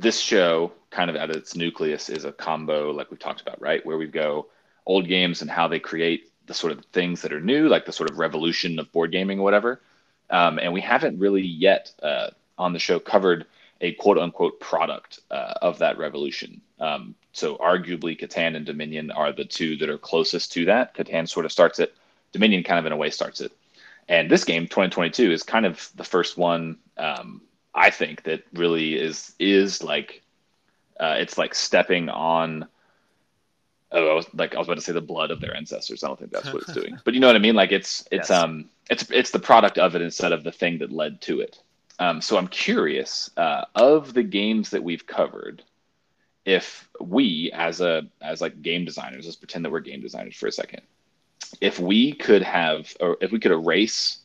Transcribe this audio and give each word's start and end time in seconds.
this 0.00 0.18
show, 0.18 0.72
kind 0.90 1.10
of 1.10 1.16
at 1.16 1.30
its 1.30 1.54
nucleus, 1.54 2.08
is 2.08 2.24
a 2.24 2.32
combo, 2.32 2.90
like 2.90 3.10
we've 3.10 3.20
talked 3.20 3.40
about, 3.40 3.60
right? 3.60 3.84
Where 3.84 3.98
we 3.98 4.06
go 4.06 4.46
old 4.86 5.06
games 5.06 5.42
and 5.42 5.50
how 5.50 5.68
they 5.68 5.78
create 5.78 6.30
the 6.46 6.54
sort 6.54 6.72
of 6.72 6.84
things 6.86 7.22
that 7.22 7.32
are 7.32 7.40
new, 7.40 7.68
like 7.68 7.84
the 7.84 7.92
sort 7.92 8.10
of 8.10 8.18
revolution 8.18 8.78
of 8.78 8.90
board 8.92 9.12
gaming 9.12 9.38
or 9.38 9.42
whatever. 9.42 9.80
Um, 10.30 10.58
and 10.58 10.72
we 10.72 10.80
haven't 10.80 11.18
really 11.18 11.42
yet 11.42 11.92
uh, 12.02 12.30
on 12.56 12.72
the 12.72 12.78
show 12.78 12.98
covered 12.98 13.46
a 13.80 13.92
quote 13.92 14.18
unquote 14.18 14.58
product 14.58 15.20
uh, 15.30 15.54
of 15.62 15.78
that 15.78 15.98
revolution. 15.98 16.60
Um, 16.78 17.14
so 17.32 17.56
arguably, 17.56 18.18
Catan 18.18 18.56
and 18.56 18.66
Dominion 18.66 19.10
are 19.10 19.32
the 19.32 19.44
two 19.44 19.76
that 19.76 19.88
are 19.88 19.98
closest 19.98 20.52
to 20.52 20.64
that. 20.66 20.94
Catan 20.94 21.28
sort 21.28 21.44
of 21.46 21.52
starts 21.52 21.78
it. 21.78 21.94
Dominion 22.32 22.62
kind 22.62 22.78
of 22.78 22.86
in 22.86 22.92
a 22.92 22.96
way 22.96 23.10
starts 23.10 23.40
it. 23.40 23.52
And 24.08 24.30
this 24.30 24.44
game, 24.44 24.64
2022, 24.64 25.30
is 25.30 25.42
kind 25.42 25.66
of 25.66 25.90
the 25.94 26.04
first 26.04 26.36
one 26.36 26.78
um, 26.96 27.42
I 27.74 27.90
think 27.90 28.24
that 28.24 28.42
really 28.54 28.94
is 28.98 29.34
is 29.38 29.82
like 29.82 30.22
uh, 30.98 31.16
it's 31.18 31.38
like 31.38 31.54
stepping 31.54 32.08
on. 32.08 32.66
Oh, 33.92 34.08
I 34.08 34.14
was 34.14 34.26
like 34.34 34.54
I 34.54 34.58
was 34.58 34.68
about 34.68 34.76
to 34.76 34.82
say 34.82 34.92
the 34.92 35.00
blood 35.00 35.30
of 35.30 35.40
their 35.40 35.56
ancestors. 35.56 36.04
I 36.04 36.08
don't 36.08 36.18
think 36.18 36.32
that's 36.32 36.52
what 36.52 36.62
it's 36.62 36.72
doing, 36.72 36.98
but 37.04 37.14
you 37.14 37.20
know 37.20 37.26
what 37.26 37.36
I 37.36 37.40
mean. 37.40 37.54
Like 37.54 37.72
it's 37.72 38.06
it's 38.10 38.30
yes. 38.30 38.42
um 38.42 38.68
it's 38.88 39.08
it's 39.10 39.30
the 39.30 39.38
product 39.38 39.78
of 39.78 39.94
it 39.94 40.02
instead 40.02 40.32
of 40.32 40.44
the 40.44 40.52
thing 40.52 40.78
that 40.78 40.92
led 40.92 41.20
to 41.22 41.40
it. 41.40 41.58
Um, 41.98 42.20
so 42.22 42.38
I'm 42.38 42.48
curious 42.48 43.30
uh, 43.36 43.66
of 43.74 44.14
the 44.14 44.22
games 44.22 44.70
that 44.70 44.82
we've 44.82 45.06
covered, 45.06 45.62
if 46.46 46.88
we 46.98 47.50
as 47.52 47.80
a 47.80 48.08
as 48.22 48.40
like 48.40 48.62
game 48.62 48.84
designers, 48.84 49.26
let's 49.26 49.36
pretend 49.36 49.64
that 49.64 49.70
we're 49.70 49.80
game 49.80 50.00
designers 50.00 50.36
for 50.36 50.46
a 50.46 50.52
second. 50.52 50.82
If 51.60 51.78
we 51.78 52.12
could 52.12 52.42
have, 52.42 52.94
or 53.00 53.16
if 53.20 53.32
we 53.32 53.38
could 53.38 53.52
erase 53.52 54.18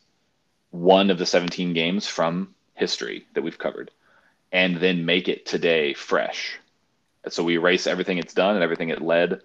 one 0.70 1.10
of 1.10 1.18
the 1.18 1.26
17 1.26 1.74
games 1.74 2.06
from 2.06 2.54
history 2.76 3.26
that 3.34 3.42
we've 3.42 3.58
covered 3.58 3.90
and 4.52 4.76
then 4.76 5.04
make 5.04 5.28
it 5.28 5.44
today 5.46 5.94
fresh. 5.94 6.58
So 7.28 7.42
we 7.42 7.54
erase 7.54 7.86
everything 7.86 8.18
it's 8.18 8.34
done 8.34 8.54
and 8.54 8.62
everything 8.62 8.90
it 8.90 9.02
led 9.02 9.42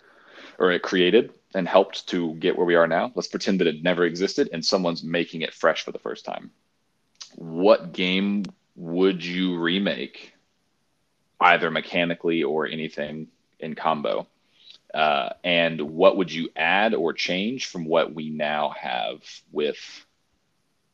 or 0.59 0.71
it 0.71 0.83
created 0.83 1.33
and 1.55 1.67
helped 1.67 2.07
to 2.09 2.35
get 2.35 2.55
where 2.55 2.65
we 2.65 2.75
are 2.75 2.87
now. 2.87 3.11
Let's 3.15 3.27
pretend 3.27 3.59
that 3.59 3.67
it 3.67 3.83
never 3.83 4.05
existed 4.05 4.49
and 4.53 4.63
someone's 4.63 5.03
making 5.03 5.41
it 5.41 5.53
fresh 5.53 5.83
for 5.83 5.91
the 5.91 5.99
first 5.99 6.23
time. 6.23 6.51
What 7.35 7.93
game 7.93 8.45
would 8.75 9.23
you 9.23 9.57
remake, 9.59 10.33
either 11.39 11.71
mechanically 11.71 12.43
or 12.43 12.67
anything 12.67 13.27
in 13.59 13.73
combo? 13.73 14.27
Uh, 14.93 15.29
and 15.43 15.81
what 15.81 16.17
would 16.17 16.31
you 16.31 16.49
add 16.55 16.93
or 16.93 17.13
change 17.13 17.67
from 17.67 17.85
what 17.85 18.13
we 18.13 18.29
now 18.29 18.69
have 18.69 19.23
with 19.51 20.05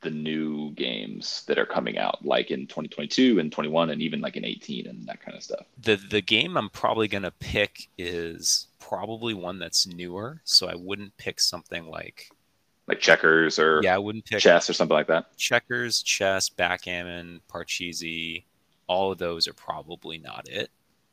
the 0.02 0.09
new 0.09 0.72
games 0.72 1.44
that 1.48 1.58
are 1.58 1.66
coming 1.66 1.98
out, 1.98 2.23
like 2.23 2.52
in 2.52 2.67
2022 2.67 3.40
and 3.40 3.52
21, 3.52 3.90
and 3.90 4.02
even 4.02 4.22
like 4.22 4.38
in 4.38 4.45
18 4.45 4.88
and 4.88 5.08
that 5.08 5.22
kind 5.22 5.36
of 5.36 5.44
stuff. 5.44 5.66
The 5.81 5.95
the 5.95 6.22
game 6.22 6.58
I'm 6.58 6.70
probably 6.70 7.08
gonna 7.08 7.31
pick 7.31 7.89
is 7.98 8.67
probably 8.80 9.34
one 9.34 9.59
that's 9.59 9.88
newer, 9.88 10.42
so 10.44 10.67
I 10.67 10.76
wouldn't 10.76 11.16
pick 11.17 11.39
something 11.39 11.88
like 11.88 12.30
like 12.88 13.00
checkers 13.00 13.59
or 13.59 13.81
yeah, 13.84 13.95
I 13.95 13.98
wouldn't 13.98 14.26
pick 14.26 14.39
chess 14.39 14.70
or 14.70 14.73
something 14.73 14.95
like 14.95 15.08
that. 15.08 15.36
Checkers, 15.38 16.02
chess, 16.02 16.50
backgammon, 16.50 17.42
Parcheesi, 17.52 18.44
all 18.88 19.11
of 19.11 19.17
those 19.17 19.48
are 19.48 19.54
probably 19.54 20.17
not 20.17 20.48
it. 20.48 20.70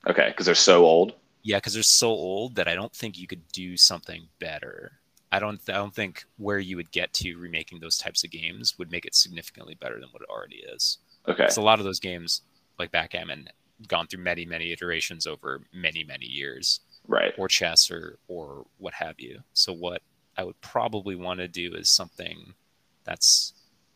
Okay, 0.07 0.29
because 0.29 0.47
they're 0.47 0.55
so 0.55 0.85
old. 0.85 1.15
Yeah, 1.43 1.59
because 1.59 1.75
they're 1.75 1.83
so 1.83 2.09
old 2.09 2.55
that 2.57 2.69
I 2.69 2.75
don't 2.75 2.93
think 2.93 3.19
you 3.19 3.27
could 3.27 3.47
do 3.49 3.77
something 3.77 4.29
better. 4.39 4.93
I 5.35 5.41
don't 5.41 5.61
I 5.69 5.73
don't 5.73 5.93
think 5.93 6.27
where 6.37 6.61
you 6.61 6.77
would 6.77 6.93
get 6.93 7.13
to 7.15 7.35
remaking 7.35 7.81
those 7.81 7.99
types 7.99 8.23
of 8.23 8.31
games 8.31 8.79
would 8.79 8.93
make 8.93 9.05
it 9.05 9.17
significantly 9.17 9.75
better 9.75 9.99
than 9.99 10.11
what 10.13 10.23
it 10.23 10.29
already 10.31 10.63
is. 10.73 10.99
Okay. 11.27 11.49
So 11.49 11.61
a 11.61 11.65
lot 11.65 11.81
of 11.81 11.85
those 11.85 11.99
games, 11.99 12.43
like 12.79 12.93
backgammon, 12.93 13.49
gone 13.89 14.07
through 14.07 14.23
many 14.23 14.47
many 14.47 14.71
iterations 14.71 15.27
over 15.27 15.63
many 15.73 16.05
many 16.05 16.27
years. 16.27 16.79
Right. 17.09 17.35
Or 17.37 17.49
chess 17.49 17.91
or 17.91 18.19
or 18.29 18.65
what 18.79 18.95
have 18.95 19.19
you. 19.19 19.41
So 19.55 19.73
what 19.73 20.03
I 20.37 20.45
would 20.45 20.61
probably 20.61 21.17
want 21.17 21.41
to 21.41 21.49
do 21.49 21.75
is 21.75 21.89
something 21.91 22.55
that's 23.03 23.55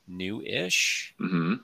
new-ish. 0.09 1.15
Mm-hmm. 1.21 1.55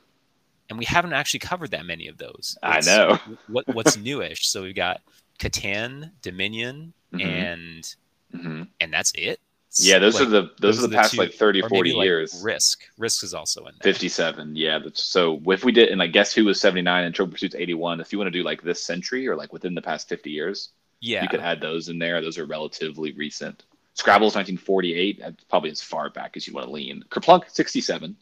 And 0.70 0.78
we 0.78 0.84
haven't 0.84 1.12
actually 1.14 1.40
covered 1.40 1.72
that 1.72 1.84
many 1.84 2.06
of 2.06 2.16
those. 2.18 2.56
It's, 2.62 2.88
I 2.88 2.96
know. 2.96 3.18
what 3.48 3.66
what's 3.74 3.96
newish? 3.96 4.46
So 4.46 4.62
we've 4.62 4.76
got 4.76 5.00
Catan, 5.40 6.12
Dominion, 6.22 6.92
mm-hmm. 7.12 7.28
and 7.28 7.96
mm-hmm. 8.32 8.62
and 8.80 8.92
that's 8.92 9.10
it. 9.16 9.40
Yeah, 9.78 9.98
those 9.98 10.14
like, 10.14 10.28
are 10.28 10.30
the 10.30 10.42
those, 10.60 10.76
those 10.76 10.84
are 10.84 10.86
the 10.86 10.96
past 10.96 11.12
two, 11.12 11.18
like 11.18 11.34
30, 11.34 11.62
40 11.62 11.90
years. 11.90 12.34
Like 12.34 12.44
Risk. 12.44 12.82
Risk 12.96 13.24
is 13.24 13.34
also 13.34 13.66
in 13.66 13.74
there. 13.80 13.92
57. 13.92 14.54
Yeah. 14.54 14.78
so 14.94 15.40
if 15.46 15.64
we 15.64 15.72
did, 15.72 15.88
and 15.88 16.00
I 16.00 16.06
guess 16.06 16.32
who 16.32 16.44
was 16.44 16.60
79 16.60 17.04
and 17.04 17.14
Trivial 17.14 17.32
Pursuit's 17.32 17.56
81, 17.56 18.00
if 18.00 18.12
you 18.12 18.18
want 18.18 18.28
to 18.28 18.38
do 18.38 18.44
like 18.44 18.62
this 18.62 18.84
century 18.84 19.26
or 19.26 19.34
like 19.34 19.52
within 19.52 19.74
the 19.74 19.82
past 19.82 20.08
50 20.08 20.30
years, 20.30 20.70
yeah, 21.00 21.22
you 21.22 21.28
could 21.28 21.40
add 21.40 21.60
those 21.60 21.88
in 21.88 21.98
there. 21.98 22.20
Those 22.20 22.38
are 22.38 22.46
relatively 22.46 23.12
recent. 23.12 23.64
Scrabble's 23.94 24.34
1948. 24.34 25.20
That's 25.20 25.44
probably 25.44 25.70
as 25.70 25.80
far 25.80 26.10
back 26.10 26.36
as 26.36 26.46
you 26.46 26.52
want 26.52 26.66
to 26.66 26.72
lean. 26.72 27.04
Kerplunk 27.10 27.50
67. 27.50 28.16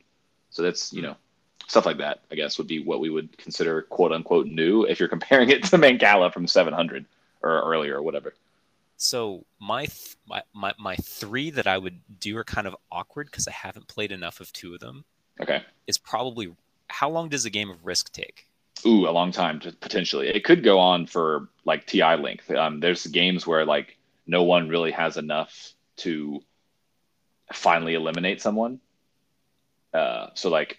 So 0.50 0.62
that's, 0.62 0.92
you 0.92 1.00
know, 1.00 1.16
stuff 1.66 1.86
like 1.86 1.98
that, 1.98 2.20
I 2.30 2.34
guess, 2.34 2.58
would 2.58 2.66
be 2.66 2.82
what 2.84 3.00
we 3.00 3.10
would 3.10 3.36
consider 3.38 3.82
quote 3.82 4.12
unquote 4.12 4.46
new 4.46 4.84
if 4.84 5.00
you're 5.00 5.08
comparing 5.08 5.48
it 5.50 5.64
to 5.64 5.78
Mancala 5.78 6.32
from 6.32 6.46
700 6.46 7.06
or 7.42 7.62
earlier 7.62 7.96
or 7.96 8.02
whatever. 8.02 8.34
So 9.02 9.44
my, 9.60 9.86
th- 9.86 10.16
my 10.28 10.42
my 10.52 10.72
my 10.78 10.94
three 10.94 11.50
that 11.50 11.66
I 11.66 11.76
would 11.76 12.00
do 12.20 12.36
are 12.36 12.44
kind 12.44 12.68
of 12.68 12.76
awkward 12.92 13.26
because 13.26 13.48
I 13.48 13.50
haven't 13.50 13.88
played 13.88 14.12
enough 14.12 14.40
of 14.40 14.52
two 14.52 14.74
of 14.74 14.80
them. 14.80 15.04
Okay. 15.40 15.62
Is 15.88 15.98
probably 15.98 16.54
how 16.86 17.10
long 17.10 17.28
does 17.28 17.44
a 17.44 17.50
game 17.50 17.68
of 17.68 17.84
Risk 17.84 18.12
take? 18.12 18.48
Ooh, 18.86 19.08
a 19.08 19.10
long 19.10 19.32
time 19.32 19.60
potentially. 19.80 20.28
It 20.28 20.44
could 20.44 20.62
go 20.62 20.78
on 20.78 21.06
for 21.06 21.48
like 21.64 21.84
TI 21.84 22.14
length. 22.14 22.48
Um, 22.52 22.78
there's 22.78 23.04
games 23.08 23.44
where 23.44 23.64
like 23.64 23.98
no 24.28 24.44
one 24.44 24.68
really 24.68 24.92
has 24.92 25.16
enough 25.16 25.74
to 25.96 26.40
finally 27.52 27.94
eliminate 27.94 28.40
someone. 28.40 28.78
Uh, 29.92 30.28
so 30.34 30.48
like 30.48 30.78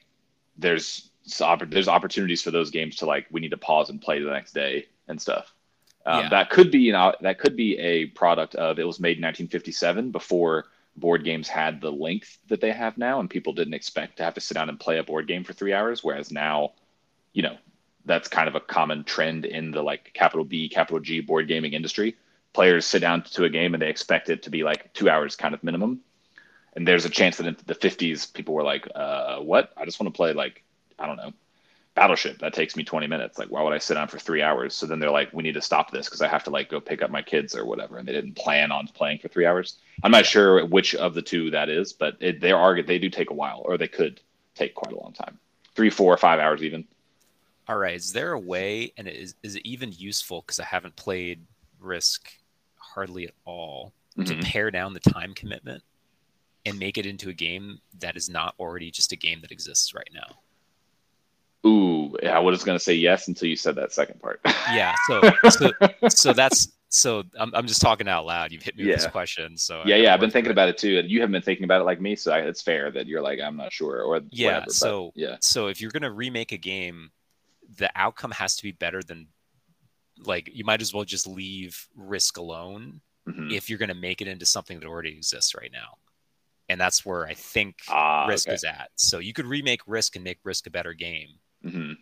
there's 0.57 1.09
there's 1.67 1.89
opportunities 1.89 2.41
for 2.41 2.51
those 2.51 2.71
games 2.71 2.95
to 2.97 3.05
like 3.05 3.27
we 3.31 3.41
need 3.41 3.51
to 3.51 3.57
pause 3.57 3.89
and 3.89 4.01
play 4.01 4.21
the 4.21 4.31
next 4.31 4.53
day 4.53 4.87
and 5.09 5.21
stuff. 5.21 5.52
Um, 6.05 6.23
yeah. 6.23 6.29
That 6.29 6.49
could 6.49 6.71
be 6.71 6.79
you 6.79 6.91
know, 6.91 7.13
that 7.21 7.39
could 7.39 7.55
be 7.55 7.77
a 7.77 8.07
product 8.07 8.55
of 8.55 8.79
it 8.79 8.85
was 8.85 8.99
made 8.99 9.17
in 9.17 9.23
1957 9.23 10.11
before 10.11 10.65
board 10.95 11.23
games 11.23 11.47
had 11.47 11.81
the 11.81 11.91
length 11.91 12.37
that 12.47 12.61
they 12.61 12.71
have 12.71 12.97
now, 12.97 13.19
and 13.19 13.29
people 13.29 13.53
didn't 13.53 13.73
expect 13.73 14.17
to 14.17 14.23
have 14.23 14.33
to 14.35 14.41
sit 14.41 14.55
down 14.55 14.69
and 14.69 14.79
play 14.79 14.97
a 14.99 15.03
board 15.03 15.27
game 15.27 15.43
for 15.43 15.53
three 15.53 15.73
hours. 15.73 16.03
Whereas 16.03 16.31
now, 16.31 16.73
you 17.33 17.41
know, 17.41 17.57
that's 18.05 18.27
kind 18.27 18.47
of 18.47 18.55
a 18.55 18.59
common 18.59 19.03
trend 19.03 19.45
in 19.45 19.71
the 19.71 19.81
like 19.81 20.13
capital 20.13 20.45
B, 20.45 20.69
capital 20.69 20.99
G 20.99 21.21
board 21.21 21.47
gaming 21.47 21.73
industry. 21.73 22.15
Players 22.53 22.85
sit 22.85 22.99
down 22.99 23.23
to 23.23 23.45
a 23.45 23.49
game 23.49 23.73
and 23.73 23.81
they 23.81 23.89
expect 23.89 24.29
it 24.29 24.43
to 24.43 24.49
be 24.49 24.63
like 24.63 24.93
two 24.93 25.09
hours 25.09 25.35
kind 25.35 25.53
of 25.53 25.63
minimum. 25.63 26.01
And 26.75 26.87
there's 26.87 27.05
a 27.05 27.09
chance 27.09 27.37
that 27.37 27.47
in 27.47 27.55
the 27.65 27.75
50s, 27.75 28.31
people 28.33 28.53
were 28.53 28.63
like, 28.63 28.87
uh, 28.93 29.39
what? 29.39 29.71
I 29.77 29.85
just 29.85 29.99
want 29.99 30.13
to 30.13 30.17
play 30.17 30.33
like, 30.33 30.63
I 30.99 31.07
don't 31.07 31.17
know, 31.17 31.33
Battleship. 31.95 32.39
That 32.39 32.53
takes 32.53 32.75
me 32.75 32.83
20 32.83 33.05
minutes. 33.05 33.37
Like, 33.37 33.49
why 33.49 33.61
would 33.61 33.73
I 33.73 33.77
sit 33.77 33.97
on 33.97 34.07
for 34.07 34.17
three 34.17 34.41
hours? 34.41 34.73
So 34.73 34.87
then 34.87 34.99
they're 34.99 35.11
like, 35.11 35.31
we 35.31 35.43
need 35.43 35.53
to 35.53 35.61
stop 35.61 35.91
this 35.91 36.07
because 36.07 36.21
I 36.21 36.27
have 36.27 36.43
to 36.45 36.49
like 36.49 36.69
go 36.69 36.79
pick 36.79 37.03
up 37.03 37.11
my 37.11 37.21
kids 37.21 37.55
or 37.55 37.65
whatever. 37.65 37.97
And 37.97 38.07
they 38.07 38.13
didn't 38.13 38.35
plan 38.35 38.71
on 38.71 38.87
playing 38.87 39.19
for 39.19 39.27
three 39.27 39.45
hours. 39.45 39.77
I'm 40.01 40.11
not 40.11 40.25
sure 40.25 40.65
which 40.65 40.95
of 40.95 41.13
the 41.13 41.21
two 41.21 41.51
that 41.51 41.69
is, 41.69 41.93
but 41.93 42.17
it, 42.19 42.41
they 42.41 42.51
are 42.51 42.81
they 42.81 42.97
do 42.97 43.09
take 43.09 43.29
a 43.29 43.35
while, 43.35 43.61
or 43.65 43.77
they 43.77 43.87
could 43.87 44.21
take 44.55 44.73
quite 44.73 44.93
a 44.93 44.99
long 44.99 45.13
time, 45.13 45.37
three, 45.75 45.89
four, 45.91 46.17
five 46.17 46.39
hours 46.39 46.63
even. 46.63 46.85
All 47.67 47.77
right. 47.77 47.95
Is 47.95 48.11
there 48.11 48.33
a 48.33 48.39
way, 48.39 48.91
and 48.97 49.07
is 49.07 49.35
is 49.43 49.55
it 49.55 49.65
even 49.65 49.91
useful? 49.91 50.41
Because 50.41 50.59
I 50.59 50.65
haven't 50.65 50.95
played 50.95 51.45
Risk 51.79 52.27
hardly 52.75 53.25
at 53.25 53.33
all 53.45 53.93
mm-hmm. 54.17 54.39
to 54.39 54.45
pare 54.45 54.71
down 54.71 54.93
the 54.93 54.99
time 54.99 55.33
commitment 55.33 55.83
and 56.65 56.79
make 56.79 56.97
it 56.97 57.05
into 57.05 57.29
a 57.29 57.33
game 57.33 57.79
that 57.99 58.15
is 58.15 58.29
not 58.29 58.55
already 58.59 58.89
just 58.89 59.11
a 59.11 59.15
game 59.15 59.41
that 59.41 59.51
exists 59.51 59.93
right 59.93 60.09
now. 60.13 60.39
Ooh, 61.65 62.15
I 62.23 62.39
was 62.39 62.63
going 62.63 62.77
to 62.77 62.83
say 62.83 62.93
yes 62.93 63.27
until 63.27 63.47
you 63.47 63.55
said 63.55 63.75
that 63.75 63.93
second 63.93 64.19
part. 64.21 64.41
yeah, 64.73 64.93
so 65.07 65.21
so 65.49 65.71
so 66.09 66.33
that's 66.33 66.73
so 66.89 67.23
I'm 67.39 67.53
I'm 67.55 67.67
just 67.67 67.81
talking 67.81 68.07
out 68.07 68.25
loud. 68.25 68.51
You've 68.51 68.63
hit 68.63 68.75
me 68.75 68.83
yeah. 68.83 68.91
with 68.91 69.01
this 69.01 69.11
question, 69.11 69.57
so 69.57 69.81
yeah, 69.85 69.95
yeah, 69.95 70.13
I've 70.13 70.19
been 70.19 70.29
thinking 70.29 70.51
about 70.51 70.67
it 70.67 70.77
too, 70.77 70.99
and 70.99 71.09
you 71.09 71.21
haven't 71.21 71.31
been 71.31 71.41
thinking 71.41 71.63
about 71.63 71.79
it 71.79 71.85
like 71.85 72.01
me, 72.01 72.15
so 72.15 72.33
I, 72.33 72.39
it's 72.39 72.61
fair 72.61 72.91
that 72.91 73.07
you're 73.07 73.21
like 73.21 73.39
I'm 73.39 73.55
not 73.55 73.71
sure 73.71 74.03
or 74.03 74.21
yeah. 74.31 74.55
Whatever, 74.55 74.71
so 74.71 75.11
yeah, 75.15 75.37
so 75.39 75.67
if 75.67 75.79
you're 75.79 75.91
going 75.91 76.03
to 76.03 76.11
remake 76.11 76.51
a 76.51 76.57
game, 76.57 77.11
the 77.77 77.89
outcome 77.95 78.31
has 78.31 78.57
to 78.57 78.63
be 78.63 78.73
better 78.73 79.01
than 79.01 79.27
like 80.25 80.49
you 80.53 80.65
might 80.65 80.81
as 80.81 80.93
well 80.93 81.05
just 81.05 81.27
leave 81.27 81.87
Risk 81.95 82.37
alone 82.37 82.99
mm-hmm. 83.27 83.51
if 83.51 83.69
you're 83.69 83.79
going 83.79 83.89
to 83.89 83.95
make 83.95 84.21
it 84.21 84.27
into 84.27 84.45
something 84.45 84.79
that 84.79 84.87
already 84.87 85.11
exists 85.11 85.55
right 85.55 85.71
now 85.71 85.97
and 86.69 86.79
that's 86.79 87.05
where 87.05 87.25
I 87.25 87.33
think 87.33 87.77
ah, 87.89 88.25
Risk 88.25 88.47
okay. 88.47 88.55
is 88.55 88.63
at. 88.63 88.89
So 88.95 89.19
you 89.19 89.33
could 89.33 89.45
remake 89.45 89.81
Risk 89.85 90.15
and 90.15 90.23
make 90.23 90.39
Risk 90.43 90.67
a 90.67 90.71
better 90.71 90.93
game, 90.93 91.29
mm-hmm. 91.65 91.93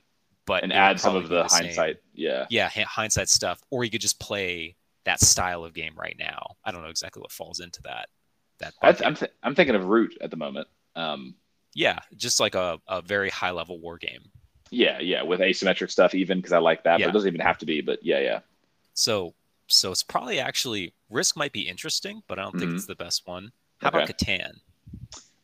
but 0.45 0.63
and 0.63 0.73
add 0.73 0.99
some 0.99 1.15
of 1.15 1.29
the, 1.29 1.43
the 1.43 1.49
hindsight, 1.49 1.95
same. 1.95 2.03
yeah, 2.13 2.45
yeah, 2.49 2.69
hindsight 2.69 3.29
stuff, 3.29 3.61
or 3.69 3.83
you 3.83 3.89
could 3.91 4.01
just 4.01 4.19
play 4.19 4.75
that 5.05 5.19
style 5.19 5.63
of 5.63 5.73
game 5.73 5.93
right 5.95 6.15
now. 6.19 6.55
I 6.63 6.71
don't 6.71 6.83
know 6.83 6.89
exactly 6.89 7.21
what 7.21 7.31
falls 7.31 7.59
into 7.59 7.81
that. 7.83 8.07
That 8.59 8.73
I 8.81 8.89
am 9.03 9.15
th- 9.15 9.31
I'm 9.43 9.55
thinking 9.55 9.75
of 9.75 9.85
Root 9.85 10.17
at 10.21 10.29
the 10.29 10.37
moment. 10.37 10.67
Um, 10.95 11.35
yeah, 11.73 11.99
just 12.15 12.39
like 12.39 12.55
a, 12.55 12.79
a 12.87 13.01
very 13.01 13.29
high 13.29 13.51
level 13.51 13.79
war 13.79 13.97
game. 13.97 14.29
Yeah, 14.69 14.99
yeah, 14.99 15.21
with 15.23 15.39
asymmetric 15.39 15.89
stuff 15.91 16.13
even 16.15 16.37
because 16.37 16.53
I 16.53 16.59
like 16.59 16.83
that, 16.83 16.99
Yeah. 16.99 17.07
but 17.07 17.09
it 17.09 17.13
doesn't 17.13 17.27
even 17.27 17.41
have 17.41 17.57
to 17.59 17.65
be. 17.65 17.81
But 17.81 17.99
yeah, 18.03 18.19
yeah, 18.19 18.39
So 18.93 19.33
so 19.67 19.91
it's 19.91 20.03
probably 20.03 20.39
actually 20.39 20.93
Risk 21.09 21.35
might 21.37 21.53
be 21.53 21.61
interesting, 21.67 22.21
but 22.27 22.39
I 22.39 22.43
don't 22.43 22.57
think 22.59 22.71
Mhm. 22.71 22.75
it's 22.75 22.85
the 22.85 22.95
best 22.95 23.25
one. 23.25 23.51
How 23.79 23.89
about 23.89 24.07
Catan? 24.07 24.59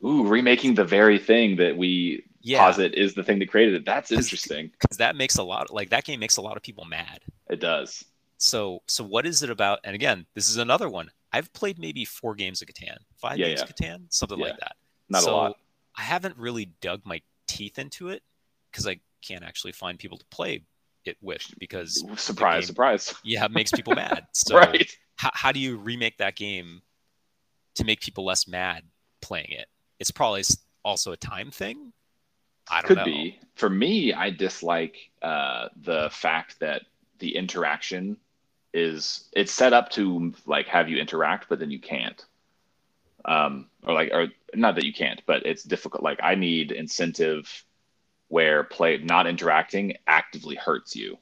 Ooh, 0.05 0.27
remaking 0.27 0.75
the 0.75 0.85
very 0.85 1.17
thing 1.17 1.55
that 1.57 1.75
we 1.75 2.23
Yeah, 2.47 2.59
posit 2.65 2.93
is 2.95 3.13
the 3.13 3.23
thing 3.23 3.39
that 3.39 3.49
created 3.49 3.75
it. 3.75 3.85
That's 3.85 4.09
'Cause- 4.09 4.19
interesting. 4.25 4.71
because 4.79 4.97
that 4.97 5.15
makes 5.15 5.37
a 5.37 5.43
lot 5.43 5.71
like 5.73 5.89
that 5.89 6.03
game 6.05 6.19
makes 6.19 6.37
a 6.37 6.41
lot 6.41 6.57
of 6.57 6.63
people 6.63 6.85
mad. 6.85 7.19
It 7.49 7.59
does. 7.59 8.03
So 8.37 8.83
so 8.87 9.03
what 9.03 9.25
is 9.25 9.43
it 9.43 9.49
about? 9.49 9.79
And 9.83 9.95
again, 9.95 10.25
this 10.33 10.49
is 10.49 10.57
another 10.57 10.89
one. 10.89 11.11
I've 11.33 11.51
played 11.53 11.77
maybe 11.79 12.05
four 12.05 12.35
games 12.35 12.61
of 12.61 12.67
Catan, 12.67 12.97
five 13.17 13.37
Yeah, 13.37 13.47
games 13.47 13.59
yeah. 13.59 13.63
of 13.65 13.75
Catan, 13.75 14.13
something 14.13 14.39
like 14.39 14.57
that. 14.59 14.75
Not 15.09 15.23
So 15.23 15.31
a 15.31 15.35
lot. 15.35 15.59
I 15.95 16.03
haven't 16.03 16.37
really 16.37 16.65
dug 16.81 17.01
my 17.05 17.21
teeth 17.47 17.77
into 17.79 18.09
it 18.09 18.23
because 18.71 18.87
I 18.87 18.99
can't 19.21 19.43
actually 19.43 19.71
find 19.73 19.97
people 19.99 20.17
to 20.17 20.25
play 20.25 20.63
it 21.05 21.17
with 21.21 21.43
because 21.57 22.03
Surprise, 22.17 22.61
game- 22.65 22.67
surprise. 22.67 23.13
yeah, 23.23 23.43
it 23.45 23.51
makes 23.51 23.71
people 23.71 23.95
mad. 23.95 24.27
So 24.33 24.55
right. 24.57 24.89
how, 25.15 25.31
how 25.33 25.51
do 25.51 25.59
you 25.59 25.77
remake 25.77 26.17
that 26.17 26.35
game 26.35 26.81
to 27.75 27.83
make 27.83 28.01
people 28.01 28.23
less 28.25 28.47
mad 28.47 28.83
playing 29.21 29.51
it? 29.51 29.67
It's 29.99 30.11
probably 30.11 30.43
also 30.85 31.11
a 31.11 31.17
time 31.17 31.49
thing. 31.51 31.91
I 32.69 32.81
don't 32.81 32.87
Could 32.87 32.97
know. 32.97 33.05
be. 33.05 33.39
For 33.55 33.69
me, 33.69 34.13
I 34.13 34.29
dislike 34.29 34.95
uh, 35.21 35.69
the 35.81 36.09
fact 36.11 36.59
that 36.59 36.83
the 37.19 37.35
interaction 37.35 38.17
is 38.73 39.27
it's 39.33 39.51
set 39.51 39.73
up 39.73 39.89
to 39.91 40.33
like 40.45 40.67
have 40.67 40.89
you 40.89 40.97
interact, 40.97 41.49
but 41.49 41.59
then 41.59 41.71
you 41.71 41.79
can't. 41.79 42.23
Um, 43.25 43.67
or 43.83 43.93
like, 43.93 44.11
or 44.13 44.27
not 44.53 44.75
that 44.75 44.85
you 44.85 44.93
can't, 44.93 45.21
but 45.25 45.45
it's 45.45 45.63
difficult. 45.63 46.03
Like, 46.03 46.19
I 46.23 46.35
need 46.35 46.71
incentive 46.71 47.65
where 48.29 48.63
play 48.63 48.97
not 48.97 49.27
interacting 49.27 49.97
actively 50.05 50.55
hurts 50.55 50.95
you. 50.95 51.17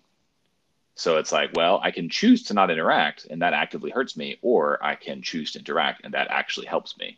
So 0.96 1.18
it's 1.18 1.32
like, 1.32 1.52
well, 1.54 1.80
I 1.84 1.92
can 1.92 2.10
choose 2.10 2.44
to 2.44 2.54
not 2.54 2.72
interact, 2.72 3.26
and 3.30 3.42
that 3.42 3.54
actively 3.54 3.92
hurts 3.92 4.16
me, 4.16 4.38
or 4.42 4.84
I 4.84 4.96
can 4.96 5.22
choose 5.22 5.52
to 5.54 5.60
interact, 5.60 6.02
and 6.04 6.14
that 6.14 6.28
actually 6.30 6.68
helps 6.68 6.98
me. 6.98 7.18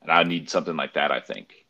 And 0.00 0.10
I 0.10 0.22
need 0.22 0.48
something 0.50 0.76
like 0.76 0.94
that. 0.94 1.12
I 1.12 1.20
think 1.20 1.61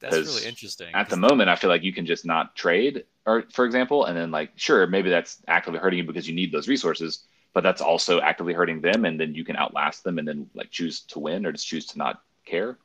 That's 0.00 0.16
really 0.26 0.46
interesting. 0.46 0.94
at 0.94 1.08
the 1.08 1.16
moment 1.16 1.48
i 1.50 1.56
feel 1.56 1.70
like 1.70 1.82
you 1.82 1.92
can 1.92 2.06
just 2.06 2.24
not 2.24 2.56
trade 2.56 3.04
or 3.26 3.44
for 3.52 3.64
example 3.64 4.06
and 4.06 4.16
then 4.16 4.30
like 4.30 4.50
sure 4.56 4.86
maybe 4.86 5.10
that's 5.10 5.38
actively 5.46 5.78
hurting 5.78 5.98
you 5.98 6.04
because 6.04 6.26
you 6.28 6.34
need 6.34 6.52
those 6.52 6.68
resources 6.68 7.24
but 7.52 7.62
that's 7.62 7.80
also 7.80 8.20
actively 8.20 8.52
hurting 8.52 8.80
them 8.80 9.04
and 9.04 9.20
then 9.20 9.34
you 9.34 9.44
can 9.44 9.56
outlast 9.56 10.04
them 10.04 10.18
and 10.18 10.26
then 10.26 10.48
like 10.54 10.70
choose 10.70 11.00
to 11.00 11.18
win 11.18 11.44
or 11.44 11.52
just 11.52 11.66
choose 11.66 11.86
to 11.86 11.98
not 11.98 12.22
care 12.44 12.78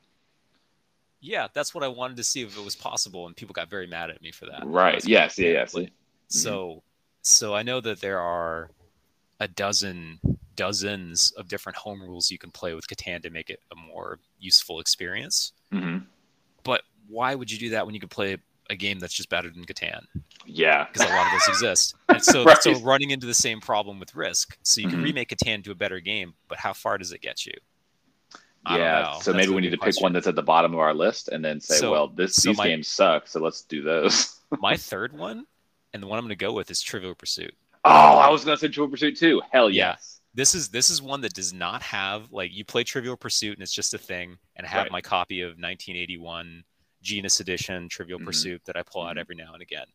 yeah, 1.20 1.48
that's 1.52 1.74
what 1.74 1.82
I 1.82 1.88
wanted 1.88 2.18
to 2.18 2.24
see 2.24 2.42
if 2.42 2.56
it 2.56 2.64
was 2.64 2.76
possible, 2.76 3.26
and 3.26 3.36
people 3.36 3.52
got 3.52 3.70
very 3.70 3.86
mad 3.86 4.10
at 4.10 4.22
me 4.22 4.30
for 4.30 4.46
that. 4.46 4.62
right 4.64 5.04
yes 5.04 5.38
yeah 5.38 5.48
yes 5.48 5.72
candidly. 5.72 5.92
So, 6.28 6.82
so 7.22 7.54
I 7.54 7.62
know 7.62 7.80
that 7.80 8.00
there 8.00 8.20
are 8.20 8.70
a 9.40 9.48
dozen, 9.48 10.20
dozens 10.54 11.32
of 11.32 11.48
different 11.48 11.78
home 11.78 12.02
rules 12.02 12.30
you 12.30 12.38
can 12.38 12.50
play 12.50 12.74
with 12.74 12.86
Catan 12.86 13.22
to 13.22 13.30
make 13.30 13.50
it 13.50 13.60
a 13.72 13.76
more 13.76 14.18
useful 14.38 14.80
experience. 14.80 15.52
hmm 15.72 15.98
But 15.98 16.06
why 17.08 17.34
would 17.34 17.50
you 17.50 17.58
do 17.58 17.70
that 17.70 17.84
when 17.86 17.94
you 17.94 18.00
could 18.00 18.10
play 18.10 18.36
a 18.68 18.74
game 18.76 18.98
that's 18.98 19.14
just 19.14 19.28
better 19.28 19.48
than 19.50 19.64
Catan? 19.64 20.04
yeah 20.46 20.86
Because 20.92 21.08
a 21.08 21.12
lot 21.14 21.26
of 21.26 21.32
those 21.32 21.48
exist. 21.48 21.94
And 22.08 22.22
so, 22.22 22.44
Right. 22.44 22.62
so 22.62 22.72
running 22.80 23.10
into 23.10 23.26
the 23.26 23.34
same 23.34 23.60
problem 23.60 23.98
with 24.00 24.14
Risk. 24.14 24.56
So 24.62 24.80
you 24.80 24.88
can 24.88 25.00
Mhm. 25.00 25.04
remake 25.04 25.28
Catan 25.28 25.62
to 25.64 25.70
a 25.70 25.74
better 25.74 26.00
game, 26.00 26.34
but 26.48 26.58
how 26.58 26.72
far 26.72 26.96
does 26.98 27.12
it 27.12 27.20
get 27.20 27.44
you? 27.46 27.52
I 28.64 28.78
yeah 28.78 29.12
so 29.20 29.32
That's 29.32 29.36
maybe 29.46 29.54
we 29.54 29.60
need 29.62 29.70
to 29.70 29.76
pick 29.76 29.82
question. 29.82 30.02
one 30.02 30.12
that's 30.12 30.26
at 30.26 30.34
the 30.34 30.42
bottom 30.42 30.72
of 30.74 30.80
our 30.80 30.92
list 30.94 31.28
and 31.28 31.44
then 31.44 31.60
say 31.60 31.76
So- 31.76 31.92
well 31.92 32.08
this 32.08 32.34
so 32.36 32.50
these 32.50 32.58
my- 32.58 32.66
games 32.66 32.88
suck 32.88 33.28
so 33.28 33.40
let's 33.40 33.62
do 33.62 33.82
those 33.82 34.40
My 34.60 34.76
third 34.76 35.12
one, 35.12 35.46
and 35.92 36.02
the 36.02 36.06
one 36.06 36.18
I'm 36.18 36.24
going 36.24 36.30
to 36.30 36.36
go 36.36 36.52
with 36.52 36.70
is 36.70 36.80
Trivial 36.80 37.14
Pursuit. 37.14 37.54
oh 37.84 37.90
i 38.18 38.28
was 38.28 38.44
gonna 38.44 38.56
say 38.56 38.66
Trivial 38.66 38.88
Pursuit 38.88 39.16
too 39.16 39.40
hell 39.52 39.70
Yeah. 39.70 39.90
yes 39.90 40.20
this 40.34 40.54
is 40.54 40.68
this 40.68 40.90
is 40.90 41.00
one 41.00 41.20
that 41.20 41.32
does 41.34 41.52
not 41.52 41.80
have 41.82 42.32
like 42.32 42.52
you 42.52 42.64
play 42.64 42.82
Trivial 42.82 43.16
Pursuit 43.16 43.54
and 43.54 43.62
it's 43.62 43.72
just 43.72 43.94
a 43.94 43.98
thing. 43.98 44.36
And 44.56 44.66
I 44.66 44.70
have 44.70 44.82
Right. 44.84 44.92
my 44.92 45.00
copy 45.00 45.40
of 45.42 45.50
1981 45.58 46.64
Genus 47.06 47.40
Edition 47.40 47.88
Trivial 47.88 48.18
Mhm. 48.18 48.24
Pursuit 48.24 48.62
that 48.64 48.76
I 48.76 48.82
pull 48.82 49.02
out 49.02 49.16
Mhm. 49.16 49.20
every 49.20 49.36
now 49.36 49.52
and 49.52 49.62
again. 49.62 49.86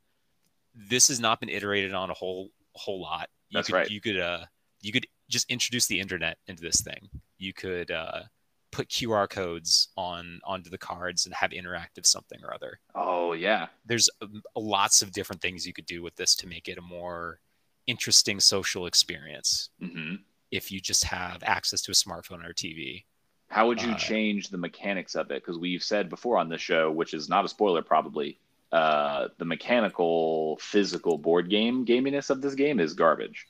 This 0.73 1.09
has 1.09 1.19
not 1.19 1.39
been 1.39 1.49
iterated 1.49 1.93
on 1.93 2.09
a 2.09 2.13
whole 2.13 2.51
whole 2.75 3.01
lot. 3.01 3.29
You 3.49 3.57
That's 3.57 3.67
could, 3.67 3.75
right. 3.75 3.89
You 3.91 3.99
could 4.01 4.17
uh 4.17 4.45
you 4.79 4.91
could 4.93 5.05
just 5.29 5.49
introduce 5.49 5.85
the 5.87 5.99
internet 5.99 6.39
into 6.47 6.61
this 6.61 6.81
thing. 6.81 7.09
You 7.37 7.53
could 7.53 7.91
uh 7.91 8.23
put 8.71 8.87
QR 8.87 9.27
codes 9.29 9.89
on 9.97 10.39
onto 10.45 10.69
the 10.69 10.77
cards 10.77 11.25
and 11.25 11.35
have 11.35 11.51
interactive 11.51 12.05
something 12.05 12.39
or 12.41 12.53
other 12.53 12.79
oh 12.95 13.33
yeah 13.33 13.67
there's 13.83 14.09
um, 14.21 14.41
lots 14.55 15.01
of 15.01 15.11
different 15.11 15.41
things 15.41 15.67
you 15.67 15.73
could 15.73 15.85
do 15.85 16.01
with 16.01 16.15
this 16.15 16.35
to 16.35 16.47
make 16.47 16.69
it 16.69 16.77
a 16.77 16.81
more 16.81 17.41
interesting 17.87 18.39
social 18.39 18.85
experience 18.85 19.71
hmm 19.81 20.15
if 20.51 20.71
you 20.71 20.79
just 20.79 21.03
have 21.03 21.43
access 21.43 21.81
to 21.81 21.91
a 21.91 21.93
smartphone 21.93 22.45
or 22.45 22.51
a 22.51 22.53
TV. 22.55 23.05
How 23.51 23.67
would 23.67 23.81
you 23.81 23.91
Uh, 23.91 23.97
change 23.97 24.47
the 24.49 24.57
mechanics 24.57 25.13
of 25.15 25.29
it? 25.29 25.43
Because 25.43 25.57
we've 25.57 25.83
said 25.83 26.09
before 26.09 26.37
on 26.37 26.47
this 26.47 26.61
show, 26.61 26.89
which 26.89 27.13
is 27.13 27.27
not 27.27 27.43
a 27.43 27.49
spoiler 27.49 27.81
probably, 27.81 28.39
uh, 28.71 29.27
the 29.39 29.45
mechanical, 29.45 30.57
physical 30.61 31.17
board 31.17 31.49
game 31.49 31.85
gaminess 31.85 32.29
of 32.29 32.41
this 32.41 32.55
game 32.55 32.79
is 32.79 32.93
garbage. 32.93 33.47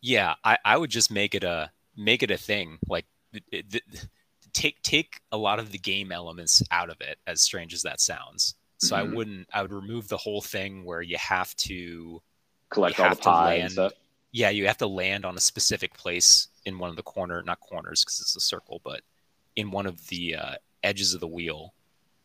Yeah, 0.00 0.34
I, 0.42 0.58
I 0.64 0.76
would 0.76 0.90
just 0.90 1.10
make 1.12 1.34
it 1.36 1.44
a 1.44 1.70
make 1.96 2.24
it 2.24 2.30
a 2.32 2.36
thing. 2.36 2.78
Like 2.88 3.06
it, 3.32 3.44
it, 3.72 4.08
take 4.52 4.82
take 4.82 5.20
a 5.30 5.36
lot 5.36 5.60
of 5.60 5.70
the 5.70 5.78
game 5.78 6.10
elements 6.10 6.62
out 6.72 6.90
of 6.90 7.00
it. 7.00 7.18
As 7.28 7.40
strange 7.40 7.72
as 7.72 7.82
that 7.82 8.00
sounds, 8.00 8.56
so 8.78 8.96
I 8.96 9.02
Mhm. 9.02 9.14
wouldn't. 9.14 9.48
I 9.52 9.62
would 9.62 9.72
remove 9.72 10.08
the 10.08 10.16
whole 10.16 10.42
thing 10.42 10.84
where 10.84 11.02
you 11.02 11.16
have 11.18 11.54
to. 11.58 12.20
Collect 12.70 12.98
all 12.98 13.10
the 13.10 13.16
pie 13.16 13.52
and 13.54 13.60
land- 13.60 13.72
stuff. 13.72 13.92
Yeah, 14.32 14.50
you 14.50 14.66
have 14.66 14.78
to 14.78 14.86
land 14.88 15.24
on 15.24 15.36
a 15.36 15.40
specific 15.40 15.94
place 15.94 16.48
in 16.66 16.78
one 16.80 16.90
of 16.90 16.96
the 16.96 17.02
corner, 17.04 17.42
not 17.42 17.60
corners 17.60 18.04
because 18.04 18.20
it's 18.20 18.36
a 18.36 18.40
circle, 18.40 18.80
but 18.84 19.02
in 19.56 19.70
one 19.70 19.86
of 19.86 20.06
the 20.08 20.36
uh, 20.36 20.54
edges 20.82 21.14
of 21.14 21.20
the 21.20 21.26
wheel. 21.26 21.74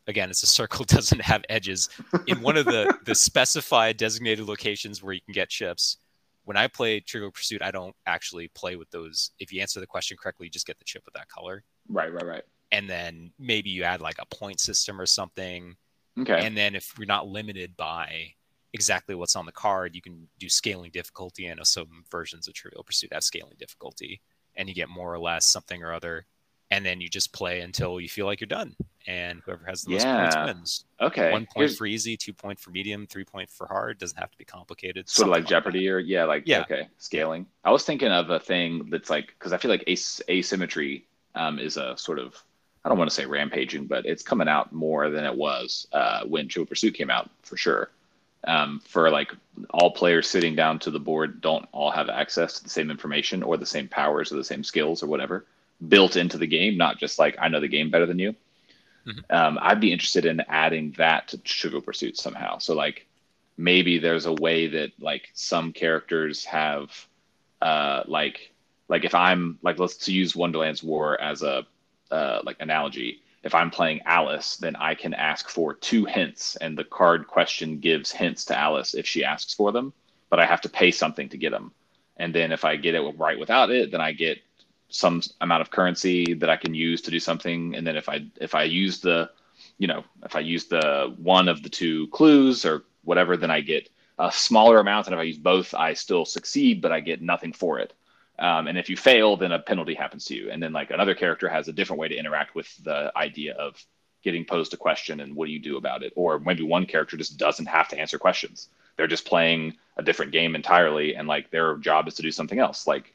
Again, 0.06 0.30
it's 0.30 0.42
a 0.42 0.46
circle, 0.46 0.84
doesn't 0.88 1.20
have 1.20 1.42
edges. 1.48 1.88
In 2.26 2.40
one 2.42 2.56
of 2.56 2.64
the 2.66 2.96
the 3.04 3.14
specified 3.14 3.96
designated 3.96 4.46
locations 4.46 5.02
where 5.02 5.14
you 5.14 5.20
can 5.20 5.32
get 5.32 5.48
chips. 5.48 5.98
When 6.44 6.56
I 6.56 6.66
play 6.66 6.98
Trivial 6.98 7.30
Pursuit, 7.30 7.62
I 7.62 7.70
don't 7.70 7.94
actually 8.06 8.48
play 8.48 8.74
with 8.74 8.90
those. 8.90 9.30
If 9.38 9.52
you 9.52 9.60
answer 9.60 9.78
the 9.78 9.86
question 9.86 10.16
correctly, 10.20 10.46
you 10.46 10.50
just 10.50 10.66
get 10.66 10.76
the 10.78 10.84
chip 10.84 11.04
with 11.04 11.14
that 11.14 11.28
color, 11.28 11.62
Right, 11.88 12.12
right, 12.12 12.26
right. 12.26 12.42
and 12.72 12.90
then 12.90 13.32
maybe 13.38 13.70
you 13.70 13.84
add 13.84 14.00
like 14.00 14.16
a 14.18 14.26
point 14.26 14.58
system 14.58 15.00
or 15.00 15.06
something. 15.06 15.76
Okay. 16.18 16.44
And 16.44 16.56
then 16.56 16.74
if 16.74 16.92
you're 16.98 17.06
not 17.06 17.28
limited 17.28 17.76
by 17.76 18.34
exactly 18.72 19.14
what's 19.14 19.36
on 19.36 19.46
the 19.46 19.52
card, 19.52 19.94
you 19.94 20.02
can 20.02 20.26
do 20.40 20.48
scaling 20.48 20.90
difficulty. 20.90 21.48
I 21.48 21.54
know 21.54 21.62
some 21.62 22.02
versions 22.10 22.48
of 22.48 22.54
Trivial 22.54 22.82
Pursuit 22.82 23.12
have 23.12 23.22
scaling 23.22 23.54
difficulty, 23.56 24.20
and 24.56 24.68
you 24.68 24.74
get 24.74 24.88
more 24.88 25.14
or 25.14 25.20
less 25.20 25.46
something 25.46 25.80
or 25.80 25.92
other. 25.92 26.26
And 26.72 26.86
then 26.86 27.02
you 27.02 27.08
just 27.10 27.34
play 27.34 27.60
until 27.60 28.00
you 28.00 28.08
feel 28.08 28.24
like 28.24 28.40
you're 28.40 28.48
done, 28.48 28.74
and 29.06 29.42
whoever 29.44 29.62
has 29.66 29.82
the 29.82 29.90
most 29.92 30.06
points 30.06 30.36
wins. 30.36 30.84
okay. 31.02 31.30
One 31.30 31.44
point 31.44 31.68
Here's 31.68 31.76
for 31.76 31.84
easy, 31.84 32.16
two 32.16 32.32
point 32.32 32.58
for 32.58 32.70
medium, 32.70 33.06
three 33.06 33.24
point 33.24 33.50
for 33.50 33.66
hard. 33.66 33.98
Doesn't 33.98 34.18
have 34.18 34.30
to 34.30 34.38
be 34.38 34.46
complicated. 34.46 35.06
sort 35.06 35.28
of 35.28 35.32
like 35.32 35.40
something 35.40 35.50
Jeopardy 35.50 35.86
or 35.90 35.98
yeah, 35.98 36.24
like 36.24 36.44
Yeah. 36.46 36.62
okay, 36.62 36.88
scaling. 36.96 37.44
I 37.62 37.70
was 37.72 37.84
thinking 37.84 38.10
of 38.10 38.30
a 38.30 38.40
thing 38.40 38.88
that's 38.88 39.10
like 39.10 39.34
because 39.38 39.52
I 39.52 39.58
feel 39.58 39.70
like 39.70 39.84
as- 39.86 40.22
asymmetry 40.30 41.04
um, 41.34 41.58
is 41.58 41.76
a 41.76 41.94
sort 41.98 42.18
of 42.18 42.42
I 42.86 42.88
don't 42.88 42.96
want 42.96 43.10
to 43.10 43.14
say 43.14 43.26
rampaging, 43.26 43.86
but 43.86 44.06
it's 44.06 44.22
coming 44.22 44.48
out 44.48 44.72
more 44.72 45.10
than 45.10 45.24
it 45.26 45.34
was 45.34 45.86
uh, 45.92 46.24
when 46.24 46.48
Trivial 46.48 46.66
Pursuit 46.66 46.94
came 46.94 47.10
out 47.10 47.28
for 47.42 47.58
sure. 47.58 47.90
Um, 48.44 48.80
for 48.86 49.10
like 49.10 49.30
all 49.70 49.90
players 49.90 50.26
sitting 50.26 50.56
down 50.56 50.78
to 50.80 50.90
the 50.90 50.98
board 50.98 51.42
don't 51.42 51.68
all 51.70 51.90
have 51.90 52.08
access 52.08 52.54
to 52.54 52.64
the 52.64 52.70
same 52.70 52.90
information 52.90 53.42
or 53.42 53.58
the 53.58 53.66
same 53.66 53.88
powers 53.88 54.32
or 54.32 54.36
the 54.36 54.42
same 54.42 54.64
skills 54.64 55.02
or 55.02 55.06
whatever 55.06 55.44
built 55.88 56.16
into 56.16 56.38
the 56.38 56.46
game, 56.46 56.76
not 56.76 56.98
just 56.98 57.18
like 57.18 57.36
I 57.40 57.48
know 57.48 57.60
the 57.60 57.68
game 57.68 57.90
better 57.90 58.06
than 58.06 58.18
you. 58.18 58.34
Mhm. 59.06 59.24
Um, 59.30 59.58
I'd 59.60 59.80
be 59.80 59.92
interested 59.92 60.24
in 60.26 60.40
adding 60.48 60.92
that 60.92 61.28
to 61.28 61.38
Trivial 61.38 61.82
Pursuit 61.82 62.16
somehow. 62.16 62.58
So 62.58 62.74
like 62.74 63.06
maybe 63.56 63.98
there's 63.98 64.26
a 64.26 64.32
way 64.32 64.68
that 64.68 64.92
like 65.00 65.30
some 65.34 65.72
characters 65.72 66.44
have 66.46 66.90
uh 67.60 68.02
like 68.06 68.52
like 68.88 69.04
if 69.04 69.14
I'm 69.14 69.58
like 69.62 69.78
let's 69.78 69.96
to 69.98 70.12
use 70.12 70.36
Wonderland's 70.36 70.82
War 70.82 71.20
as 71.20 71.42
a 71.42 71.66
uh 72.10 72.40
like 72.44 72.56
analogy. 72.60 73.20
If 73.42 73.54
I'm 73.56 73.70
playing 73.70 74.02
Alice, 74.04 74.56
then 74.56 74.76
I 74.76 74.94
can 74.94 75.14
ask 75.14 75.48
for 75.48 75.74
two 75.74 76.04
hints 76.04 76.54
and 76.56 76.78
the 76.78 76.84
card 76.84 77.26
question 77.26 77.80
gives 77.80 78.12
hints 78.12 78.44
to 78.46 78.58
Alice 78.58 78.94
if 78.94 79.04
she 79.06 79.24
asks 79.24 79.52
for 79.52 79.72
them, 79.72 79.92
but 80.30 80.38
I 80.38 80.46
have 80.46 80.60
to 80.60 80.68
pay 80.68 80.92
something 80.92 81.28
to 81.30 81.36
get 81.36 81.50
them. 81.50 81.72
And 82.16 82.32
then 82.32 82.52
if 82.52 82.64
I 82.64 82.76
get 82.76 82.94
it 82.94 83.00
right 83.18 83.38
without 83.38 83.70
it, 83.70 83.90
then 83.90 84.00
I 84.00 84.12
get 84.12 84.38
some 84.92 85.22
amount 85.40 85.62
of 85.62 85.70
currency 85.70 86.34
that 86.34 86.50
I 86.50 86.56
can 86.56 86.74
use 86.74 87.02
to 87.02 87.10
do 87.10 87.18
something. 87.18 87.74
And 87.74 87.86
then 87.86 87.96
if 87.96 88.08
I 88.08 88.26
if 88.40 88.54
I 88.54 88.64
use 88.64 89.00
the 89.00 89.30
you 89.78 89.88
know, 89.88 90.04
if 90.24 90.36
I 90.36 90.40
use 90.40 90.66
the 90.66 91.14
one 91.16 91.48
of 91.48 91.62
the 91.62 91.68
two 91.68 92.06
clues 92.08 92.64
or 92.64 92.84
whatever, 93.04 93.36
then 93.36 93.50
I 93.50 93.60
get 93.60 93.88
a 94.18 94.30
smaller 94.30 94.78
amount. 94.78 95.06
And 95.06 95.14
if 95.14 95.20
I 95.20 95.24
use 95.24 95.38
both, 95.38 95.74
I 95.74 95.94
still 95.94 96.24
succeed, 96.24 96.80
but 96.80 96.92
I 96.92 97.00
get 97.00 97.22
nothing 97.22 97.52
for 97.52 97.78
it. 97.78 97.92
Um, 98.38 98.66
and 98.66 98.78
if 98.78 98.88
you 98.88 98.96
fail, 98.96 99.36
then 99.36 99.52
a 99.52 99.58
penalty 99.58 99.94
happens 99.94 100.24
to 100.26 100.34
you. 100.34 100.50
And 100.50 100.62
then 100.62 100.72
like 100.72 100.90
another 100.90 101.14
character 101.14 101.48
has 101.48 101.68
a 101.68 101.72
different 101.72 102.00
way 102.00 102.08
to 102.08 102.16
interact 102.16 102.54
with 102.54 102.74
the 102.84 103.12
idea 103.16 103.54
of 103.54 103.84
getting 104.22 104.44
posed 104.44 104.72
a 104.72 104.76
question 104.76 105.20
and 105.20 105.34
what 105.34 105.46
do 105.46 105.52
you 105.52 105.58
do 105.58 105.76
about 105.76 106.02
it? 106.02 106.12
Or 106.16 106.38
maybe 106.38 106.62
one 106.62 106.86
character 106.86 107.16
just 107.16 107.36
doesn't 107.36 107.66
have 107.66 107.88
to 107.88 107.98
answer 107.98 108.18
questions. 108.18 108.68
They're 108.96 109.06
just 109.06 109.26
playing 109.26 109.76
a 109.96 110.02
different 110.02 110.32
game 110.32 110.54
entirely 110.54 111.16
and 111.16 111.26
like 111.26 111.50
their 111.50 111.76
job 111.76 112.08
is 112.08 112.14
to 112.14 112.22
do 112.22 112.30
something 112.30 112.58
else. 112.58 112.86
Like 112.86 113.14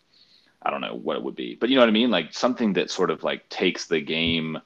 I 0.68 0.70
don't 0.70 0.82
know 0.82 0.96
what 0.96 1.16
it 1.16 1.24
would 1.24 1.36
be. 1.36 1.56
But 1.56 1.70
you 1.70 1.76
know 1.76 1.82
what 1.82 1.90
I 1.90 1.94
mean? 1.94 2.12
Like 2.12 2.34
something 2.34 2.74
that 2.74 2.92
sort 2.92 3.10
of 3.10 3.24
like 3.24 3.48
takes 3.48 3.86
the 3.86 4.02
game 4.02 4.60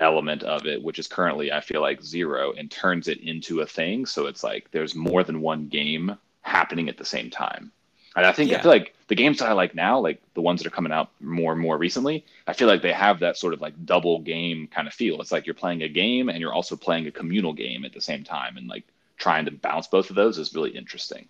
element 0.00 0.42
of 0.42 0.66
it, 0.66 0.82
which 0.82 0.98
is 0.98 1.06
currently 1.08 1.50
I 1.50 1.60
feel 1.60 1.80
like 1.80 2.02
zero, 2.02 2.52
and 2.52 2.70
turns 2.70 3.08
it 3.08 3.18
into 3.20 3.60
a 3.60 3.66
thing. 3.66 4.04
So 4.04 4.26
it's 4.26 4.44
like 4.44 4.70
there's 4.70 4.94
more 4.94 5.24
than 5.24 5.40
one 5.40 5.68
game 5.68 6.14
happening 6.42 6.90
at 6.90 6.98
the 6.98 7.06
same 7.06 7.30
time. 7.30 7.72
And 8.16 8.26
I 8.26 8.32
think 8.32 8.50
yeah. 8.50 8.58
I 8.58 8.62
feel 8.62 8.70
like 8.70 8.94
the 9.06 9.14
games 9.14 9.38
that 9.38 9.48
I 9.48 9.52
like 9.52 9.74
now, 9.74 9.98
like 9.98 10.20
the 10.34 10.42
ones 10.42 10.60
that 10.60 10.66
are 10.66 10.74
coming 10.74 10.92
out 10.92 11.10
more 11.20 11.52
and 11.52 11.60
more 11.60 11.78
recently, 11.78 12.26
I 12.46 12.52
feel 12.52 12.68
like 12.68 12.82
they 12.82 12.92
have 12.92 13.20
that 13.20 13.38
sort 13.38 13.54
of 13.54 13.62
like 13.62 13.86
double 13.86 14.18
game 14.20 14.66
kind 14.66 14.86
of 14.86 14.92
feel. 14.92 15.22
It's 15.22 15.32
like 15.32 15.46
you're 15.46 15.54
playing 15.54 15.82
a 15.82 15.88
game 15.88 16.28
and 16.28 16.38
you're 16.38 16.52
also 16.52 16.76
playing 16.76 17.06
a 17.06 17.10
communal 17.10 17.54
game 17.54 17.86
at 17.86 17.94
the 17.94 18.00
same 18.02 18.24
time, 18.24 18.58
and 18.58 18.68
like 18.68 18.84
trying 19.16 19.46
to 19.46 19.52
balance 19.52 19.86
both 19.86 20.10
of 20.10 20.16
those 20.16 20.36
is 20.36 20.54
really 20.54 20.76
interesting. 20.76 21.28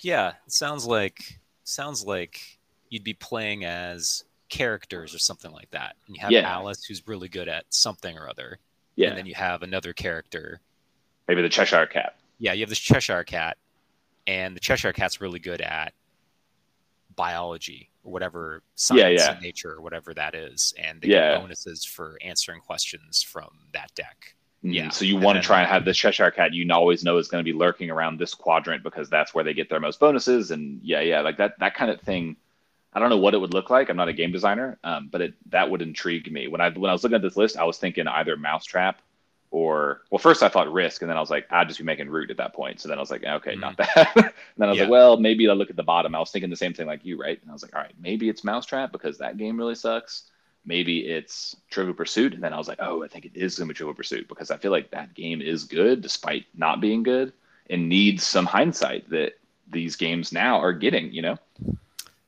Yeah, 0.00 0.30
it 0.46 0.52
sounds 0.52 0.86
like 0.86 1.38
sounds 1.64 2.06
like 2.06 2.55
you'd 2.90 3.04
be 3.04 3.14
playing 3.14 3.64
as 3.64 4.24
characters 4.48 5.14
or 5.14 5.18
something 5.18 5.52
like 5.52 5.70
that. 5.70 5.96
And 6.06 6.16
you 6.16 6.22
have 6.22 6.30
yeah. 6.30 6.50
Alice 6.50 6.84
who's 6.84 7.06
really 7.06 7.28
good 7.28 7.48
at 7.48 7.64
something 7.70 8.16
or 8.16 8.28
other. 8.28 8.58
Yeah. 8.94 9.08
And 9.08 9.18
then 9.18 9.26
you 9.26 9.34
have 9.34 9.62
another 9.62 9.92
character. 9.92 10.60
Maybe 11.28 11.42
the 11.42 11.48
Cheshire 11.48 11.86
Cat. 11.86 12.16
Yeah, 12.38 12.52
you 12.52 12.60
have 12.60 12.68
this 12.68 12.78
Cheshire 12.78 13.24
Cat, 13.24 13.56
and 14.26 14.54
the 14.54 14.60
Cheshire 14.60 14.92
Cat's 14.92 15.20
really 15.20 15.38
good 15.38 15.60
at 15.60 15.92
biology 17.14 17.90
or 18.04 18.12
whatever 18.12 18.62
science 18.74 19.22
yeah, 19.22 19.32
yeah. 19.32 19.40
nature 19.40 19.72
or 19.72 19.80
whatever 19.80 20.14
that 20.14 20.34
is. 20.34 20.74
And 20.78 21.00
they 21.00 21.08
yeah. 21.08 21.32
get 21.32 21.40
bonuses 21.40 21.84
for 21.84 22.18
answering 22.22 22.60
questions 22.60 23.22
from 23.22 23.48
that 23.72 23.90
deck. 23.94 24.34
Mm, 24.64 24.74
yeah. 24.74 24.88
So 24.90 25.04
you 25.04 25.16
want 25.16 25.36
to 25.36 25.42
try 25.42 25.60
and 25.60 25.68
have 25.68 25.84
the 25.84 25.92
Cheshire 25.92 26.30
Cat 26.30 26.52
you 26.52 26.70
always 26.72 27.04
know 27.04 27.18
is 27.18 27.28
going 27.28 27.44
to 27.44 27.50
be 27.50 27.56
lurking 27.56 27.90
around 27.90 28.18
this 28.18 28.34
quadrant 28.34 28.82
because 28.82 29.10
that's 29.10 29.34
where 29.34 29.44
they 29.44 29.54
get 29.54 29.68
their 29.68 29.80
most 29.80 29.98
bonuses. 29.98 30.50
And 30.50 30.80
yeah, 30.82 31.00
yeah, 31.00 31.20
like 31.20 31.38
that 31.38 31.58
that 31.58 31.74
kind 31.74 31.90
of 31.90 32.00
thing 32.00 32.36
I 32.96 32.98
don't 32.98 33.10
know 33.10 33.18
what 33.18 33.34
it 33.34 33.38
would 33.38 33.52
look 33.52 33.68
like. 33.68 33.90
I'm 33.90 33.96
not 33.98 34.08
a 34.08 34.14
game 34.14 34.32
designer, 34.32 34.78
um, 34.82 35.08
but 35.12 35.20
it, 35.20 35.34
that 35.50 35.70
would 35.70 35.82
intrigue 35.82 36.32
me. 36.32 36.48
When 36.48 36.62
I 36.62 36.70
when 36.70 36.88
I 36.88 36.94
was 36.94 37.02
looking 37.02 37.16
at 37.16 37.20
this 37.20 37.36
list, 37.36 37.58
I 37.58 37.64
was 37.64 37.76
thinking 37.76 38.08
either 38.08 38.38
Mousetrap 38.38 39.02
or 39.50 40.00
well, 40.10 40.18
first 40.18 40.42
I 40.42 40.48
thought 40.48 40.72
Risk, 40.72 41.02
and 41.02 41.10
then 41.10 41.18
I 41.18 41.20
was 41.20 41.28
like, 41.28 41.46
I'd 41.50 41.68
just 41.68 41.78
be 41.78 41.84
making 41.84 42.08
Root 42.08 42.30
at 42.30 42.38
that 42.38 42.54
point. 42.54 42.80
So 42.80 42.88
then 42.88 42.96
I 42.96 43.02
was 43.02 43.10
like, 43.10 43.22
okay, 43.22 43.50
mm-hmm. 43.50 43.60
not 43.60 43.76
that. 43.76 44.12
and 44.16 44.32
then 44.56 44.68
I 44.68 44.70
was 44.70 44.78
yeah. 44.78 44.84
like, 44.84 44.90
well, 44.90 45.18
maybe 45.18 45.46
I'll 45.46 45.56
look 45.56 45.68
at 45.68 45.76
the 45.76 45.82
bottom. 45.82 46.14
I 46.14 46.20
was 46.20 46.30
thinking 46.30 46.48
the 46.48 46.56
same 46.56 46.72
thing 46.72 46.86
like 46.86 47.04
you, 47.04 47.20
right? 47.20 47.38
And 47.38 47.50
I 47.50 47.52
was 47.52 47.62
like, 47.62 47.76
all 47.76 47.82
right, 47.82 47.92
maybe 48.00 48.30
it's 48.30 48.42
Mousetrap 48.44 48.92
because 48.92 49.18
that 49.18 49.36
game 49.36 49.58
really 49.58 49.74
sucks. 49.74 50.30
Maybe 50.64 51.00
it's 51.00 51.54
Trivial 51.70 51.94
Pursuit, 51.94 52.32
and 52.32 52.42
then 52.42 52.54
I 52.54 52.56
was 52.56 52.66
like, 52.66 52.78
oh, 52.80 53.04
I 53.04 53.08
think 53.08 53.26
it 53.26 53.32
is 53.34 53.58
going 53.58 53.68
to 53.68 53.74
be 53.74 53.76
Trivial 53.76 53.94
Pursuit 53.94 54.26
because 54.26 54.50
I 54.50 54.56
feel 54.56 54.72
like 54.72 54.90
that 54.92 55.12
game 55.12 55.42
is 55.42 55.64
good 55.64 56.00
despite 56.00 56.46
not 56.56 56.80
being 56.80 57.02
good 57.02 57.34
and 57.68 57.90
needs 57.90 58.24
some 58.24 58.46
hindsight 58.46 59.10
that 59.10 59.34
these 59.70 59.96
games 59.96 60.32
now 60.32 60.60
are 60.60 60.72
getting. 60.72 61.12
You 61.12 61.20
know? 61.20 61.38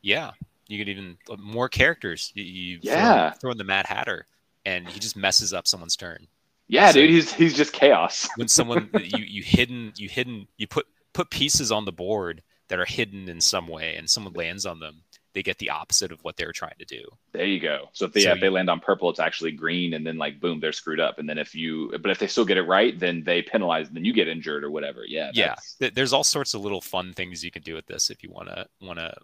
Yeah, 0.02 0.32
you 0.68 0.78
could 0.78 0.88
even 0.88 1.16
uh, 1.30 1.36
more 1.36 1.68
characters. 1.68 2.30
You, 2.34 2.44
you 2.44 2.78
yeah, 2.82 3.30
throw, 3.32 3.50
in 3.50 3.58
the 3.58 3.64
Mad 3.64 3.86
Hatter, 3.86 4.26
and 4.64 4.88
he 4.88 5.00
just 5.00 5.16
messes 5.16 5.52
up 5.52 5.66
someone's 5.66 5.96
turn. 5.96 6.28
Yeah, 6.68 6.90
so 6.90 7.00
dude, 7.00 7.10
he's 7.10 7.32
he's 7.32 7.54
just 7.54 7.72
chaos. 7.72 8.28
when 8.36 8.48
someone 8.48 8.90
you 9.02 9.24
you 9.24 9.42
hidden 9.42 9.92
you 9.96 10.08
hidden 10.08 10.46
you 10.58 10.68
put 10.68 10.86
put 11.14 11.30
pieces 11.30 11.72
on 11.72 11.86
the 11.86 11.92
board 11.92 12.42
that 12.68 12.78
are 12.78 12.84
hidden 12.84 13.28
in 13.28 13.40
some 13.40 13.66
way, 13.66 13.96
and 13.96 14.08
someone 14.08 14.34
lands 14.34 14.66
on 14.66 14.78
them, 14.78 15.02
they 15.32 15.42
get 15.42 15.56
the 15.56 15.70
opposite 15.70 16.12
of 16.12 16.22
what 16.22 16.36
they're 16.36 16.52
trying 16.52 16.76
to 16.78 16.84
do. 16.84 17.02
There 17.32 17.46
you 17.46 17.60
go. 17.60 17.88
So 17.92 18.04
if 18.04 18.12
they 18.12 18.20
so 18.20 18.32
if 18.32 18.40
they 18.40 18.50
land 18.50 18.68
on 18.68 18.78
purple, 18.78 19.08
it's 19.08 19.20
actually 19.20 19.52
green, 19.52 19.94
and 19.94 20.06
then 20.06 20.18
like 20.18 20.38
boom, 20.38 20.60
they're 20.60 20.72
screwed 20.72 21.00
up. 21.00 21.18
And 21.18 21.26
then 21.26 21.38
if 21.38 21.54
you 21.54 21.96
but 22.02 22.10
if 22.10 22.18
they 22.18 22.26
still 22.26 22.44
get 22.44 22.58
it 22.58 22.64
right, 22.64 22.98
then 22.98 23.24
they 23.24 23.40
penalize, 23.40 23.88
and 23.88 23.96
then 23.96 24.04
you 24.04 24.12
get 24.12 24.28
injured 24.28 24.64
or 24.64 24.70
whatever. 24.70 25.00
Yeah, 25.06 25.30
yeah. 25.32 25.54
There's 25.94 26.12
all 26.12 26.24
sorts 26.24 26.52
of 26.52 26.60
little 26.60 26.82
fun 26.82 27.14
things 27.14 27.42
you 27.42 27.50
can 27.50 27.62
do 27.62 27.74
with 27.74 27.86
this 27.86 28.10
if 28.10 28.22
you 28.22 28.30
want 28.30 28.48
to 28.48 28.66
want 28.82 28.98
to 28.98 29.14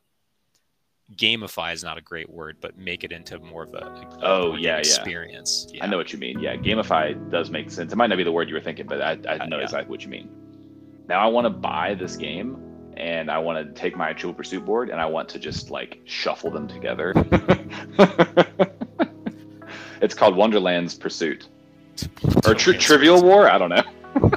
gamify 1.17 1.73
is 1.73 1.85
not 1.85 1.99
a 1.99 2.01
great 2.01 2.31
word, 2.31 2.57
but 2.61 2.77
make 2.79 3.05
it 3.05 3.13
into 3.13 3.39
more 3.39 3.65
of 3.65 3.75
a, 3.75 3.79
a 3.79 4.19
oh 4.23 4.57
yeah 4.57 4.79
experience. 4.79 5.67
Yeah. 5.73 5.85
I 5.85 5.87
know 5.87 5.97
what 5.97 6.13
you 6.13 6.19
mean. 6.19 6.41
Yeah, 6.41 6.57
gamify 6.57 7.31
does 7.31 7.51
make 7.51 7.71
sense. 7.71 7.93
It 7.93 7.97
might 7.97 8.09
not 8.09 8.17
be 8.17 8.25
the 8.25 8.33
word 8.33 8.49
you 8.49 8.55
were 8.55 8.61
thinking, 8.61 8.87
but 8.87 9.01
I, 9.01 9.19
I 9.29 9.39
uh, 9.39 9.47
know 9.47 9.59
yeah. 9.59 9.65
exactly 9.65 9.91
what 9.91 10.03
you 10.03 10.09
mean. 10.09 10.31
Now 11.09 11.21
I 11.21 11.27
want 11.27 11.45
to 11.45 11.51
buy 11.51 11.95
this 11.95 12.17
game 12.17 12.57
and 12.97 13.31
I 13.31 13.39
want 13.39 13.67
to 13.67 13.73
take 13.81 13.97
my 13.97 14.13
Trivial 14.13 14.35
Pursuit 14.35 14.65
board 14.65 14.91
and 14.91 15.01
I 15.01 15.07
want 15.07 15.29
to 15.31 15.39
just 15.39 15.71
like 15.71 16.01
shuffle 16.05 16.51
them 16.51 16.67
together. 16.67 17.13
it's 20.01 20.15
called 20.15 20.37
Wonderland's 20.37 20.95
Pursuit 20.95 21.49
or 22.47 22.55
tri- 22.55 22.77
Trivial 22.77 23.23
War. 23.23 23.51
I 23.51 23.59
don't 23.59 23.71
know. 23.71 23.83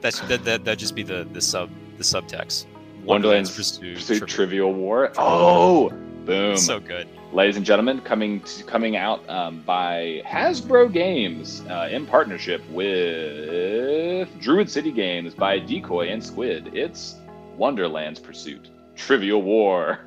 That's 0.00 0.20
that 0.20 0.44
that 0.44 0.64
that 0.64 0.78
just 0.78 0.94
be 0.94 1.02
the 1.02 1.26
the 1.32 1.40
sub 1.40 1.70
the 1.98 2.04
subtext. 2.04 2.66
Wonderland's 3.04 3.54
Pursuit, 3.54 3.96
Pursuit 3.96 4.28
Trivial 4.28 4.72
War. 4.72 5.12
Oh, 5.16 5.90
boom! 6.24 6.56
So 6.56 6.80
good, 6.80 7.08
ladies 7.32 7.56
and 7.56 7.64
gentlemen. 7.64 8.00
Coming 8.00 8.40
to, 8.42 8.64
coming 8.64 8.96
out 8.96 9.28
um, 9.28 9.62
by 9.62 10.22
Hasbro 10.26 10.92
Games 10.92 11.62
uh, 11.68 11.88
in 11.90 12.06
partnership 12.06 12.62
with 12.70 14.28
Druid 14.40 14.70
City 14.70 14.92
Games 14.92 15.34
by 15.34 15.58
Decoy 15.58 16.08
and 16.08 16.22
Squid. 16.22 16.74
It's 16.74 17.16
Wonderland's 17.56 18.20
Pursuit 18.20 18.68
Trivial 18.96 19.42
War. 19.42 20.00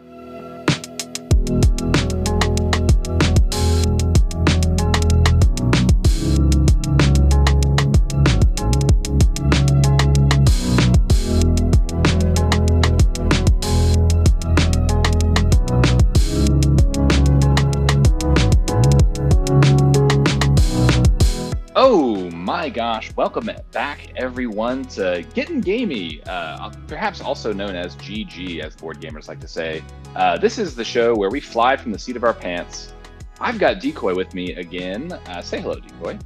My 22.93 22.99
gosh, 22.99 23.15
welcome 23.15 23.49
back 23.71 24.13
everyone 24.17 24.85
to 24.85 25.25
Getting 25.33 25.61
Gamey, 25.61 26.21
uh, 26.27 26.69
perhaps 26.85 27.21
also 27.21 27.51
known 27.51 27.75
as 27.75 27.95
GG, 27.95 28.59
as 28.59 28.75
board 28.75 29.01
gamers 29.01 29.27
like 29.27 29.39
to 29.39 29.47
say. 29.47 29.83
Uh, 30.15 30.37
this 30.37 30.59
is 30.59 30.75
the 30.75 30.85
show 30.85 31.15
where 31.15 31.31
we 31.31 31.39
fly 31.39 31.75
from 31.75 31.91
the 31.91 31.97
seat 31.97 32.15
of 32.15 32.23
our 32.23 32.35
pants. 32.35 32.93
I've 33.39 33.57
got 33.57 33.79
Decoy 33.79 34.13
with 34.13 34.35
me 34.35 34.53
again. 34.53 35.11
Uh, 35.11 35.41
say 35.41 35.59
hello, 35.59 35.73
Decoy. 35.73 36.19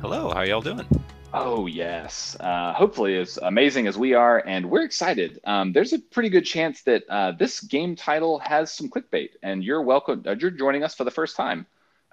Hello, 0.00 0.32
how 0.32 0.40
y'all 0.40 0.62
doing? 0.62 0.86
Oh, 1.34 1.66
yes. 1.66 2.38
Uh, 2.40 2.72
hopefully, 2.72 3.18
as 3.18 3.36
amazing 3.42 3.86
as 3.86 3.98
we 3.98 4.14
are, 4.14 4.38
and 4.46 4.70
we're 4.70 4.84
excited. 4.84 5.40
Um, 5.44 5.74
there's 5.74 5.92
a 5.92 5.98
pretty 5.98 6.30
good 6.30 6.46
chance 6.46 6.80
that 6.84 7.02
uh, 7.10 7.32
this 7.32 7.60
game 7.60 7.96
title 7.96 8.38
has 8.38 8.72
some 8.72 8.88
clickbait, 8.88 9.32
and 9.42 9.62
you're 9.62 9.82
welcome. 9.82 10.22
Uh, 10.26 10.36
you're 10.40 10.50
joining 10.50 10.84
us 10.84 10.94
for 10.94 11.04
the 11.04 11.10
first 11.10 11.36
time. 11.36 11.66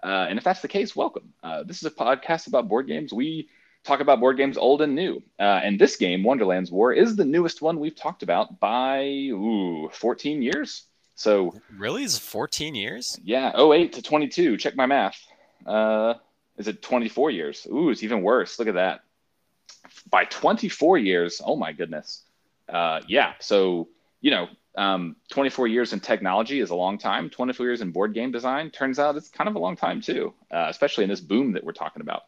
Uh, 0.03 0.25
and 0.27 0.37
if 0.37 0.43
that's 0.43 0.61
the 0.61 0.67
case, 0.67 0.97
welcome. 0.97 1.31
Uh, 1.41 1.63
this 1.63 1.77
is 1.77 1.83
a 1.83 1.91
podcast 1.91 2.47
about 2.47 2.67
board 2.67 2.87
games. 2.87 3.13
We 3.13 3.47
talk 3.83 3.99
about 3.99 4.19
board 4.19 4.37
games 4.37 4.57
old 4.57 4.81
and 4.81 4.95
new. 4.95 5.21
Uh, 5.39 5.61
and 5.63 5.79
this 5.79 5.95
game, 5.95 6.23
Wonderland's 6.23 6.71
War, 6.71 6.93
is 6.93 7.15
the 7.15 7.25
newest 7.25 7.61
one 7.61 7.79
we've 7.79 7.95
talked 7.95 8.23
about 8.23 8.59
by 8.59 9.03
ooh, 9.05 9.89
14 9.93 10.41
years. 10.41 10.83
So 11.15 11.53
really, 11.77 12.03
is 12.03 12.17
14 12.17 12.73
years? 12.75 13.19
Yeah, 13.23 13.51
08 13.59 13.93
to 13.93 14.01
22. 14.01 14.57
Check 14.57 14.75
my 14.75 14.85
math. 14.85 15.19
Uh, 15.65 16.15
is 16.57 16.67
it 16.67 16.81
24 16.81 17.31
years? 17.31 17.67
Ooh, 17.71 17.89
it's 17.89 18.03
even 18.03 18.21
worse. 18.21 18.57
Look 18.57 18.67
at 18.67 18.75
that. 18.75 19.01
By 20.09 20.25
24 20.25 20.97
years, 20.97 21.41
oh 21.43 21.55
my 21.55 21.73
goodness. 21.73 22.23
Uh, 22.67 23.01
yeah, 23.07 23.33
so 23.39 23.89
you 24.21 24.31
know, 24.31 24.47
um, 24.77 25.15
24 25.31 25.67
years 25.67 25.93
in 25.93 25.99
technology 25.99 26.59
is 26.59 26.69
a 26.69 26.75
long 26.75 26.97
time. 26.97 27.29
24 27.29 27.65
years 27.65 27.81
in 27.81 27.91
board 27.91 28.13
game 28.13 28.31
design 28.31 28.69
turns 28.69 28.99
out 28.99 29.15
it's 29.15 29.29
kind 29.29 29.49
of 29.49 29.55
a 29.55 29.59
long 29.59 29.75
time 29.75 30.01
too, 30.01 30.33
uh, 30.51 30.67
especially 30.69 31.03
in 31.03 31.09
this 31.09 31.19
boom 31.19 31.51
that 31.53 31.63
we're 31.63 31.73
talking 31.73 32.01
about. 32.01 32.23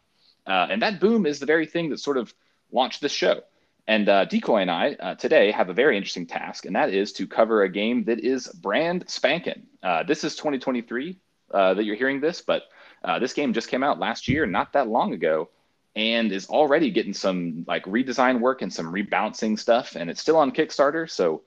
Uh, 0.45 0.67
and 0.69 0.81
that 0.81 1.00
boom 1.00 1.25
is 1.25 1.39
the 1.39 1.45
very 1.45 1.65
thing 1.65 1.89
that 1.89 2.00
sort 2.00 2.17
of 2.17 2.33
launched 2.71 3.01
this 3.01 3.12
show. 3.12 3.41
And 3.88 4.07
uh, 4.07 4.25
Decoy 4.25 4.62
and 4.62 4.71
I 4.71 4.93
uh, 4.93 5.15
today 5.15 5.51
have 5.51 5.69
a 5.69 5.73
very 5.73 5.97
interesting 5.97 6.25
task, 6.25 6.65
and 6.65 6.75
that 6.75 6.89
is 6.89 7.12
to 7.13 7.27
cover 7.27 7.63
a 7.63 7.69
game 7.69 8.05
that 8.05 8.19
is 8.19 8.47
brand 8.47 9.05
spanking. 9.07 9.63
Uh, 9.81 10.03
this 10.03 10.23
is 10.23 10.35
2023 10.35 11.17
uh, 11.51 11.73
that 11.73 11.83
you're 11.83 11.97
hearing 11.97 12.21
this, 12.21 12.41
but 12.41 12.63
uh, 13.03 13.19
this 13.19 13.33
game 13.33 13.53
just 13.53 13.67
came 13.67 13.83
out 13.83 14.00
last 14.00 14.29
year, 14.29 14.45
not 14.45 14.71
that 14.73 14.88
long 14.88 15.13
ago, 15.13 15.50
and 15.97 16.31
is 16.31 16.47
already 16.47 16.91
getting 16.91 17.13
some 17.13 17.65
like 17.67 17.83
redesign 17.83 18.39
work 18.39 18.62
and 18.62 18.73
some 18.73 18.91
rebouncing 18.91 19.59
stuff, 19.59 19.97
and 19.97 20.09
it's 20.09 20.21
still 20.21 20.38
on 20.38 20.51
Kickstarter. 20.51 21.09
So 21.09 21.41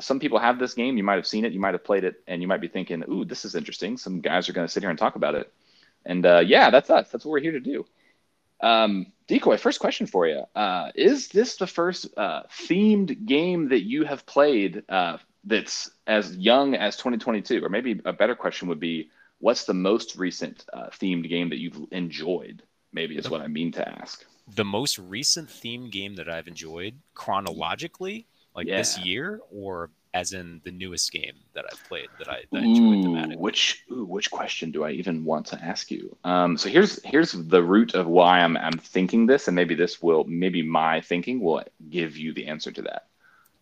some 0.00 0.20
people 0.20 0.38
have 0.38 0.58
this 0.58 0.74
game. 0.74 0.98
You 0.98 1.04
might 1.04 1.16
have 1.16 1.26
seen 1.26 1.46
it, 1.46 1.52
you 1.52 1.60
might 1.60 1.72
have 1.72 1.84
played 1.84 2.04
it, 2.04 2.22
and 2.26 2.42
you 2.42 2.48
might 2.48 2.60
be 2.60 2.68
thinking, 2.68 3.02
"Ooh, 3.08 3.24
this 3.24 3.46
is 3.46 3.54
interesting." 3.54 3.96
Some 3.96 4.20
guys 4.20 4.46
are 4.46 4.52
going 4.52 4.66
to 4.66 4.72
sit 4.72 4.82
here 4.82 4.90
and 4.90 4.98
talk 4.98 5.16
about 5.16 5.34
it. 5.34 5.50
And 6.04 6.22
yeah, 6.46 6.68
that's 6.68 6.90
us. 6.90 7.08
That's 7.10 7.24
what 7.24 7.32
we're 7.32 7.40
here 7.40 7.52
to 7.52 7.60
do. 7.60 7.86
Um, 8.62 9.12
Decoy, 9.26 9.56
first 9.56 9.80
question 9.80 10.06
for 10.06 10.26
you. 10.26 10.44
Uh, 10.54 10.90
is 10.94 11.28
this 11.28 11.56
the 11.56 11.66
first 11.66 12.06
uh, 12.16 12.42
themed 12.50 13.26
game 13.26 13.68
that 13.68 13.82
you 13.82 14.04
have 14.04 14.26
played 14.26 14.82
uh, 14.88 15.18
that's 15.44 15.90
as 16.06 16.36
young 16.36 16.74
as 16.74 16.96
2022? 16.96 17.64
Or 17.64 17.68
maybe 17.68 18.00
a 18.04 18.12
better 18.12 18.34
question 18.34 18.68
would 18.68 18.80
be, 18.80 19.10
what's 19.38 19.64
the 19.64 19.74
most 19.74 20.16
recent 20.16 20.64
uh, 20.72 20.86
themed 20.90 21.28
game 21.28 21.48
that 21.50 21.58
you've 21.58 21.78
enjoyed? 21.92 22.62
Maybe 22.92 23.16
is 23.16 23.30
what 23.30 23.40
I 23.40 23.48
mean 23.48 23.72
to 23.72 23.88
ask. 23.88 24.24
The 24.54 24.64
most 24.64 24.98
recent 24.98 25.48
themed 25.48 25.90
game 25.90 26.16
that 26.16 26.28
I've 26.28 26.46
enjoyed 26.46 26.94
chronologically, 27.14 28.26
like 28.54 28.66
yeah. 28.66 28.76
this 28.76 28.98
year, 28.98 29.40
or 29.50 29.90
as 30.14 30.32
in 30.32 30.60
the 30.64 30.70
newest 30.70 31.10
game 31.10 31.34
that 31.54 31.64
I've 31.70 31.82
played 31.88 32.08
that 32.18 32.28
I, 32.28 32.42
that 32.52 32.62
I 32.62 32.64
enjoyed 32.64 33.04
thematically. 33.04 33.38
Which 33.38 33.82
ooh, 33.90 34.04
which 34.04 34.30
question 34.30 34.70
do 34.70 34.84
I 34.84 34.90
even 34.90 35.24
want 35.24 35.46
to 35.46 35.62
ask 35.62 35.90
you? 35.90 36.16
Um, 36.24 36.58
so 36.58 36.68
here's 36.68 37.02
here's 37.04 37.32
the 37.32 37.62
root 37.62 37.94
of 37.94 38.06
why 38.06 38.40
I'm 38.40 38.56
I'm 38.56 38.78
thinking 38.78 39.26
this, 39.26 39.48
and 39.48 39.54
maybe 39.54 39.74
this 39.74 40.02
will 40.02 40.24
maybe 40.24 40.62
my 40.62 41.00
thinking 41.00 41.40
will 41.40 41.64
give 41.88 42.16
you 42.16 42.32
the 42.32 42.46
answer 42.46 42.70
to 42.72 42.82
that. 42.82 43.06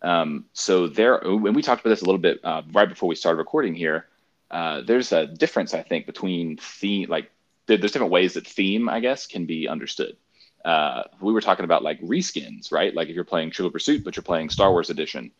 Um, 0.02 0.46
so 0.52 0.86
there, 0.86 1.20
when 1.24 1.52
we 1.54 1.62
talked 1.62 1.82
about 1.82 1.90
this 1.90 2.02
a 2.02 2.06
little 2.06 2.20
bit 2.20 2.40
uh, 2.42 2.62
right 2.72 2.88
before 2.88 3.08
we 3.08 3.14
started 3.14 3.38
recording 3.38 3.74
here, 3.74 4.06
uh, 4.50 4.80
there's 4.80 5.12
a 5.12 5.26
difference 5.26 5.74
I 5.74 5.82
think 5.82 6.06
between 6.06 6.56
theme, 6.56 7.08
like 7.08 7.30
there's 7.66 7.92
different 7.92 8.12
ways 8.12 8.34
that 8.34 8.46
theme, 8.46 8.88
I 8.88 9.00
guess, 9.00 9.26
can 9.26 9.46
be 9.46 9.68
understood. 9.68 10.16
Uh, 10.64 11.04
we 11.20 11.32
were 11.32 11.40
talking 11.40 11.64
about 11.64 11.82
like 11.82 12.00
reskins, 12.00 12.72
right? 12.72 12.94
Like 12.94 13.08
if 13.08 13.14
you're 13.14 13.24
playing 13.24 13.50
Trivial 13.50 13.70
Pursuit, 13.70 14.04
but 14.04 14.16
you're 14.16 14.22
playing 14.22 14.50
Star 14.50 14.70
Wars 14.70 14.90
Edition, 14.90 15.30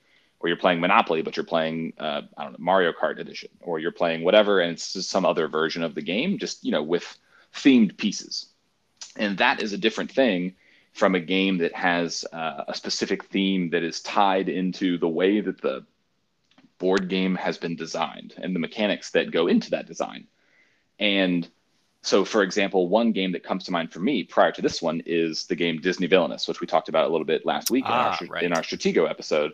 or 0.41 0.49
you're 0.49 0.57
playing 0.57 0.81
Monopoly, 0.81 1.23
but 1.23 1.37
you're 1.37 1.45
playing 1.45 1.93
uh, 1.99 2.23
I 2.37 2.45
don't 2.45 2.53
know 2.53 2.59
Mario 2.59 2.93
Kart 2.93 3.19
Edition, 3.19 3.51
or 3.61 3.79
you're 3.79 3.93
playing 3.93 4.25
whatever, 4.25 4.61
and 4.61 4.73
it's 4.73 4.93
just 4.93 5.11
some 5.11 5.25
other 5.25 5.49
version 5.49 5.83
of 5.83 5.95
the 5.95 6.03
game, 6.03 6.39
just 6.39 6.65
you 6.65 6.73
know 6.73 6.83
with 6.83 7.17
themed 7.55 7.97
pieces, 7.97 8.47
and 9.17 9.39
that 9.39 9.63
is 9.63 9.73
a 9.73 9.79
different 9.79 10.11
thing 10.11 10.55
from 10.93 11.15
a 11.15 11.21
game 11.21 11.59
that 11.59 11.75
has 11.75 12.25
uh, 12.33 12.65
a 12.69 12.75
specific 12.75 13.25
theme 13.27 13.71
that 13.71 13.85
is 13.85 14.01
tied 14.01 14.49
into 14.49 14.99
the 14.99 15.09
way 15.09 15.41
that 15.41 15.61
the 15.61 15.85
board 16.79 17.09
game 17.09 17.35
has 17.37 17.59
been 17.59 17.77
designed 17.77 18.35
and 18.39 18.55
the 18.55 18.59
mechanics 18.59 19.11
that 19.11 19.31
go 19.31 19.47
into 19.47 19.71
that 19.71 19.87
design. 19.87 20.27
And 20.99 21.49
so, 22.03 22.25
for 22.25 22.43
example, 22.43 22.89
one 22.89 23.13
game 23.13 23.33
that 23.33 23.45
comes 23.45 23.65
to 23.65 23.73
mind 23.73 23.93
for 23.93 24.01
me 24.01 24.25
prior 24.25 24.53
to 24.53 24.63
this 24.63 24.81
one 24.81 25.03
is 25.05 25.47
the 25.47 25.55
game 25.55 25.81
Disney 25.81 26.07
Villainous, 26.07 26.49
which 26.49 26.61
we 26.61 26.67
talked 26.67 26.89
about 26.89 27.07
a 27.07 27.11
little 27.11 27.27
bit 27.27 27.45
last 27.45 27.71
week 27.71 27.85
ah, 27.87 28.17
in, 28.21 28.29
our, 28.29 28.35
right. 28.35 28.45
in 28.45 28.53
our 28.53 28.63
Stratego 28.63 29.09
episode. 29.09 29.53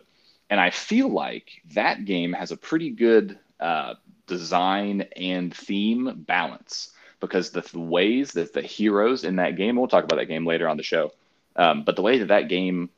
And 0.49 0.59
I 0.59 0.69
feel 0.69 1.09
like 1.09 1.61
that 1.73 2.05
game 2.05 2.33
has 2.33 2.51
a 2.51 2.57
pretty 2.57 2.89
good 2.89 3.37
uh, 3.59 3.95
design 4.27 5.05
and 5.15 5.53
theme 5.53 6.23
balance 6.27 6.91
because 7.19 7.51
the, 7.51 7.61
the 7.61 7.79
ways 7.79 8.31
that 8.33 8.53
the 8.53 8.61
heroes 8.61 9.23
in 9.23 9.37
that 9.37 9.55
game, 9.57 9.75
we'll 9.75 9.87
talk 9.87 10.03
about 10.03 10.17
that 10.17 10.25
game 10.25 10.45
later 10.45 10.67
on 10.67 10.77
the 10.77 10.83
show, 10.83 11.11
um, 11.55 11.83
but 11.83 11.95
the 11.95 12.01
way 12.01 12.19
that 12.19 12.27
that 12.27 12.47
game, 12.47 12.89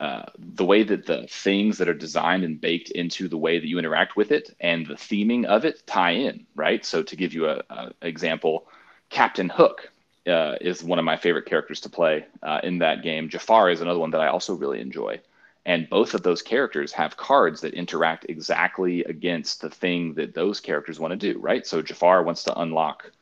uh, 0.00 0.24
the 0.38 0.64
way 0.64 0.82
that 0.82 1.06
the 1.06 1.26
things 1.28 1.78
that 1.78 1.88
are 1.88 1.94
designed 1.94 2.44
and 2.44 2.60
baked 2.60 2.90
into 2.90 3.28
the 3.28 3.36
way 3.36 3.58
that 3.58 3.66
you 3.66 3.78
interact 3.78 4.16
with 4.16 4.30
it 4.30 4.54
and 4.60 4.86
the 4.86 4.94
theming 4.94 5.44
of 5.44 5.64
it 5.64 5.82
tie 5.86 6.12
in, 6.12 6.46
right? 6.54 6.84
So 6.84 7.02
to 7.02 7.16
give 7.16 7.34
you 7.34 7.48
a, 7.48 7.92
example, 8.00 8.66
Captain 9.10 9.48
Hook 9.48 9.90
uh, 10.26 10.56
is 10.60 10.82
one 10.82 10.98
of 10.98 11.04
my 11.04 11.16
favorite 11.16 11.46
characters 11.46 11.80
to 11.80 11.88
play 11.88 12.26
uh, 12.42 12.60
in 12.62 12.78
that 12.78 13.02
game. 13.02 13.28
Jafar 13.28 13.70
is 13.70 13.80
another 13.80 13.98
one 13.98 14.10
that 14.10 14.20
I 14.20 14.28
also 14.28 14.54
really 14.54 14.80
enjoy. 14.80 15.20
And 15.68 15.88
both 15.90 16.14
of 16.14 16.22
those 16.22 16.40
characters 16.40 16.92
have 16.92 17.18
cards 17.18 17.60
that 17.60 17.74
interact 17.74 18.24
exactly 18.30 19.04
against 19.04 19.60
the 19.60 19.68
thing 19.68 20.14
that 20.14 20.32
those 20.32 20.60
characters 20.60 20.98
want 20.98 21.12
to 21.12 21.32
do, 21.32 21.38
right? 21.38 21.66
So 21.66 21.82
Jafar 21.82 22.22
wants 22.22 22.42
to 22.44 22.58
unlock 22.58 23.12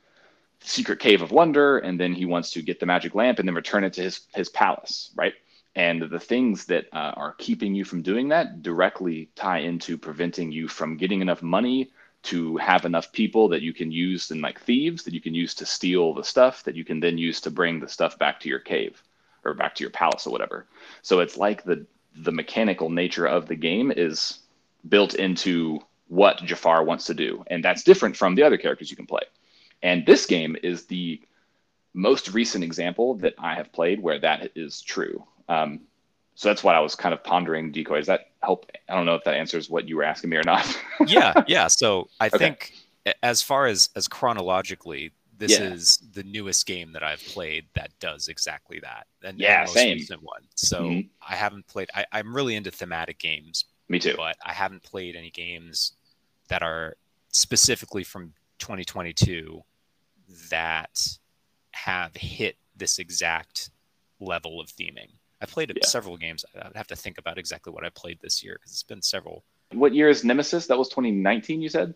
secret 0.61 1.01
cave 1.01 1.23
of 1.23 1.33
wonder 1.33 1.79
and 1.79 1.99
then 1.99 2.15
he 2.15 2.25
wants 2.25 2.53
to 2.53 2.63
get 2.63 2.79
the 2.79 2.87
magic 2.87 3.17
lamp 3.17 3.41
and 3.41 3.49
then 3.49 3.55
return 3.55 3.85
it 3.85 3.93
to 3.93 4.03
his 4.03 4.23
his 4.35 4.49
palace 4.49 5.11
right 5.15 5.35
and 5.75 6.03
the 6.11 6.19
things 6.19 6.65
that 6.65 6.87
uh, 6.93 7.13
are 7.15 7.35
keeping 7.39 7.75
you 7.75 7.85
from 7.85 8.01
doing 8.01 8.29
that 8.29 8.63
directly 8.63 9.29
tie 9.37 9.59
into 9.59 9.99
preventing 9.99 10.51
you 10.51 10.67
from 10.67 10.97
getting 10.97 11.21
enough 11.21 11.43
money 11.43 11.91
to 12.23 12.57
have 12.57 12.85
enough 12.85 13.13
people 13.13 13.49
that 13.49 13.63
you 13.63 13.73
can 13.73 13.93
use 13.93 14.31
in 14.31 14.41
like 14.41 14.61
thieves 14.61 15.05
that 15.05 15.15
you 15.15 15.21
can 15.21 15.35
use 15.35 15.55
to 15.55 15.67
steal 15.67 16.15
the 16.15 16.25
stuff 16.25 16.65
that 16.65 16.75
you 16.75 16.85
can 16.85 17.01
then 17.01 17.19
use 17.19 17.41
to 17.41 17.51
bring 17.51 17.79
the 17.79 17.89
stuff 17.89 18.19
back 18.19 18.41
to 18.41 18.49
your 18.49 18.59
cave 18.59 19.03
or 19.45 19.55
back 19.55 19.75
to 19.75 19.85
your 19.85 19.91
palace 19.91 20.27
or 20.27 20.31
whatever 20.31 20.67
so 21.03 21.21
it's 21.21 21.37
like 21.37 21.63
the 21.65 21.87
the 22.23 22.33
mechanical 22.33 22.91
nature 22.91 23.27
of 23.27 23.47
the 23.47 23.57
game 23.57 23.93
is 23.95 24.41
built 24.89 25.15
into 25.15 25.81
what 26.09 26.43
Jafar 26.45 26.85
wants 26.85 27.07
to 27.07 27.15
do 27.15 27.45
and 27.49 27.65
that's 27.65 27.83
different 27.83 28.17
from 28.17 28.35
the 28.35 28.43
other 28.43 28.57
characters 28.57 28.91
you 28.91 28.97
can 28.97 29.07
play 29.07 29.23
and 29.83 30.07
this 30.07 30.27
game 30.27 30.57
is 30.63 30.87
the 30.87 31.21
most 31.97 32.35
recent 32.35 32.63
example 32.63 33.15
that 33.15 33.35
I 33.39 33.55
have 33.55 33.73
played 33.73 34.01
where 34.01 34.19
that 34.21 34.51
is 34.55 34.81
true. 34.83 35.25
Um, 35.49 35.81
so 36.35 36.51
that's 36.51 36.63
what 36.63 36.75
I 36.75 36.81
was 36.81 36.95
kind 36.95 37.15
of 37.15 37.25
pondering. 37.25 37.73
Decoy, 37.73 37.97
does 37.97 38.07
that 38.07 38.29
help? 38.43 38.71
I 38.89 38.95
don't 38.95 39.07
know 39.07 39.15
if 39.15 39.25
that 39.25 39.35
answers 39.35 39.71
what 39.71 39.89
you 39.89 39.97
were 39.97 40.05
asking 40.05 40.31
me 40.31 40.37
or 40.37 40.43
not. 40.45 40.79
yeah, 41.07 41.43
yeah. 41.49 41.67
So 41.69 42.09
I 42.21 42.27
okay. 42.27 42.39
think 42.39 42.75
as 43.23 43.41
far 43.41 43.67
as 43.67 43.89
as 43.97 44.07
chronologically, 44.07 45.13
this 45.39 45.53
yeah. 45.53 45.73
is 45.73 45.99
the 46.13 46.23
newest 46.23 46.67
game 46.67 46.93
that 46.93 47.03
I've 47.03 47.23
played 47.23 47.67
that 47.75 47.91
does 48.01 48.29
exactly 48.29 48.81
that. 48.81 49.07
And 49.23 49.39
yeah, 49.39 49.65
the 49.65 49.67
most 49.67 49.75
same. 49.75 49.95
recent 49.95 50.23
one. 50.23 50.43
So 50.55 50.83
mm-hmm. 50.83 51.09
I 51.27 51.37
haven't 51.37 51.67
played. 51.67 51.89
I, 51.95 52.07
I'm 52.13 52.35
really 52.35 52.57
into 52.57 52.71
thematic 52.71 53.19
games. 53.19 53.67
Me 53.89 53.99
too. 53.99 54.15
But 54.17 54.37
I 54.45 54.53
haven't 54.53 54.83
played 54.83 55.17
any 55.17 55.31
games 55.31 55.93
that 56.49 56.63
are 56.63 56.97
specifically 57.33 58.05
from 58.05 58.33
2022 58.59 59.63
that 60.51 61.19
have 61.73 62.15
hit 62.17 62.57
this 62.77 62.99
exact 62.99 63.71
level 64.21 64.61
of 64.61 64.69
theming. 64.69 65.11
I 65.41 65.47
played 65.47 65.71
yeah. 65.75 65.87
several 65.87 66.17
games. 66.17 66.45
I'd 66.61 66.77
have 66.77 66.87
to 66.89 66.97
think 66.97 67.19
about 67.19 67.39
exactly 67.39 67.73
what 67.73 67.85
I 67.85 67.91
played 67.91 68.19
this 68.23 68.43
year 68.43 68.55
because 68.55 68.73
it's 68.73 68.83
been 68.83 69.03
several. 69.03 69.45
What 69.73 69.95
year 69.95 70.09
is 70.09 70.25
Nemesis? 70.25 70.67
That 70.67 70.79
was 70.79 70.89
2019, 70.89 71.61
you 71.61 71.69
said? 71.69 71.95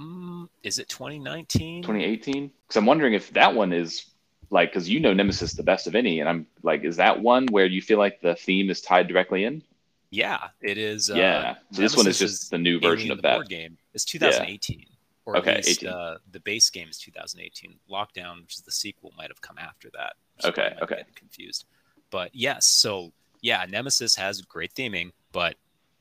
Mm, 0.00 0.48
is 0.62 0.78
it 0.78 0.88
2019? 0.88 1.82
2018? 1.82 2.50
Because 2.66 2.76
I'm 2.76 2.86
wondering 2.86 3.14
if 3.14 3.32
that 3.32 3.54
one 3.54 3.72
is 3.72 4.06
like, 4.50 4.70
because 4.70 4.88
you 4.88 5.00
know 5.00 5.12
Nemesis 5.12 5.52
the 5.52 5.62
best 5.62 5.86
of 5.86 5.94
any. 5.94 6.20
And 6.20 6.28
I'm 6.28 6.46
like, 6.62 6.84
is 6.84 6.96
that 6.96 7.20
one 7.20 7.46
where 7.46 7.66
you 7.66 7.80
feel 7.80 7.98
like 7.98 8.20
the 8.20 8.34
theme 8.34 8.70
is 8.70 8.80
tied 8.80 9.08
directly 9.08 9.44
in? 9.44 9.62
Yeah, 10.10 10.48
it 10.60 10.78
is. 10.78 11.10
Uh, 11.10 11.14
yeah. 11.14 11.38
Uh, 11.38 11.54
so 11.72 11.82
this 11.82 11.96
one 11.96 12.06
is 12.06 12.18
just 12.18 12.50
the 12.50 12.58
new 12.58 12.80
version 12.80 13.10
of 13.10 13.22
that. 13.22 13.48
Game. 13.48 13.76
It's 13.92 14.04
2018. 14.04 14.80
Yeah 14.80 14.84
or 15.26 15.36
okay, 15.36 15.52
at 15.52 15.66
least 15.66 15.84
uh, 15.84 16.18
the 16.32 16.40
base 16.40 16.70
game 16.70 16.88
is 16.88 16.98
2018. 16.98 17.78
Lockdown, 17.90 18.42
which 18.42 18.54
is 18.54 18.62
the 18.62 18.70
sequel, 18.70 19.12
might 19.16 19.28
have 19.28 19.40
come 19.40 19.58
after 19.58 19.90
that. 19.94 20.14
Okay, 20.44 20.74
okay, 20.82 21.04
confused. 21.14 21.64
But 22.10 22.30
yes, 22.34 22.66
so 22.66 23.12
yeah, 23.40 23.64
Nemesis 23.68 24.16
has 24.16 24.40
great 24.42 24.74
theming, 24.74 25.12
but 25.32 25.56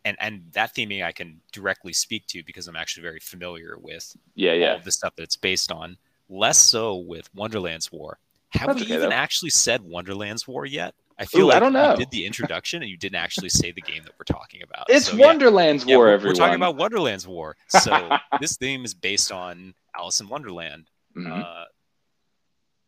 and 0.05 0.17
and 0.19 0.43
that 0.53 0.75
theming 0.75 1.03
I 1.03 1.11
can 1.11 1.41
directly 1.51 1.93
speak 1.93 2.27
to 2.27 2.43
because 2.43 2.67
I'm 2.67 2.75
actually 2.75 3.03
very 3.03 3.19
familiar 3.19 3.77
with 3.79 4.15
yeah 4.35 4.53
yeah 4.53 4.77
the 4.83 4.91
stuff 4.91 5.15
that 5.15 5.23
it's 5.23 5.37
based 5.37 5.71
on. 5.71 5.97
Less 6.29 6.57
so 6.57 6.97
with 6.97 7.29
Wonderland's 7.35 7.91
War. 7.91 8.17
Have 8.51 8.67
That's 8.67 8.79
we 8.79 8.85
okay, 8.85 8.95
even 8.95 9.09
though. 9.09 9.15
actually 9.15 9.49
said 9.49 9.81
Wonderland's 9.81 10.47
War 10.47 10.65
yet? 10.65 10.93
I 11.19 11.25
feel 11.25 11.41
Ooh, 11.41 11.47
like 11.49 11.57
I 11.57 11.59
don't 11.59 11.73
know. 11.73 11.91
you 11.91 11.97
did 11.97 12.11
the 12.11 12.25
introduction 12.25 12.81
and 12.81 12.89
you 12.89 12.97
didn't 12.97 13.15
actually 13.15 13.49
say 13.49 13.71
the 13.71 13.81
game 13.81 14.03
that 14.03 14.13
we're 14.17 14.25
talking 14.25 14.61
about. 14.63 14.85
It's 14.89 15.07
so, 15.07 15.17
Wonderland's 15.17 15.85
yeah, 15.85 15.97
War, 15.97 16.07
yeah, 16.07 16.13
everyone. 16.13 16.33
We're 16.33 16.39
talking 16.39 16.55
about 16.55 16.75
Wonderland's 16.75 17.27
War. 17.27 17.55
So 17.69 18.17
this 18.39 18.57
theme 18.57 18.85
is 18.85 18.93
based 18.93 19.31
on 19.31 19.73
Alice 19.97 20.21
in 20.21 20.29
Wonderland. 20.29 20.89
Mm-hmm. 21.15 21.31
Uh, 21.31 21.65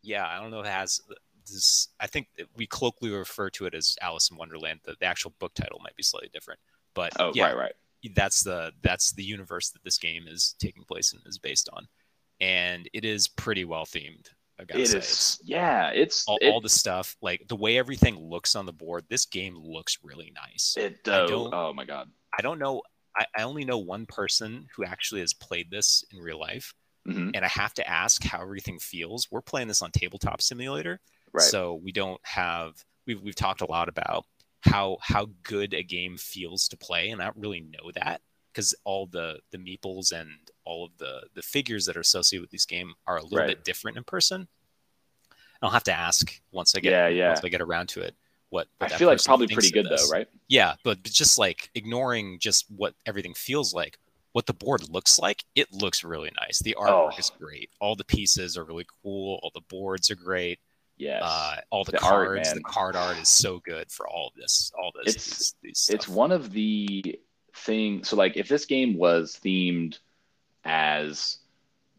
yeah, 0.02 0.26
I 0.26 0.40
don't 0.40 0.50
know 0.50 0.60
if 0.60 0.66
it 0.66 0.70
has 0.70 1.00
this. 1.46 1.88
I 2.00 2.06
think 2.06 2.28
we 2.56 2.66
colloquially 2.66 3.14
refer 3.14 3.50
to 3.50 3.66
it 3.66 3.74
as 3.74 3.96
Alice 4.00 4.30
in 4.30 4.36
Wonderland. 4.36 4.80
The, 4.84 4.94
the 4.98 5.06
actual 5.06 5.32
book 5.38 5.54
title 5.54 5.80
might 5.82 5.96
be 5.96 6.02
slightly 6.02 6.30
different, 6.32 6.60
but 6.96 7.12
oh, 7.20 7.30
yeah, 7.34 7.44
right, 7.44 7.56
right. 7.56 7.72
That's 8.14 8.42
the 8.42 8.72
that's 8.82 9.12
the 9.12 9.22
universe 9.22 9.70
that 9.70 9.84
this 9.84 9.98
game 9.98 10.24
is 10.26 10.56
taking 10.58 10.82
place 10.82 11.12
and 11.12 11.22
is 11.26 11.38
based 11.38 11.68
on, 11.72 11.86
and 12.40 12.88
it 12.92 13.04
is 13.04 13.28
pretty 13.28 13.64
well 13.64 13.84
themed. 13.84 14.26
I 14.58 14.64
gotta 14.64 14.80
it 14.80 14.88
say. 14.88 14.98
Is, 14.98 15.40
yeah, 15.44 15.90
it's 15.90 16.24
all, 16.26 16.38
it, 16.40 16.48
all, 16.48 16.60
the 16.60 16.68
stuff 16.68 17.14
like 17.20 17.46
the 17.48 17.56
way 17.56 17.76
everything 17.76 18.18
looks 18.18 18.56
on 18.56 18.64
the 18.64 18.72
board. 18.72 19.04
This 19.10 19.26
game 19.26 19.54
looks 19.56 19.98
really 20.02 20.32
nice. 20.34 20.74
It 20.78 21.04
does. 21.04 21.30
Oh 21.30 21.72
my 21.74 21.84
god. 21.84 22.10
I 22.36 22.42
don't 22.42 22.58
know. 22.58 22.82
I, 23.16 23.26
I, 23.36 23.42
only 23.42 23.64
know 23.64 23.78
one 23.78 24.06
person 24.06 24.66
who 24.74 24.84
actually 24.84 25.20
has 25.20 25.34
played 25.34 25.70
this 25.70 26.04
in 26.10 26.18
real 26.20 26.38
life, 26.38 26.74
mm-hmm. 27.06 27.30
and 27.34 27.44
I 27.44 27.48
have 27.48 27.74
to 27.74 27.88
ask 27.88 28.22
how 28.24 28.40
everything 28.40 28.78
feels. 28.78 29.28
We're 29.30 29.42
playing 29.42 29.68
this 29.68 29.82
on 29.82 29.90
Tabletop 29.90 30.40
Simulator, 30.40 31.00
right. 31.32 31.42
so 31.42 31.74
we 31.74 31.92
don't 31.92 32.20
have. 32.24 32.74
We've 33.06 33.20
we've 33.20 33.36
talked 33.36 33.60
a 33.60 33.70
lot 33.70 33.88
about 33.88 34.24
how 34.66 34.98
how 35.00 35.28
good 35.42 35.72
a 35.74 35.82
game 35.82 36.16
feels 36.16 36.68
to 36.68 36.76
play, 36.76 37.10
and 37.10 37.22
I 37.22 37.26
don't 37.26 37.38
really 37.38 37.60
know 37.60 37.90
that 37.94 38.20
because 38.52 38.74
all 38.84 39.06
the 39.06 39.38
the 39.50 39.58
meeples 39.58 40.12
and 40.12 40.30
all 40.64 40.84
of 40.84 40.96
the 40.98 41.22
the 41.34 41.42
figures 41.42 41.86
that 41.86 41.96
are 41.96 42.00
associated 42.00 42.42
with 42.42 42.50
this 42.50 42.66
game 42.66 42.94
are 43.06 43.18
a 43.18 43.22
little 43.22 43.38
right. 43.38 43.48
bit 43.48 43.64
different 43.64 43.96
in 43.96 44.04
person. 44.04 44.48
I'll 45.62 45.70
have 45.70 45.84
to 45.84 45.92
ask 45.92 46.40
once 46.52 46.74
I 46.76 46.80
get 46.80 46.92
yeah, 46.92 47.08
yeah. 47.08 47.28
once 47.28 47.40
I 47.44 47.48
get 47.48 47.60
around 47.60 47.88
to 47.90 48.00
it. 48.00 48.14
What, 48.50 48.68
what 48.78 48.92
I 48.92 48.96
feel 48.96 49.08
like 49.08 49.22
probably 49.24 49.48
pretty 49.48 49.70
good 49.70 49.86
though, 49.86 50.08
right? 50.10 50.28
Yeah, 50.48 50.74
but 50.84 51.02
just 51.02 51.38
like 51.38 51.70
ignoring 51.74 52.38
just 52.38 52.66
what 52.70 52.94
everything 53.04 53.34
feels 53.34 53.74
like, 53.74 53.98
what 54.32 54.46
the 54.46 54.52
board 54.52 54.88
looks 54.88 55.18
like, 55.18 55.44
it 55.54 55.72
looks 55.72 56.04
really 56.04 56.30
nice. 56.40 56.60
The 56.60 56.76
artwork 56.78 57.12
oh. 57.14 57.18
is 57.18 57.30
great. 57.38 57.70
All 57.80 57.96
the 57.96 58.04
pieces 58.04 58.56
are 58.56 58.64
really 58.64 58.86
cool. 59.02 59.40
All 59.42 59.50
the 59.54 59.62
boards 59.68 60.10
are 60.10 60.14
great. 60.14 60.60
Yes. 60.98 61.22
Uh, 61.24 61.56
all 61.70 61.84
the, 61.84 61.92
the 61.92 61.98
cards, 61.98 62.48
art, 62.48 62.56
the 62.56 62.62
card 62.62 62.96
art 62.96 63.18
is 63.18 63.28
so 63.28 63.60
good 63.60 63.90
for 63.90 64.08
all 64.08 64.28
of 64.28 64.34
this. 64.34 64.72
All 64.78 64.92
this. 65.04 65.14
It's 65.14 65.26
these, 65.26 65.54
these 65.62 65.90
it's 65.92 66.08
one 66.08 66.32
of 66.32 66.52
the 66.52 67.18
things. 67.54 68.08
So 68.08 68.16
like, 68.16 68.36
if 68.36 68.48
this 68.48 68.64
game 68.64 68.96
was 68.96 69.38
themed 69.44 69.98
as 70.64 71.38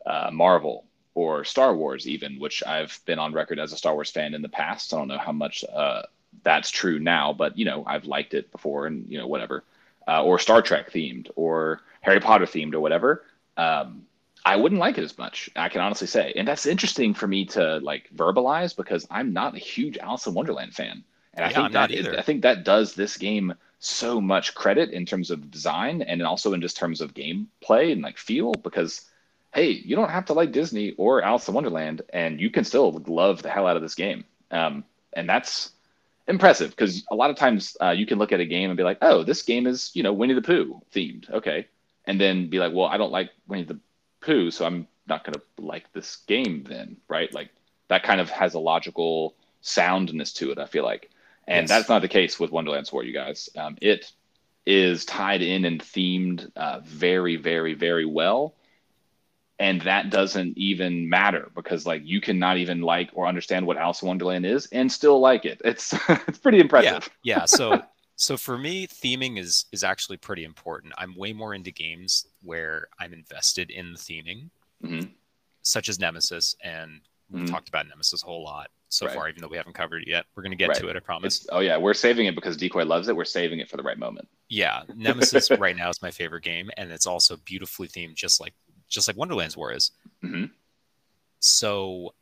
uh, 0.06 0.30
Marvel 0.32 0.86
or 1.14 1.44
Star 1.44 1.76
Wars, 1.76 2.08
even, 2.08 2.40
which 2.40 2.64
I've 2.66 3.00
been 3.06 3.18
on 3.18 3.34
record 3.34 3.60
as 3.60 3.74
a 3.74 3.78
Star 3.78 3.94
Wars 3.94 4.12
fan 4.12 4.34
in 4.34 4.42
the 4.42 4.50
past. 4.50 4.94
I 4.94 4.98
don't 4.98 5.08
know 5.08 5.18
how 5.18 5.32
much 5.32 5.64
uh, 5.74 6.04
that's 6.44 6.70
true 6.70 7.00
now, 7.00 7.34
but 7.34 7.58
you 7.58 7.66
know, 7.66 7.84
I've 7.88 8.06
liked 8.06 8.34
it 8.34 8.52
before, 8.52 8.86
and 8.86 9.10
you 9.10 9.18
know, 9.18 9.28
whatever. 9.28 9.64
Uh, 10.08 10.24
or 10.24 10.40
Star 10.40 10.62
Trek 10.62 10.92
themed, 10.92 11.30
or 11.36 11.82
Harry 12.02 12.20
Potter 12.20 12.46
themed, 12.46 12.74
or 12.74 12.80
whatever. 12.80 13.24
Um, 13.58 14.04
I 14.48 14.56
wouldn't 14.56 14.80
like 14.80 14.98
it 14.98 15.04
as 15.04 15.18
much. 15.18 15.50
I 15.58 15.68
can 15.68 15.82
honestly 15.82 16.08
say, 16.08 16.32
and 16.38 16.48
that's 16.48 16.66
interesting 16.66 17.14
for 17.14 17.28
me 17.28 17.46
to 17.48 17.80
like 17.80 18.10
verbalize 18.16 18.74
because 18.74 19.06
I'm 19.12 19.34
not 19.34 19.56
a 19.56 19.60
huge 19.60 19.98
Alice 19.98 20.26
in 20.26 20.34
Wonderland 20.34 20.74
fan, 20.74 21.04
and 21.34 21.46
I 21.46 21.52
think 21.52 21.74
that 21.74 21.92
it, 21.92 22.08
I 22.18 22.22
think 22.22 22.44
that 22.44 22.64
does 22.64 22.94
this 22.94 23.18
game 23.18 23.54
so 23.80 24.22
much 24.22 24.56
credit 24.56 24.92
in 24.92 25.06
terms 25.06 25.32
of 25.32 25.52
design 25.52 26.02
and 26.02 26.24
also 26.24 26.54
in 26.54 26.62
just 26.62 26.78
terms 26.78 27.02
of 27.02 27.14
gameplay 27.14 27.92
and 27.92 28.02
like 28.02 28.18
feel 28.18 28.54
because 28.54 29.02
hey, 29.54 29.72
you 29.72 29.98
don't 29.98 30.10
have 30.12 30.26
to 30.26 30.34
like 30.34 30.54
Disney 30.54 30.92
or 30.98 31.22
Alice 31.22 31.48
in 31.50 31.54
Wonderland, 31.54 32.04
and 32.14 32.40
you 32.40 32.50
can 32.50 32.64
still 32.64 32.92
love 33.08 33.42
the 33.42 33.50
hell 33.50 33.68
out 33.68 33.76
of 33.76 33.82
this 33.82 33.96
game. 33.96 34.24
Um, 34.50 34.86
and 35.12 35.28
that's 35.28 35.72
impressive 36.26 36.70
because 36.70 37.04
a 37.12 37.16
lot 37.16 37.32
of 37.32 37.36
times 37.36 37.76
uh, 37.82 37.90
you 37.90 38.06
can 38.06 38.18
look 38.18 38.32
at 38.32 38.40
a 38.40 38.46
game 38.46 38.70
and 38.70 38.78
be 38.78 38.84
like, 38.84 39.00
oh, 39.02 39.24
this 39.24 39.42
game 39.42 39.68
is 39.68 39.92
you 39.94 40.04
know 40.04 40.14
Winnie 40.14 40.36
the 40.36 40.42
Pooh 40.42 40.82
themed, 40.94 41.30
okay, 41.32 41.68
and 42.06 42.22
then 42.22 42.50
be 42.50 42.60
like, 42.60 42.72
well, 42.74 42.86
I 42.86 42.96
don't 42.96 43.12
like 43.12 43.32
Winnie 43.50 43.64
the 43.64 43.80
Pooh, 44.22 44.52
so 44.52 44.66
I'm 44.66 44.88
not 45.08 45.24
gonna 45.24 45.42
like 45.58 45.92
this 45.94 46.18
game 46.28 46.64
then, 46.68 46.98
right? 47.08 47.34
Like 47.34 47.50
that 47.88 48.04
kind 48.04 48.22
of 48.22 48.30
has 48.30 48.54
a 48.54 48.60
logical 48.60 49.36
soundness 49.62 50.34
to 50.34 50.52
it. 50.52 50.60
I 50.60 50.66
feel 50.66 50.84
like, 50.84 51.10
and 51.48 51.64
yes. 51.64 51.70
that's 51.70 51.90
not 51.90 52.02
the 52.02 52.08
case 52.08 52.40
with 52.40 52.52
Wonderland's 52.52 52.92
War, 52.92 53.04
you 53.04 53.14
guys. 53.14 53.50
Um, 53.56 53.78
it 53.82 54.12
is 54.66 55.06
tied 55.06 55.42
in 55.42 55.66
and 55.66 55.82
themed 55.82 56.52
uh, 56.56 56.82
very, 56.84 57.38
very, 57.38 57.74
very 57.74 58.06
well 58.06 58.54
and 59.60 59.82
that 59.82 60.10
doesn't 60.10 60.58
even 60.58 61.10
matter 61.10 61.50
because 61.56 61.86
like 61.86 62.02
you 62.06 62.22
cannot 62.22 62.58
even 62.58 62.82
like 62.82 63.10
or 63.14 63.28
understand 63.28 63.66
what 63.66 63.78
Alice 63.78 64.02
in 64.02 64.08
Wonderland 64.08 64.46
is 64.46 64.68
and 64.68 64.92
still 64.92 65.20
like 65.20 65.46
it. 65.46 65.62
It's 65.66 65.94
it's 66.28 66.38
pretty 66.38 66.60
impressive. 66.60 67.10
Yeah, 67.24 67.38
yeah. 67.40 67.46
So 67.46 67.82
so 68.20 68.36
for 68.36 68.58
me, 68.58 68.88
theming 68.88 69.38
is 69.38 69.66
is 69.72 69.84
actually 69.84 70.18
pretty 70.18 70.44
important. 70.44 70.92
I'm 70.98 71.16
way 71.16 71.34
more 71.34 71.54
into 71.54 71.72
games 71.72 72.26
where 72.42 72.88
I'm 73.00 73.14
invested 73.14 73.70
in 73.70 73.94
the 73.94 74.00
theming, 74.00 74.50
mm-hmm. 74.84 75.10
such 75.62 75.88
as 75.88 76.00
Nemesis, 76.00 76.56
and 76.64 77.02
we've 77.30 77.44
mm-hmm. 77.44 77.54
talked 77.54 77.70
about 77.70 77.88
Nemesis 77.88 78.24
a 78.24 78.26
whole 78.26 78.44
lot 78.44 78.72
so 78.90 79.06
right. 79.06 79.14
far, 79.14 79.30
even 79.30 79.42
though 79.42 79.48
we 79.48 79.58
haven't 79.58 79.74
covered 79.74 80.02
it 80.02 80.08
yet. 80.08 80.26
We're 80.36 80.42
going 80.42 80.52
to 80.52 80.58
get 80.58 80.70
right. 80.70 80.78
to 80.80 80.88
it, 80.88 80.96
I 80.96 81.00
promise. 81.00 81.42
It's, 81.42 81.50
oh 81.52 81.60
yeah, 81.60 81.78
we're 81.78 81.94
saving 81.94 82.26
it 82.26 82.34
because 82.34 82.58
Decoy 82.58 82.86
loves 82.86 83.08
it. 83.08 83.16
We're 83.16 83.24
saving 83.24 83.60
it 83.60 83.70
for 83.70 83.78
the 83.78 83.84
right 83.84 84.00
moment. 84.00 84.28
Yeah, 84.50 84.82
Nemesis 84.96 85.52
right 85.52 85.78
now 85.78 85.90
is 85.90 86.02
my 86.02 86.10
favorite 86.10 86.44
game, 86.44 86.72
and 86.76 86.92
it's 86.92 87.06
also 87.06 87.38
beautifully 87.46 87.88
themed, 87.88 88.16
just 88.16 88.42
like 88.42 88.54
just 88.90 89.08
like 89.08 89.16
Wonderland's 89.16 89.56
War 89.56 89.74
is. 89.74 89.92
Mm-hmm. 90.24 90.46
So 91.40 92.16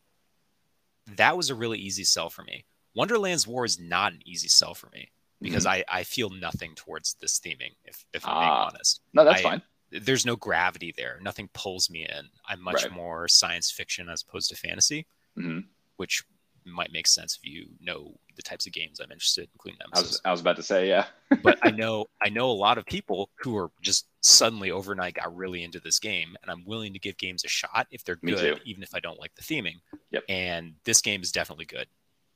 that 1.15 1.37
was 1.37 1.49
a 1.51 1.55
really 1.55 1.79
easy 1.79 2.03
sell 2.03 2.29
for 2.29 2.43
me. 2.43 2.65
Wonderland's 2.95 3.47
War 3.47 3.63
is 3.63 3.79
not 3.79 4.11
an 4.11 4.19
easy 4.25 4.49
sell 4.49 4.73
for 4.73 4.89
me 4.89 5.09
because 5.41 5.65
mm-hmm. 5.65 5.83
I, 5.89 5.99
I 5.99 6.03
feel 6.03 6.29
nothing 6.29 6.73
towards 6.75 7.15
this 7.15 7.39
theming, 7.39 7.71
if, 7.83 8.05
if 8.13 8.27
I'm 8.27 8.35
being 8.35 8.49
ah. 8.49 8.67
honest. 8.67 9.01
No, 9.13 9.23
that's 9.25 9.39
I, 9.39 9.43
fine. 9.43 9.61
There's 9.91 10.25
no 10.25 10.35
gravity 10.35 10.93
there. 10.95 11.19
Nothing 11.21 11.49
pulls 11.53 11.89
me 11.89 12.03
in. 12.05 12.25
I'm 12.47 12.61
much 12.61 12.83
right. 12.83 12.91
more 12.91 13.27
science 13.27 13.71
fiction 13.71 14.09
as 14.09 14.23
opposed 14.27 14.49
to 14.49 14.55
fantasy, 14.55 15.07
mm-hmm. 15.37 15.59
which 15.97 16.23
might 16.65 16.91
make 16.91 17.07
sense 17.07 17.37
if 17.41 17.49
you 17.49 17.67
know 17.79 18.13
the 18.35 18.41
types 18.41 18.65
of 18.65 18.73
games 18.73 18.99
I'm 18.99 19.11
interested 19.11 19.43
in, 19.43 19.49
including 19.53 19.77
them. 19.79 19.89
I 19.93 19.99
was, 19.99 20.21
I 20.25 20.31
was 20.31 20.41
about 20.41 20.55
to 20.57 20.63
say, 20.63 20.87
yeah. 20.87 21.05
but 21.43 21.59
I 21.61 21.71
know 21.71 22.07
I 22.21 22.29
know 22.29 22.49
a 22.49 22.53
lot 22.53 22.77
of 22.77 22.85
people 22.85 23.29
who 23.39 23.55
are 23.57 23.69
just 23.81 24.07
suddenly 24.21 24.71
overnight 24.71 25.13
got 25.15 25.35
really 25.35 25.63
into 25.63 25.79
this 25.79 25.99
game, 25.99 26.35
and 26.41 26.51
I'm 26.51 26.65
willing 26.65 26.93
to 26.93 26.99
give 26.99 27.17
games 27.17 27.45
a 27.45 27.47
shot 27.47 27.87
if 27.91 28.03
they're 28.03 28.17
good, 28.17 28.59
even 28.65 28.83
if 28.83 28.93
I 28.95 28.99
don't 28.99 29.19
like 29.19 29.35
the 29.35 29.43
theming. 29.43 29.75
Yep. 30.11 30.23
And 30.27 30.73
this 30.83 31.01
game 31.01 31.21
is 31.21 31.31
definitely 31.31 31.65
good. 31.65 31.87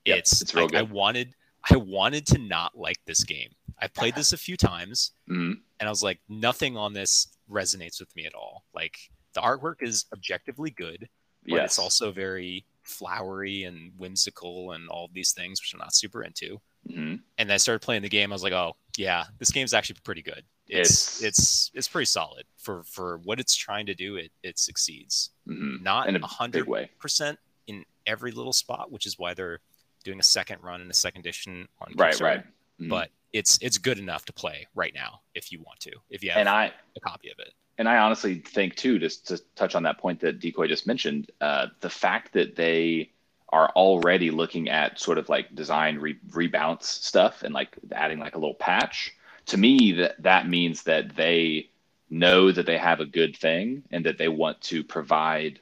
Yep, 0.04 0.18
it's 0.18 0.40
it's 0.40 0.54
real 0.54 0.64
I, 0.64 0.68
good. 0.68 0.78
I 0.78 0.82
wanted 0.82 1.34
I 1.68 1.76
wanted 1.76 2.26
to 2.28 2.38
not 2.38 2.76
like 2.76 2.98
this 3.06 3.24
game. 3.24 3.50
I 3.80 3.88
played 3.88 4.14
this 4.14 4.32
a 4.32 4.36
few 4.36 4.56
times, 4.56 5.12
mm-hmm. 5.28 5.52
and 5.78 5.86
I 5.86 5.88
was 5.88 6.02
like, 6.02 6.20
nothing 6.28 6.76
on 6.76 6.92
this 6.92 7.28
resonates 7.50 7.98
with 7.98 8.14
me 8.14 8.26
at 8.26 8.34
all. 8.34 8.64
Like 8.74 8.96
the 9.34 9.40
artwork 9.40 9.76
is 9.80 10.06
objectively 10.12 10.70
good, 10.70 11.08
but 11.44 11.56
yes. 11.56 11.64
it's 11.64 11.78
also 11.78 12.12
very 12.12 12.64
flowery 12.82 13.64
and 13.64 13.92
whimsical 13.96 14.72
and 14.72 14.88
all 14.88 15.08
these 15.12 15.32
things, 15.32 15.60
which 15.60 15.72
I'm 15.72 15.78
not 15.78 15.94
super 15.94 16.22
into. 16.22 16.60
Mm-hmm. 16.88 17.16
And 17.38 17.52
I 17.52 17.56
started 17.56 17.80
playing 17.80 18.02
the 18.02 18.08
game. 18.08 18.32
I 18.32 18.34
was 18.34 18.42
like, 18.42 18.52
oh 18.52 18.76
yeah, 18.96 19.24
this 19.38 19.50
game's 19.50 19.74
actually 19.74 19.96
pretty 20.04 20.22
good. 20.22 20.44
It's 20.66 21.20
it's 21.20 21.22
it's, 21.22 21.70
it's 21.74 21.88
pretty 21.88 22.06
solid 22.06 22.44
for 22.56 22.84
for 22.84 23.18
what 23.24 23.40
it's 23.40 23.56
trying 23.56 23.86
to 23.86 23.94
do. 23.94 24.16
It 24.16 24.30
it 24.42 24.58
succeeds. 24.58 25.30
Mm-hmm. 25.48 25.82
Not 25.82 26.08
in 26.08 26.16
a 26.16 26.26
hundred 26.26 26.66
percent 26.98 27.38
in 27.66 27.84
every 28.06 28.30
little 28.30 28.52
spot, 28.52 28.92
which 28.92 29.06
is 29.06 29.18
why 29.18 29.34
they're 29.34 29.60
doing 30.04 30.18
a 30.18 30.24
second 30.24 30.58
run 30.62 30.80
and 30.80 30.90
a 30.90 30.94
second 30.94 31.20
edition 31.20 31.68
on 31.80 31.92
right, 31.96 32.18
right. 32.20 32.40
Mm-hmm. 32.40 32.88
But 32.88 33.10
it's 33.32 33.58
it's 33.62 33.78
good 33.78 33.98
enough 33.98 34.24
to 34.26 34.32
play 34.32 34.66
right 34.74 34.94
now 34.94 35.20
if 35.34 35.52
you 35.52 35.60
want 35.60 35.80
to. 35.80 35.92
If 36.08 36.24
you 36.24 36.30
have 36.30 36.40
and 36.40 36.48
I, 36.48 36.72
a 36.96 37.00
copy 37.00 37.30
of 37.30 37.38
it 37.38 37.52
and 37.80 37.88
I 37.88 37.96
honestly 37.96 38.34
think 38.34 38.76
too, 38.76 38.98
just 38.98 39.28
to 39.28 39.40
touch 39.56 39.74
on 39.74 39.84
that 39.84 39.96
point 39.96 40.20
that 40.20 40.38
Decoy 40.38 40.66
just 40.66 40.86
mentioned, 40.86 41.30
uh, 41.40 41.68
the 41.80 41.88
fact 41.88 42.34
that 42.34 42.54
they 42.54 43.10
are 43.48 43.70
already 43.70 44.30
looking 44.30 44.68
at 44.68 45.00
sort 45.00 45.16
of 45.16 45.30
like 45.30 45.54
design 45.54 45.96
re- 45.96 46.18
rebounce 46.28 46.82
stuff 46.82 47.42
and 47.42 47.54
like 47.54 47.78
adding 47.90 48.18
like 48.18 48.34
a 48.34 48.38
little 48.38 48.54
patch. 48.54 49.14
To 49.46 49.56
me, 49.56 49.92
that 49.92 50.22
that 50.22 50.46
means 50.46 50.82
that 50.82 51.16
they 51.16 51.70
know 52.10 52.52
that 52.52 52.66
they 52.66 52.76
have 52.76 53.00
a 53.00 53.06
good 53.06 53.34
thing 53.34 53.82
and 53.90 54.04
that 54.04 54.18
they 54.18 54.28
want 54.28 54.60
to 54.60 54.84
provide. 54.84 55.58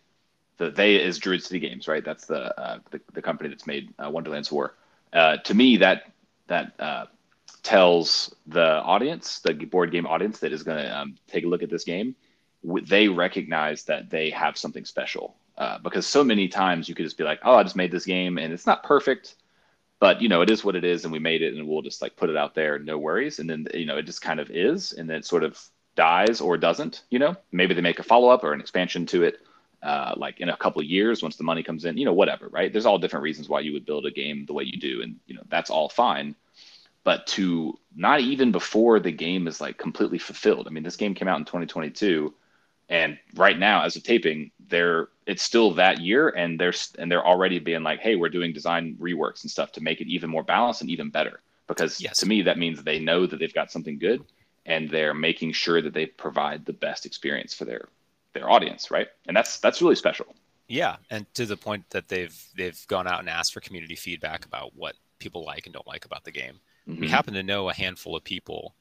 The 0.58 0.70
they 0.70 0.96
is 0.96 1.18
Druid 1.18 1.42
City 1.42 1.60
Games, 1.60 1.88
right? 1.88 2.04
That's 2.04 2.26
the 2.26 2.58
uh, 2.60 2.78
the, 2.90 3.00
the, 3.14 3.22
company 3.22 3.48
that's 3.48 3.66
made 3.66 3.94
uh, 3.98 4.10
Wonderlands 4.10 4.52
War. 4.52 4.74
Uh, 5.12 5.38
to 5.38 5.54
me, 5.54 5.78
that 5.78 6.12
that 6.48 6.72
uh, 6.78 7.06
tells 7.62 8.34
the 8.46 8.82
audience, 8.82 9.40
the 9.40 9.54
board 9.54 9.92
game 9.92 10.06
audience 10.06 10.40
that 10.40 10.52
is 10.52 10.62
going 10.62 10.82
to 10.82 10.98
um, 10.98 11.16
take 11.28 11.44
a 11.44 11.48
look 11.48 11.62
at 11.62 11.70
this 11.70 11.84
game, 11.84 12.14
they 12.82 13.08
recognize 13.08 13.84
that 13.84 14.10
they 14.10 14.30
have 14.30 14.56
something 14.58 14.84
special. 14.84 15.36
Uh, 15.56 15.78
because 15.78 16.06
so 16.06 16.22
many 16.22 16.46
times 16.46 16.88
you 16.88 16.94
could 16.94 17.04
just 17.04 17.18
be 17.18 17.24
like, 17.24 17.40
"Oh, 17.44 17.56
I 17.56 17.62
just 17.64 17.76
made 17.76 17.90
this 17.90 18.04
game 18.04 18.38
and 18.38 18.52
it's 18.52 18.66
not 18.66 18.84
perfect, 18.84 19.34
but 19.98 20.22
you 20.22 20.28
know 20.28 20.40
it 20.42 20.50
is 20.50 20.64
what 20.64 20.76
it 20.76 20.84
is, 20.84 21.04
and 21.04 21.12
we 21.12 21.18
made 21.18 21.42
it, 21.42 21.54
and 21.54 21.66
we'll 21.66 21.82
just 21.82 22.00
like 22.00 22.16
put 22.16 22.30
it 22.30 22.36
out 22.36 22.54
there, 22.54 22.78
no 22.78 22.96
worries." 22.96 23.38
And 23.38 23.50
then 23.50 23.66
you 23.74 23.86
know 23.86 23.96
it 23.96 24.06
just 24.06 24.22
kind 24.22 24.38
of 24.38 24.50
is, 24.50 24.92
and 24.92 25.10
then 25.10 25.18
it 25.18 25.24
sort 25.24 25.42
of 25.42 25.60
dies 25.96 26.40
or 26.40 26.56
doesn't. 26.56 27.02
You 27.10 27.18
know, 27.18 27.36
maybe 27.50 27.74
they 27.74 27.80
make 27.80 27.98
a 27.98 28.04
follow 28.04 28.28
up 28.28 28.44
or 28.44 28.52
an 28.52 28.60
expansion 28.60 29.04
to 29.06 29.24
it, 29.24 29.40
uh, 29.82 30.14
like 30.16 30.40
in 30.40 30.48
a 30.48 30.56
couple 30.56 30.80
of 30.80 30.86
years 30.86 31.22
once 31.22 31.36
the 31.36 31.44
money 31.44 31.62
comes 31.62 31.84
in. 31.84 31.96
You 31.96 32.04
know, 32.04 32.12
whatever, 32.12 32.48
right? 32.48 32.72
There's 32.72 32.86
all 32.86 32.98
different 32.98 33.22
reasons 33.22 33.48
why 33.48 33.60
you 33.60 33.72
would 33.72 33.86
build 33.86 34.06
a 34.06 34.10
game 34.10 34.44
the 34.46 34.52
way 34.52 34.64
you 34.64 34.78
do, 34.78 35.02
and 35.02 35.16
you 35.26 35.34
know 35.34 35.42
that's 35.48 35.70
all 35.70 35.88
fine 35.88 36.34
but 37.08 37.26
to 37.26 37.78
not 37.96 38.20
even 38.20 38.52
before 38.52 39.00
the 39.00 39.10
game 39.10 39.48
is 39.48 39.62
like 39.62 39.78
completely 39.78 40.18
fulfilled. 40.18 40.66
I 40.66 40.70
mean, 40.70 40.82
this 40.82 40.96
game 40.96 41.14
came 41.14 41.26
out 41.26 41.38
in 41.38 41.46
2022, 41.46 42.34
and 42.90 43.18
right 43.34 43.58
now, 43.58 43.82
as 43.82 43.96
of 43.96 44.02
taping, 44.02 44.50
they're 44.68 45.08
it's 45.24 45.42
still 45.42 45.72
that 45.76 46.02
year, 46.02 46.28
and 46.28 46.60
they're 46.60 46.74
and 46.98 47.10
they're 47.10 47.26
already 47.26 47.60
being 47.60 47.82
like, 47.82 48.00
hey, 48.00 48.16
we're 48.16 48.28
doing 48.28 48.52
design 48.52 48.94
reworks 49.00 49.42
and 49.42 49.50
stuff 49.50 49.72
to 49.72 49.82
make 49.82 50.02
it 50.02 50.08
even 50.08 50.28
more 50.28 50.42
balanced 50.42 50.82
and 50.82 50.90
even 50.90 51.08
better. 51.08 51.40
Because 51.66 51.98
yes. 51.98 52.18
to 52.18 52.26
me, 52.26 52.42
that 52.42 52.58
means 52.58 52.82
they 52.82 52.98
know 52.98 53.24
that 53.24 53.38
they've 53.38 53.54
got 53.54 53.72
something 53.72 53.98
good, 53.98 54.22
and 54.66 54.90
they're 54.90 55.14
making 55.14 55.52
sure 55.52 55.80
that 55.80 55.94
they 55.94 56.04
provide 56.04 56.66
the 56.66 56.74
best 56.74 57.06
experience 57.06 57.54
for 57.54 57.64
their 57.64 57.88
their 58.34 58.50
audience, 58.50 58.90
right? 58.90 59.08
And 59.26 59.36
that's 59.36 59.58
that's 59.60 59.80
really 59.82 59.96
special. 59.96 60.26
Yeah, 60.68 60.96
and 61.10 61.26
to 61.34 61.46
the 61.46 61.56
point 61.56 61.88
that 61.90 62.08
they've 62.08 62.36
they've 62.56 62.86
gone 62.88 63.06
out 63.06 63.20
and 63.20 63.28
asked 63.28 63.54
for 63.54 63.60
community 63.60 63.96
feedback 63.96 64.44
about 64.44 64.72
what 64.74 64.94
people 65.18 65.44
like 65.44 65.66
and 65.66 65.72
don't 65.72 65.86
like 65.86 66.04
about 66.04 66.24
the 66.24 66.30
game. 66.30 66.60
Mm-hmm. 66.88 67.00
We 67.00 67.08
happen 67.08 67.34
to 67.34 67.42
know 67.42 67.68
a 67.68 67.74
handful 67.74 68.16
of 68.16 68.24
people 68.24 68.74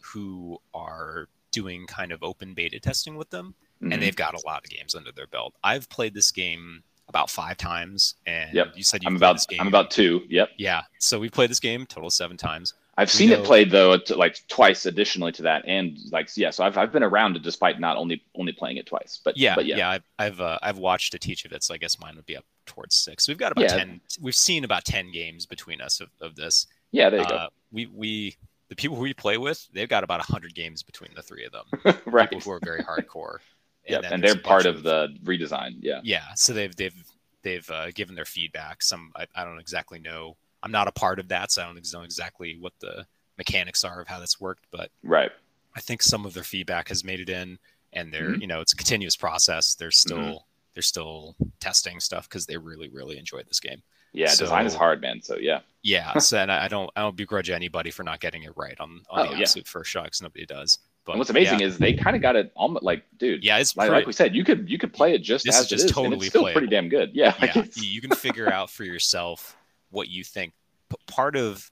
who 0.00 0.58
are 0.74 1.28
doing 1.50 1.86
kind 1.86 2.12
of 2.12 2.22
open 2.22 2.54
beta 2.54 2.80
testing 2.80 3.16
with 3.16 3.30
them, 3.30 3.54
mm-hmm. 3.82 3.92
and 3.92 4.02
they've 4.02 4.16
got 4.16 4.34
a 4.34 4.46
lot 4.46 4.64
of 4.64 4.70
games 4.70 4.94
under 4.94 5.12
their 5.12 5.26
belt. 5.26 5.54
I've 5.62 5.88
played 5.88 6.14
this 6.14 6.30
game 6.30 6.82
about 7.08 7.30
five 7.30 7.56
times, 7.56 8.14
and 8.26 8.54
yep. 8.54 8.72
you 8.74 8.82
said 8.82 9.02
you 9.02 9.08
I'm 9.08 9.16
about 9.16 9.44
I'm 9.58 9.68
about 9.68 9.90
two. 9.90 10.22
Yep. 10.28 10.50
Yeah. 10.56 10.82
So 10.98 11.18
we've 11.18 11.32
played 11.32 11.50
this 11.50 11.60
game 11.60 11.84
total 11.86 12.10
seven 12.10 12.36
times. 12.36 12.74
I've 12.96 13.10
seen 13.10 13.30
know... 13.30 13.40
it 13.40 13.44
played 13.44 13.70
though, 13.70 13.98
like 14.16 14.38
twice 14.48 14.84
additionally 14.84 15.32
to 15.32 15.42
that, 15.42 15.64
and 15.66 15.98
like 16.10 16.28
yeah. 16.36 16.50
So 16.50 16.64
I've, 16.64 16.76
I've 16.76 16.92
been 16.92 17.02
around 17.02 17.36
it 17.36 17.42
despite 17.42 17.80
not 17.80 17.96
only 17.96 18.22
only 18.34 18.52
playing 18.52 18.76
it 18.76 18.86
twice, 18.86 19.20
but 19.24 19.36
yeah, 19.36 19.54
but 19.54 19.64
yeah, 19.66 19.76
yeah. 19.76 19.90
I've 19.90 20.02
I've, 20.18 20.40
uh, 20.40 20.58
I've 20.62 20.78
watched 20.78 21.14
a 21.14 21.18
teach 21.18 21.44
of 21.44 21.52
it, 21.52 21.62
so 21.62 21.72
I 21.72 21.78
guess 21.78 21.98
mine 21.98 22.16
would 22.16 22.26
be 22.26 22.36
up 22.36 22.44
towards 22.66 22.94
six. 22.94 23.28
We've 23.28 23.38
got 23.38 23.52
about 23.52 23.62
yeah. 23.62 23.76
ten. 23.78 24.00
We've 24.20 24.34
seen 24.34 24.64
about 24.64 24.84
ten 24.84 25.10
games 25.10 25.46
between 25.46 25.80
us 25.80 26.00
of, 26.00 26.10
of 26.20 26.36
this. 26.36 26.66
Yeah, 26.90 27.08
there 27.08 27.20
you 27.20 27.26
uh, 27.26 27.28
go. 27.28 27.48
We 27.70 27.86
we 27.86 28.36
the 28.72 28.76
people 28.76 28.96
we 28.96 29.12
play 29.12 29.36
with, 29.36 29.68
they've 29.72 29.88
got 29.88 30.04
about 30.04 30.20
hundred 30.22 30.54
games 30.54 30.82
between 30.82 31.10
the 31.14 31.22
three 31.22 31.44
of 31.44 31.52
them. 31.52 32.00
right. 32.06 32.30
People 32.30 32.40
who 32.40 32.50
are 32.52 32.60
very 32.62 32.82
hardcore. 32.82 33.38
yeah, 33.86 33.98
and, 33.98 34.06
and 34.06 34.22
they're 34.22 34.36
part 34.36 34.64
of, 34.64 34.76
of, 34.76 34.82
the 34.82 35.16
redesign. 35.24 35.76
Yeah. 35.80 36.00
Yeah. 36.02 36.24
So 36.36 36.54
they've 36.54 36.74
they've 36.74 37.04
they've 37.42 37.70
uh, 37.70 37.90
given 37.90 38.14
their 38.14 38.24
feedback. 38.24 38.82
Some 38.82 39.12
I, 39.14 39.26
I 39.34 39.44
don't 39.44 39.58
exactly 39.58 39.98
know. 39.98 40.36
I'm 40.62 40.72
not 40.72 40.88
a 40.88 40.92
part 40.92 41.18
of 41.18 41.28
that, 41.28 41.50
so 41.50 41.62
I 41.62 41.66
don't 41.66 41.92
know 41.92 42.02
exactly 42.02 42.56
what 42.58 42.72
the 42.80 43.06
mechanics 43.38 43.84
are 43.84 44.00
of 44.00 44.08
how 44.08 44.18
that's 44.18 44.40
worked. 44.40 44.66
But 44.70 44.90
right. 45.02 45.30
I 45.76 45.80
think 45.80 46.02
some 46.02 46.26
of 46.26 46.34
their 46.34 46.42
feedback 46.42 46.88
has 46.88 47.04
made 47.04 47.20
it 47.20 47.28
in, 47.28 47.58
and 47.92 48.12
they're 48.12 48.30
mm-hmm. 48.30 48.40
you 48.40 48.46
know 48.46 48.60
it's 48.60 48.72
a 48.72 48.76
continuous 48.76 49.16
process. 49.16 49.74
They're 49.74 49.90
still 49.90 50.18
mm-hmm. 50.18 50.44
they're 50.74 50.82
still 50.82 51.36
testing 51.60 52.00
stuff 52.00 52.28
because 52.28 52.46
they 52.46 52.56
really 52.56 52.88
really 52.88 53.18
enjoyed 53.18 53.46
this 53.48 53.60
game. 53.60 53.82
Yeah, 54.12 54.28
so, 54.28 54.44
design 54.44 54.66
is 54.66 54.74
hard, 54.74 55.00
man. 55.00 55.22
So 55.22 55.36
yeah. 55.38 55.60
Yeah, 55.82 56.18
so 56.18 56.38
and 56.38 56.52
I 56.52 56.68
don't 56.68 56.90
I 56.96 57.00
don't 57.00 57.16
begrudge 57.16 57.50
anybody 57.50 57.90
for 57.90 58.02
not 58.02 58.20
getting 58.20 58.42
it 58.44 58.52
right 58.56 58.78
on 58.78 59.02
on 59.10 59.26
oh, 59.28 59.34
the 59.34 59.40
absolute 59.40 59.66
yeah. 59.66 59.70
first 59.70 59.90
shot 59.90 60.04
because 60.04 60.22
nobody 60.22 60.46
does. 60.46 60.78
But 61.04 61.12
and 61.12 61.18
what's 61.18 61.30
amazing 61.30 61.60
yeah. 61.60 61.66
is 61.66 61.78
they 61.78 61.94
kind 61.94 62.14
of 62.14 62.22
got 62.22 62.36
it 62.36 62.52
almost 62.54 62.84
like, 62.84 63.04
dude. 63.18 63.42
Yeah, 63.42 63.58
it's 63.58 63.76
like, 63.76 63.88
pretty, 63.88 64.00
like, 64.02 64.06
we 64.06 64.12
said, 64.12 64.36
you 64.36 64.44
could 64.44 64.70
you 64.70 64.78
could 64.78 64.92
play 64.92 65.14
it 65.14 65.22
just 65.22 65.48
as 65.48 65.66
just 65.66 65.72
it 65.72 65.86
is, 65.86 65.90
totally 65.90 66.14
and 66.14 66.22
it's 66.22 66.26
still 66.28 66.42
playable. 66.42 66.60
pretty 66.60 66.70
damn 66.70 66.88
good. 66.88 67.10
Yeah, 67.12 67.34
yeah. 67.42 67.64
you 67.74 68.00
can 68.00 68.10
figure 68.10 68.52
out 68.52 68.70
for 68.70 68.84
yourself 68.84 69.56
what 69.92 70.08
you 70.08 70.24
think. 70.24 70.52
But 70.88 70.98
Part 71.06 71.36
of 71.36 71.70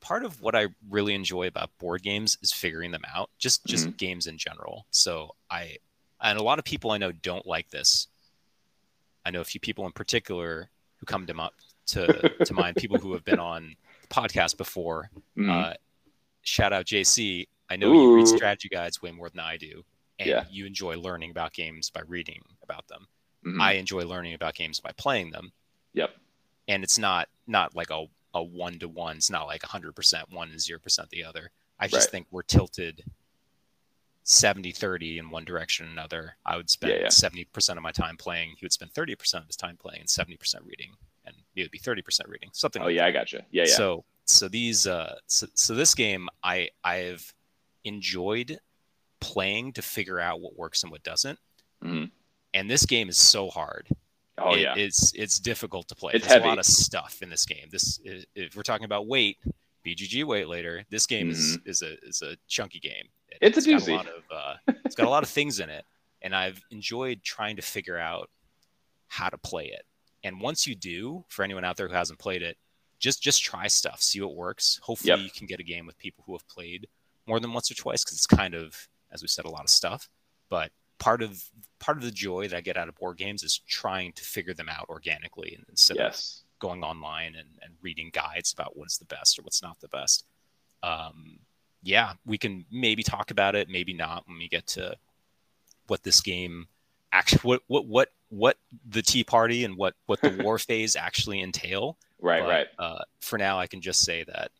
part 0.00 0.24
of 0.24 0.40
what 0.42 0.54
I 0.54 0.66
really 0.90 1.14
enjoy 1.14 1.46
about 1.46 1.70
board 1.78 2.02
games 2.02 2.36
is 2.42 2.52
figuring 2.52 2.90
them 2.90 3.04
out. 3.14 3.30
Just 3.38 3.64
just 3.64 3.86
mm-hmm. 3.86 3.96
games 3.96 4.26
in 4.26 4.36
general. 4.36 4.86
So 4.90 5.30
I 5.50 5.78
and 6.20 6.38
a 6.38 6.42
lot 6.42 6.58
of 6.58 6.64
people 6.64 6.90
I 6.90 6.98
know 6.98 7.12
don't 7.12 7.46
like 7.46 7.70
this. 7.70 8.08
I 9.24 9.30
know 9.30 9.40
a 9.40 9.44
few 9.44 9.60
people 9.60 9.86
in 9.86 9.92
particular 9.92 10.68
who 10.96 11.06
come 11.06 11.26
to 11.26 11.34
my, 11.34 11.48
to 11.86 12.28
to 12.44 12.54
mind. 12.54 12.76
People 12.76 12.98
who 12.98 13.12
have 13.12 13.24
been 13.24 13.38
on 13.52 13.76
the 14.02 14.08
podcast 14.08 14.56
before. 14.56 15.10
Mm-hmm. 15.38 15.50
Uh, 15.50 15.72
shout 16.42 16.72
out 16.72 16.84
JC. 16.84 17.46
I 17.70 17.76
know 17.76 17.92
Ooh. 17.92 18.02
you 18.02 18.16
read 18.16 18.28
strategy 18.28 18.68
guides 18.68 19.00
way 19.00 19.12
more 19.12 19.30
than 19.30 19.40
I 19.40 19.56
do, 19.56 19.84
and 20.18 20.28
yeah. 20.28 20.44
you 20.50 20.66
enjoy 20.66 20.98
learning 20.98 21.30
about 21.30 21.52
games 21.54 21.90
by 21.90 22.02
reading 22.06 22.42
about 22.62 22.86
them. 22.88 23.06
Mm-hmm. 23.46 23.60
I 23.60 23.72
enjoy 23.72 24.02
learning 24.02 24.34
about 24.34 24.54
games 24.54 24.80
by 24.80 24.92
playing 24.96 25.30
them. 25.30 25.52
Yep. 25.94 26.10
And 26.68 26.84
it's 26.84 26.98
not 26.98 27.28
not 27.46 27.74
like 27.74 27.90
a 27.90 28.06
a 28.34 28.42
one 28.42 28.78
to 28.78 28.88
one. 28.88 29.16
It's 29.16 29.30
not 29.30 29.46
like 29.46 29.62
hundred 29.62 29.94
percent 29.94 30.30
one 30.30 30.50
and 30.50 30.60
zero 30.60 30.78
percent 30.78 31.10
the 31.10 31.24
other. 31.24 31.50
I 31.78 31.88
just 31.88 32.06
right. 32.06 32.10
think 32.10 32.26
we're 32.30 32.42
tilted 32.42 33.04
70 34.24 34.72
30 34.72 35.18
in 35.18 35.30
one 35.30 35.44
direction 35.44 35.86
or 35.86 35.90
another. 35.90 36.36
I 36.46 36.56
would 36.56 36.70
spend 36.70 36.92
yeah, 36.92 37.00
yeah. 37.00 37.06
70% 37.08 37.76
of 37.76 37.82
my 37.82 37.90
time 37.90 38.16
playing. 38.16 38.54
He 38.58 38.64
would 38.64 38.72
spend 38.72 38.92
30% 38.94 39.34
of 39.34 39.46
his 39.46 39.56
time 39.56 39.76
playing 39.76 40.00
and 40.00 40.08
70% 40.08 40.38
reading. 40.64 40.92
And 41.24 41.34
it 41.56 41.62
would 41.62 41.70
be 41.70 41.78
30% 41.78 42.28
reading. 42.28 42.50
Something 42.52 42.82
Oh, 42.82 42.86
like 42.86 42.94
yeah, 42.94 43.02
that. 43.02 43.08
I 43.08 43.12
gotcha. 43.12 43.44
Yeah, 43.50 43.64
yeah. 43.66 43.74
So, 43.74 44.04
so 44.24 44.48
these, 44.48 44.86
uh, 44.86 45.16
so, 45.26 45.46
so 45.54 45.74
this 45.74 45.94
game, 45.94 46.28
I, 46.42 46.68
I've 46.84 47.34
enjoyed 47.84 48.58
playing 49.20 49.72
to 49.72 49.82
figure 49.82 50.20
out 50.20 50.40
what 50.40 50.56
works 50.56 50.82
and 50.84 50.92
what 50.92 51.02
doesn't. 51.02 51.38
Mm-hmm. 51.84 52.04
And 52.54 52.70
this 52.70 52.86
game 52.86 53.08
is 53.08 53.18
so 53.18 53.48
hard. 53.48 53.88
Oh 54.38 54.54
it, 54.54 54.60
yeah, 54.60 54.74
it's 54.76 55.12
it's 55.14 55.38
difficult 55.38 55.88
to 55.88 55.94
play. 55.94 56.12
It's 56.14 56.24
There's 56.24 56.34
heavy. 56.34 56.46
a 56.46 56.48
lot 56.48 56.58
of 56.58 56.64
stuff 56.64 57.18
in 57.22 57.28
this 57.28 57.44
game. 57.44 57.68
This 57.70 58.00
if 58.04 58.56
we're 58.56 58.62
talking 58.62 58.86
about 58.86 59.06
weight, 59.06 59.38
BGG 59.84 60.24
weight 60.24 60.48
later. 60.48 60.84
This 60.90 61.06
game 61.06 61.28
mm-hmm. 61.28 61.66
is 61.66 61.82
is 61.82 61.82
a 61.82 61.98
is 62.06 62.22
a 62.22 62.36
chunky 62.48 62.80
game. 62.80 63.08
It, 63.30 63.38
it's, 63.40 63.58
it's 63.58 63.66
a 63.66 63.70
doozy. 63.70 63.86
Got 63.86 63.88
a 63.88 63.96
lot 63.96 64.06
of, 64.06 64.22
uh, 64.34 64.72
it's 64.84 64.94
got 64.94 65.06
a 65.06 65.10
lot 65.10 65.22
of 65.22 65.28
things 65.28 65.60
in 65.60 65.68
it, 65.68 65.84
and 66.22 66.34
I've 66.34 66.60
enjoyed 66.70 67.22
trying 67.22 67.56
to 67.56 67.62
figure 67.62 67.98
out 67.98 68.30
how 69.08 69.28
to 69.28 69.38
play 69.38 69.66
it. 69.66 69.84
And 70.24 70.40
once 70.40 70.66
you 70.66 70.74
do, 70.74 71.24
for 71.28 71.42
anyone 71.42 71.64
out 71.64 71.76
there 71.76 71.88
who 71.88 71.94
hasn't 71.94 72.18
played 72.18 72.42
it, 72.42 72.56
just 72.98 73.22
just 73.22 73.42
try 73.42 73.66
stuff, 73.66 74.00
see 74.00 74.20
what 74.20 74.34
works. 74.34 74.80
Hopefully, 74.82 75.10
yep. 75.10 75.18
you 75.20 75.30
can 75.30 75.46
get 75.46 75.60
a 75.60 75.64
game 75.64 75.86
with 75.86 75.98
people 75.98 76.24
who 76.26 76.32
have 76.32 76.46
played 76.48 76.88
more 77.26 77.38
than 77.38 77.52
once 77.52 77.70
or 77.70 77.74
twice 77.74 78.04
because 78.04 78.16
it's 78.16 78.26
kind 78.26 78.54
of, 78.54 78.88
as 79.12 79.20
we 79.20 79.28
said, 79.28 79.44
a 79.44 79.50
lot 79.50 79.62
of 79.62 79.70
stuff. 79.70 80.08
But 80.48 80.70
part 81.02 81.20
of 81.20 81.42
part 81.80 81.98
of 81.98 82.04
the 82.04 82.12
joy 82.12 82.46
that 82.46 82.56
I 82.56 82.60
get 82.60 82.76
out 82.76 82.88
of 82.88 82.94
board 82.94 83.18
games 83.18 83.42
is 83.42 83.58
trying 83.66 84.12
to 84.12 84.22
figure 84.22 84.54
them 84.54 84.68
out 84.68 84.86
organically 84.88 85.58
instead 85.68 85.96
yes. 85.96 86.44
of 86.44 86.60
going 86.60 86.84
online 86.84 87.34
and, 87.34 87.48
and 87.60 87.74
reading 87.82 88.10
guides 88.12 88.52
about 88.52 88.76
what 88.76 88.86
is 88.86 88.98
the 88.98 89.04
best 89.06 89.36
or 89.36 89.42
what's 89.42 89.64
not 89.64 89.80
the 89.80 89.88
best. 89.88 90.24
Um, 90.84 91.40
yeah, 91.82 92.12
we 92.24 92.38
can 92.38 92.64
maybe 92.70 93.02
talk 93.02 93.32
about 93.32 93.56
it, 93.56 93.68
maybe 93.68 93.92
not 93.92 94.28
when 94.28 94.38
we 94.38 94.46
get 94.46 94.68
to 94.68 94.94
what 95.88 96.04
this 96.04 96.20
game 96.20 96.68
actually 97.12 97.40
what 97.40 97.62
what 97.66 97.86
what 97.86 98.08
what 98.28 98.56
the 98.88 99.02
Tea 99.02 99.24
Party 99.24 99.64
and 99.64 99.76
what 99.76 99.94
what 100.06 100.20
the 100.20 100.30
war 100.44 100.58
phase 100.58 100.94
actually 100.94 101.42
entail. 101.42 101.98
Right, 102.20 102.44
but, 102.44 102.48
right. 102.48 102.66
Uh, 102.78 103.02
for 103.18 103.38
now, 103.38 103.58
I 103.58 103.66
can 103.66 103.80
just 103.80 104.02
say 104.02 104.22
that 104.22 104.52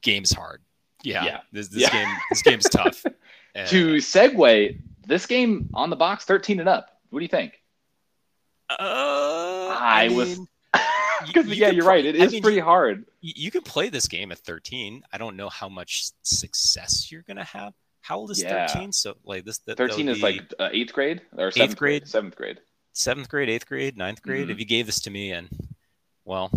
game's 0.00 0.32
hard. 0.32 0.62
Yeah, 1.02 1.24
yeah. 1.26 1.40
this, 1.52 1.68
this 1.68 1.82
yeah. 1.82 1.90
game 1.90 2.16
this 2.30 2.40
game's 2.40 2.70
tough. 2.70 3.04
Uh, 3.04 3.66
to 3.66 3.96
segue, 3.96 4.80
this 5.06 5.26
game 5.26 5.70
on 5.74 5.90
the 5.90 5.96
box, 5.96 6.24
thirteen 6.24 6.60
and 6.60 6.68
up. 6.68 6.90
What 7.10 7.20
do 7.20 7.24
you 7.24 7.28
think? 7.28 7.60
Uh, 8.70 8.76
I, 8.80 10.04
I 10.04 10.08
mean, 10.08 10.16
was 10.16 10.40
because 11.26 11.46
you 11.46 11.54
yeah, 11.54 11.70
you're 11.70 11.84
play, 11.84 11.96
right. 11.96 12.04
It 12.04 12.16
is 12.16 12.32
mean, 12.32 12.42
pretty 12.42 12.58
hard. 12.58 13.04
You 13.20 13.50
can 13.50 13.62
play 13.62 13.88
this 13.88 14.08
game 14.08 14.32
at 14.32 14.38
13. 14.38 15.02
I 15.12 15.18
don't 15.18 15.36
know 15.36 15.48
how 15.48 15.68
much 15.68 16.10
success 16.22 17.10
you're 17.10 17.22
gonna 17.22 17.44
have. 17.44 17.72
How 18.00 18.18
old 18.18 18.30
is 18.30 18.42
yeah. 18.42 18.66
13? 18.66 18.92
So 18.92 19.14
like 19.24 19.44
this. 19.44 19.58
That, 19.66 19.76
13 19.76 20.08
is 20.08 20.22
like 20.22 20.42
uh, 20.58 20.68
eighth 20.72 20.92
grade 20.92 21.22
or 21.36 21.50
seventh 21.50 21.72
eighth 21.72 21.78
grade, 21.78 22.02
grade, 22.02 22.08
seventh 22.08 22.36
grade, 22.36 22.60
seventh 22.92 23.28
grade, 23.28 23.48
eighth 23.48 23.66
grade, 23.66 23.96
ninth 23.96 24.22
grade. 24.22 24.42
Mm-hmm. 24.42 24.50
If 24.50 24.58
you 24.58 24.66
gave 24.66 24.86
this 24.86 25.00
to 25.00 25.10
me, 25.10 25.32
and 25.32 25.48
well, 26.24 26.50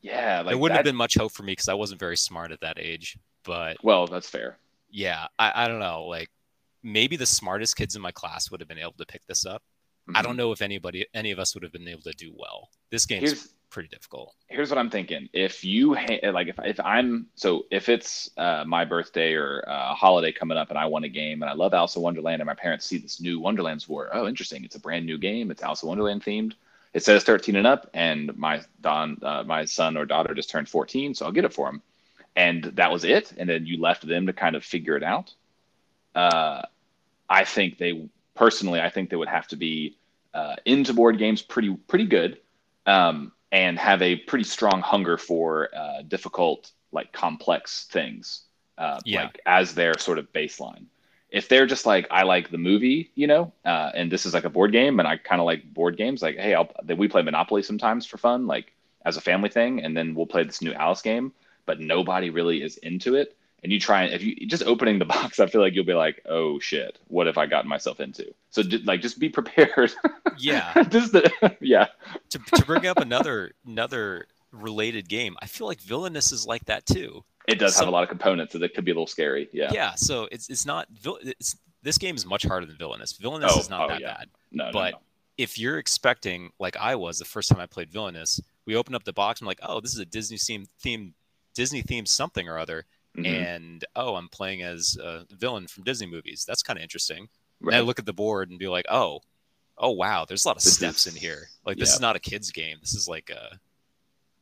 yeah, 0.00 0.38
like 0.38 0.48
there 0.48 0.58
wouldn't 0.58 0.74
that... 0.74 0.78
have 0.78 0.84
been 0.84 0.96
much 0.96 1.14
hope 1.14 1.32
for 1.32 1.42
me 1.42 1.52
because 1.52 1.68
I 1.68 1.74
wasn't 1.74 2.00
very 2.00 2.16
smart 2.16 2.52
at 2.52 2.60
that 2.60 2.78
age. 2.78 3.18
But 3.44 3.76
well, 3.82 4.06
that's 4.06 4.28
fair. 4.28 4.58
Yeah, 4.90 5.26
I, 5.38 5.64
I 5.64 5.68
don't 5.68 5.80
know. 5.80 6.04
Like 6.04 6.30
maybe 6.86 7.16
the 7.16 7.26
smartest 7.26 7.76
kids 7.76 7.96
in 7.96 8.02
my 8.02 8.12
class 8.12 8.50
would 8.50 8.60
have 8.60 8.68
been 8.68 8.78
able 8.78 8.94
to 8.98 9.04
pick 9.04 9.26
this 9.26 9.44
up. 9.44 9.62
Mm-hmm. 10.08 10.16
I 10.16 10.22
don't 10.22 10.32
mm-hmm. 10.32 10.38
know 10.38 10.52
if 10.52 10.62
anybody, 10.62 11.04
any 11.12 11.32
of 11.32 11.38
us 11.38 11.54
would 11.54 11.64
have 11.64 11.72
been 11.72 11.88
able 11.88 12.02
to 12.02 12.12
do 12.12 12.32
well. 12.34 12.70
This 12.90 13.04
game 13.06 13.24
is 13.24 13.52
pretty 13.70 13.88
difficult. 13.88 14.34
Here's 14.46 14.70
what 14.70 14.78
I'm 14.78 14.88
thinking: 14.88 15.28
if 15.32 15.64
you 15.64 15.94
ha- 15.94 16.30
like, 16.30 16.46
if 16.46 16.58
if 16.64 16.78
I'm 16.80 17.26
so, 17.34 17.66
if 17.72 17.88
it's 17.88 18.30
uh, 18.36 18.64
my 18.66 18.84
birthday 18.84 19.32
or 19.32 19.64
uh, 19.68 19.92
a 19.92 19.94
holiday 19.94 20.30
coming 20.30 20.56
up, 20.56 20.70
and 20.70 20.78
I 20.78 20.86
want 20.86 21.04
a 21.04 21.08
game, 21.08 21.42
and 21.42 21.50
I 21.50 21.54
love 21.54 21.74
Alice 21.74 21.96
in 21.96 22.02
Wonderland, 22.02 22.40
and 22.40 22.46
my 22.46 22.54
parents 22.54 22.86
see 22.86 22.98
this 22.98 23.20
new 23.20 23.40
Wonderlands 23.40 23.88
War, 23.88 24.08
oh, 24.12 24.28
interesting! 24.28 24.64
It's 24.64 24.76
a 24.76 24.80
brand 24.80 25.04
new 25.04 25.18
game. 25.18 25.50
It's 25.50 25.62
Alice 25.62 25.82
in 25.82 25.88
Wonderland 25.88 26.22
themed. 26.22 26.54
It 26.94 27.02
says 27.02 27.24
13 27.24 27.56
and 27.56 27.66
up, 27.66 27.90
and 27.92 28.34
my 28.38 28.62
don, 28.80 29.18
uh, 29.22 29.42
my 29.44 29.64
son 29.64 29.96
or 29.96 30.06
daughter 30.06 30.32
just 30.32 30.48
turned 30.48 30.68
14, 30.68 31.14
so 31.14 31.26
I'll 31.26 31.32
get 31.32 31.44
it 31.44 31.52
for 31.52 31.66
them. 31.66 31.82
And 32.36 32.64
that 32.76 32.90
was 32.90 33.04
it. 33.04 33.34
And 33.36 33.48
then 33.48 33.66
you 33.66 33.78
left 33.78 34.06
them 34.06 34.26
to 34.26 34.32
kind 34.32 34.56
of 34.56 34.64
figure 34.64 34.96
it 34.96 35.02
out. 35.02 35.34
Uh, 36.14 36.62
I 37.28 37.44
think 37.44 37.78
they 37.78 38.08
personally, 38.34 38.80
I 38.80 38.90
think 38.90 39.10
they 39.10 39.16
would 39.16 39.28
have 39.28 39.48
to 39.48 39.56
be 39.56 39.96
uh, 40.34 40.56
into 40.64 40.92
board 40.92 41.18
games 41.18 41.42
pretty 41.42 41.74
pretty 41.74 42.06
good, 42.06 42.38
um, 42.86 43.32
and 43.50 43.78
have 43.78 44.02
a 44.02 44.16
pretty 44.16 44.44
strong 44.44 44.80
hunger 44.80 45.16
for 45.16 45.68
uh, 45.74 46.02
difficult, 46.02 46.70
like 46.92 47.12
complex 47.12 47.86
things, 47.90 48.42
uh, 48.78 49.00
yeah. 49.04 49.24
like 49.24 49.40
as 49.46 49.74
their 49.74 49.98
sort 49.98 50.18
of 50.18 50.32
baseline. 50.32 50.84
If 51.30 51.48
they're 51.48 51.66
just 51.66 51.86
like 51.86 52.06
I 52.10 52.22
like 52.22 52.50
the 52.50 52.58
movie, 52.58 53.10
you 53.14 53.26
know, 53.26 53.52
uh, 53.64 53.90
and 53.94 54.10
this 54.10 54.26
is 54.26 54.34
like 54.34 54.44
a 54.44 54.50
board 54.50 54.72
game, 54.72 55.00
and 55.00 55.08
I 55.08 55.16
kind 55.16 55.40
of 55.40 55.46
like 55.46 55.72
board 55.72 55.96
games, 55.96 56.22
like 56.22 56.36
hey, 56.36 56.54
I'll, 56.54 56.70
we 56.96 57.08
play 57.08 57.22
Monopoly 57.22 57.62
sometimes 57.62 58.06
for 58.06 58.18
fun, 58.18 58.46
like 58.46 58.72
as 59.04 59.16
a 59.16 59.20
family 59.20 59.48
thing, 59.48 59.82
and 59.82 59.96
then 59.96 60.14
we'll 60.14 60.26
play 60.26 60.44
this 60.44 60.62
new 60.62 60.72
Alice 60.72 61.02
game, 61.02 61.32
but 61.64 61.80
nobody 61.80 62.30
really 62.30 62.62
is 62.62 62.76
into 62.78 63.14
it 63.14 63.36
and 63.66 63.72
you 63.72 63.80
try 63.80 64.04
and 64.04 64.14
if 64.14 64.22
you 64.22 64.46
just 64.46 64.62
opening 64.62 65.00
the 65.00 65.04
box, 65.16 65.40
I 65.40 65.46
feel 65.48 65.60
like 65.60 65.74
you'll 65.74 65.84
be 65.84 65.92
like, 65.92 66.22
oh 66.26 66.60
shit, 66.60 67.00
what 67.08 67.26
have 67.26 67.36
I 67.36 67.46
gotten 67.46 67.68
myself 67.68 67.98
into? 67.98 68.32
So 68.50 68.62
like 68.84 69.00
just 69.00 69.18
be 69.18 69.28
prepared. 69.40 69.92
Yeah. 70.38 70.82
just 70.88 71.10
the, 71.10 71.56
yeah. 71.60 71.88
To 72.30 72.38
to 72.54 72.64
bring 72.64 72.86
up 72.86 72.98
another 72.98 73.50
another 73.66 74.28
related 74.52 75.08
game, 75.08 75.36
I 75.42 75.46
feel 75.46 75.66
like 75.66 75.80
Villainous 75.80 76.30
is 76.30 76.46
like 76.46 76.64
that 76.66 76.86
too. 76.86 77.24
It 77.48 77.56
does 77.56 77.74
so, 77.74 77.80
have 77.80 77.88
a 77.88 77.90
lot 77.90 78.04
of 78.04 78.08
components, 78.08 78.52
so 78.52 78.60
that 78.60 78.72
could 78.72 78.84
be 78.84 78.92
a 78.92 78.94
little 78.94 79.08
scary. 79.08 79.48
Yeah. 79.52 79.70
Yeah. 79.72 79.94
So 79.96 80.28
it's 80.30 80.48
it's 80.48 80.64
not 80.64 80.86
it's 81.24 81.56
this 81.82 81.98
game 81.98 82.14
is 82.14 82.24
much 82.24 82.44
harder 82.44 82.66
than 82.66 82.76
Villainous. 82.76 83.14
Villainous 83.14 83.52
oh, 83.56 83.58
is 83.58 83.68
not 83.68 83.86
oh, 83.86 83.88
that 83.88 84.00
yeah. 84.00 84.14
bad. 84.14 84.28
No, 84.52 84.70
but 84.72 84.90
no, 84.92 84.98
no. 84.98 84.98
if 85.38 85.58
you're 85.58 85.78
expecting, 85.78 86.50
like 86.60 86.76
I 86.76 86.94
was 86.94 87.18
the 87.18 87.24
first 87.24 87.48
time 87.48 87.58
I 87.58 87.66
played 87.66 87.90
Villainous, 87.90 88.40
we 88.64 88.76
opened 88.76 88.94
up 88.94 89.02
the 89.02 89.12
box. 89.12 89.40
I'm 89.40 89.48
like, 89.48 89.58
oh, 89.64 89.80
this 89.80 89.92
is 89.92 89.98
a 89.98 90.04
Disney 90.04 90.36
theme, 90.36 90.66
theme 90.78 91.14
Disney 91.56 91.82
themed 91.82 92.06
something 92.06 92.48
or 92.48 92.58
other 92.58 92.84
mm-hmm. 93.16 93.24
and 93.26 93.84
oh, 93.94 94.14
I'm 94.14 94.28
playing 94.28 94.62
as 94.62 94.96
a 95.02 95.24
villain 95.36 95.66
from 95.66 95.84
Disney 95.84 96.06
movies. 96.06 96.44
That's 96.46 96.62
kind 96.62 96.78
of 96.78 96.82
interesting. 96.82 97.28
Right. 97.60 97.74
And 97.74 97.82
I 97.82 97.86
look 97.86 97.98
at 97.98 98.06
the 98.06 98.12
board 98.12 98.50
and 98.50 98.58
be 98.58 98.68
like, 98.68 98.86
oh, 98.90 99.20
oh 99.78 99.90
wow, 99.90 100.24
there's 100.26 100.44
a 100.44 100.48
lot 100.48 100.56
of 100.56 100.62
this 100.62 100.74
steps 100.74 101.06
is, 101.06 101.14
in 101.14 101.20
here. 101.20 101.48
Like 101.64 101.78
this 101.78 101.90
yeah. 101.90 101.94
is 101.94 102.00
not 102.00 102.16
a 102.16 102.20
kid's 102.20 102.50
game. 102.50 102.78
This 102.80 102.94
is 102.94 103.08
like 103.08 103.30
a 103.30 103.58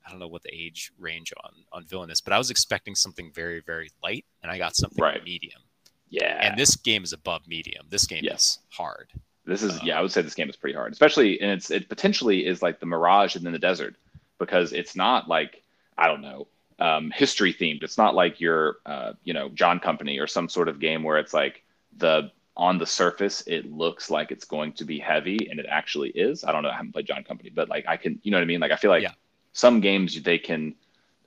I 0.07 0.11
don't 0.11 0.21
know 0.21 0.29
what 0.29 0.43
the 0.43 0.53
age 0.53 0.93
range 0.99 1.33
on 1.43 1.53
on 1.73 1.85
villainous, 1.85 2.21
but 2.21 2.33
I 2.33 2.39
was 2.39 2.51
expecting 2.51 2.95
something 2.95 3.31
very 3.33 3.61
very 3.61 3.91
light, 4.03 4.25
and 4.43 4.51
I 4.51 4.59
got 4.59 4.77
something 4.77 5.03
right. 5.03 5.23
medium. 5.25 5.63
Yeah. 6.11 6.39
And 6.41 6.59
this 6.59 6.77
game 6.77 7.03
is 7.03 7.13
above 7.13 7.49
medium. 7.49 7.87
This 7.89 8.07
game 8.07 8.23
yes. 8.23 8.41
is 8.41 8.59
hard. 8.71 9.11
This 9.47 9.63
is 9.63 9.73
um, 9.73 9.81
yeah, 9.83 9.99
I 9.99 10.03
would 10.03 10.13
say 10.13 10.23
this 10.23 10.35
game 10.35 10.49
is 10.49 10.57
pretty 10.57 10.77
hard, 10.77 10.93
especially 10.93 11.41
and 11.41 11.51
it's 11.51 11.71
it 11.71 11.89
potentially 11.89 12.47
is 12.47 12.63
like 12.63 12.81
the 12.81 12.87
Mirage 12.87 13.37
and 13.37 13.45
then 13.45 13.53
the 13.53 13.59
desert 13.59 13.97
because 14.39 14.73
it's 14.73 14.97
not 14.97 15.29
like 15.29 15.63
I 15.99 16.07
don't 16.07 16.21
know 16.23 16.47
um, 16.79 17.11
history 17.11 17.53
themed. 17.53 17.83
It's 17.83 17.99
not 17.99 18.15
like 18.15 18.41
your, 18.41 18.79
uh, 18.87 19.13
you 19.25 19.35
know, 19.35 19.49
John 19.51 19.81
Company 19.81 20.19
or 20.19 20.27
some 20.27 20.49
sort 20.49 20.69
of 20.69 20.81
game 20.81 21.03
where 21.03 21.19
it's 21.19 21.35
like 21.35 21.63
the 21.97 22.31
on 22.57 22.79
the 22.79 22.87
surface 22.87 23.43
it 23.47 23.73
looks 23.73 24.11
like 24.11 24.31
it's 24.31 24.45
going 24.45 24.73
to 24.73 24.85
be 24.85 24.99
heavy 24.99 25.49
and 25.51 25.59
it 25.59 25.67
actually 25.69 26.11
is. 26.11 26.45
I 26.45 26.53
don't 26.53 26.63
know. 26.63 26.71
I 26.71 26.75
haven't 26.77 26.93
played 26.93 27.07
John 27.07 27.25
Company, 27.25 27.51
but 27.51 27.69
like 27.69 27.85
I 27.89 27.97
can, 27.97 28.21
you 28.23 28.31
know 28.31 28.37
what 28.37 28.43
I 28.43 28.47
mean? 28.47 28.61
Like 28.61 28.73
I 28.73 28.77
feel 28.77 28.91
like 28.91 29.03
yeah. 29.03 29.13
some 29.53 29.81
games 29.81 30.23
they 30.23 30.39
can 30.39 30.75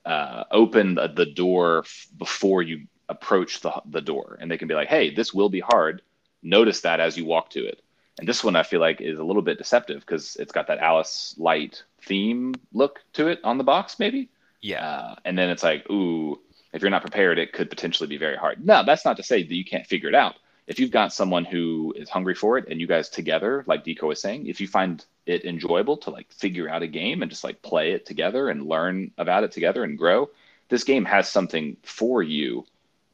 uh, 0.06 0.44
open 0.50 0.94
the, 0.94 1.08
the 1.08 1.26
door 1.26 1.80
f- 1.80 2.08
before 2.16 2.62
you 2.62 2.86
approach 3.10 3.60
the 3.60 3.72
the 3.86 4.00
door, 4.00 4.38
and 4.40 4.50
they 4.50 4.58
can 4.58 4.68
be 4.68 4.74
like, 4.74 4.88
hey, 4.88 5.14
this 5.14 5.34
will 5.34 5.48
be 5.48 5.60
hard. 5.60 6.02
notice 6.42 6.80
that 6.82 7.00
as 7.00 7.16
you 7.16 7.24
walk 7.24 7.50
to 7.50 7.64
it. 7.66 7.82
And 8.18 8.28
this 8.28 8.42
one 8.42 8.56
I 8.56 8.62
feel 8.62 8.80
like 8.80 9.00
is 9.00 9.18
a 9.18 9.24
little 9.24 9.42
bit 9.42 9.58
deceptive 9.58 10.00
because 10.00 10.36
it's 10.36 10.52
got 10.52 10.66
that 10.66 10.78
Alice 10.78 11.34
Light 11.38 11.82
theme 12.02 12.54
look 12.72 13.00
to 13.14 13.28
it 13.28 13.40
on 13.44 13.58
the 13.58 13.64
box, 13.64 13.98
maybe. 13.98 14.28
Yeah. 14.60 14.86
Uh, 14.86 15.14
and 15.24 15.38
then 15.38 15.50
it's 15.50 15.62
like, 15.62 15.88
ooh, 15.90 16.40
if 16.72 16.82
you're 16.82 16.90
not 16.90 17.02
prepared, 17.02 17.38
it 17.38 17.52
could 17.52 17.70
potentially 17.70 18.08
be 18.08 18.18
very 18.18 18.36
hard. 18.36 18.64
No, 18.64 18.84
that's 18.84 19.04
not 19.04 19.16
to 19.16 19.22
say 19.22 19.42
that 19.42 19.54
you 19.54 19.64
can't 19.64 19.86
figure 19.86 20.08
it 20.08 20.14
out. 20.14 20.36
If 20.66 20.78
you've 20.78 20.90
got 20.90 21.14
someone 21.14 21.46
who 21.46 21.94
is 21.96 22.10
hungry 22.10 22.34
for 22.34 22.58
it 22.58 22.66
and 22.68 22.78
you 22.78 22.86
guys 22.86 23.08
together, 23.08 23.64
like 23.66 23.84
Decoy 23.84 24.08
was 24.08 24.20
saying, 24.20 24.46
if 24.46 24.60
you 24.60 24.68
find 24.68 25.04
it 25.24 25.44
enjoyable 25.44 25.96
to 25.98 26.10
like 26.10 26.30
figure 26.30 26.68
out 26.68 26.82
a 26.82 26.86
game 26.86 27.22
and 27.22 27.30
just 27.30 27.44
like 27.44 27.62
play 27.62 27.92
it 27.92 28.04
together 28.04 28.50
and 28.50 28.66
learn 28.66 29.10
about 29.16 29.44
it 29.44 29.52
together 29.52 29.82
and 29.82 29.96
grow, 29.96 30.28
this 30.68 30.84
game 30.84 31.06
has 31.06 31.28
something 31.28 31.78
for 31.82 32.22
you. 32.22 32.66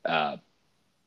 Uh, 0.05 0.39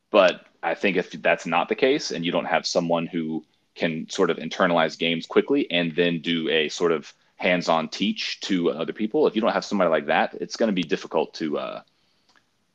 but 0.10 0.46
I 0.64 0.74
think 0.74 0.96
if 0.96 1.12
that's 1.22 1.46
not 1.46 1.68
the 1.68 1.76
case 1.76 2.12
and 2.12 2.26
you 2.26 2.32
don't 2.32 2.46
have 2.46 2.66
someone 2.66 3.08
who 3.08 3.44
can 3.76 4.10
sort 4.10 4.30
of 4.30 4.38
internalize 4.38 4.98
games 4.98 5.26
quickly 5.26 5.70
and 5.70 5.96
then 5.96 6.22
do 6.22 6.50
a 6.50 6.70
sort 6.70 6.94
of 6.94 7.14
hands-on 7.38 7.88
teach 7.88 8.40
to 8.42 8.72
other 8.72 8.94
people, 8.94 9.28
if 9.28 9.36
you 9.36 9.42
don't 9.42 9.54
have 9.54 9.66
somebody 9.66 9.90
like 9.90 10.08
that, 10.08 10.34
it's 10.36 10.56
going 10.56 10.68
to 10.68 10.74
be 10.74 10.84
difficult 10.84 11.34
to 11.36 11.58
uh, 11.58 11.82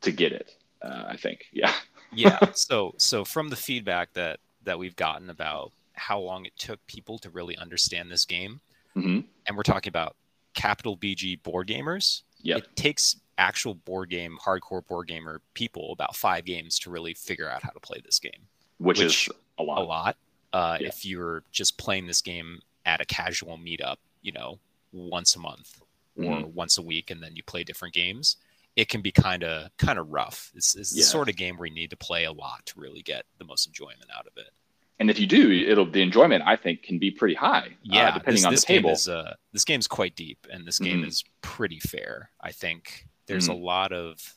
to 0.01 0.11
get 0.11 0.33
it. 0.33 0.57
Uh, 0.81 1.05
I 1.09 1.17
think, 1.17 1.47
yeah. 1.53 1.73
yeah. 2.13 2.39
So 2.55 2.95
so 2.97 3.25
from 3.25 3.51
the 3.51 3.57
feedback 3.57 4.13
that 4.15 4.41
that 4.65 4.79
we've 4.79 4.97
gotten 4.97 5.31
about 5.31 5.73
how 5.95 6.19
long 6.19 6.47
it 6.47 6.57
took 6.57 6.85
people 6.87 7.19
to 7.19 7.31
really 7.31 7.57
understand 7.57 8.11
this 8.11 8.25
game, 8.25 8.61
mm-hmm. 8.97 9.21
and 9.47 9.57
we're 9.57 9.63
talking 9.63 9.91
about 9.91 10.17
capital 10.55 10.97
BG 10.97 11.43
board 11.43 11.69
gamers. 11.69 12.23
Yep. 12.43 12.59
It 12.59 12.77
takes 12.77 13.17
actual 13.39 13.75
board 13.75 14.11
game, 14.11 14.39
hardcore 14.45 14.87
board 14.87 15.09
gamer 15.09 15.41
people 15.55 15.93
about 15.93 16.17
five 16.17 16.45
games 16.45 16.79
to 16.81 16.91
really 16.91 17.15
figure 17.15 17.49
out 17.49 17.63
how 17.63 17.71
to 17.71 17.81
play 17.81 18.01
this 18.05 18.19
game, 18.19 18.47
which, 18.79 18.99
which 18.99 19.29
is 19.29 19.35
a 19.59 19.63
lot. 19.63 19.79
A 19.79 19.85
lot. 19.85 20.17
Uh, 20.53 20.79
yeah. 20.81 20.89
If 20.89 21.07
you're 21.07 21.43
just 21.51 21.79
playing 21.79 22.07
this 22.07 22.21
game 22.21 22.61
at 22.85 23.01
a 23.01 23.05
casual 23.05 23.57
meetup, 23.57 23.97
you 24.23 24.33
know, 24.33 24.59
once 24.93 25.37
a 25.37 25.39
month 25.39 25.83
or 26.17 26.25
mm-hmm. 26.25 26.55
once 26.55 26.79
a 26.79 26.83
week, 26.83 27.11
and 27.11 27.23
then 27.23 27.37
you 27.37 27.43
play 27.43 27.65
different 27.65 27.95
games, 27.95 28.37
it 28.77 28.89
can 28.89 29.01
be 29.01 29.13
kind 29.13 29.45
of 29.45 29.69
kind 29.77 29.99
of 29.99 30.09
rough. 30.11 30.51
It's, 30.55 30.75
it's 30.75 30.95
yeah. 30.95 31.01
the 31.01 31.05
sort 31.05 31.29
of 31.29 31.37
game 31.37 31.57
where 31.57 31.67
you 31.67 31.75
need 31.75 31.91
to 31.91 31.97
play 31.97 32.25
a 32.25 32.33
lot 32.33 32.65
to 32.67 32.81
really 32.81 33.03
get 33.03 33.25
the 33.39 33.45
most 33.45 33.67
enjoyment 33.67 34.11
out 34.17 34.27
of 34.27 34.33
it. 34.37 34.51
And 34.99 35.11
if 35.11 35.19
you 35.19 35.27
do, 35.27 35.51
it'll 35.51 35.91
the 35.91 36.03
enjoyment 36.03 36.45
I 36.47 36.57
think 36.57 36.83
can 36.83 36.99
be 36.99 37.11
pretty 37.11 37.35
high. 37.35 37.67
Uh, 37.67 37.71
yeah, 37.83 38.09
uh, 38.09 38.15
depending 38.15 38.35
this, 38.35 38.45
on 38.45 38.53
this 38.53 38.61
the 38.61 38.67
table. 38.67 38.91
Game 38.91 38.95
is, 38.95 39.09
uh, 39.09 39.35
this 39.53 39.65
game's 39.65 39.89
quite 39.89 40.15
deep, 40.15 40.47
and 40.51 40.67
this 40.67 40.79
game 40.79 40.99
mm-hmm. 40.99 41.09
is 41.09 41.25
pretty 41.41 41.81
fair. 41.81 42.31
I 42.41 42.53
think 42.53 43.09
there's 43.27 43.49
mm-hmm. 43.49 43.61
a 43.61 43.65
lot 43.65 43.93
of 43.93 44.37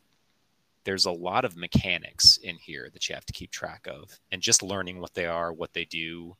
there's 0.85 1.05
a 1.05 1.11
lot 1.11 1.45
of 1.45 1.55
mechanics 1.55 2.37
in 2.37 2.57
here 2.57 2.89
that 2.93 3.09
you 3.09 3.15
have 3.15 3.25
to 3.25 3.33
keep 3.33 3.51
track 3.51 3.87
of, 3.87 4.19
and 4.31 4.41
just 4.41 4.63
learning 4.63 5.01
what 5.01 5.13
they 5.13 5.25
are, 5.25 5.51
what 5.51 5.73
they 5.73 5.85
do, 5.85 6.35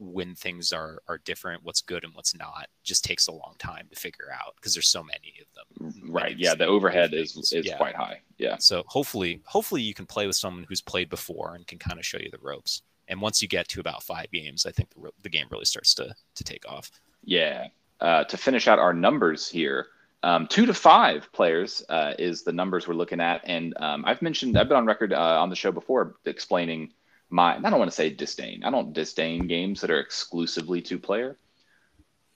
when 0.00 0.34
things 0.34 0.72
are 0.72 1.02
are 1.06 1.18
different, 1.18 1.62
what's 1.62 1.82
good 1.82 2.04
and 2.04 2.14
what's 2.14 2.34
not, 2.34 2.68
just 2.82 3.04
takes 3.04 3.28
a 3.28 3.32
long 3.32 3.54
time 3.58 3.86
to 3.90 4.00
figure 4.00 4.32
out 4.32 4.56
because 4.56 4.74
there's 4.74 4.88
so 4.88 5.02
many 5.02 5.34
of 5.40 5.46
them. 5.54 6.10
Right. 6.10 6.36
Yeah. 6.36 6.54
The 6.54 6.66
overhead 6.66 7.12
is 7.12 7.36
is 7.52 7.66
yeah. 7.66 7.76
quite 7.76 7.94
high. 7.94 8.20
Yeah. 8.38 8.56
So 8.58 8.82
hopefully, 8.86 9.42
hopefully 9.44 9.82
you 9.82 9.94
can 9.94 10.06
play 10.06 10.26
with 10.26 10.36
someone 10.36 10.64
who's 10.68 10.80
played 10.80 11.10
before 11.10 11.54
and 11.54 11.66
can 11.66 11.78
kind 11.78 11.98
of 11.98 12.06
show 12.06 12.18
you 12.18 12.30
the 12.30 12.38
ropes. 12.40 12.82
And 13.08 13.20
once 13.20 13.42
you 13.42 13.48
get 13.48 13.68
to 13.68 13.80
about 13.80 14.02
five 14.02 14.30
games, 14.32 14.64
I 14.66 14.70
think 14.70 14.90
the, 14.90 15.10
the 15.22 15.28
game 15.28 15.46
really 15.50 15.66
starts 15.66 15.94
to 15.94 16.14
to 16.34 16.44
take 16.44 16.66
off. 16.66 16.90
Yeah. 17.22 17.68
Uh, 18.00 18.24
to 18.24 18.38
finish 18.38 18.66
out 18.66 18.78
our 18.78 18.94
numbers 18.94 19.46
here, 19.46 19.88
um, 20.22 20.46
two 20.46 20.64
to 20.64 20.72
five 20.72 21.30
players 21.32 21.82
uh, 21.90 22.14
is 22.18 22.42
the 22.42 22.52
numbers 22.52 22.88
we're 22.88 22.94
looking 22.94 23.20
at, 23.20 23.42
and 23.44 23.74
um, 23.78 24.04
I've 24.06 24.22
mentioned 24.22 24.56
I've 24.56 24.68
been 24.68 24.78
on 24.78 24.86
record 24.86 25.12
uh, 25.12 25.42
on 25.42 25.50
the 25.50 25.56
show 25.56 25.70
before 25.70 26.16
explaining 26.24 26.92
my 27.30 27.56
I 27.56 27.60
don't 27.60 27.78
want 27.78 27.90
to 27.90 27.96
say 27.96 28.10
disdain. 28.10 28.62
I 28.64 28.70
don't 28.70 28.92
disdain 28.92 29.46
games 29.46 29.80
that 29.80 29.90
are 29.90 30.00
exclusively 30.00 30.82
two 30.82 30.98
player. 30.98 31.36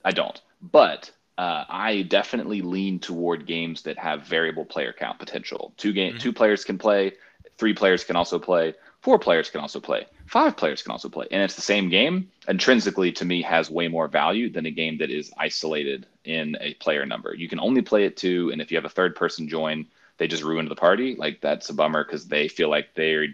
I 0.03 0.11
don't. 0.11 0.39
But 0.61 1.11
uh, 1.37 1.65
I 1.67 2.03
definitely 2.03 2.61
lean 2.61 2.99
toward 2.99 3.45
games 3.45 3.81
that 3.83 3.97
have 3.97 4.23
variable 4.23 4.65
player 4.65 4.93
count 4.97 5.19
potential. 5.19 5.73
Two 5.77 5.93
game 5.93 6.11
mm-hmm. 6.11 6.19
two 6.19 6.33
players 6.33 6.63
can 6.63 6.77
play, 6.77 7.13
three 7.57 7.73
players 7.73 8.03
can 8.03 8.15
also 8.15 8.39
play, 8.39 8.73
four 9.01 9.19
players 9.19 9.49
can 9.49 9.59
also 9.59 9.79
play, 9.79 10.05
five 10.27 10.55
players 10.55 10.81
can 10.81 10.91
also 10.91 11.09
play. 11.09 11.27
And 11.31 11.41
it's 11.41 11.55
the 11.55 11.61
same 11.61 11.89
game. 11.89 12.31
Intrinsically 12.47 13.11
to 13.13 13.25
me 13.25 13.41
has 13.41 13.69
way 13.69 13.87
more 13.87 14.07
value 14.07 14.49
than 14.49 14.65
a 14.65 14.71
game 14.71 14.97
that 14.99 15.09
is 15.09 15.31
isolated 15.37 16.05
in 16.23 16.55
a 16.61 16.73
player 16.75 17.05
number. 17.05 17.35
You 17.35 17.49
can 17.49 17.59
only 17.59 17.81
play 17.81 18.05
it 18.05 18.15
two, 18.15 18.49
and 18.51 18.61
if 18.61 18.71
you 18.71 18.77
have 18.77 18.85
a 18.85 18.89
third 18.89 19.15
person 19.15 19.49
join, 19.49 19.85
they 20.17 20.27
just 20.27 20.43
ruin 20.43 20.69
the 20.69 20.75
party. 20.75 21.15
Like 21.15 21.41
that's 21.41 21.69
a 21.69 21.73
bummer 21.73 22.05
because 22.05 22.27
they 22.27 22.47
feel 22.47 22.69
like 22.69 22.93
they're 22.95 23.27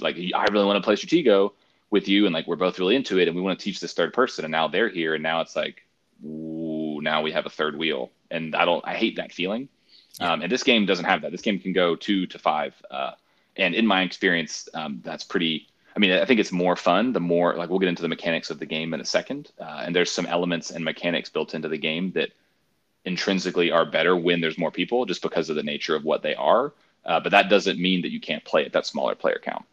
like 0.00 0.16
I 0.16 0.44
really 0.50 0.66
want 0.66 0.76
to 0.76 0.82
play 0.82 0.94
Stratego 0.94 1.52
with 1.90 2.08
you, 2.08 2.26
and 2.26 2.34
like 2.34 2.46
we're 2.46 2.56
both 2.56 2.78
really 2.78 2.96
into 2.96 3.18
it, 3.18 3.28
and 3.28 3.36
we 3.36 3.42
want 3.42 3.58
to 3.58 3.64
teach 3.64 3.80
this 3.80 3.92
third 3.92 4.12
person, 4.12 4.44
and 4.44 4.52
now 4.52 4.68
they're 4.68 4.88
here, 4.88 5.14
and 5.14 5.22
now 5.22 5.40
it's 5.40 5.54
like, 5.54 5.82
ooh, 6.24 7.00
now 7.02 7.22
we 7.22 7.32
have 7.32 7.46
a 7.46 7.50
third 7.50 7.76
wheel, 7.76 8.10
and 8.30 8.54
I 8.54 8.64
don't, 8.64 8.84
I 8.86 8.94
hate 8.94 9.16
that 9.16 9.32
feeling. 9.32 9.68
Yeah. 10.20 10.32
Um, 10.32 10.42
and 10.42 10.52
this 10.52 10.62
game 10.62 10.86
doesn't 10.86 11.04
have 11.04 11.22
that. 11.22 11.32
This 11.32 11.40
game 11.42 11.58
can 11.58 11.72
go 11.72 11.96
two 11.96 12.26
to 12.26 12.38
five, 12.38 12.74
uh, 12.90 13.12
and 13.56 13.74
in 13.74 13.86
my 13.86 14.02
experience, 14.02 14.68
um, 14.74 15.00
that's 15.04 15.24
pretty. 15.24 15.68
I 15.94 15.98
mean, 15.98 16.12
I 16.12 16.24
think 16.24 16.40
it's 16.40 16.52
more 16.52 16.74
fun 16.74 17.12
the 17.12 17.20
more 17.20 17.54
like 17.54 17.68
we'll 17.68 17.78
get 17.78 17.90
into 17.90 18.00
the 18.00 18.08
mechanics 18.08 18.50
of 18.50 18.58
the 18.58 18.66
game 18.66 18.94
in 18.94 19.00
a 19.00 19.04
second, 19.04 19.50
uh, 19.60 19.82
and 19.84 19.94
there's 19.94 20.10
some 20.10 20.26
elements 20.26 20.70
and 20.70 20.82
mechanics 20.84 21.28
built 21.28 21.54
into 21.54 21.68
the 21.68 21.76
game 21.76 22.12
that 22.12 22.30
intrinsically 23.04 23.70
are 23.70 23.84
better 23.84 24.16
when 24.16 24.40
there's 24.40 24.56
more 24.56 24.70
people, 24.70 25.04
just 25.04 25.20
because 25.20 25.50
of 25.50 25.56
the 25.56 25.62
nature 25.62 25.94
of 25.94 26.04
what 26.04 26.22
they 26.22 26.34
are. 26.34 26.72
Uh, 27.04 27.20
but 27.20 27.32
that 27.32 27.50
doesn't 27.50 27.78
mean 27.78 28.00
that 28.02 28.12
you 28.12 28.20
can't 28.20 28.44
play 28.44 28.64
at 28.64 28.72
that 28.72 28.86
smaller 28.86 29.14
player 29.14 29.40
count. 29.42 29.64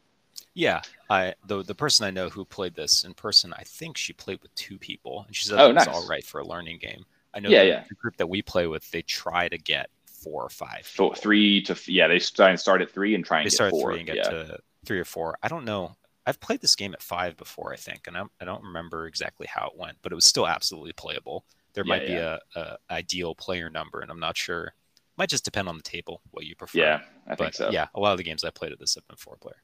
Yeah, 0.53 0.81
I 1.09 1.35
the 1.45 1.63
the 1.63 1.75
person 1.75 2.05
I 2.05 2.11
know 2.11 2.29
who 2.29 2.43
played 2.43 2.75
this 2.75 3.03
in 3.03 3.13
person, 3.13 3.53
I 3.53 3.63
think 3.63 3.97
she 3.97 4.13
played 4.13 4.41
with 4.41 4.53
two 4.55 4.77
people, 4.77 5.23
and 5.27 5.35
she 5.35 5.45
said 5.45 5.59
oh, 5.59 5.69
it 5.69 5.73
nice. 5.73 5.87
was 5.87 5.95
all 5.95 6.07
right 6.07 6.23
for 6.23 6.39
a 6.39 6.45
learning 6.45 6.79
game. 6.79 7.05
I 7.33 7.39
know 7.39 7.49
yeah, 7.49 7.61
the, 7.61 7.67
yeah. 7.67 7.83
the 7.87 7.95
group 7.95 8.17
that 8.17 8.27
we 8.27 8.41
play 8.41 8.67
with, 8.67 8.89
they 8.91 9.03
try 9.03 9.47
to 9.47 9.57
get 9.57 9.89
four 10.05 10.43
or 10.43 10.49
five. 10.49 10.87
So 10.87 11.13
three 11.13 11.61
to 11.63 11.77
yeah, 11.87 12.07
they 12.07 12.19
try 12.19 12.49
and 12.49 12.59
start 12.59 12.81
at 12.81 12.91
three 12.91 13.15
and 13.15 13.23
try 13.23 13.39
and 13.39 13.45
they 13.45 13.49
get 13.49 13.55
start 13.55 13.71
four. 13.71 13.91
three 13.91 13.99
and 13.99 14.07
get 14.07 14.17
yeah. 14.17 14.29
to 14.29 14.59
three 14.85 14.99
or 14.99 15.05
four. 15.05 15.37
I 15.41 15.47
don't 15.47 15.65
know. 15.65 15.95
I've 16.25 16.39
played 16.39 16.61
this 16.61 16.75
game 16.75 16.93
at 16.93 17.01
five 17.01 17.37
before, 17.37 17.73
I 17.73 17.75
think, 17.75 18.05
and 18.05 18.15
I, 18.15 18.23
I 18.39 18.45
don't 18.45 18.63
remember 18.63 19.07
exactly 19.07 19.47
how 19.47 19.67
it 19.67 19.79
went, 19.79 19.97
but 20.01 20.11
it 20.11 20.15
was 20.15 20.25
still 20.25 20.47
absolutely 20.47 20.93
playable. 20.93 21.45
There 21.73 21.83
might 21.83 22.05
be 22.05 22.13
a, 22.13 22.39
a 22.55 22.77
ideal 22.91 23.33
player 23.33 23.69
number, 23.69 24.01
and 24.01 24.11
I'm 24.11 24.19
not 24.19 24.37
sure. 24.37 24.73
Might 25.17 25.29
just 25.29 25.45
depend 25.45 25.67
on 25.67 25.77
the 25.77 25.83
table 25.83 26.21
what 26.31 26.45
you 26.45 26.55
prefer. 26.55 26.79
Yeah, 26.79 27.01
I 27.27 27.35
think 27.35 27.53
so. 27.53 27.69
yeah, 27.71 27.87
a 27.95 27.99
lot 27.99 28.11
of 28.11 28.17
the 28.17 28.23
games 28.23 28.43
I 28.43 28.49
played 28.49 28.71
at 28.71 28.79
this 28.79 28.95
have 28.95 29.07
been 29.07 29.17
four 29.17 29.37
player. 29.37 29.61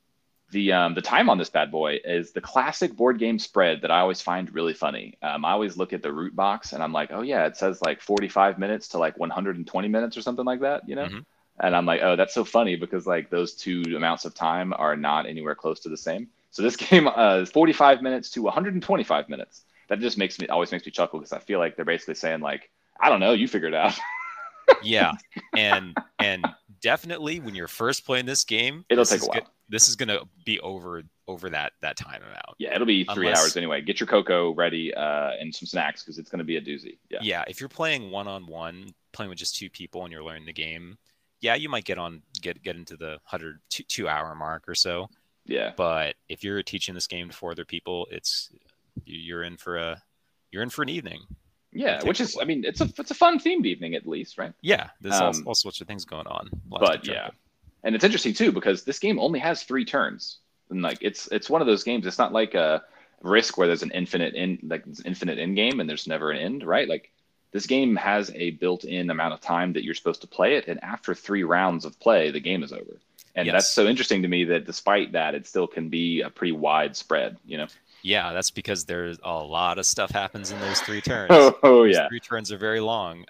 The 0.52 0.72
um, 0.74 0.94
the 0.94 1.02
time 1.02 1.30
on 1.30 1.38
this 1.38 1.50
bad 1.50 1.72
boy 1.72 2.00
is 2.06 2.32
the 2.32 2.42
classic 2.42 2.96
board 2.96 3.18
game 3.20 3.40
spread 3.40 3.82
that 3.82 3.92
I 3.92 4.00
always 4.00 4.22
find 4.22 4.54
really 4.54 4.74
funny. 4.74 5.18
Um, 5.22 5.44
I 5.44 5.52
always 5.52 5.76
look 5.78 5.92
at 5.92 6.02
the 6.04 6.12
root 6.14 6.36
box 6.36 6.74
and 6.74 6.84
I'm 6.84 6.94
like, 6.94 7.10
oh 7.12 7.22
yeah, 7.22 7.46
it 7.48 7.58
says 7.58 7.82
like 7.82 8.02
45 8.02 8.60
minutes 8.60 8.90
to 8.90 8.98
like 9.00 9.18
120 9.18 9.88
minutes 9.88 10.16
or 10.18 10.22
something 10.22 10.46
like 10.46 10.62
that, 10.62 10.88
you 10.88 10.96
know. 10.96 11.08
Mhm. 11.08 11.26
And 11.60 11.76
I'm 11.76 11.86
like, 11.86 12.02
oh, 12.04 12.16
that's 12.16 12.34
so 12.34 12.44
funny 12.44 12.76
because 12.76 13.08
like 13.08 13.30
those 13.30 13.54
two 13.56 13.82
amounts 13.96 14.26
of 14.26 14.34
time 14.36 14.74
are 14.78 14.96
not 14.96 15.26
anywhere 15.26 15.56
close 15.56 15.80
to 15.82 15.90
the 15.90 15.98
same. 15.98 16.28
So 16.52 16.62
this 16.62 16.76
game 16.90 17.08
uh, 17.08 17.38
is 17.38 17.50
45 17.52 18.02
minutes 18.02 18.30
to 18.32 18.42
125 18.44 19.30
minutes. 19.30 19.64
That 19.90 20.00
just 20.00 20.18
makes 20.18 20.40
me 20.40 20.48
always 20.48 20.72
makes 20.72 20.86
me 20.86 20.92
chuckle 20.92 21.20
because 21.20 21.34
I 21.34 21.40
feel 21.40 21.60
like 21.60 21.76
they're 21.76 21.86
basically 21.86 22.16
saying 22.16 22.42
like, 22.42 22.70
I 23.00 23.10
don't 23.10 23.20
know, 23.20 23.34
you 23.34 23.48
figure 23.48 23.68
it 23.68 23.74
out. 23.74 23.98
yeah 24.84 25.12
and 25.56 25.96
and 26.20 26.46
definitely 26.82 27.40
when 27.40 27.56
you're 27.56 27.68
first 27.68 28.06
playing 28.06 28.26
this 28.26 28.44
game 28.44 28.84
It'll 28.90 29.04
this 29.04 29.10
take 29.12 29.22
a 29.22 29.26
while. 29.26 29.42
go- 29.42 29.48
this 29.70 29.88
is 29.90 29.96
gonna 29.96 30.20
be 30.46 30.60
over 30.60 31.04
over 31.28 31.50
that 31.50 31.74
that 31.82 31.98
time 31.98 32.22
amount 32.22 32.56
yeah, 32.60 32.74
it'll 32.76 32.86
be 32.86 33.04
three 33.06 33.28
Unless- 33.28 33.42
hours 33.44 33.58
anyway. 33.58 33.82
Get 33.82 34.00
your 34.00 34.06
cocoa 34.08 34.54
ready 34.54 34.94
uh, 34.94 35.32
and 35.40 35.54
some 35.54 35.66
snacks 35.66 36.04
because 36.04 36.20
it's 36.20 36.30
going 36.30 36.38
to 36.40 36.46
be 36.46 36.58
a 36.58 36.62
doozy. 36.62 36.98
Yeah. 37.10 37.18
yeah 37.24 37.44
if 37.48 37.60
you're 37.60 37.68
playing 37.70 38.12
one-on-one 38.12 38.94
playing 39.12 39.30
with 39.30 39.40
just 39.40 39.56
two 39.56 39.70
people 39.70 40.04
and 40.04 40.12
you're 40.12 40.24
learning 40.24 40.46
the 40.46 40.54
game 40.54 40.98
yeah 41.42 41.56
you 41.56 41.68
might 41.68 41.84
get 41.86 41.98
on 41.98 42.22
get 42.42 42.62
get 42.64 42.76
into 42.76 42.96
the 42.96 43.20
hundred 43.24 43.60
two, 43.70 43.84
two, 43.84 44.08
hour 44.08 44.36
mark 44.36 44.70
or 44.70 44.76
so 44.76 45.10
Yeah. 45.46 45.72
but 45.76 46.16
if 46.30 46.44
you're 46.44 46.62
teaching 46.62 46.94
this 46.94 47.08
game 47.08 47.30
to 47.30 47.36
four 47.36 47.52
other 47.52 47.66
people 47.66 48.08
it's 48.12 48.52
you- 49.06 49.18
you're 49.20 49.44
in 49.44 49.58
for 49.58 49.78
a 49.78 50.02
you're 50.52 50.62
in 50.64 50.70
for 50.70 50.84
an 50.84 50.90
evening 50.90 51.22
Yeah, 51.74 52.04
which 52.04 52.22
is, 52.22 52.38
I 52.40 52.46
mean, 52.46 52.64
it's 52.64 52.82
a 52.82 52.90
it's 53.00 53.12
a 53.12 53.16
fun 53.16 53.40
themed 53.40 53.66
evening 53.66 53.96
at 53.96 54.06
least, 54.08 54.38
right? 54.38 54.54
yeah 54.62 54.90
there's 55.02 55.16
all, 55.20 55.36
Um, 55.36 55.44
all 55.48 55.56
sorts 55.56 55.82
of 55.82 55.88
things 55.88 56.06
going 56.06 56.28
on 56.28 56.50
But 56.68 57.06
yeah. 57.08 57.30
And 57.86 57.96
it's 57.96 58.04
interesting 58.04 58.34
too 58.34 58.52
because 58.52 58.84
this 58.84 59.00
game 59.00 59.20
only 59.20 59.40
has 59.40 59.64
three 59.64 59.86
turns, 59.86 60.40
and 60.70 60.82
like 60.82 60.98
it's 61.02 61.28
it's 61.32 61.50
one 61.50 61.62
of 61.62 61.68
those 61.68 61.84
games. 61.86 62.06
It's 62.06 62.18
not 62.18 62.34
like 62.34 62.54
a 62.56 62.84
Risk 63.22 63.58
where 63.58 63.68
there's 63.68 63.84
an 63.84 63.92
infinite 63.92 64.36
in 64.36 64.60
like 64.64 64.84
infinite 65.06 65.40
end 65.40 65.56
game 65.56 65.80
and 65.80 65.90
there's 65.90 66.08
never 66.08 66.32
an 66.32 66.38
end, 66.38 66.64
right? 66.64 66.88
Like 66.90 67.12
this 67.52 67.66
game 67.66 67.96
has 67.96 68.30
a 68.36 68.52
built-in 68.52 69.10
amount 69.10 69.34
of 69.34 69.40
time 69.40 69.72
that 69.74 69.86
you're 69.86 69.94
supposed 69.94 70.22
to 70.22 70.28
play 70.28 70.58
it, 70.58 70.68
and 70.68 70.84
after 70.84 71.16
three 71.16 71.44
rounds 71.44 71.86
of 71.86 71.98
play, 72.00 72.30
the 72.30 72.42
game 72.42 72.64
is 72.64 72.74
over. 72.74 73.00
And 73.36 73.48
Yes. 73.48 73.54
that's 73.54 73.70
so 73.72 73.88
interesting 73.88 74.22
to 74.24 74.28
me 74.28 74.44
that 74.46 74.66
despite 74.66 75.14
that, 75.14 75.36
it 75.36 75.46
still 75.48 75.68
can 75.68 75.90
be 75.90 76.22
a 76.22 76.30
pretty 76.30 76.52
wide 76.54 76.96
spread, 76.96 77.38
you 77.46 77.58
know? 77.58 77.68
Yeah, 78.02 78.34
that's 78.34 78.52
because 78.52 78.86
there's 78.86 79.20
a 79.24 79.34
lot 79.34 79.78
of 79.80 79.86
stuff 79.86 80.12
happens 80.12 80.52
in 80.52 80.60
those 80.60 80.80
three 80.82 81.02
turns. 81.10 81.32
Oh, 81.32 81.58
oh 81.64 81.84
Those 81.86 81.96
yeah, 81.96 82.08
three 82.08 82.20
turns 82.20 82.52
are 82.52 82.58
very 82.58 82.80
long. 82.80 83.26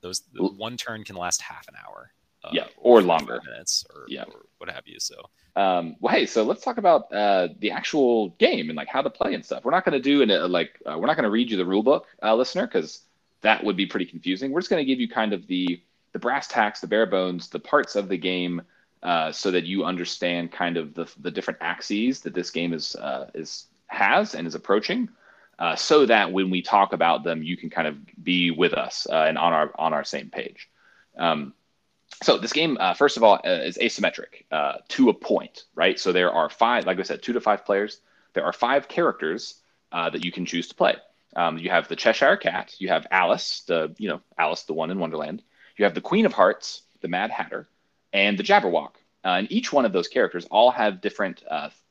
Those 0.00 0.22
one 0.36 0.76
turn 0.76 1.04
can 1.04 1.16
last 1.16 1.40
half 1.42 1.66
an 1.68 1.74
hour. 1.86 2.10
Uh, 2.44 2.50
Yeah, 2.52 2.66
or 2.76 3.02
longer. 3.02 3.40
minutes, 3.44 3.84
or, 3.94 4.04
Yeah. 4.08 4.24
or 4.24 4.46
what 4.58 4.70
have 4.70 4.86
you. 4.86 5.00
So, 5.00 5.16
um, 5.56 5.96
well, 6.00 6.14
hey, 6.14 6.26
so 6.26 6.42
let's 6.44 6.62
talk 6.62 6.78
about 6.78 7.12
uh, 7.12 7.48
the 7.58 7.70
actual 7.70 8.30
game 8.38 8.70
and 8.70 8.76
like 8.76 8.88
how 8.88 9.02
to 9.02 9.10
play 9.10 9.34
and 9.34 9.44
stuff. 9.44 9.64
We're 9.64 9.70
not 9.70 9.84
going 9.84 10.00
to 10.00 10.00
do 10.00 10.22
an, 10.22 10.30
uh, 10.30 10.48
like 10.48 10.80
uh, 10.86 10.96
we're 10.98 11.06
not 11.06 11.16
going 11.16 11.24
to 11.24 11.30
read 11.30 11.50
you 11.50 11.56
the 11.56 11.64
rule 11.66 11.82
book, 11.82 12.06
uh, 12.22 12.34
listener, 12.34 12.66
because 12.66 13.00
that 13.42 13.62
would 13.64 13.76
be 13.76 13.86
pretty 13.86 14.06
confusing. 14.06 14.50
We're 14.50 14.60
just 14.60 14.70
going 14.70 14.80
to 14.84 14.86
give 14.86 15.00
you 15.00 15.08
kind 15.08 15.32
of 15.32 15.46
the 15.46 15.80
the 16.12 16.18
brass 16.20 16.46
tacks, 16.46 16.80
the 16.80 16.86
bare 16.86 17.06
bones, 17.06 17.48
the 17.48 17.58
parts 17.58 17.96
of 17.96 18.08
the 18.08 18.16
game, 18.16 18.62
uh, 19.02 19.32
so 19.32 19.50
that 19.50 19.64
you 19.64 19.84
understand 19.84 20.52
kind 20.52 20.76
of 20.76 20.94
the 20.94 21.10
the 21.20 21.30
different 21.30 21.58
axes 21.60 22.20
that 22.20 22.34
this 22.34 22.50
game 22.50 22.72
is 22.72 22.94
uh, 22.96 23.30
is 23.34 23.66
has 23.88 24.34
and 24.34 24.46
is 24.46 24.54
approaching. 24.54 25.08
Uh, 25.58 25.76
so 25.76 26.04
that 26.04 26.32
when 26.32 26.50
we 26.50 26.60
talk 26.62 26.92
about 26.92 27.22
them, 27.22 27.42
you 27.42 27.56
can 27.56 27.70
kind 27.70 27.86
of 27.86 27.96
be 28.24 28.50
with 28.50 28.72
us 28.72 29.06
uh, 29.08 29.24
and 29.28 29.38
on 29.38 29.52
our 29.52 29.70
on 29.78 29.92
our 29.92 30.02
same 30.04 30.28
page. 30.30 30.68
Um, 31.16 31.52
so 32.22 32.38
this 32.38 32.52
game, 32.52 32.76
uh, 32.80 32.94
first 32.94 33.16
of 33.16 33.22
all, 33.22 33.40
uh, 33.44 33.48
is 33.48 33.78
asymmetric 33.78 34.44
uh, 34.50 34.74
to 34.88 35.08
a 35.08 35.14
point, 35.14 35.64
right? 35.74 35.98
So 35.98 36.12
there 36.12 36.32
are 36.32 36.48
five, 36.48 36.86
like 36.86 36.98
I 36.98 37.02
said, 37.02 37.22
two 37.22 37.32
to 37.32 37.40
five 37.40 37.64
players. 37.64 38.00
There 38.32 38.44
are 38.44 38.52
five 38.52 38.88
characters 38.88 39.60
uh, 39.92 40.10
that 40.10 40.24
you 40.24 40.32
can 40.32 40.46
choose 40.46 40.68
to 40.68 40.74
play. 40.74 40.96
Um, 41.36 41.58
you 41.58 41.70
have 41.70 41.88
the 41.88 41.96
Cheshire 41.96 42.36
Cat, 42.36 42.74
you 42.78 42.88
have 42.88 43.06
Alice, 43.10 43.62
the 43.66 43.94
you 43.98 44.08
know 44.08 44.20
Alice, 44.38 44.62
the 44.62 44.74
one 44.74 44.90
in 44.90 44.98
Wonderland. 44.98 45.42
You 45.76 45.84
have 45.84 45.94
the 45.94 46.00
Queen 46.00 46.26
of 46.26 46.32
Hearts, 46.32 46.82
the 47.00 47.08
Mad 47.08 47.30
Hatter, 47.30 47.68
and 48.12 48.38
the 48.38 48.44
Jabberwock. 48.44 48.92
and 49.24 49.50
each 49.50 49.72
one 49.72 49.84
of 49.84 49.92
those 49.92 50.06
characters 50.06 50.46
all 50.50 50.70
have 50.70 51.00
different 51.00 51.42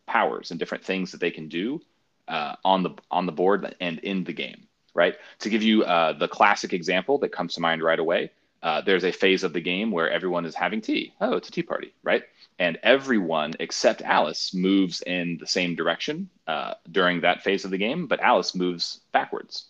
powers 0.06 0.52
and 0.52 0.60
different 0.60 0.84
things 0.84 1.12
that 1.12 1.20
they 1.20 1.32
can 1.32 1.48
do 1.48 1.82
uh, 2.28 2.56
on 2.64 2.84
the 2.84 2.92
on 3.12 3.26
the 3.26 3.32
board 3.32 3.76
and 3.80 4.00
in 4.00 4.24
the 4.24 4.34
game, 4.34 4.68
right? 4.94 5.16
To 5.40 5.50
give 5.50 5.64
you 5.64 5.84
uh, 5.84 6.14
the 6.14 6.28
classic 6.28 6.74
example 6.74 7.18
that 7.20 7.32
comes 7.32 7.54
to 7.56 7.62
mind 7.62 7.82
right 7.82 8.00
away, 8.00 8.32
uh, 8.64 8.82
there's 8.82 9.03
a 9.03 9.11
phase 9.11 9.43
of 9.43 9.51
the 9.51 9.61
game 9.61 9.91
where 9.91 10.09
everyone 10.09 10.45
is 10.45 10.55
having 10.55 10.82
tea. 10.82 11.14
Oh, 11.20 11.34
it's 11.34 11.49
a 11.49 11.51
tea 11.51 11.64
party, 11.64 11.93
right? 12.01 12.24
And 12.57 12.80
everyone 12.82 13.53
except 13.59 14.01
Alice 14.01 14.53
moves 14.53 15.01
in 15.01 15.38
the 15.38 15.47
same 15.47 15.76
direction 15.76 16.30
uh, 16.47 16.76
during 16.89 17.22
that 17.22 17.43
phase 17.43 17.66
of 17.66 17.72
the 17.72 17.78
game, 17.78 18.07
but 18.07 18.22
Alice 18.22 18.55
moves 18.55 19.01
backwards. 19.11 19.66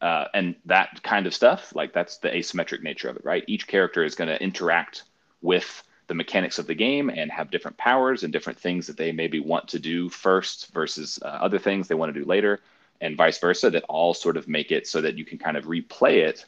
Uh, 0.00 0.26
and 0.32 0.54
that 0.66 1.02
kind 1.02 1.26
of 1.26 1.34
stuff, 1.34 1.74
like 1.74 1.92
that's 1.92 2.18
the 2.18 2.28
asymmetric 2.28 2.82
nature 2.82 3.08
of 3.08 3.16
it, 3.16 3.24
right? 3.24 3.42
Each 3.48 3.66
character 3.66 4.04
is 4.04 4.14
going 4.14 4.28
to 4.28 4.40
interact 4.40 5.02
with 5.42 5.82
the 6.06 6.14
mechanics 6.14 6.60
of 6.60 6.68
the 6.68 6.74
game 6.74 7.10
and 7.10 7.32
have 7.32 7.50
different 7.50 7.76
powers 7.78 8.22
and 8.22 8.32
different 8.32 8.60
things 8.60 8.86
that 8.86 8.96
they 8.96 9.10
maybe 9.10 9.40
want 9.40 9.66
to 9.68 9.80
do 9.80 10.08
first 10.08 10.72
versus 10.72 11.18
uh, 11.22 11.26
other 11.26 11.58
things 11.58 11.88
they 11.88 11.96
want 11.96 12.14
to 12.14 12.20
do 12.20 12.26
later 12.26 12.60
and 13.00 13.16
vice 13.16 13.38
versa 13.38 13.70
that 13.70 13.84
all 13.88 14.14
sort 14.14 14.36
of 14.36 14.48
make 14.48 14.70
it 14.70 14.86
so 14.86 15.00
that 15.00 15.18
you 15.18 15.24
can 15.24 15.36
kind 15.36 15.56
of 15.56 15.64
replay 15.64 16.18
it 16.18 16.46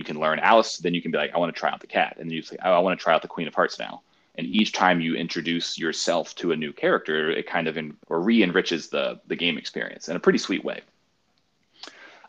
you 0.00 0.04
can 0.04 0.18
learn 0.18 0.38
alice 0.40 0.78
then 0.78 0.94
you 0.94 1.02
can 1.02 1.10
be 1.10 1.18
like 1.18 1.32
i 1.34 1.38
want 1.38 1.54
to 1.54 1.58
try 1.58 1.70
out 1.70 1.80
the 1.80 1.86
cat 1.86 2.16
and 2.18 2.32
you 2.32 2.42
say 2.42 2.56
oh, 2.64 2.72
i 2.72 2.78
want 2.78 2.98
to 2.98 3.02
try 3.02 3.14
out 3.14 3.22
the 3.22 3.28
queen 3.28 3.46
of 3.46 3.54
hearts 3.54 3.78
now 3.78 4.02
and 4.36 4.46
each 4.46 4.72
time 4.72 5.00
you 5.00 5.14
introduce 5.14 5.78
yourself 5.78 6.34
to 6.34 6.52
a 6.52 6.56
new 6.56 6.72
character 6.72 7.30
it 7.30 7.46
kind 7.46 7.68
of 7.68 7.76
in, 7.76 7.96
or 8.08 8.20
re-enriches 8.20 8.88
the, 8.88 9.20
the 9.26 9.36
game 9.36 9.58
experience 9.58 10.08
in 10.08 10.16
a 10.16 10.20
pretty 10.20 10.38
sweet 10.38 10.64
way 10.64 10.80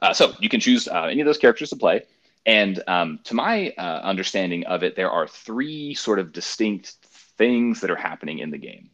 uh, 0.01 0.13
so 0.13 0.33
you 0.39 0.49
can 0.49 0.59
choose 0.59 0.87
uh, 0.87 1.03
any 1.03 1.21
of 1.21 1.25
those 1.25 1.37
characters 1.37 1.69
to 1.69 1.75
play 1.75 2.03
and 2.45 2.81
um, 2.87 3.19
to 3.25 3.35
my 3.35 3.73
uh, 3.77 4.01
understanding 4.03 4.65
of 4.65 4.83
it, 4.83 4.95
there 4.95 5.11
are 5.11 5.27
three 5.27 5.93
sort 5.93 6.19
of 6.19 6.31
distinct 6.31 6.95
things 7.37 7.81
that 7.81 7.91
are 7.91 7.95
happening 7.95 8.39
in 8.39 8.49
the 8.49 8.57
game. 8.57 8.89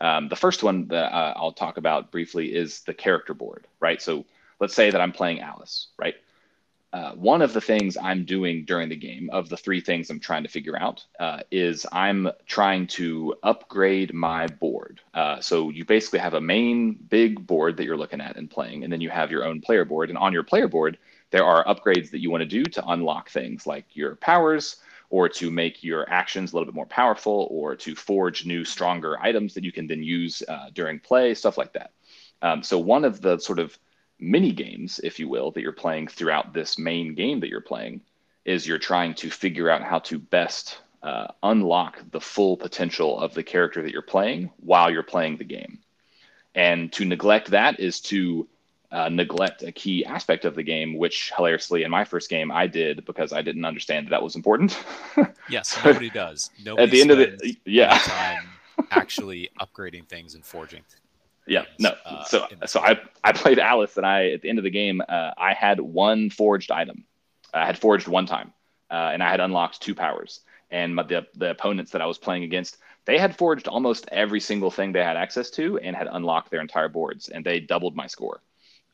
Um, 0.00 0.28
the 0.28 0.36
first 0.36 0.62
one 0.62 0.88
that 0.88 1.12
uh, 1.12 1.34
I'll 1.36 1.52
talk 1.52 1.76
about 1.76 2.10
briefly 2.10 2.54
is 2.54 2.80
the 2.82 2.94
character 2.94 3.34
board, 3.34 3.66
right? 3.80 4.00
So 4.00 4.24
let's 4.60 4.74
say 4.74 4.90
that 4.90 5.00
I'm 5.00 5.12
playing 5.12 5.40
Alice, 5.40 5.88
right? 5.98 6.14
Uh, 6.90 7.12
one 7.12 7.42
of 7.42 7.52
the 7.52 7.60
things 7.60 7.98
I'm 8.02 8.24
doing 8.24 8.64
during 8.64 8.88
the 8.88 8.96
game, 8.96 9.28
of 9.30 9.50
the 9.50 9.58
three 9.58 9.80
things 9.80 10.08
I'm 10.08 10.20
trying 10.20 10.44
to 10.44 10.48
figure 10.48 10.78
out, 10.78 11.04
uh, 11.20 11.40
is 11.50 11.84
I'm 11.92 12.30
trying 12.46 12.86
to 12.88 13.34
upgrade 13.42 14.14
my 14.14 14.46
board. 14.46 15.00
Uh, 15.12 15.38
so 15.40 15.68
you 15.68 15.84
basically 15.84 16.20
have 16.20 16.32
a 16.32 16.40
main 16.40 16.94
big 16.94 17.46
board 17.46 17.76
that 17.76 17.84
you're 17.84 17.98
looking 17.98 18.22
at 18.22 18.36
and 18.36 18.50
playing, 18.50 18.84
and 18.84 18.92
then 18.92 19.02
you 19.02 19.10
have 19.10 19.30
your 19.30 19.44
own 19.44 19.60
player 19.60 19.84
board. 19.84 20.08
And 20.08 20.16
on 20.16 20.32
your 20.32 20.44
player 20.44 20.66
board, 20.66 20.96
there 21.30 21.44
are 21.44 21.64
upgrades 21.66 22.10
that 22.10 22.20
you 22.20 22.30
want 22.30 22.40
to 22.40 22.46
do 22.46 22.64
to 22.64 22.86
unlock 22.86 23.28
things 23.28 23.66
like 23.66 23.84
your 23.92 24.16
powers 24.16 24.76
or 25.10 25.28
to 25.28 25.50
make 25.50 25.82
your 25.84 26.08
actions 26.10 26.52
a 26.52 26.54
little 26.54 26.66
bit 26.66 26.74
more 26.74 26.86
powerful 26.86 27.48
or 27.50 27.76
to 27.76 27.94
forge 27.94 28.46
new 28.46 28.64
stronger 28.64 29.18
items 29.20 29.54
that 29.54 29.64
you 29.64 29.72
can 29.72 29.86
then 29.86 30.02
use 30.02 30.42
uh, 30.48 30.68
during 30.72 30.98
play 30.98 31.34
stuff 31.34 31.56
like 31.56 31.72
that 31.72 31.92
um, 32.42 32.62
so 32.62 32.78
one 32.78 33.04
of 33.04 33.20
the 33.20 33.38
sort 33.38 33.58
of 33.58 33.78
mini 34.20 34.52
games 34.52 35.00
if 35.04 35.18
you 35.18 35.28
will 35.28 35.50
that 35.50 35.60
you're 35.60 35.72
playing 35.72 36.08
throughout 36.08 36.52
this 36.52 36.78
main 36.78 37.14
game 37.14 37.40
that 37.40 37.48
you're 37.48 37.60
playing 37.60 38.00
is 38.44 38.66
you're 38.66 38.78
trying 38.78 39.14
to 39.14 39.30
figure 39.30 39.70
out 39.70 39.82
how 39.82 39.98
to 39.98 40.18
best 40.18 40.78
uh, 41.02 41.28
unlock 41.42 41.98
the 42.10 42.20
full 42.20 42.56
potential 42.56 43.18
of 43.18 43.32
the 43.34 43.42
character 43.42 43.82
that 43.82 43.92
you're 43.92 44.02
playing 44.02 44.50
while 44.58 44.90
you're 44.90 45.02
playing 45.02 45.36
the 45.36 45.44
game 45.44 45.78
and 46.54 46.92
to 46.92 47.04
neglect 47.04 47.50
that 47.50 47.78
is 47.78 48.00
to 48.00 48.48
uh, 48.90 49.08
neglect 49.08 49.62
a 49.62 49.72
key 49.72 50.04
aspect 50.04 50.44
of 50.44 50.54
the 50.54 50.62
game, 50.62 50.96
which 50.96 51.32
hilariously 51.36 51.82
in 51.82 51.90
my 51.90 52.04
first 52.04 52.30
game 52.30 52.50
I 52.50 52.66
did 52.66 53.04
because 53.04 53.32
I 53.32 53.42
didn't 53.42 53.64
understand 53.64 54.06
that, 54.06 54.10
that 54.10 54.22
was 54.22 54.34
important. 54.34 54.78
yes, 55.50 55.78
nobody 55.84 56.10
does. 56.10 56.50
Nobody 56.64 56.82
at 56.82 56.90
the 56.90 57.00
end 57.00 57.10
of 57.10 57.18
the 57.18 57.56
yeah, 57.64 58.40
actually 58.90 59.50
upgrading 59.60 60.08
things 60.08 60.34
and 60.34 60.44
forging. 60.44 60.82
Yeah, 61.48 61.64
no. 61.78 61.94
Uh, 62.04 62.24
so 62.24 62.46
so 62.66 62.80
I 62.80 63.00
I 63.24 63.32
played 63.32 63.58
Alice 63.58 63.96
and 63.96 64.06
I 64.06 64.30
at 64.30 64.42
the 64.42 64.48
end 64.48 64.58
of 64.58 64.64
the 64.64 64.70
game 64.70 65.02
uh, 65.08 65.32
I 65.36 65.54
had 65.54 65.80
one 65.80 66.30
forged 66.30 66.70
item. 66.70 67.04
I 67.52 67.64
had 67.66 67.78
forged 67.78 68.06
one 68.06 68.26
time, 68.26 68.52
uh, 68.90 69.10
and 69.12 69.22
I 69.22 69.30
had 69.30 69.40
unlocked 69.40 69.80
two 69.80 69.94
powers. 69.94 70.40
And 70.70 70.94
my, 70.94 71.02
the 71.02 71.26
the 71.34 71.50
opponents 71.50 71.92
that 71.92 72.02
I 72.02 72.06
was 72.06 72.18
playing 72.18 72.44
against, 72.44 72.76
they 73.06 73.18
had 73.18 73.36
forged 73.36 73.66
almost 73.66 74.06
every 74.12 74.40
single 74.40 74.70
thing 74.70 74.92
they 74.92 75.02
had 75.02 75.16
access 75.16 75.50
to 75.52 75.78
and 75.78 75.96
had 75.96 76.08
unlocked 76.10 76.50
their 76.50 76.60
entire 76.60 76.88
boards, 76.88 77.30
and 77.30 77.44
they 77.44 77.60
doubled 77.60 77.96
my 77.96 78.06
score. 78.06 78.42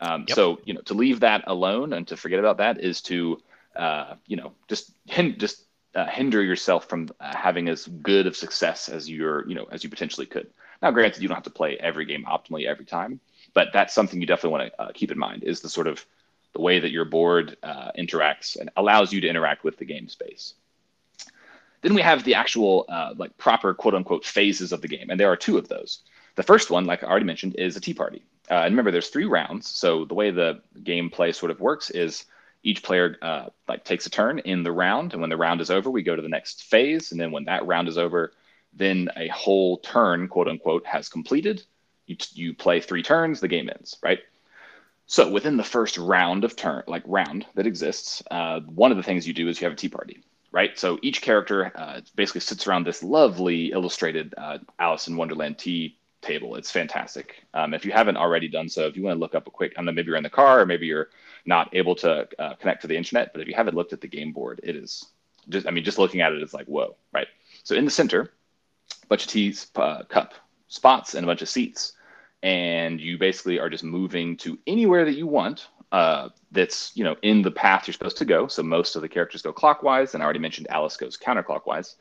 Um, 0.00 0.24
yep. 0.28 0.36
So 0.36 0.60
you 0.64 0.74
know, 0.74 0.80
to 0.82 0.94
leave 0.94 1.20
that 1.20 1.44
alone 1.46 1.92
and 1.92 2.06
to 2.08 2.16
forget 2.16 2.38
about 2.38 2.58
that 2.58 2.80
is 2.80 3.00
to 3.02 3.40
uh, 3.74 4.14
you 4.26 4.36
know 4.36 4.52
just 4.68 4.92
just 5.08 5.64
uh, 5.94 6.06
hinder 6.06 6.42
yourself 6.42 6.88
from 6.88 7.08
uh, 7.20 7.36
having 7.36 7.68
as 7.68 7.86
good 7.86 8.26
of 8.26 8.36
success 8.36 8.88
as 8.88 9.10
you're 9.10 9.48
you 9.48 9.54
know 9.54 9.66
as 9.72 9.82
you 9.82 9.90
potentially 9.90 10.26
could. 10.26 10.48
Now, 10.84 10.90
granted, 10.90 11.22
you 11.22 11.28
don't 11.28 11.36
have 11.36 11.44
to 11.44 11.50
play 11.50 11.78
every 11.78 12.04
game 12.04 12.26
optimally 12.28 12.66
every 12.66 12.84
time, 12.84 13.18
but 13.54 13.68
that's 13.72 13.94
something 13.94 14.20
you 14.20 14.26
definitely 14.26 14.58
want 14.58 14.70
to 14.70 14.82
uh, 14.82 14.90
keep 14.92 15.10
in 15.10 15.18
mind 15.18 15.42
is 15.42 15.62
the 15.62 15.68
sort 15.70 15.86
of 15.86 16.04
the 16.52 16.60
way 16.60 16.78
that 16.78 16.90
your 16.90 17.06
board 17.06 17.56
uh, 17.62 17.90
interacts 17.98 18.60
and 18.60 18.68
allows 18.76 19.10
you 19.10 19.22
to 19.22 19.26
interact 19.26 19.64
with 19.64 19.78
the 19.78 19.86
game 19.86 20.08
space. 20.08 20.52
Then 21.80 21.94
we 21.94 22.02
have 22.02 22.22
the 22.24 22.34
actual 22.34 22.84
uh, 22.90 23.14
like 23.16 23.34
proper 23.38 23.72
quote 23.72 23.94
unquote 23.94 24.26
phases 24.26 24.72
of 24.72 24.82
the 24.82 24.88
game, 24.88 25.08
and 25.08 25.18
there 25.18 25.32
are 25.32 25.36
two 25.36 25.56
of 25.56 25.68
those. 25.68 26.00
The 26.34 26.42
first 26.42 26.70
one, 26.70 26.84
like 26.84 27.02
I 27.02 27.06
already 27.06 27.24
mentioned, 27.24 27.54
is 27.54 27.76
a 27.76 27.80
tea 27.80 27.94
party. 27.94 28.22
Uh, 28.50 28.56
and 28.56 28.72
remember, 28.74 28.90
there's 28.90 29.08
three 29.08 29.24
rounds. 29.24 29.70
So 29.70 30.04
the 30.04 30.12
way 30.12 30.32
the 30.32 30.60
gameplay 30.82 31.34
sort 31.34 31.50
of 31.50 31.60
works 31.60 31.88
is 31.88 32.26
each 32.62 32.82
player 32.82 33.16
uh, 33.22 33.46
like 33.68 33.84
takes 33.84 34.04
a 34.04 34.10
turn 34.10 34.38
in 34.40 34.64
the 34.64 34.72
round, 34.72 35.14
and 35.14 35.22
when 35.22 35.30
the 35.30 35.38
round 35.38 35.62
is 35.62 35.70
over, 35.70 35.90
we 35.90 36.02
go 36.02 36.14
to 36.14 36.20
the 36.20 36.28
next 36.28 36.64
phase. 36.64 37.10
And 37.10 37.18
then 37.18 37.30
when 37.30 37.44
that 37.46 37.66
round 37.66 37.88
is 37.88 37.96
over, 37.96 38.34
then 38.76 39.08
a 39.16 39.28
whole 39.28 39.78
turn, 39.78 40.28
quote 40.28 40.48
unquote, 40.48 40.86
has 40.86 41.08
completed. 41.08 41.62
You, 42.06 42.16
you 42.32 42.54
play 42.54 42.80
three 42.80 43.02
turns, 43.02 43.40
the 43.40 43.48
game 43.48 43.70
ends, 43.70 43.96
right? 44.02 44.20
So 45.06 45.30
within 45.30 45.56
the 45.56 45.64
first 45.64 45.98
round 45.98 46.44
of 46.44 46.56
turn, 46.56 46.82
like 46.86 47.02
round 47.06 47.46
that 47.54 47.66
exists, 47.66 48.22
uh, 48.30 48.60
one 48.60 48.90
of 48.90 48.96
the 48.96 49.02
things 49.02 49.26
you 49.26 49.34
do 49.34 49.48
is 49.48 49.60
you 49.60 49.66
have 49.66 49.74
a 49.74 49.76
tea 49.76 49.88
party, 49.88 50.22
right? 50.50 50.78
So 50.78 50.98
each 51.02 51.20
character 51.20 51.72
uh, 51.74 52.00
basically 52.14 52.40
sits 52.40 52.66
around 52.66 52.86
this 52.86 53.02
lovely 53.02 53.72
illustrated 53.72 54.34
uh, 54.36 54.58
Alice 54.78 55.08
in 55.08 55.16
Wonderland 55.16 55.58
tea 55.58 55.98
table. 56.22 56.56
It's 56.56 56.70
fantastic. 56.70 57.44
Um, 57.52 57.74
if 57.74 57.84
you 57.84 57.92
haven't 57.92 58.16
already 58.16 58.48
done 58.48 58.68
so, 58.68 58.86
if 58.86 58.96
you 58.96 59.02
want 59.02 59.16
to 59.16 59.20
look 59.20 59.34
up 59.34 59.46
a 59.46 59.50
quick, 59.50 59.74
I 59.76 59.82
know, 59.82 59.92
maybe 59.92 60.06
you're 60.06 60.16
in 60.16 60.22
the 60.22 60.30
car 60.30 60.60
or 60.60 60.66
maybe 60.66 60.86
you're 60.86 61.10
not 61.44 61.68
able 61.74 61.94
to 61.96 62.26
uh, 62.38 62.54
connect 62.54 62.80
to 62.82 62.88
the 62.88 62.96
internet, 62.96 63.32
but 63.32 63.42
if 63.42 63.48
you 63.48 63.54
haven't 63.54 63.76
looked 63.76 63.92
at 63.92 64.00
the 64.00 64.08
game 64.08 64.32
board, 64.32 64.60
it 64.62 64.74
is 64.74 65.06
just, 65.50 65.66
I 65.66 65.70
mean, 65.70 65.84
just 65.84 65.98
looking 65.98 66.22
at 66.22 66.32
it 66.32 66.42
is 66.42 66.54
like, 66.54 66.66
whoa, 66.66 66.96
right? 67.12 67.28
So 67.62 67.74
in 67.74 67.84
the 67.84 67.90
center, 67.90 68.32
bunch 69.08 69.24
of 69.24 69.30
teas, 69.30 69.70
uh, 69.76 70.02
cup 70.04 70.34
spots 70.68 71.14
and 71.14 71.24
a 71.24 71.26
bunch 71.26 71.42
of 71.42 71.48
seats. 71.48 71.92
And 72.42 73.00
you 73.00 73.16
basically 73.16 73.58
are 73.58 73.70
just 73.70 73.84
moving 73.84 74.36
to 74.38 74.58
anywhere 74.66 75.04
that 75.04 75.14
you 75.14 75.26
want 75.26 75.68
uh, 75.92 76.28
that's, 76.50 76.92
you 76.94 77.04
know, 77.04 77.16
in 77.22 77.42
the 77.42 77.50
path 77.50 77.86
you're 77.86 77.92
supposed 77.92 78.18
to 78.18 78.24
go. 78.24 78.48
So 78.48 78.62
most 78.62 78.96
of 78.96 79.02
the 79.02 79.08
characters 79.08 79.42
go 79.42 79.52
clockwise, 79.52 80.14
and 80.14 80.22
I 80.22 80.24
already 80.24 80.40
mentioned 80.40 80.66
Alice 80.68 80.96
goes 80.96 81.16
counterclockwise 81.16 81.94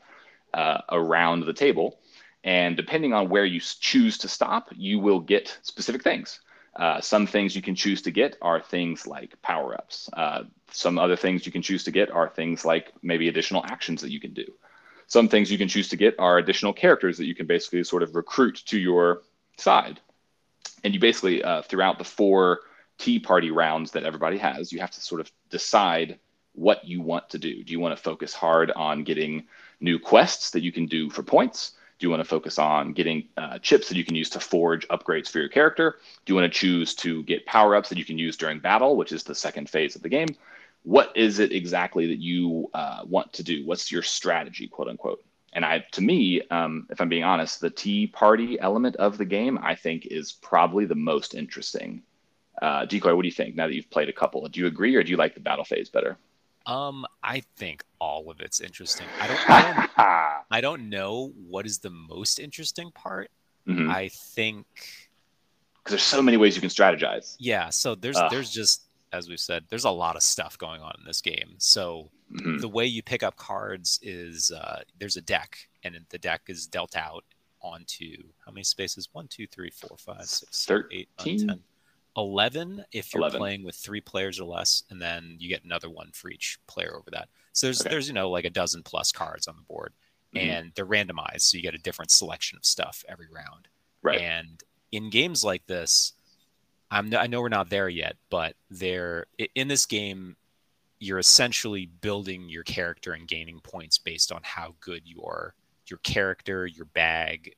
uh, 0.54 0.80
around 0.90 1.46
the 1.46 1.54
table 1.54 2.00
and 2.44 2.76
depending 2.76 3.14
on 3.14 3.30
where 3.30 3.46
you 3.46 3.60
choose 3.60 4.18
to 4.20 4.28
stop, 4.28 4.70
you 4.76 5.00
will 5.00 5.20
get 5.20 5.58
specific 5.62 6.04
things. 6.04 6.42
Uh, 6.76 7.00
some 7.00 7.28
things 7.28 7.56
you 7.56 7.62
can 7.62 7.76
choose 7.76 8.02
to 8.02 8.12
get 8.12 8.36
are 8.42 8.60
things 8.60 9.08
like 9.08 9.40
power 9.42 9.76
ups. 9.76 10.10
Uh, 10.14 10.44
some 10.72 10.98
other 10.98 11.16
things 11.16 11.46
you 11.46 11.52
can 11.52 11.62
choose 11.62 11.84
to 11.84 11.92
get 11.92 12.12
are 12.12 12.28
things 12.28 12.66
like 12.66 12.92
maybe 13.02 13.30
additional 13.30 13.64
actions 13.66 14.02
that 14.02 14.12
you 14.12 14.20
can 14.20 14.34
do. 14.34 14.46
Some 15.08 15.28
things 15.28 15.52
you 15.52 15.58
can 15.58 15.68
choose 15.68 15.90
to 15.90 15.98
get 15.98 16.16
are 16.20 16.38
additional 16.38 16.74
characters 16.74 17.18
that 17.18 17.26
you 17.26 17.36
can 17.36 17.46
basically 17.46 17.84
sort 17.84 18.04
of 18.04 18.16
recruit 18.16 18.64
to 18.68 18.80
your 18.80 19.22
side. 19.58 20.00
And 20.84 20.94
you 20.94 21.00
basically, 21.00 21.44
uh, 21.44 21.62
throughout 21.62 21.98
the 21.98 22.04
four 22.04 22.62
tea 22.98 23.20
party 23.20 23.52
rounds 23.52 23.92
that 23.92 24.04
everybody 24.04 24.38
has, 24.38 24.72
you 24.72 24.80
have 24.80 24.92
to 24.92 25.02
sort 25.02 25.22
of 25.22 25.32
decide 25.50 26.20
what 26.54 26.86
you 26.86 27.02
want 27.02 27.30
to 27.32 27.40
do. 27.40 27.64
Do 27.64 27.74
you 27.74 27.80
want 27.80 27.96
to 27.96 28.02
focus 28.02 28.34
hard 28.34 28.72
on 28.72 29.04
getting 29.04 29.46
new 29.80 30.00
quests 30.00 30.52
that 30.52 30.62
you 30.62 30.72
can 30.72 30.86
do 30.86 31.10
for 31.10 31.24
points? 31.24 31.74
Do 32.00 32.06
you 32.06 32.10
want 32.10 32.22
to 32.22 32.28
focus 32.30 32.60
on 32.60 32.94
getting 32.94 33.28
uh, 33.38 33.60
chips 33.60 33.88
that 33.90 33.98
you 33.98 34.04
can 34.04 34.16
use 34.16 34.30
to 34.32 34.40
forge 34.40 34.88
upgrades 34.90 35.30
for 35.30 35.40
your 35.40 35.50
character? 35.50 36.00
Do 36.26 36.34
you 36.34 36.40
want 36.40 36.52
to 36.52 36.60
choose 36.60 36.96
to 36.96 37.24
get 37.24 37.46
power 37.46 37.76
ups 37.76 37.90
that 37.90 37.98
you 37.98 38.06
can 38.06 38.18
use 38.18 38.36
during 38.36 38.60
battle, 38.60 38.98
which 38.98 39.12
is 39.12 39.24
the 39.24 39.36
second 39.36 39.70
phase 39.70 39.96
of 39.96 40.02
the 40.02 40.10
game? 40.10 40.36
What 40.84 41.16
is 41.16 41.40
it 41.40 41.52
exactly 41.52 42.08
that 42.08 42.20
you 42.20 42.70
uh, 42.74 43.02
want 43.06 43.34
to 43.34 43.44
do? 43.44 43.66
What's 43.66 43.92
your 43.92 44.04
strategy, 44.04 44.68
quote 44.68 44.90
unquote? 44.90 45.24
And 45.54 45.64
I, 45.64 45.86
to 45.92 46.02
me, 46.02 46.42
um, 46.50 46.88
if 46.90 47.00
I'm 47.00 47.10
being 47.10 47.24
honest, 47.24 47.62
the 47.62 47.70
tea 47.70 48.08
party 48.08 48.60
element 48.60 48.96
of 48.98 49.18
the 49.18 49.26
game, 49.26 49.60
I 49.62 49.76
think, 49.76 50.08
is 50.08 50.32
probably 50.32 50.86
the 50.86 50.96
most 50.96 51.36
interesting. 51.36 52.02
Uh, 52.62 52.86
Decoy, 52.86 53.16
what 53.16 53.22
do 53.22 53.28
you 53.28 53.34
think 53.34 53.56
now 53.56 53.68
that 53.68 53.76
you've 53.76 53.90
played 53.90 54.10
a 54.10 54.14
couple? 54.14 54.48
Do 54.48 54.60
you 54.60 54.68
agree, 54.68 54.96
or 54.96 55.04
do 55.04 55.12
you 55.12 55.18
like 55.18 55.36
the 55.36 55.40
battle 55.40 55.64
phase 55.64 55.90
better? 55.90 56.18
Um, 56.66 57.06
I 57.24 57.44
think 57.58 57.84
all 58.00 58.32
of 58.32 58.40
it's 58.40 58.62
interesting. 58.62 59.06
I 59.20 59.28
don't, 59.28 59.50
I 59.50 59.62
don't, 59.62 60.46
I 60.52 60.62
don't 60.62 60.90
know 60.90 61.34
what 61.48 61.66
is 61.66 61.80
the 61.80 61.90
most 61.90 62.40
interesting 62.40 62.92
part. 62.92 63.30
Mm-hmm. 63.68 63.90
I 63.90 64.10
think 64.10 64.66
because 65.84 65.92
there's 65.92 66.04
so 66.04 66.22
many 66.22 66.38
ways 66.38 66.56
you 66.56 66.62
can 66.62 66.70
strategize. 66.70 67.36
Yeah, 67.40 67.70
so 67.70 67.96
there's 67.96 68.18
uh. 68.18 68.30
there's 68.30 68.50
just 68.50 68.84
as 69.14 69.30
we've 69.30 69.40
said, 69.40 69.64
there's 69.70 69.86
a 69.86 69.92
lot 69.92 70.16
of 70.16 70.24
stuff 70.24 70.58
going 70.58 70.82
on 70.82 70.94
in 71.00 71.06
this 71.06 71.22
game. 71.22 71.56
So 71.60 72.10
mm-hmm. 72.34 72.58
the 72.58 72.68
way 72.68 72.86
you 72.86 73.04
pick 73.04 73.24
up 73.24 73.38
cards 73.38 74.00
is 74.02 74.52
uh, 74.52 74.82
there's 75.00 75.18
a 75.18 75.22
deck, 75.22 75.58
and 75.84 75.98
the 76.10 76.18
deck 76.18 76.42
is 76.48 76.68
dealt 76.68 76.98
out 76.98 77.24
onto 77.62 78.18
how 78.46 78.52
many 78.52 78.64
spaces? 78.64 79.08
One, 79.14 79.28
two, 79.28 79.48
three, 79.48 79.70
four, 79.70 79.96
five, 79.98 80.26
six, 80.26 80.66
13? 80.66 81.06
10. 81.48 81.60
11 82.16 82.86
if 82.92 83.14
you're 83.14 83.22
11. 83.22 83.40
playing 83.40 83.64
with 83.64 83.76
three 83.76 84.02
players 84.02 84.40
or 84.40 84.46
less, 84.46 84.84
and 84.90 85.02
then 85.02 85.36
you 85.40 85.50
get 85.50 85.64
another 85.64 85.90
one 85.90 86.10
for 86.14 86.30
each 86.30 86.60
player 86.68 86.96
over 86.96 87.10
that. 87.12 87.30
So 87.54 87.68
there's 87.68 87.82
okay. 87.82 87.90
there's 87.90 88.08
you 88.08 88.14
know 88.14 88.30
like 88.30 88.46
a 88.46 88.50
dozen 88.50 88.84
plus 88.84 89.12
cards 89.12 89.48
on 89.48 89.56
the 89.56 89.64
board, 89.64 89.94
mm-hmm. 90.36 90.48
and 90.48 90.72
they're 90.76 90.86
randomized, 90.86 91.42
so 91.42 91.58
you 91.58 91.64
get 91.64 91.74
a 91.74 91.80
different 91.80 92.12
selection 92.12 92.58
of 92.58 92.66
stuff 92.66 93.04
every 93.08 93.28
round. 93.34 93.68
Right. 94.04 94.22
And 94.22 94.62
in 94.92 95.10
games 95.10 95.44
like 95.44 95.66
this, 95.66 96.14
I'm 96.94 97.14
I 97.16 97.28
know 97.28 97.42
we're 97.42 97.50
not 97.50 97.70
there 97.70 97.90
yet, 97.90 98.16
but 98.30 98.56
there 98.70 99.26
in 99.56 99.68
this 99.68 99.86
game, 99.86 100.36
you're 101.00 101.20
essentially 101.20 101.88
building 101.88 102.48
your 102.50 102.64
character 102.64 103.14
and 103.14 103.28
gaining 103.28 103.60
points 103.60 103.98
based 103.98 104.32
on 104.32 104.42
how 104.44 104.76
good 104.80 105.02
your 105.06 105.56
your 105.90 105.98
character, 106.00 106.68
your 106.68 106.86
bag, 106.86 107.56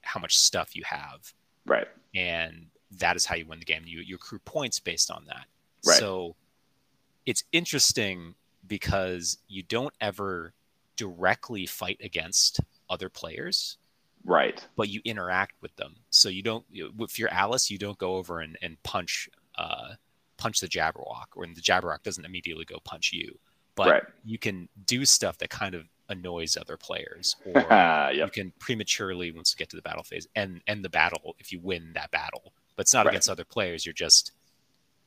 how 0.00 0.18
much 0.20 0.36
stuff 0.38 0.74
you 0.74 0.82
have. 0.84 1.32
Right. 1.66 1.86
And 2.14 2.66
that 2.92 3.14
is 3.14 3.26
how 3.26 3.36
you 3.36 3.44
win 3.46 3.58
the 3.58 3.66
game. 3.66 3.82
You 3.86 4.00
you 4.00 4.16
accrue 4.16 4.40
points 4.40 4.80
based 4.80 5.10
on 5.10 5.24
that. 5.26 5.46
Right. 5.86 5.98
So 5.98 6.34
it's 7.26 7.44
interesting 7.52 8.34
because 8.66 9.38
you 9.48 9.62
don't 9.62 9.94
ever 10.00 10.54
directly 10.96 11.66
fight 11.66 12.00
against 12.02 12.60
other 12.88 13.10
players. 13.10 13.76
Right. 14.24 14.64
But 14.76 14.88
you 14.88 15.00
interact 15.04 15.54
with 15.60 15.74
them. 15.76 15.96
So 16.10 16.28
you 16.28 16.42
don't 16.42 16.64
if 16.72 17.18
you're 17.18 17.32
Alice, 17.32 17.70
you 17.70 17.78
don't 17.78 17.98
go 17.98 18.16
over 18.16 18.40
and, 18.40 18.58
and 18.62 18.82
punch 18.82 19.28
uh, 19.56 19.94
punch 20.36 20.60
the 20.60 20.68
Jabberwock, 20.68 21.26
or 21.34 21.46
the 21.46 21.60
Jabberwock 21.60 22.02
doesn't 22.02 22.24
immediately 22.24 22.64
go 22.64 22.78
punch 22.84 23.12
you. 23.12 23.38
But 23.74 23.90
right. 23.90 24.02
you 24.24 24.38
can 24.38 24.68
do 24.86 25.04
stuff 25.04 25.38
that 25.38 25.50
kind 25.50 25.74
of 25.74 25.84
annoys 26.08 26.56
other 26.56 26.76
players, 26.76 27.36
or 27.46 27.60
yep. 27.70 28.14
you 28.14 28.28
can 28.30 28.52
prematurely, 28.58 29.30
once 29.30 29.54
you 29.54 29.58
get 29.58 29.68
to 29.70 29.76
the 29.76 29.82
battle 29.82 30.02
phase, 30.02 30.26
end 30.34 30.62
end 30.66 30.84
the 30.84 30.88
battle 30.88 31.36
if 31.38 31.52
you 31.52 31.60
win 31.60 31.92
that 31.94 32.10
battle 32.10 32.52
but 32.78 32.82
it's 32.82 32.94
not 32.94 33.06
right. 33.06 33.12
against 33.12 33.28
other 33.28 33.44
players. 33.44 33.84
You're 33.84 33.92
just 33.92 34.32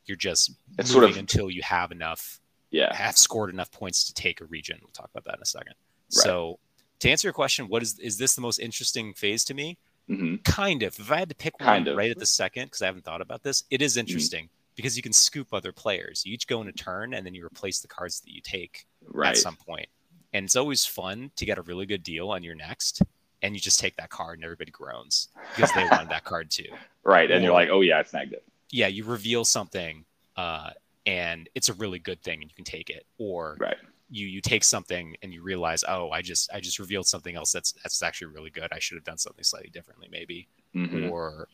you're 0.04 0.16
just 0.16 0.52
it's 0.78 0.90
sort 0.90 1.04
of, 1.04 1.16
until 1.16 1.50
you 1.50 1.62
have 1.62 1.90
enough. 1.90 2.38
Yeah, 2.70 2.94
have 2.94 3.16
scored 3.16 3.50
enough 3.50 3.72
points 3.72 4.04
to 4.04 4.14
take 4.14 4.42
a 4.42 4.44
region. 4.44 4.78
We'll 4.82 4.92
talk 4.92 5.10
about 5.10 5.24
that 5.24 5.36
in 5.36 5.42
a 5.42 5.46
second. 5.46 5.74
Right. 6.14 6.22
So 6.22 6.58
to 7.02 7.10
answer 7.10 7.26
your 7.26 7.32
question, 7.32 7.68
what 7.68 7.82
is 7.82 7.98
is 7.98 8.16
this 8.16 8.34
the 8.34 8.40
most 8.40 8.58
interesting 8.58 9.12
phase 9.14 9.44
to 9.44 9.54
me? 9.54 9.76
Mm-hmm. 10.08 10.36
Kind 10.44 10.82
of. 10.82 10.98
If 10.98 11.10
I 11.10 11.18
had 11.18 11.28
to 11.28 11.34
pick 11.34 11.58
kind 11.58 11.86
one 11.86 11.92
of. 11.92 11.98
right 11.98 12.10
at 12.10 12.18
the 12.18 12.26
second, 12.26 12.66
because 12.66 12.82
I 12.82 12.86
haven't 12.86 13.04
thought 13.04 13.20
about 13.20 13.42
this, 13.42 13.64
it 13.70 13.82
is 13.82 13.92
mm-hmm. 13.92 14.00
interesting 14.00 14.44
mm-hmm. 14.44 14.74
because 14.76 14.96
you 14.96 15.02
can 15.02 15.12
scoop 15.12 15.52
other 15.52 15.72
players. 15.72 16.24
You 16.24 16.34
each 16.34 16.46
go 16.46 16.62
in 16.62 16.68
a 16.68 16.72
turn, 16.72 17.14
and 17.14 17.26
then 17.26 17.34
you 17.34 17.44
replace 17.44 17.80
the 17.80 17.88
cards 17.88 18.20
that 18.20 18.32
you 18.32 18.40
take 18.40 18.86
right. 19.08 19.30
at 19.30 19.36
some 19.36 19.56
point. 19.56 19.88
And 20.32 20.44
it's 20.44 20.56
always 20.56 20.86
fun 20.86 21.30
to 21.36 21.44
get 21.44 21.58
a 21.58 21.62
really 21.62 21.86
good 21.86 22.02
deal 22.02 22.30
on 22.30 22.42
your 22.42 22.54
next 22.54 23.02
and 23.42 23.54
you 23.54 23.60
just 23.60 23.80
take 23.80 23.96
that 23.96 24.08
card 24.08 24.38
and 24.38 24.44
everybody 24.44 24.70
groans 24.70 25.28
because 25.54 25.72
they 25.72 25.84
wanted 25.90 26.08
that 26.08 26.24
card 26.24 26.50
too. 26.50 26.68
Right. 27.04 27.28
And 27.32 27.40
or, 27.40 27.46
you're 27.46 27.52
like, 27.52 27.68
oh 27.68 27.80
yeah, 27.80 27.98
I 27.98 28.04
snagged 28.04 28.32
it. 28.32 28.44
Yeah, 28.70 28.86
you 28.86 29.02
reveal 29.02 29.44
something 29.44 30.04
uh, 30.36 30.70
and 31.04 31.48
it's 31.56 31.68
a 31.68 31.72
really 31.72 31.98
good 31.98 32.22
thing 32.22 32.40
and 32.42 32.48
you 32.48 32.54
can 32.54 32.64
take 32.64 32.90
it. 32.90 33.04
Or 33.18 33.56
right. 33.58 33.76
You 34.12 34.26
you 34.26 34.40
take 34.40 34.62
something 34.62 35.16
and 35.22 35.32
you 35.32 35.42
realize, 35.42 35.84
oh, 35.88 36.10
I 36.10 36.22
just 36.22 36.52
I 36.52 36.60
just 36.60 36.78
revealed 36.78 37.06
something 37.06 37.34
else 37.34 37.50
that's 37.50 37.72
that's 37.82 38.02
actually 38.02 38.28
really 38.28 38.50
good. 38.50 38.68
I 38.70 38.78
should 38.78 38.96
have 38.96 39.04
done 39.04 39.18
something 39.18 39.42
slightly 39.42 39.70
differently, 39.70 40.08
maybe. 40.10 40.48
Mm-hmm. 40.74 41.10
Or 41.10 41.48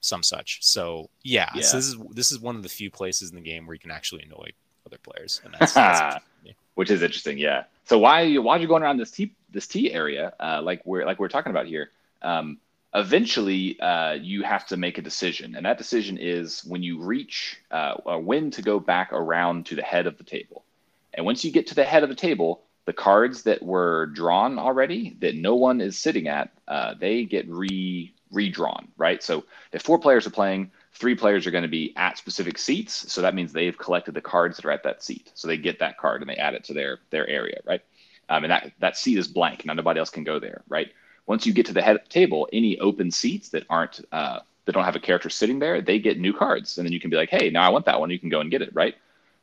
some 0.00 0.22
such. 0.22 0.64
So 0.64 1.10
yeah, 1.22 1.50
yeah, 1.54 1.62
so 1.62 1.76
this 1.76 1.86
is 1.86 1.96
this 2.12 2.32
is 2.32 2.40
one 2.40 2.56
of 2.56 2.62
the 2.62 2.68
few 2.68 2.90
places 2.90 3.30
in 3.30 3.36
the 3.36 3.42
game 3.42 3.66
where 3.66 3.74
you 3.74 3.80
can 3.80 3.90
actually 3.90 4.22
annoy 4.22 4.50
other 4.86 4.98
players, 4.98 5.40
and 5.44 5.54
that's, 5.60 5.72
that's 5.72 6.24
which 6.74 6.90
is 6.90 7.02
interesting. 7.02 7.38
Yeah. 7.38 7.64
So 7.84 7.98
why 7.98 8.36
why 8.36 8.56
are 8.56 8.60
you 8.60 8.68
going 8.68 8.82
around 8.82 8.98
this 8.98 9.10
tea 9.10 9.34
this 9.50 9.66
tea 9.66 9.92
area, 9.92 10.32
uh, 10.38 10.60
like 10.62 10.82
we're 10.84 11.04
like 11.04 11.18
we're 11.18 11.28
talking 11.28 11.50
about 11.50 11.66
here? 11.66 11.90
Um, 12.22 12.58
eventually, 12.94 13.78
uh, 13.80 14.12
you 14.12 14.42
have 14.42 14.66
to 14.68 14.76
make 14.76 14.98
a 14.98 15.02
decision, 15.02 15.56
and 15.56 15.66
that 15.66 15.78
decision 15.78 16.18
is 16.18 16.64
when 16.64 16.82
you 16.82 17.02
reach 17.02 17.58
uh, 17.72 17.94
when 18.18 18.50
to 18.52 18.62
go 18.62 18.78
back 18.78 19.12
around 19.12 19.66
to 19.66 19.74
the 19.74 19.82
head 19.82 20.06
of 20.06 20.18
the 20.18 20.24
table. 20.24 20.64
And 21.18 21.26
once 21.26 21.44
you 21.44 21.50
get 21.50 21.66
to 21.66 21.74
the 21.74 21.84
head 21.84 22.04
of 22.04 22.08
the 22.08 22.14
table, 22.14 22.62
the 22.86 22.92
cards 22.92 23.42
that 23.42 23.60
were 23.60 24.06
drawn 24.06 24.56
already 24.56 25.16
that 25.18 25.34
no 25.34 25.56
one 25.56 25.80
is 25.80 25.98
sitting 25.98 26.28
at, 26.28 26.52
uh, 26.68 26.94
they 26.98 27.24
get 27.24 27.48
re 27.48 28.14
redrawn, 28.30 28.86
right? 28.96 29.20
So 29.20 29.44
if 29.72 29.82
four 29.82 29.98
players 29.98 30.28
are 30.28 30.30
playing, 30.30 30.70
three 30.92 31.16
players 31.16 31.44
are 31.44 31.50
going 31.50 31.62
to 31.62 31.68
be 31.68 31.92
at 31.96 32.18
specific 32.18 32.56
seats. 32.56 33.12
So 33.12 33.20
that 33.22 33.34
means 33.34 33.52
they've 33.52 33.76
collected 33.76 34.14
the 34.14 34.20
cards 34.20 34.56
that 34.56 34.64
are 34.64 34.70
at 34.70 34.84
that 34.84 35.02
seat. 35.02 35.32
So 35.34 35.48
they 35.48 35.56
get 35.56 35.80
that 35.80 35.98
card 35.98 36.20
and 36.20 36.30
they 36.30 36.36
add 36.36 36.54
it 36.54 36.62
to 36.64 36.72
their 36.72 37.00
their 37.10 37.26
area, 37.26 37.58
right? 37.64 37.82
Um, 38.28 38.44
and 38.44 38.52
that 38.52 38.72
that 38.78 38.96
seat 38.96 39.18
is 39.18 39.26
blank. 39.26 39.66
Now 39.66 39.72
nobody 39.72 39.98
else 39.98 40.10
can 40.10 40.22
go 40.22 40.38
there, 40.38 40.62
right? 40.68 40.92
Once 41.26 41.46
you 41.46 41.52
get 41.52 41.66
to 41.66 41.72
the 41.72 41.82
head 41.82 41.96
of 41.96 42.04
the 42.04 42.10
table, 42.10 42.48
any 42.52 42.78
open 42.78 43.10
seats 43.10 43.48
that 43.48 43.64
aren't 43.68 44.00
uh, 44.12 44.38
that 44.66 44.72
don't 44.72 44.84
have 44.84 44.94
a 44.94 45.00
character 45.00 45.30
sitting 45.30 45.58
there, 45.58 45.80
they 45.80 45.98
get 45.98 46.20
new 46.20 46.32
cards, 46.32 46.78
and 46.78 46.86
then 46.86 46.92
you 46.92 47.00
can 47.00 47.10
be 47.10 47.16
like, 47.16 47.30
hey, 47.30 47.50
now 47.50 47.66
I 47.66 47.70
want 47.70 47.86
that 47.86 47.98
one. 47.98 48.08
You 48.08 48.20
can 48.20 48.28
go 48.28 48.40
and 48.40 48.52
get 48.52 48.62
it, 48.62 48.70
right? 48.72 48.94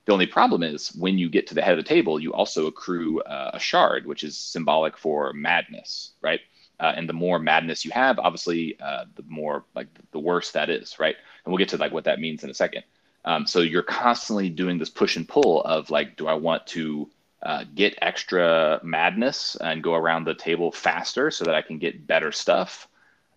The 0.06 0.14
only 0.14 0.28
problem 0.28 0.62
is 0.62 0.89
when 0.95 1.18
you 1.18 1.30
get 1.30 1.47
to 1.47 1.56
the 1.56 1.62
head 1.62 1.78
of 1.78 1.84
the 1.84 1.89
table, 1.89 2.20
you 2.20 2.32
also 2.34 2.68
accrue 2.68 3.22
uh, 3.22 3.51
a 3.53 3.60
shard, 3.60 4.06
which 4.06 4.24
is 4.24 4.38
symbolic 4.38 4.97
for 4.97 5.34
madness, 5.34 6.12
right? 6.22 6.41
Uh, 6.80 6.93
and 6.95 7.10
the 7.10 7.14
more 7.14 7.39
madness 7.39 7.86
you 7.86 7.91
have, 7.91 8.20
obviously, 8.20 8.78
uh, 8.80 9.06
the 9.16 9.24
more 9.28 9.64
like 9.74 9.88
the 10.12 10.20
worse 10.20 10.51
that 10.51 10.70
is, 10.70 10.99
right? 10.99 11.16
And 11.43 11.51
we'll 11.51 11.58
get 11.58 11.70
to 11.70 11.78
like 11.78 11.91
what 11.91 12.03
that 12.03 12.20
means 12.20 12.43
in 12.43 12.49
a 12.49 12.53
second. 12.53 12.84
Um, 13.24 13.47
so 13.47 13.62
you're 13.62 13.82
constantly 13.82 14.49
doing 14.49 14.78
this 14.78 14.89
push 14.89 15.16
and 15.16 15.28
pull 15.28 15.64
of 15.64 15.89
like, 15.89 16.18
do 16.18 16.28
I 16.28 16.34
want 16.36 16.68
to 16.68 17.10
uh, 17.41 17.64
get 17.74 17.97
extra 18.01 18.80
madness 18.84 19.56
and 19.56 19.82
go 19.82 19.95
around 19.95 20.26
the 20.26 20.36
table 20.36 20.72
faster 20.72 21.32
so 21.32 21.45
that 21.45 21.56
I 21.56 21.62
can 21.62 21.80
get 21.80 22.06
better 22.06 22.32
stuff, 22.32 22.88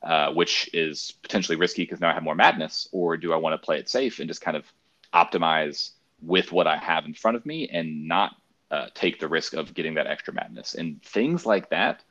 uh, 0.02 0.32
which 0.32 0.68
is 0.74 1.12
potentially 1.22 1.56
risky 1.56 1.82
because 1.82 2.00
now 2.00 2.10
I 2.10 2.14
have 2.14 2.22
more 2.22 2.34
madness, 2.34 2.88
or 2.92 3.16
do 3.16 3.32
I 3.32 3.36
want 3.36 3.54
to 3.54 3.64
play 3.64 3.78
it 3.78 3.88
safe 3.88 4.18
and 4.18 4.28
just 4.28 4.42
kind 4.42 4.56
of 4.56 4.64
optimize 5.14 5.92
with 6.20 6.52
what 6.52 6.66
I 6.66 6.76
have 6.76 7.06
in 7.06 7.14
front 7.14 7.36
of 7.36 7.46
me 7.46 7.68
and 7.68 8.08
not 8.08 8.34
uh, 8.70 8.86
take 8.94 9.18
the 9.18 9.28
risk 9.28 9.54
of 9.54 9.74
getting 9.74 9.94
that 9.94 10.06
extra 10.06 10.34
madness 10.34 10.74
and 10.74 11.02
things 11.02 11.46
like 11.46 11.70
that 11.70 12.02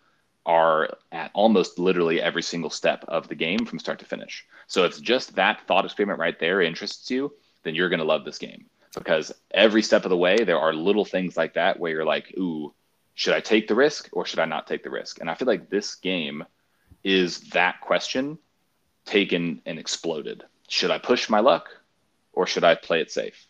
are 0.45 0.89
at 1.11 1.29
almost 1.33 1.77
literally 1.77 2.21
every 2.21 2.41
single 2.41 2.69
step 2.69 3.03
of 3.09 3.27
the 3.27 3.35
game 3.35 3.65
from 3.65 3.79
start 3.79 3.99
to 3.99 4.05
finish. 4.05 4.45
So 4.67 4.85
if 4.85 4.99
just 5.01 5.35
that 5.35 5.67
thought 5.67 5.85
experiment 5.85 6.19
right 6.19 6.39
there 6.39 6.61
interests 6.61 7.11
you, 7.11 7.33
then 7.63 7.75
you're 7.75 7.89
going 7.89 7.99
to 7.99 8.05
love 8.05 8.23
this 8.23 8.37
game 8.37 8.65
because 8.97 9.33
every 9.51 9.81
step 9.83 10.05
of 10.05 10.09
the 10.09 10.17
way 10.17 10.43
there 10.43 10.59
are 10.59 10.73
little 10.73 11.03
things 11.03 11.35
like 11.35 11.53
that 11.55 11.79
where 11.79 11.91
you're 11.91 12.05
like, 12.05 12.33
"Ooh, 12.37 12.73
should 13.13 13.33
I 13.33 13.41
take 13.41 13.67
the 13.67 13.75
risk 13.75 14.09
or 14.13 14.25
should 14.25 14.39
I 14.39 14.45
not 14.45 14.67
take 14.67 14.83
the 14.83 14.89
risk?" 14.89 15.19
And 15.19 15.29
I 15.29 15.35
feel 15.35 15.47
like 15.47 15.69
this 15.69 15.95
game 15.95 16.45
is 17.03 17.41
that 17.49 17.81
question 17.81 18.37
taken 19.05 19.61
and 19.65 19.77
exploded. 19.77 20.43
Should 20.69 20.91
I 20.91 20.97
push 20.97 21.29
my 21.29 21.39
luck 21.41 21.69
or 22.31 22.47
should 22.47 22.63
I 22.63 22.75
play 22.75 23.01
it 23.01 23.11
safe? 23.11 23.46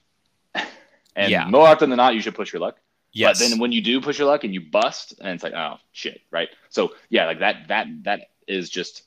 And 1.17 1.31
yeah. 1.31 1.47
more 1.49 1.67
often 1.67 1.89
than 1.89 1.97
not, 1.97 2.15
you 2.15 2.21
should 2.21 2.35
push 2.35 2.53
your 2.53 2.61
luck. 2.61 2.77
Yes. 3.11 3.39
But 3.39 3.49
then 3.49 3.59
when 3.59 3.71
you 3.71 3.81
do 3.81 3.99
push 3.99 4.19
your 4.19 4.27
luck 4.27 4.43
and 4.43 4.53
you 4.53 4.61
bust, 4.61 5.15
and 5.19 5.29
it's 5.29 5.43
like, 5.43 5.53
oh 5.53 5.77
shit, 5.91 6.21
right? 6.31 6.49
So 6.69 6.93
yeah, 7.09 7.25
like 7.25 7.39
that 7.39 7.67
that 7.67 7.87
that 8.03 8.29
is 8.47 8.69
just 8.69 9.03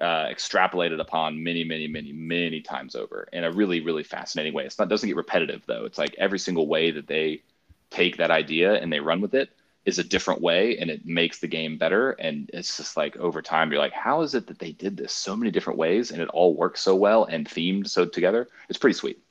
uh, 0.00 0.26
extrapolated 0.26 1.00
upon 1.00 1.42
many, 1.42 1.64
many, 1.64 1.88
many, 1.88 2.12
many 2.12 2.60
times 2.60 2.94
over 2.94 3.28
in 3.32 3.44
a 3.44 3.50
really, 3.50 3.80
really 3.80 4.04
fascinating 4.04 4.52
way. 4.52 4.64
It's 4.64 4.78
not 4.78 4.88
doesn't 4.88 5.08
get 5.08 5.16
repetitive 5.16 5.62
though. 5.66 5.86
It's 5.86 5.98
like 5.98 6.14
every 6.18 6.38
single 6.38 6.68
way 6.68 6.90
that 6.90 7.06
they 7.06 7.42
take 7.90 8.18
that 8.18 8.30
idea 8.30 8.74
and 8.74 8.92
they 8.92 9.00
run 9.00 9.22
with 9.22 9.34
it 9.34 9.50
is 9.86 9.98
a 10.00 10.04
different 10.04 10.42
way, 10.42 10.76
and 10.78 10.90
it 10.90 11.06
makes 11.06 11.38
the 11.38 11.46
game 11.46 11.78
better. 11.78 12.10
And 12.10 12.50
it's 12.52 12.76
just 12.76 12.96
like 12.96 13.16
over 13.16 13.40
time, 13.40 13.70
you're 13.70 13.80
like, 13.80 13.92
how 13.92 14.22
is 14.22 14.34
it 14.34 14.48
that 14.48 14.58
they 14.58 14.72
did 14.72 14.96
this 14.96 15.12
so 15.12 15.36
many 15.36 15.52
different 15.52 15.78
ways 15.78 16.10
and 16.10 16.20
it 16.20 16.28
all 16.28 16.54
works 16.54 16.82
so 16.82 16.96
well 16.96 17.24
and 17.24 17.48
themed 17.48 17.88
so 17.88 18.04
together? 18.04 18.48
It's 18.68 18.78
pretty 18.78 18.98
sweet. 18.98 19.22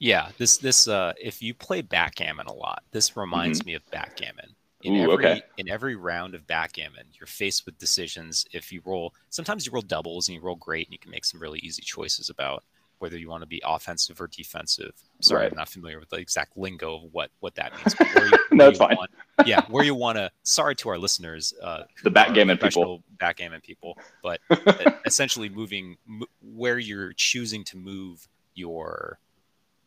Yeah, 0.00 0.30
this 0.38 0.56
this 0.56 0.88
uh, 0.88 1.12
if 1.20 1.42
you 1.42 1.54
play 1.54 1.82
backgammon 1.82 2.46
a 2.46 2.52
lot, 2.52 2.82
this 2.90 3.16
reminds 3.16 3.60
mm-hmm. 3.60 3.66
me 3.68 3.74
of 3.74 3.88
backgammon. 3.90 4.56
In 4.82 4.96
Ooh, 4.96 5.12
every 5.12 5.26
okay. 5.26 5.42
in 5.58 5.68
every 5.68 5.94
round 5.94 6.34
of 6.34 6.46
backgammon, 6.46 7.04
you're 7.12 7.26
faced 7.26 7.66
with 7.66 7.78
decisions. 7.78 8.46
If 8.52 8.72
you 8.72 8.80
roll, 8.84 9.14
sometimes 9.28 9.66
you 9.66 9.72
roll 9.72 9.82
doubles 9.82 10.26
and 10.28 10.34
you 10.34 10.40
roll 10.40 10.56
great, 10.56 10.86
and 10.86 10.92
you 10.94 10.98
can 10.98 11.10
make 11.10 11.26
some 11.26 11.38
really 11.38 11.58
easy 11.60 11.82
choices 11.82 12.30
about 12.30 12.64
whether 12.98 13.18
you 13.18 13.28
want 13.28 13.42
to 13.42 13.46
be 13.46 13.62
offensive 13.64 14.20
or 14.20 14.26
defensive. 14.26 14.92
Sorry, 15.20 15.42
Right. 15.42 15.52
I'm 15.52 15.56
not 15.56 15.68
familiar 15.70 15.98
with 16.00 16.10
the 16.10 16.16
exact 16.16 16.56
lingo 16.56 16.96
of 16.96 17.02
what 17.12 17.30
what 17.40 17.54
that 17.56 17.72
means. 17.76 17.94
you- 18.00 18.38
No, 18.56 18.68
it's 18.68 18.78
fine. 18.78 18.96
want- 18.96 19.10
yeah, 19.46 19.60
where 19.68 19.84
you 19.84 19.94
want 19.94 20.16
to. 20.16 20.30
Sorry 20.44 20.74
to 20.76 20.88
our 20.88 20.98
listeners, 20.98 21.52
uh, 21.62 21.82
The 22.02 22.10
backgammon 22.10 22.56
people. 22.56 23.02
backgammon 23.18 23.60
people, 23.60 23.98
but 24.22 24.40
essentially 25.04 25.50
moving 25.50 25.98
m- 26.08 26.22
where 26.42 26.78
you're 26.78 27.12
choosing 27.12 27.64
to 27.64 27.76
move 27.76 28.26
your 28.54 29.18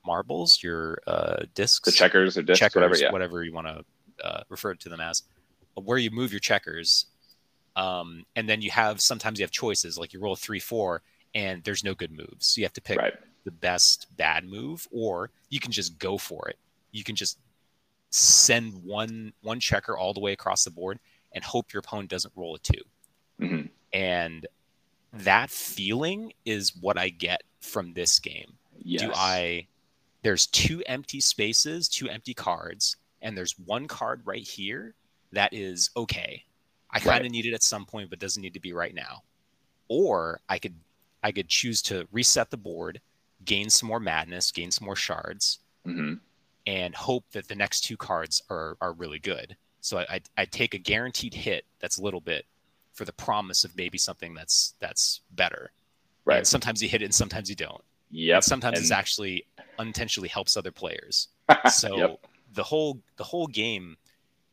marbles, 0.05 0.61
your 0.61 0.99
uh, 1.07 1.43
discs, 1.53 1.85
The 1.85 1.91
checkers 1.91 2.37
or 2.37 2.41
discs, 2.43 2.59
checkers, 2.59 2.75
whatever. 2.75 2.97
Yeah. 2.97 3.11
whatever 3.11 3.43
you 3.43 3.53
want 3.53 3.67
to 3.67 3.83
uh, 4.25 4.43
refer 4.49 4.73
to 4.75 4.89
them 4.89 4.99
as, 5.01 5.23
where 5.75 5.97
you 5.97 6.11
move 6.11 6.31
your 6.31 6.39
checkers, 6.39 7.07
um, 7.75 8.23
and 8.35 8.47
then 8.47 8.61
you 8.61 8.71
have 8.71 9.01
sometimes 9.01 9.39
you 9.39 9.43
have 9.43 9.51
choices 9.51 9.97
like 9.97 10.13
you 10.13 10.19
roll 10.19 10.33
a 10.33 10.37
three 10.37 10.59
four 10.59 11.01
and 11.35 11.63
there's 11.63 11.83
no 11.83 11.95
good 11.95 12.11
moves, 12.11 12.45
so 12.47 12.59
you 12.59 12.65
have 12.65 12.73
to 12.73 12.81
pick 12.81 12.97
Right. 12.99 13.13
the 13.45 13.51
best 13.51 14.07
bad 14.17 14.45
move, 14.45 14.87
or 14.91 15.31
you 15.49 15.59
can 15.59 15.71
just 15.71 15.97
go 15.97 16.17
for 16.17 16.47
it. 16.49 16.57
You 16.91 17.03
can 17.03 17.15
just 17.15 17.39
send 18.11 18.73
one 18.83 19.33
one 19.41 19.59
checker 19.59 19.97
all 19.97 20.13
the 20.13 20.19
way 20.19 20.33
across 20.33 20.63
the 20.63 20.69
board 20.69 20.99
and 21.33 21.43
hope 21.43 21.73
your 21.73 21.79
opponent 21.79 22.11
doesn't 22.11 22.31
roll 22.35 22.53
a 22.53 22.59
2 22.59 22.73
hmm 23.39 23.61
and 23.91 24.45
that 25.13 25.49
feeling 25.49 26.31
is 26.45 26.75
what 26.79 26.95
I 26.97 27.09
get 27.09 27.41
from 27.61 27.93
this 27.93 28.19
game 28.19 28.53
Yes. 28.77 29.01
do 29.01 29.11
I 29.15 29.67
there's 30.23 30.47
two 30.47 30.83
empty 30.87 31.21
spaces, 31.21 31.89
two 31.89 32.09
empty 32.09 32.33
cards, 32.33 32.97
and 33.21 33.37
there's 33.37 33.57
one 33.59 33.87
card 33.87 34.21
right 34.25 34.43
here 34.47 34.95
that 35.31 35.53
is 35.53 35.91
okay. 35.97 36.45
I 36.91 36.99
kind 37.01 37.25
of 37.25 37.25
Right. 37.25 37.31
need 37.31 37.45
it 37.45 37.53
at 37.53 37.63
some 37.63 37.85
point, 37.85 38.09
but 38.09 38.19
doesn't 38.19 38.41
need 38.41 38.53
to 38.55 38.59
be 38.59 38.73
right 38.73 38.95
now. 38.95 39.23
Or 39.89 40.41
I 40.49 40.59
could 40.59 40.75
I 41.23 41.31
could 41.31 41.49
choose 41.49 41.81
to 41.83 42.07
reset 42.11 42.51
the 42.51 42.57
board, 42.57 43.01
gain 43.45 43.69
some 43.69 43.89
more 43.89 43.99
madness, 43.99 44.51
gain 44.51 44.71
some 44.71 44.85
more 44.85 44.95
shards, 44.95 45.59
hmm 45.85 46.13
and 46.65 46.95
hope 46.95 47.25
that 47.31 47.47
the 47.47 47.55
next 47.55 47.81
two 47.81 47.97
cards 47.97 48.41
are 48.49 48.77
are 48.81 48.93
really 48.93 49.19
good. 49.19 49.57
So 49.81 49.97
I 49.99 50.05
I, 50.09 50.21
I 50.37 50.45
take 50.45 50.73
a 50.73 50.77
guaranteed 50.79 51.33
hit 51.33 51.65
that's 51.79 51.97
a 51.97 52.03
little 52.03 52.21
bit 52.21 52.45
for 52.93 53.05
the 53.05 53.13
promise 53.13 53.63
of 53.63 53.75
maybe 53.75 53.97
something 53.97 54.33
that's 54.33 54.75
that's 54.79 55.21
better. 55.31 55.71
Right. 56.25 56.37
And 56.39 56.47
sometimes 56.47 56.81
you 56.81 56.89
hit 56.89 57.01
it 57.01 57.05
and 57.05 57.15
sometimes 57.15 57.49
you 57.49 57.55
don't. 57.55 57.83
Yep. 58.13 58.35
And 58.35 58.43
sometimes 58.43 58.77
And- 58.77 58.83
it's 58.83 58.91
actually 58.91 59.45
unintentionally 59.79 60.29
helps 60.29 60.55
other 60.55 60.71
players. 60.71 61.27
So 61.71 61.97
Yep. 61.97 62.25
the 62.53 62.63
whole 62.63 63.01
the 63.17 63.23
whole 63.23 63.47
game 63.47 63.97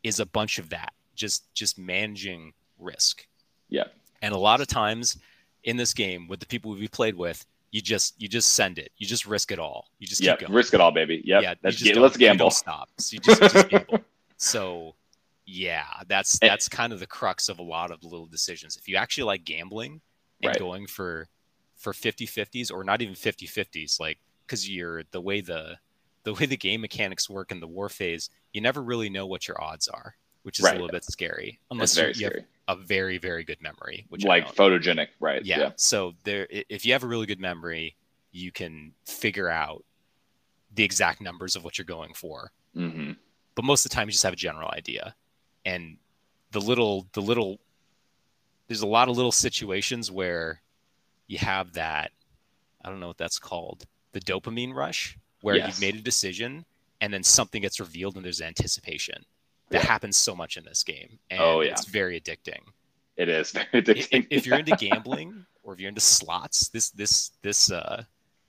is 0.02 0.18
a 0.18 0.26
bunch 0.26 0.58
of 0.58 0.70
that. 0.70 0.92
Just 1.14 1.52
just 1.54 1.78
managing 1.78 2.52
risk. 2.78 3.26
Yeah. 3.68 3.84
And 4.22 4.34
a 4.34 4.38
lot 4.38 4.60
of 4.60 4.66
times 4.66 5.18
in 5.64 5.76
this 5.76 5.92
game 5.94 6.26
with 6.26 6.40
the 6.40 6.46
people 6.46 6.70
we 6.72 6.88
played 6.88 7.14
with, 7.14 7.44
you 7.70 7.80
just 7.80 8.20
you 8.20 8.26
just 8.28 8.54
send 8.54 8.78
it. 8.78 8.90
You 8.96 9.06
just 9.06 9.26
risk 9.26 9.52
it 9.52 9.58
all. 9.58 9.88
You 9.98 10.06
just 10.06 10.20
Yep. 10.22 10.38
keep 10.38 10.48
going. 10.48 10.56
Risk 10.56 10.74
it 10.74 10.80
all, 10.80 10.90
baby. 10.90 11.22
Yep. 11.24 11.42
Yeah, 11.42 11.54
just 11.70 11.84
get, 11.84 11.96
let's 11.98 12.16
gamble. 12.16 12.50
stop. 12.50 12.88
So 12.98 13.14
you 13.14 13.20
just, 13.20 13.40
just 13.40 13.68
gamble. 13.68 14.00
So 14.38 14.94
yeah, 15.46 15.84
that's 16.08 16.38
eh. 16.42 16.48
that's 16.48 16.68
kind 16.68 16.92
of 16.92 17.00
the 17.00 17.06
crux 17.06 17.48
of 17.48 17.58
a 17.58 17.62
lot 17.62 17.90
of 17.90 18.02
little 18.04 18.26
decisions. 18.26 18.76
If 18.76 18.88
you 18.88 18.96
actually 18.96 19.24
like 19.24 19.44
gambling 19.44 20.00
and 20.42 20.48
Right. 20.48 20.58
going 20.58 20.86
for 20.86 21.28
for 21.80 21.92
50-50s 21.92 22.70
or 22.70 22.84
not 22.84 23.00
even 23.02 23.14
50-50s 23.14 23.98
like 23.98 24.18
cuz 24.46 24.68
you're 24.68 25.02
the 25.10 25.20
way 25.20 25.40
the 25.40 25.78
the 26.24 26.34
way 26.34 26.44
the 26.44 26.56
game 26.56 26.82
mechanics 26.82 27.30
work 27.30 27.50
in 27.50 27.60
the 27.60 27.66
war 27.66 27.88
phase, 27.88 28.28
you 28.52 28.60
never 28.60 28.82
really 28.82 29.08
know 29.08 29.26
what 29.26 29.48
your 29.48 29.60
odds 29.60 29.88
are, 29.88 30.14
which 30.42 30.58
is 30.60 30.66
Right. 30.66 30.72
a 30.72 30.74
little 30.74 30.90
bit 30.90 31.04
scary 31.04 31.58
unless 31.70 31.96
you, 31.96 32.12
you 32.14 32.24
have 32.26 32.44
a 32.68 32.76
very 32.76 33.16
very 33.16 33.42
good 33.42 33.60
memory, 33.62 34.04
which 34.10 34.24
Like 34.24 34.46
photogenic, 34.54 35.08
right? 35.18 35.42
Yeah. 35.42 35.72
So 35.76 36.12
there, 36.24 36.46
if 36.50 36.84
you 36.84 36.92
have 36.92 37.02
a 37.02 37.08
really 37.08 37.26
good 37.26 37.40
memory, 37.40 37.96
you 38.32 38.52
can 38.52 38.92
figure 39.06 39.48
out 39.48 39.82
the 40.74 40.84
exact 40.84 41.20
numbers 41.22 41.56
of 41.56 41.64
what 41.64 41.78
you're 41.78 41.86
going 41.86 42.12
for. 42.14 42.52
hmm 42.74 43.12
But 43.54 43.64
most 43.64 43.84
of 43.86 43.90
the 43.90 43.94
time, 43.94 44.06
you 44.08 44.12
just 44.12 44.22
have 44.22 44.34
a 44.34 44.36
general 44.36 44.70
idea, 44.70 45.16
and 45.64 45.96
the 46.52 46.60
little, 46.60 47.08
the 47.14 47.22
little, 47.22 47.58
there's 48.68 48.82
a 48.82 48.86
lot 48.86 49.08
of 49.08 49.16
little 49.16 49.32
situations 49.32 50.10
where 50.10 50.62
you 51.30 51.38
have 51.38 51.72
that. 51.74 52.10
I 52.84 52.88
don't 52.88 52.98
know 53.00 53.06
what 53.08 53.18
that's 53.18 53.38
called. 53.38 53.86
The 54.12 54.20
dopamine 54.20 54.74
rush, 54.74 55.16
where 55.42 55.56
Yes. 55.56 55.66
you've 55.68 55.80
made 55.80 55.94
a 56.00 56.02
decision 56.02 56.64
and 57.00 57.12
then 57.14 57.22
something 57.22 57.62
gets 57.62 57.78
revealed 57.78 58.16
and 58.16 58.24
there's 58.24 58.40
anticipation. 58.42 59.24
That 59.70 59.84
Yeah. 59.84 59.90
happens 59.90 60.16
so 60.16 60.34
much 60.34 60.56
in 60.56 60.64
this 60.64 60.82
game, 60.82 61.18
and 61.30 61.40
Oh, 61.40 61.60
yeah. 61.60 61.70
it's 61.70 61.84
very 61.86 62.20
addicting 62.20 62.60
It 63.16 63.28
is 63.28 63.52
very 63.52 63.66
if, 63.72 63.84
addicting. 63.84 64.26
if 64.30 64.46
you're 64.46 64.58
into 64.58 64.76
gambling 64.88 65.46
or 65.62 65.72
if 65.74 65.78
you're 65.80 65.88
into 65.88 66.00
slots, 66.00 66.68
this 66.68 66.90
this 66.90 67.30
this 67.42 67.70
uh 67.70 68.02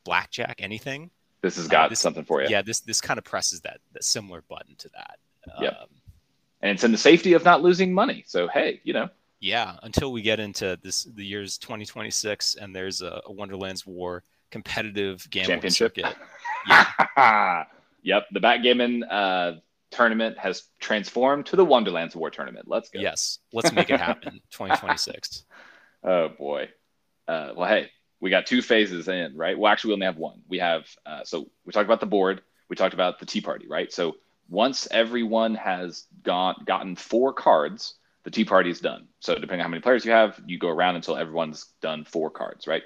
blackjack 0.04 0.56
anything, 0.62 1.12
this 1.42 1.58
has 1.58 1.68
got 1.68 1.90
this- 1.92 2.00
something 2.00 2.26
for 2.26 2.42
you. 2.42 2.48
yeah, 2.50 2.62
this 2.64 2.80
this 2.80 3.00
kind 3.00 3.18
of 3.20 3.24
presses 3.24 3.62
that, 3.62 3.80
that 3.94 4.04
similar 4.04 4.42
button 4.50 4.76
to 4.78 4.90
that. 4.90 5.20
Yep. 5.62 5.78
Um, 5.82 5.88
And 6.64 6.72
it's 6.72 6.84
in 6.84 6.92
the 6.92 6.98
safety 6.98 7.34
of 7.34 7.44
not 7.44 7.62
losing 7.62 7.94
money. 7.94 8.24
So 8.28 8.48
hey, 8.48 8.82
you 8.84 8.94
know, 8.94 9.10
yeah, 9.42 9.76
until 9.84 10.12
we 10.14 10.22
get 10.22 10.40
into 10.40 10.80
this 10.82 11.04
the 11.04 11.26
year's 11.26 11.58
2026 11.58 12.56
and 12.56 12.74
there's 12.76 13.02
a, 13.02 13.22
a 13.26 13.32
Wonderland's 13.32 13.86
War 13.86 14.24
competitive 14.52 15.28
gambling 15.30 15.56
Championship. 15.56 15.96
circuit. 15.96 16.16
Yeah, 16.68 17.66
yep. 18.04 18.28
The 18.32 18.40
backgammon 18.40 19.04
uh, 19.04 19.56
tournament 19.90 20.38
has 20.38 20.64
transformed 20.80 21.48
to 21.48 21.56
the 21.56 21.66
Wonderland's 21.66 22.16
War 22.16 22.30
tournament. 22.30 22.68
Let's 22.68 22.90
go. 22.90 23.00
yes, 23.00 23.40
let's 23.52 23.74
make 23.74 23.90
it 23.90 24.00
happen. 24.00 24.34
2026. 24.52 25.44
Oh 26.04 26.30
boy. 26.30 26.70
Uh, 27.28 27.54
well, 27.56 27.68
hey, 27.68 27.90
we 28.20 28.30
got 28.30 28.46
two 28.46 28.62
phases 28.62 29.08
in, 29.08 29.36
right? 29.36 29.58
Well, 29.58 29.72
actually, 29.72 29.90
we 29.90 29.94
only 29.96 30.06
have 30.06 30.18
one. 30.18 30.42
We 30.48 30.60
have 30.60 30.86
uh, 31.06 31.24
so 31.24 31.50
we 31.66 31.74
talked 31.74 31.86
about 31.86 32.00
the 32.00 32.06
board. 32.06 32.42
We 32.70 32.76
talked 32.76 32.94
about 32.94 33.20
the 33.20 33.26
tea 33.26 33.42
party, 33.42 33.68
right? 33.68 33.92
So 33.92 34.18
once 34.50 34.88
everyone 34.92 35.56
has 35.56 36.06
gone 36.24 36.56
gotten 36.66 36.96
four 36.96 37.34
cards, 37.34 37.96
the 38.24 38.32
tea 38.32 38.46
party 38.46 38.70
is 38.70 38.80
done. 38.80 39.08
So 39.20 39.36
depending 39.36 39.62
on 39.62 39.66
how 39.66 39.70
many 39.70 39.82
players 39.82 40.06
you 40.06 40.12
have, 40.12 40.40
you 40.46 40.58
go 40.58 40.70
around 40.70 40.96
until 40.96 41.18
everyone's 41.18 41.66
done 41.82 42.06
four 42.06 42.30
cards, 42.30 42.68
right? 42.68 42.84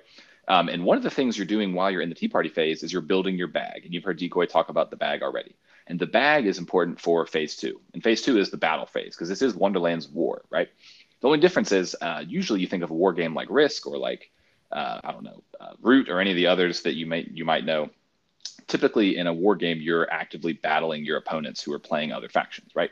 Um, 0.48 0.70
and 0.70 0.84
one 0.84 0.98
of 0.98 1.04
the 1.04 1.10
things 1.10 1.38
you're 1.38 1.48
doing 1.48 1.74
while 1.74 1.90
you're 1.90 2.02
in 2.02 2.10
the 2.10 2.16
tea 2.16 2.28
party 2.28 2.50
phase 2.50 2.84
is 2.84 2.94
you're 2.94 3.02
building 3.02 3.38
your 3.38 3.48
bag. 3.48 3.84
And 3.84 3.94
you've 3.94 4.04
heard 4.04 4.18
Decoy 4.18 4.46
talk 4.46 4.70
about 4.70 4.92
the 4.92 4.96
bag 4.96 5.24
already. 5.24 5.56
And 5.88 6.00
the 6.00 6.06
bag 6.06 6.46
is 6.46 6.58
important 6.58 7.00
for 7.00 7.26
phase 7.26 7.56
two. 7.56 7.80
And 7.94 8.04
phase 8.04 8.22
two 8.22 8.38
is 8.38 8.50
the 8.50 8.58
battle 8.58 8.86
phase 8.86 9.16
because 9.16 9.30
this 9.30 9.42
is 9.42 9.56
Wonderland's 9.56 10.08
war, 10.08 10.44
right? 10.50 10.70
The 11.22 11.28
only 11.28 11.40
difference 11.40 11.72
is 11.72 11.96
uh, 12.02 12.24
usually 12.28 12.60
you 12.60 12.68
think 12.68 12.84
of 12.84 12.92
a 12.92 12.94
war 12.94 13.14
game 13.14 13.34
like 13.34 13.48
Risk 13.50 13.88
or 13.88 13.98
like 13.98 14.32
uh, 14.72 15.00
I 15.04 15.12
don't 15.12 15.24
know 15.24 15.44
uh, 15.60 15.74
Root 15.82 16.10
or 16.10 16.20
any 16.20 16.32
of 16.32 16.36
the 16.36 16.48
others 16.48 16.82
that 16.84 16.96
you 16.96 17.06
may 17.06 17.28
you 17.32 17.46
might 17.46 17.66
know. 17.66 17.90
Typically, 18.68 19.18
in 19.18 19.28
a 19.28 19.34
war 19.34 19.56
game, 19.56 19.80
you're 19.80 20.10
actively 20.12 20.54
battling 20.54 21.06
your 21.06 21.18
opponents 21.18 21.62
who 21.62 21.72
are 21.74 21.80
playing 21.80 22.12
other 22.12 22.30
factions, 22.30 22.72
right? 22.76 22.92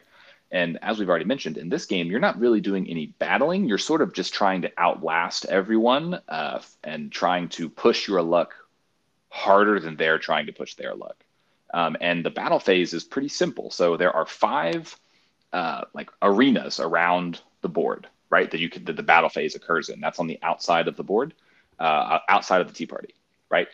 And 0.54 0.78
as 0.84 1.00
we've 1.00 1.10
already 1.10 1.26
mentioned, 1.26 1.58
in 1.58 1.68
this 1.68 1.88
game, 1.88 2.12
you're 2.12 2.20
not 2.20 2.40
really 2.40 2.62
doing 2.62 2.88
any 2.88 3.08
battling. 3.08 3.66
You're 3.66 3.80
sort 3.80 4.04
of 4.04 4.14
just 4.14 4.36
trying 4.36 4.62
to 4.62 4.72
outlast 4.78 5.46
everyone 5.46 6.22
uh, 6.30 6.60
and 6.84 7.12
trying 7.12 7.50
to 7.50 7.68
push 7.68 8.08
your 8.08 8.22
luck 8.22 8.54
harder 9.30 9.80
than 9.80 9.98
they're 9.98 10.20
trying 10.20 10.46
to 10.46 10.54
push 10.54 10.76
their 10.76 10.94
luck. 10.94 11.16
Um, 11.74 11.98
and 12.00 12.24
the 12.24 12.30
battle 12.30 12.60
phase 12.60 12.94
is 12.94 13.04
pretty 13.04 13.30
simple. 13.30 13.72
So 13.72 13.98
there 13.98 14.16
are 14.16 14.28
five 14.28 14.96
uh, 15.52 15.86
like 15.96 16.12
arenas 16.22 16.80
around 16.80 17.42
the 17.62 17.70
board, 17.70 18.08
right? 18.30 18.52
That 18.52 18.60
you 18.60 18.70
could 18.70 18.86
that 18.86 18.96
the 18.96 19.02
battle 19.02 19.30
phase 19.30 19.56
occurs 19.56 19.90
in. 19.90 20.00
That's 20.02 20.20
on 20.20 20.28
the 20.28 20.38
outside 20.44 20.88
of 20.88 20.96
the 20.96 21.04
board, 21.04 21.34
uh, 21.80 22.20
outside 22.30 22.62
of 22.62 22.68
the 22.68 22.74
tea 22.76 22.86
party, 22.86 23.16
right? 23.50 23.70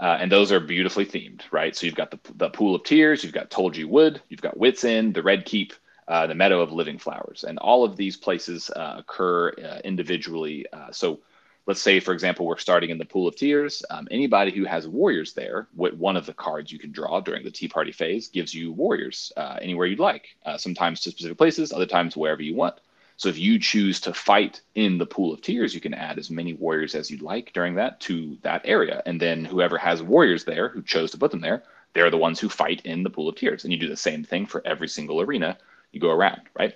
Uh, 0.00 0.16
and 0.18 0.32
those 0.32 0.50
are 0.50 0.60
beautifully 0.60 1.04
themed, 1.04 1.42
right? 1.50 1.76
So 1.76 1.84
you've 1.84 1.94
got 1.94 2.10
the, 2.10 2.18
the 2.36 2.48
pool 2.48 2.74
of 2.74 2.84
tears, 2.84 3.22
you've 3.22 3.34
got 3.34 3.50
Tulgey 3.50 3.84
Wood, 3.84 4.22
you've 4.30 4.40
got 4.40 4.56
Wits 4.56 4.82
End, 4.82 5.12
the 5.12 5.22
Red 5.22 5.44
Keep, 5.44 5.74
uh, 6.08 6.26
the 6.26 6.34
Meadow 6.34 6.60
of 6.60 6.72
Living 6.72 6.98
Flowers, 6.98 7.44
and 7.44 7.58
all 7.58 7.84
of 7.84 7.96
these 7.96 8.16
places 8.16 8.70
uh, 8.70 8.96
occur 8.98 9.50
uh, 9.50 9.80
individually. 9.84 10.66
Uh, 10.72 10.90
so 10.90 11.20
let's 11.66 11.80
say, 11.80 12.00
for 12.00 12.12
example, 12.12 12.46
we're 12.46 12.58
starting 12.58 12.90
in 12.90 12.98
the 12.98 13.04
Pool 13.04 13.28
of 13.28 13.36
Tears. 13.36 13.82
Um, 13.90 14.08
anybody 14.10 14.50
who 14.50 14.64
has 14.64 14.88
warriors 14.88 15.32
there, 15.32 15.68
one 15.74 16.16
of 16.16 16.26
the 16.26 16.34
cards 16.34 16.72
you 16.72 16.78
can 16.78 16.92
draw 16.92 17.20
during 17.20 17.44
the 17.44 17.50
Tea 17.50 17.68
Party 17.68 17.92
phase 17.92 18.28
gives 18.28 18.52
you 18.52 18.72
warriors 18.72 19.32
uh, 19.36 19.58
anywhere 19.62 19.86
you'd 19.86 20.00
like. 20.00 20.36
Sometimes 20.56 21.00
to 21.00 21.10
specific 21.10 21.38
places, 21.38 21.72
other 21.72 21.86
times 21.86 22.16
wherever 22.16 22.42
you 22.42 22.54
want. 22.54 22.80
So 23.16 23.28
if 23.28 23.38
you 23.38 23.60
choose 23.60 24.00
to 24.00 24.12
fight 24.12 24.62
in 24.74 24.98
the 24.98 25.06
Pool 25.06 25.32
of 25.32 25.42
Tears, 25.42 25.74
you 25.74 25.80
can 25.80 25.94
add 25.94 26.18
as 26.18 26.30
many 26.30 26.54
warriors 26.54 26.96
as 26.96 27.08
you'd 27.08 27.22
like 27.22 27.52
during 27.52 27.76
that 27.76 28.00
to 28.00 28.36
that 28.42 28.62
area, 28.64 29.00
and 29.06 29.20
then 29.20 29.44
whoever 29.44 29.78
has 29.78 30.02
warriors 30.02 30.42
there 30.44 30.68
who 30.68 30.82
chose 30.82 31.12
to 31.12 31.18
put 31.18 31.30
them 31.30 31.40
there, 31.40 31.62
they're 31.92 32.10
the 32.10 32.16
ones 32.16 32.40
who 32.40 32.48
fight 32.48 32.82
in 32.84 33.04
the 33.04 33.10
Pool 33.10 33.28
of 33.28 33.36
Tears, 33.36 33.62
and 33.62 33.72
you 33.72 33.78
do 33.78 33.88
the 33.88 33.96
same 33.96 34.24
thing 34.24 34.46
for 34.46 34.66
every 34.66 34.88
single 34.88 35.20
arena 35.20 35.56
you 35.92 36.00
go 36.00 36.10
around, 36.10 36.42
right? 36.58 36.74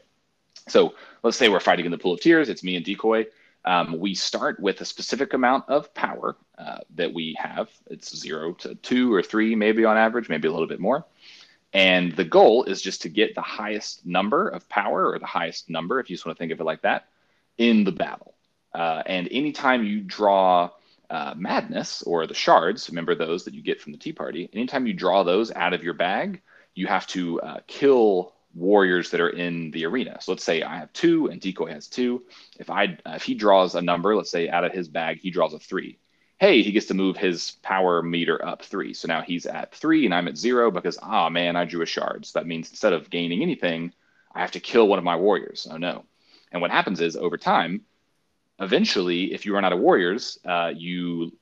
So 0.68 0.94
let's 1.22 1.36
say 1.36 1.48
we're 1.48 1.60
fighting 1.60 1.84
in 1.84 1.90
the 1.90 1.98
Pool 1.98 2.14
of 2.14 2.20
Tears. 2.20 2.48
It's 2.48 2.62
me 2.62 2.76
and 2.76 2.84
Decoy. 2.84 3.26
Um, 3.64 3.98
we 3.98 4.14
start 4.14 4.60
with 4.60 4.80
a 4.80 4.84
specific 4.84 5.34
amount 5.34 5.68
of 5.68 5.92
power 5.92 6.36
uh, 6.56 6.78
that 6.94 7.12
we 7.12 7.36
have. 7.38 7.68
It's 7.90 8.16
zero 8.16 8.52
to 8.54 8.76
two 8.76 9.12
or 9.12 9.22
three, 9.22 9.56
maybe 9.56 9.84
on 9.84 9.96
average, 9.96 10.28
maybe 10.28 10.46
a 10.46 10.52
little 10.52 10.68
bit 10.68 10.80
more. 10.80 11.04
And 11.72 12.12
the 12.12 12.24
goal 12.24 12.64
is 12.64 12.80
just 12.80 13.02
to 13.02 13.08
get 13.08 13.34
the 13.34 13.42
highest 13.42 14.06
number 14.06 14.48
of 14.48 14.68
power 14.68 15.10
or 15.10 15.18
the 15.18 15.26
highest 15.26 15.68
number, 15.68 15.98
if 15.98 16.08
you 16.08 16.16
just 16.16 16.24
want 16.24 16.38
to 16.38 16.40
think 16.40 16.52
of 16.52 16.60
it 16.60 16.64
like 16.64 16.82
that, 16.82 17.08
in 17.58 17.84
the 17.84 17.92
battle. 17.92 18.34
Uh, 18.72 19.02
and 19.04 19.28
anytime 19.32 19.84
you 19.84 20.00
draw 20.00 20.70
uh, 21.10 21.34
madness 21.36 22.02
or 22.02 22.26
the 22.26 22.34
shards, 22.34 22.88
remember 22.88 23.14
those 23.14 23.44
that 23.44 23.54
you 23.54 23.62
get 23.62 23.80
from 23.80 23.92
the 23.92 23.98
Tea 23.98 24.12
Party, 24.12 24.48
anytime 24.52 24.86
you 24.86 24.94
draw 24.94 25.24
those 25.24 25.50
out 25.52 25.72
of 25.72 25.82
your 25.82 25.94
bag, 25.94 26.40
you 26.74 26.86
have 26.86 27.06
to 27.08 27.40
uh, 27.40 27.58
kill 27.66 28.32
warriors 28.57 29.11
that 29.11 29.20
are 29.20 29.28
in 29.28 29.70
the 29.70 29.84
arena. 29.84 30.18
So 30.20 30.32
let's 30.32 30.44
say 30.44 30.62
I 30.62 30.78
have 30.78 30.92
two 30.92 31.28
and 31.28 31.40
Decoy 31.40 31.70
has 31.72 31.86
two. 31.86 32.24
If 32.59 32.70
I 32.70 32.98
if 33.07 33.22
he 33.22 33.34
draws 33.34 33.74
a 33.74 33.82
number, 33.82 34.16
let's 34.16 34.30
say 34.30 34.48
out 34.48 34.64
of 34.64 34.72
his 34.72 34.88
bag 34.88 35.20
he 35.20 35.30
draws 35.30 35.52
a 35.52 35.59
three. 35.59 35.98
Hey, 36.38 36.62
he 36.62 36.72
gets 36.72 36.86
to 36.86 36.94
move 36.94 37.16
his 37.16 37.52
power 37.62 38.02
meter 38.02 38.44
up 38.44 38.62
three. 38.62 38.92
So 38.94 39.09
now 39.09 39.22
he's 39.22 39.46
at 39.46 39.74
three 39.74 40.04
and 40.04 40.14
I'm 40.14 40.28
at 40.28 40.36
zero 40.36 40.70
because 40.70 40.98
ah 41.02 41.28
man, 41.28 41.54
I 41.57 41.64
drew 41.64 41.82
a 41.82 41.86
shard. 41.86 42.26
So 42.26 42.38
that 42.38 42.46
means 42.46 42.70
instead 42.70 42.92
of 42.92 43.11
gaining 43.11 43.42
anything, 43.42 43.92
I 44.34 44.40
have 44.40 44.52
to 44.52 44.61
kill 44.61 44.88
one 44.88 44.98
of 44.98 45.04
my 45.04 45.16
warriors. 45.16 45.68
Oh 45.70 45.76
no. 45.76 46.04
And 46.50 46.62
what 46.62 46.70
happens 46.70 47.00
is 47.00 47.16
over 47.16 47.36
time, 47.36 47.82
eventually, 48.59 49.34
if 49.34 49.44
you 49.44 49.54
run 49.54 49.64
out 49.64 49.72
of 49.72 49.80
warriors, 49.80 50.38
uh, 50.44 50.72
you 50.74 51.32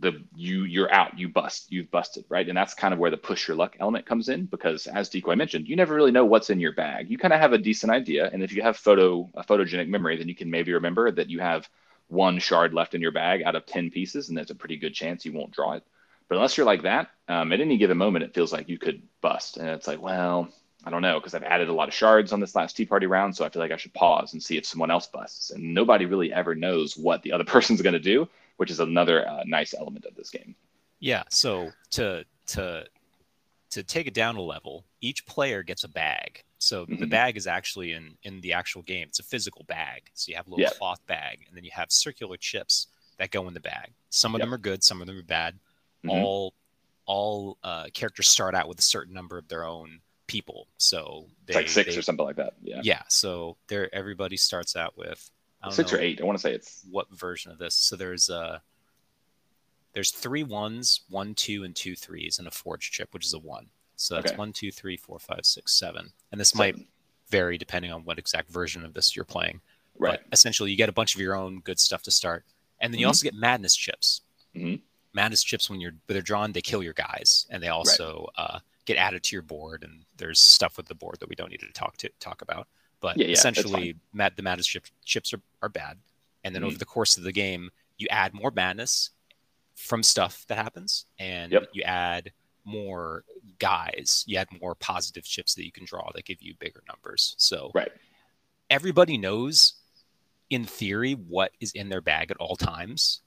the 0.00 0.22
you 0.34 0.64
you're 0.64 0.92
out, 0.92 1.18
you 1.18 1.28
bust, 1.28 1.66
you've 1.70 1.90
busted, 1.90 2.24
right? 2.28 2.48
And 2.48 2.56
that's 2.56 2.74
kind 2.74 2.92
of 2.92 3.00
where 3.00 3.10
the 3.10 3.16
push 3.16 3.46
your 3.46 3.56
luck 3.56 3.76
element 3.80 4.06
comes 4.06 4.28
in 4.28 4.46
because 4.46 4.86
as 4.86 5.08
Decoy 5.08 5.36
mentioned, 5.36 5.68
you 5.68 5.76
never 5.76 5.94
really 5.94 6.10
know 6.10 6.24
what's 6.24 6.50
in 6.50 6.60
your 6.60 6.72
bag. 6.72 7.10
You 7.10 7.18
kind 7.18 7.34
of 7.34 7.40
have 7.40 7.52
a 7.52 7.58
decent 7.58 7.92
idea, 7.92 8.28
and 8.32 8.42
if 8.42 8.52
you 8.52 8.62
have 8.62 8.76
photo 8.76 9.28
a 9.34 9.44
photogenic 9.44 9.88
memory, 9.88 10.16
then 10.16 10.28
you 10.28 10.34
can 10.34 10.50
maybe 10.50 10.72
remember 10.72 11.10
that 11.10 11.30
you 11.30 11.40
have 11.40 11.68
one 12.08 12.38
shard 12.38 12.74
left 12.74 12.94
in 12.94 13.00
your 13.00 13.12
bag 13.12 13.42
out 13.42 13.56
of 13.56 13.66
ten 13.66 13.90
pieces, 13.90 14.28
and 14.28 14.36
there's 14.36 14.50
a 14.50 14.54
pretty 14.54 14.76
good 14.76 14.94
chance 14.94 15.24
you 15.24 15.32
won't 15.32 15.52
draw 15.52 15.74
it. 15.74 15.84
But 16.28 16.36
unless 16.36 16.56
you're 16.56 16.66
like 16.66 16.82
that, 16.82 17.10
um, 17.28 17.52
at 17.52 17.60
any 17.60 17.76
given 17.76 17.98
moment, 17.98 18.24
it 18.24 18.34
feels 18.34 18.52
like 18.52 18.68
you 18.68 18.78
could 18.78 19.02
bust, 19.20 19.58
and 19.58 19.68
it's 19.68 19.86
like, 19.86 20.00
well, 20.00 20.48
I 20.84 20.90
don't 20.90 21.02
know, 21.02 21.20
because 21.20 21.34
I've 21.34 21.42
added 21.42 21.68
a 21.68 21.74
lot 21.74 21.88
of 21.88 21.94
shards 21.94 22.32
on 22.32 22.40
this 22.40 22.54
last 22.54 22.76
Tea 22.76 22.86
Party 22.86 23.06
round, 23.06 23.36
so 23.36 23.44
I 23.44 23.50
feel 23.50 23.60
like 23.60 23.72
I 23.72 23.76
should 23.76 23.92
pause 23.92 24.32
and 24.32 24.42
see 24.42 24.56
if 24.56 24.64
someone 24.64 24.90
else 24.90 25.06
busts. 25.06 25.50
And 25.50 25.74
nobody 25.74 26.06
really 26.06 26.32
ever 26.32 26.54
knows 26.54 26.96
what 26.96 27.22
the 27.22 27.32
other 27.32 27.44
person's 27.54 27.82
going 27.82 27.92
to 27.92 27.98
do 27.98 28.28
which 28.60 28.70
is 28.70 28.78
another 28.78 29.26
uh, 29.26 29.42
nice 29.46 29.72
element 29.72 30.04
of 30.04 30.14
this 30.14 30.28
game. 30.28 30.54
Yeah. 30.98 31.22
So 31.30 31.70
to 31.92 32.26
to 32.48 32.84
to 33.70 33.82
take 33.82 34.06
it 34.06 34.12
down 34.12 34.36
a 34.36 34.42
level, 34.42 34.84
each 35.00 35.24
player 35.24 35.62
gets 35.62 35.84
a 35.84 35.88
bag. 35.88 36.44
So 36.58 36.84
mm-hmm. 36.84 37.00
the 37.00 37.06
bag 37.06 37.38
is 37.38 37.46
actually 37.46 37.94
in 37.94 38.18
in 38.22 38.42
the 38.42 38.52
actual 38.52 38.82
game. 38.82 39.06
It's 39.08 39.18
a 39.18 39.22
physical 39.22 39.64
bag. 39.66 40.10
So 40.12 40.28
you 40.28 40.36
have 40.36 40.46
a 40.46 40.50
little 40.50 40.74
cloth 40.74 41.00
bag, 41.06 41.46
and 41.48 41.56
then 41.56 41.64
you 41.64 41.70
have 41.72 41.90
circular 41.90 42.36
chips 42.36 42.88
that 43.16 43.30
go 43.30 43.48
in 43.48 43.54
the 43.54 43.60
bag. 43.60 43.92
Some 44.10 44.34
of 44.34 44.40
yep. 44.40 44.46
them 44.46 44.52
are 44.52 44.58
good, 44.58 44.84
some 44.84 45.00
of 45.00 45.06
them 45.06 45.18
are 45.18 45.22
bad. 45.22 45.54
Mm-hmm. 46.04 46.10
All 46.10 46.52
all 47.06 47.56
uh, 47.64 47.86
characters 47.94 48.28
start 48.28 48.54
out 48.54 48.68
with 48.68 48.78
a 48.78 48.82
certain 48.82 49.14
number 49.14 49.38
of 49.38 49.48
their 49.48 49.64
own 49.64 50.00
people. 50.26 50.68
So 50.76 51.24
they, 51.46 51.54
like 51.54 51.68
six 51.70 51.94
they, 51.94 51.98
or 51.98 52.02
something 52.02 52.26
like 52.26 52.36
that. 52.36 52.52
Yeah. 52.62 52.82
Yeah. 52.84 53.02
So 53.08 53.56
there, 53.68 53.88
everybody 53.94 54.36
starts 54.36 54.76
out 54.76 54.98
with 54.98 55.30
six 55.68 55.92
or 55.92 56.00
eight. 56.00 56.20
I 56.20 56.24
want 56.24 56.38
to 56.38 56.42
say 56.42 56.54
it's 56.54 56.84
what 56.90 57.10
version 57.10 57.52
of 57.52 57.58
this. 57.58 57.74
So 57.74 57.96
there's 57.96 58.30
uh 58.30 58.60
there's 59.92 60.10
three 60.10 60.44
ones, 60.44 61.00
one, 61.08 61.34
two, 61.34 61.64
and 61.64 61.74
two 61.74 61.96
threes, 61.96 62.38
and 62.38 62.46
a 62.46 62.50
forge 62.50 62.90
chip, 62.90 63.12
which 63.12 63.26
is 63.26 63.34
a 63.34 63.38
one. 63.38 63.66
So 63.96 64.14
that's 64.14 64.30
okay. 64.32 64.38
one, 64.38 64.52
two, 64.52 64.70
three, 64.70 64.96
four, 64.96 65.18
five, 65.18 65.44
six, 65.44 65.74
seven. 65.74 66.12
And 66.32 66.40
this 66.40 66.50
seven. 66.50 66.58
might 66.58 66.86
vary 67.28 67.58
depending 67.58 67.92
on 67.92 68.04
what 68.04 68.18
exact 68.18 68.50
version 68.50 68.84
of 68.84 68.94
this 68.94 69.14
you're 69.14 69.24
playing. 69.24 69.60
Right. 69.98 70.18
But 70.22 70.32
essentially, 70.32 70.70
you 70.70 70.76
get 70.76 70.88
a 70.88 70.92
bunch 70.92 71.14
of 71.14 71.20
your 71.20 71.34
own 71.34 71.60
good 71.60 71.78
stuff 71.78 72.02
to 72.04 72.10
start, 72.10 72.44
and 72.80 72.92
then 72.92 73.00
you 73.00 73.04
mm-hmm. 73.04 73.10
also 73.10 73.24
get 73.24 73.34
madness 73.34 73.76
chips. 73.76 74.22
Mm-hmm. 74.56 74.76
Madness 75.12 75.42
chips, 75.42 75.68
when 75.68 75.80
you're 75.80 75.92
when 76.06 76.14
they're 76.14 76.22
drawn, 76.22 76.52
they 76.52 76.62
kill 76.62 76.82
your 76.82 76.94
guys, 76.94 77.46
and 77.50 77.62
they 77.62 77.68
also 77.68 78.28
right. 78.38 78.44
uh, 78.44 78.58
get 78.86 78.96
added 78.96 79.22
to 79.24 79.36
your 79.36 79.42
board. 79.42 79.82
And 79.82 80.04
there's 80.16 80.40
stuff 80.40 80.76
with 80.76 80.86
the 80.86 80.94
board 80.94 81.16
that 81.20 81.28
we 81.28 81.34
don't 81.34 81.50
need 81.50 81.60
to 81.60 81.72
talk 81.72 81.96
to 81.98 82.08
talk 82.20 82.42
about. 82.42 82.68
But 83.00 83.16
yeah, 83.16 83.26
yeah, 83.26 83.32
essentially, 83.32 83.96
mad, 84.12 84.34
the 84.36 84.42
madness 84.42 84.66
chip, 84.66 84.86
chips 85.04 85.32
are, 85.32 85.40
are 85.62 85.68
bad. 85.68 85.98
And 86.44 86.54
then 86.54 86.62
mm-hmm. 86.62 86.68
over 86.68 86.78
the 86.78 86.84
course 86.84 87.16
of 87.16 87.22
the 87.22 87.32
game, 87.32 87.70
you 87.98 88.06
add 88.10 88.34
more 88.34 88.50
madness 88.50 89.10
from 89.74 90.02
stuff 90.02 90.44
that 90.48 90.58
happens, 90.58 91.06
and 91.18 91.52
yep. 91.52 91.68
you 91.72 91.82
add 91.82 92.32
more 92.64 93.24
guys. 93.58 94.24
You 94.26 94.38
add 94.38 94.48
more 94.60 94.74
positive 94.74 95.24
chips 95.24 95.54
that 95.54 95.64
you 95.64 95.72
can 95.72 95.84
draw 95.84 96.10
that 96.14 96.24
give 96.24 96.42
you 96.42 96.54
bigger 96.58 96.82
numbers. 96.88 97.34
So 97.38 97.70
right. 97.74 97.90
everybody 98.68 99.16
knows, 99.16 99.74
in 100.50 100.64
theory, 100.64 101.12
what 101.12 101.52
is 101.60 101.72
in 101.72 101.88
their 101.88 102.00
bag 102.00 102.30
at 102.30 102.36
all 102.36 102.56
times. 102.56 103.20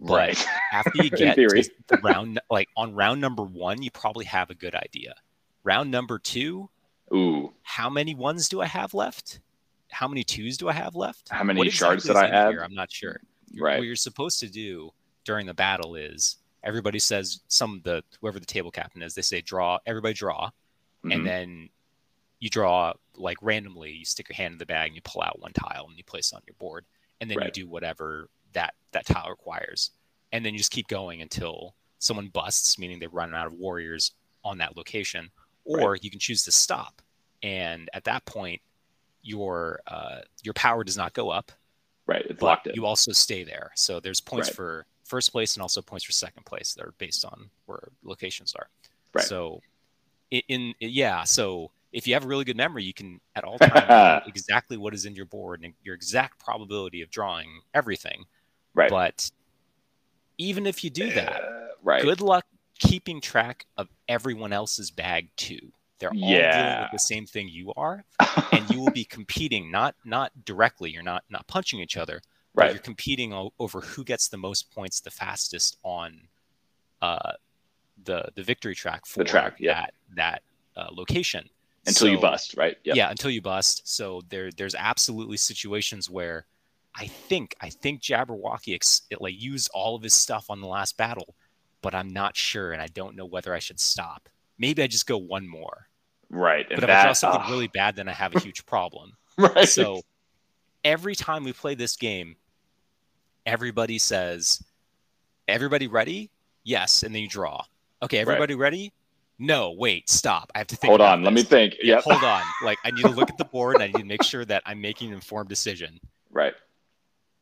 But 0.00 0.14
right. 0.14 0.46
after 0.72 1.02
you 1.02 1.10
get 1.10 1.36
to 1.36 1.70
round, 2.02 2.40
like 2.50 2.68
on 2.76 2.94
round 2.94 3.20
number 3.20 3.42
one, 3.42 3.82
you 3.82 3.90
probably 3.90 4.24
have 4.24 4.50
a 4.50 4.54
good 4.54 4.74
idea. 4.74 5.14
Round 5.62 5.90
number 5.90 6.18
two, 6.18 6.70
Ooh. 7.12 7.52
How 7.62 7.90
many 7.90 8.14
ones 8.14 8.48
do 8.48 8.60
I 8.60 8.66
have 8.66 8.94
left? 8.94 9.40
How 9.90 10.06
many 10.06 10.22
twos 10.22 10.56
do 10.56 10.68
I 10.68 10.72
have 10.72 10.94
left? 10.94 11.28
How 11.30 11.42
many 11.42 11.68
shards 11.70 12.04
did 12.04 12.16
I 12.16 12.28
add? 12.28 12.50
Here? 12.50 12.62
I'm 12.62 12.74
not 12.74 12.90
sure. 12.92 13.20
Right. 13.58 13.78
What 13.78 13.86
you're 13.86 13.96
supposed 13.96 14.38
to 14.40 14.48
do 14.48 14.92
during 15.24 15.46
the 15.46 15.54
battle 15.54 15.96
is 15.96 16.36
everybody 16.62 16.98
says 16.98 17.40
some 17.48 17.80
the 17.84 18.02
whoever 18.20 18.38
the 18.38 18.46
table 18.46 18.70
captain 18.70 19.02
is, 19.02 19.14
they 19.14 19.22
say 19.22 19.40
draw, 19.40 19.78
everybody 19.86 20.14
draw, 20.14 20.46
mm-hmm. 20.46 21.10
and 21.12 21.26
then 21.26 21.68
you 22.38 22.48
draw 22.48 22.92
like 23.16 23.38
randomly. 23.42 23.90
You 23.90 24.04
stick 24.04 24.28
your 24.28 24.36
hand 24.36 24.52
in 24.52 24.58
the 24.58 24.66
bag 24.66 24.88
and 24.88 24.96
you 24.96 25.02
pull 25.02 25.22
out 25.22 25.40
one 25.40 25.52
tile 25.52 25.86
and 25.88 25.96
you 25.98 26.04
place 26.04 26.32
it 26.32 26.36
on 26.36 26.42
your 26.46 26.54
board, 26.58 26.84
and 27.20 27.30
then 27.30 27.38
right. 27.38 27.46
you 27.46 27.64
do 27.64 27.68
whatever 27.68 28.28
that 28.52 28.74
that 28.92 29.06
tile 29.06 29.30
requires, 29.30 29.90
and 30.32 30.44
then 30.44 30.52
you 30.52 30.58
just 30.58 30.72
keep 30.72 30.88
going 30.88 31.22
until 31.22 31.74
someone 31.98 32.28
busts, 32.28 32.78
meaning 32.78 32.98
they 32.98 33.06
run 33.08 33.34
out 33.34 33.46
of 33.46 33.54
warriors 33.54 34.12
on 34.44 34.58
that 34.58 34.76
location, 34.76 35.30
or 35.78 35.92
right. 35.92 36.04
you 36.04 36.10
can 36.10 36.18
choose 36.18 36.42
to 36.44 36.52
stop. 36.52 37.02
And 37.42 37.88
at 37.94 38.04
that 38.04 38.24
point, 38.26 38.60
your 39.22 39.80
uh, 39.86 40.20
your 40.42 40.54
power 40.54 40.84
does 40.84 40.96
not 40.96 41.12
go 41.12 41.30
up. 41.30 41.52
Right, 42.06 42.24
it's 42.28 42.42
locked 42.42 42.66
in. 42.66 42.74
You 42.74 42.86
also 42.86 43.12
stay 43.12 43.44
there. 43.44 43.70
So 43.76 44.00
there's 44.00 44.20
points 44.20 44.48
right. 44.48 44.56
for 44.56 44.86
first 45.04 45.32
place 45.32 45.54
and 45.54 45.62
also 45.62 45.82
points 45.82 46.04
for 46.04 46.12
second 46.12 46.44
place 46.44 46.74
that 46.74 46.84
are 46.84 46.94
based 46.98 47.24
on 47.24 47.50
where 47.66 47.88
locations 48.02 48.54
are. 48.54 48.68
Right. 49.12 49.24
So 49.24 49.60
in, 50.30 50.42
in 50.48 50.74
yeah, 50.80 51.24
so 51.24 51.70
if 51.92 52.06
you 52.06 52.14
have 52.14 52.24
a 52.24 52.28
really 52.28 52.44
good 52.44 52.56
memory, 52.56 52.84
you 52.84 52.94
can 52.94 53.20
at 53.34 53.44
all 53.44 53.58
times 53.62 54.24
exactly 54.26 54.76
what 54.76 54.94
is 54.94 55.04
in 55.04 55.14
your 55.14 55.26
board 55.26 55.62
and 55.62 55.74
your 55.82 55.94
exact 55.94 56.38
probability 56.38 57.02
of 57.02 57.10
drawing 57.10 57.48
everything. 57.74 58.24
Right. 58.74 58.90
But 58.90 59.30
even 60.38 60.66
if 60.66 60.82
you 60.84 60.90
do 60.90 61.12
that, 61.12 61.42
uh, 61.42 61.66
right. 61.82 62.02
good 62.02 62.20
luck 62.20 62.44
keeping 62.80 63.20
track 63.20 63.66
of 63.76 63.88
everyone 64.08 64.52
else's 64.52 64.90
bag 64.90 65.28
too. 65.36 65.72
They're 66.00 66.10
all 66.10 66.16
yeah. 66.16 66.62
dealing 66.62 66.82
with 66.82 66.92
the 66.92 66.98
same 66.98 67.26
thing 67.26 67.48
you 67.48 67.72
are, 67.76 68.04
and 68.52 68.68
you 68.70 68.80
will 68.80 68.90
be 68.90 69.04
competing 69.04 69.70
not 69.70 69.94
not 70.04 70.32
directly. 70.44 70.90
You're 70.90 71.02
not 71.02 71.24
not 71.30 71.46
punching 71.46 71.78
each 71.78 71.96
other, 71.96 72.20
right? 72.54 72.72
You're 72.72 72.80
competing 72.80 73.32
o- 73.32 73.52
over 73.58 73.82
who 73.82 74.02
gets 74.02 74.28
the 74.28 74.38
most 74.38 74.74
points 74.74 75.00
the 75.00 75.10
fastest 75.10 75.76
on 75.84 76.22
uh, 77.02 77.32
the 78.02 78.30
the 78.34 78.42
victory 78.42 78.74
track 78.74 79.06
for 79.06 79.18
the 79.18 79.24
track, 79.24 79.56
yeah. 79.58 79.74
that 79.74 79.94
that 80.16 80.42
uh, 80.74 80.88
location 80.90 81.48
until 81.86 82.06
so, 82.06 82.12
you 82.12 82.18
bust, 82.18 82.56
right? 82.56 82.76
Yep. 82.84 82.96
Yeah, 82.96 83.10
until 83.10 83.30
you 83.30 83.42
bust. 83.42 83.82
So 83.84 84.22
there 84.30 84.50
there's 84.50 84.74
absolutely 84.74 85.36
situations 85.36 86.08
where 86.08 86.46
I 86.94 87.06
think 87.06 87.54
I 87.60 87.68
think 87.68 88.00
Jabberwocky 88.00 88.74
ex- 88.74 89.02
it, 89.10 89.20
like 89.20 89.40
used 89.40 89.70
all 89.74 89.96
of 89.96 90.02
his 90.02 90.14
stuff 90.14 90.46
on 90.48 90.60
the 90.60 90.66
last 90.66 90.96
battle 90.96 91.34
but 91.82 91.94
I'm 91.94 92.08
not 92.08 92.36
sure, 92.36 92.72
and 92.72 92.82
I 92.82 92.86
don't 92.88 93.16
know 93.16 93.26
whether 93.26 93.54
I 93.54 93.58
should 93.58 93.80
stop. 93.80 94.28
Maybe 94.58 94.82
I 94.82 94.86
just 94.86 95.06
go 95.06 95.18
one 95.18 95.48
more. 95.48 95.86
Right. 96.28 96.66
But 96.68 96.80
if 96.80 96.86
that, 96.86 97.00
I 97.00 97.02
draw 97.04 97.12
something 97.12 97.42
uh... 97.42 97.50
really 97.50 97.68
bad, 97.68 97.96
then 97.96 98.08
I 98.08 98.12
have 98.12 98.34
a 98.34 98.40
huge 98.40 98.64
problem. 98.66 99.16
right. 99.38 99.68
So 99.68 100.02
every 100.84 101.14
time 101.14 101.44
we 101.44 101.52
play 101.52 101.74
this 101.74 101.96
game, 101.96 102.36
everybody 103.46 103.98
says, 103.98 104.62
"Everybody 105.48 105.86
ready? 105.86 106.30
Yes," 106.64 107.02
and 107.02 107.14
then 107.14 107.22
you 107.22 107.28
draw. 107.28 107.62
Okay, 108.02 108.18
everybody 108.18 108.54
right. 108.54 108.60
ready? 108.60 108.92
No, 109.38 109.72
wait, 109.72 110.10
stop. 110.10 110.52
I 110.54 110.58
have 110.58 110.66
to 110.68 110.76
think. 110.76 110.90
Hold 110.90 111.00
on, 111.00 111.22
this. 111.22 111.24
let 111.24 111.34
me 111.34 111.42
think. 111.42 111.76
Yeah, 111.82 112.00
hold 112.02 112.22
on. 112.22 112.42
Like 112.62 112.78
I 112.84 112.90
need 112.90 113.02
to 113.02 113.08
look 113.08 113.30
at 113.30 113.38
the 113.38 113.44
board 113.46 113.76
and 113.76 113.82
I 113.82 113.86
need 113.86 113.98
to 113.98 114.04
make 114.04 114.22
sure 114.22 114.44
that 114.44 114.62
I'm 114.66 114.82
making 114.82 115.08
an 115.08 115.14
informed 115.14 115.48
decision. 115.48 115.98
Right. 116.30 116.52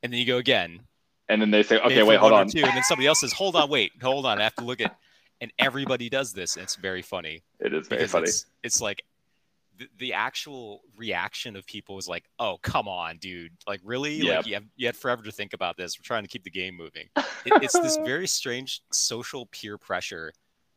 And 0.02 0.12
then 0.12 0.20
you 0.20 0.26
go 0.26 0.36
again 0.36 0.80
and 1.28 1.40
then 1.40 1.50
they 1.50 1.62
say, 1.62 1.78
okay, 1.80 2.02
wait, 2.02 2.18
hold 2.18 2.32
on. 2.32 2.48
Two, 2.48 2.62
and 2.64 2.74
then 2.74 2.82
somebody 2.84 3.06
else 3.06 3.20
says, 3.20 3.32
hold 3.32 3.54
on, 3.54 3.68
wait, 3.68 3.92
hold 4.02 4.24
on. 4.24 4.40
I 4.40 4.44
have 4.44 4.54
to 4.56 4.64
look 4.64 4.80
at, 4.80 4.96
and 5.40 5.52
everybody 5.58 6.08
does 6.08 6.32
this. 6.32 6.56
And 6.56 6.62
it's 6.62 6.76
very 6.76 7.02
funny. 7.02 7.42
It 7.60 7.74
is 7.74 7.86
very 7.86 8.06
funny. 8.06 8.24
It's, 8.24 8.46
it's 8.62 8.80
like 8.80 9.02
the, 9.76 9.88
the, 9.98 10.12
actual 10.14 10.80
reaction 10.96 11.54
of 11.54 11.66
people 11.66 11.98
is 11.98 12.08
like, 12.08 12.24
oh, 12.38 12.58
come 12.62 12.88
on, 12.88 13.18
dude. 13.18 13.52
Like, 13.66 13.80
really? 13.84 14.14
Yep. 14.16 14.36
Like, 14.36 14.46
you, 14.46 14.54
have, 14.54 14.64
you 14.76 14.86
had 14.86 14.96
forever 14.96 15.22
to 15.22 15.30
think 15.30 15.52
about 15.52 15.76
this. 15.76 15.98
We're 15.98 16.04
trying 16.04 16.22
to 16.22 16.28
keep 16.28 16.44
the 16.44 16.50
game 16.50 16.74
moving. 16.76 17.08
It, 17.16 17.62
it's 17.62 17.78
this 17.78 17.96
very 18.04 18.26
strange 18.26 18.82
social 18.90 19.46
peer 19.46 19.76
pressure 19.76 20.32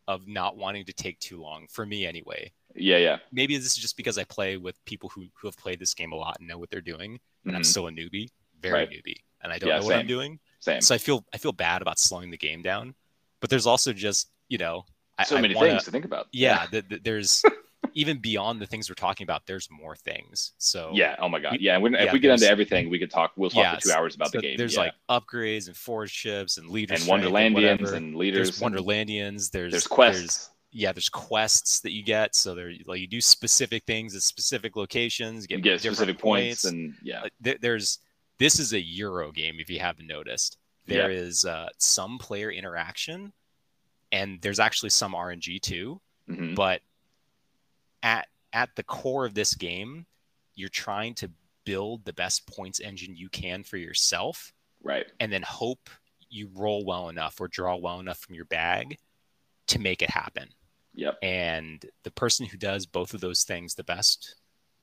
of 0.07 0.27
not 0.27 0.57
wanting 0.57 0.85
to 0.85 0.93
take 0.93 1.17
too 1.19 1.41
long, 1.41 1.67
for 1.69 1.85
me 1.85 2.05
anyway. 2.05 2.51
Yeah, 2.75 2.97
yeah. 2.97 3.17
Maybe 3.31 3.55
this 3.55 3.67
is 3.67 3.75
just 3.77 3.95
because 3.95 4.17
I 4.17 4.25
play 4.25 4.57
with 4.57 4.83
people 4.83 5.09
who, 5.09 5.27
who 5.33 5.47
have 5.47 5.57
played 5.57 5.79
this 5.79 5.93
game 5.93 6.11
a 6.11 6.15
lot 6.15 6.37
and 6.39 6.47
know 6.47 6.57
what 6.57 6.69
they're 6.69 6.81
doing, 6.81 7.11
and 7.11 7.19
mm-hmm. 7.45 7.55
I'm 7.55 7.63
still 7.63 7.87
a 7.87 7.91
newbie, 7.91 8.29
very 8.61 8.73
right. 8.73 8.89
newbie 8.89 9.21
and 9.43 9.51
I 9.51 9.57
don't 9.57 9.69
yeah, 9.69 9.79
know 9.79 9.85
what 9.85 9.95
I'm 9.95 10.07
doing. 10.07 10.39
Same. 10.59 10.81
So 10.81 10.95
I 10.95 10.97
feel 10.97 11.25
I 11.33 11.37
feel 11.37 11.51
bad 11.51 11.81
about 11.81 11.99
slowing 11.99 12.31
the 12.31 12.37
game 12.37 12.61
down. 12.61 12.95
But 13.39 13.49
there's 13.49 13.65
also 13.65 13.93
just 13.93 14.29
you 14.49 14.57
know 14.57 14.85
so 15.25 15.37
I, 15.37 15.41
many 15.41 15.55
I 15.55 15.57
wanna, 15.57 15.69
things 15.71 15.83
to 15.85 15.91
think 15.91 16.05
about. 16.05 16.27
Yeah, 16.31 16.65
the, 16.71 16.81
the, 16.81 16.99
there's 17.03 17.43
even 17.93 18.17
beyond 18.17 18.61
the 18.61 18.65
things 18.65 18.89
we're 18.89 18.95
talking 18.95 19.25
about, 19.25 19.45
there's 19.45 19.67
more 19.71 19.95
things. 19.95 20.53
So 20.57 20.91
yeah, 20.93 21.15
oh 21.19 21.29
my 21.29 21.39
god, 21.39 21.57
yeah. 21.59 21.77
When, 21.77 21.93
yeah 21.93 22.03
if 22.03 22.13
we 22.13 22.19
get 22.19 22.31
into 22.31 22.49
everything, 22.49 22.89
we 22.89 22.99
could 22.99 23.11
talk. 23.11 23.31
We'll 23.35 23.49
talk 23.49 23.63
yeah, 23.63 23.75
for 23.75 23.81
two 23.81 23.91
hours 23.91 24.15
about 24.15 24.31
so 24.31 24.37
the 24.37 24.41
game. 24.41 24.57
There's 24.57 24.75
yeah. 24.75 24.91
like 24.91 24.93
upgrades 25.09 25.67
and 25.67 25.75
forge 25.75 26.13
chips 26.13 26.57
and 26.57 26.69
leaders 26.69 27.07
and 27.07 27.11
Wonderlandians 27.11 27.87
and, 27.87 27.95
and, 27.95 28.15
leaders. 28.15 28.59
There's 28.59 28.71
Wonderlandians. 28.71 29.51
There's 29.51 29.71
there's 29.71 29.87
quests. 29.87 30.21
There's, 30.21 30.49
yeah, 30.73 30.91
there's 30.93 31.09
quests 31.09 31.81
that 31.81 31.91
you 31.91 32.03
get. 32.03 32.35
So 32.35 32.55
there, 32.55 32.71
like 32.85 32.99
you 32.99 33.07
do 33.07 33.21
specific 33.21 33.83
things 33.85 34.15
at 34.15 34.21
specific 34.21 34.75
locations. 34.75 35.47
Get, 35.47 35.57
you 35.57 35.63
get 35.63 35.81
specific 35.81 36.17
points, 36.17 36.63
points, 36.63 36.65
and 36.65 36.93
yeah. 37.03 37.23
There, 37.41 37.57
there's 37.59 37.99
this 38.41 38.59
is 38.59 38.73
a 38.73 38.81
Euro 38.81 39.31
game 39.31 39.57
if 39.59 39.69
you 39.69 39.79
haven't 39.79 40.07
noticed. 40.07 40.57
There 40.87 41.11
yeah. 41.11 41.19
is 41.19 41.45
uh, 41.45 41.69
some 41.77 42.17
player 42.17 42.51
interaction, 42.51 43.31
and 44.11 44.41
there's 44.41 44.59
actually 44.59 44.89
some 44.89 45.13
RNG 45.13 45.61
too. 45.61 46.01
Mm-hmm. 46.27 46.55
But 46.55 46.81
at 48.01 48.27
at 48.51 48.69
the 48.75 48.83
core 48.83 49.25
of 49.25 49.35
this 49.35 49.53
game, 49.53 50.07
you're 50.55 50.69
trying 50.69 51.13
to 51.15 51.29
build 51.65 52.03
the 52.03 52.13
best 52.13 52.47
points 52.47 52.79
engine 52.79 53.15
you 53.15 53.29
can 53.29 53.61
for 53.61 53.77
yourself, 53.77 54.51
right? 54.83 55.05
And 55.19 55.31
then 55.31 55.43
hope 55.43 55.87
you 56.27 56.49
roll 56.55 56.83
well 56.83 57.09
enough 57.09 57.39
or 57.39 57.47
draw 57.47 57.75
well 57.75 57.99
enough 57.99 58.17
from 58.17 58.33
your 58.33 58.45
bag 58.45 58.97
to 59.67 59.77
make 59.77 60.01
it 60.01 60.09
happen. 60.09 60.49
Yep. 60.95 61.19
And 61.21 61.85
the 62.03 62.11
person 62.11 62.47
who 62.47 62.57
does 62.57 62.87
both 62.87 63.13
of 63.13 63.21
those 63.21 63.43
things 63.43 63.75
the 63.75 63.83
best 63.83 64.35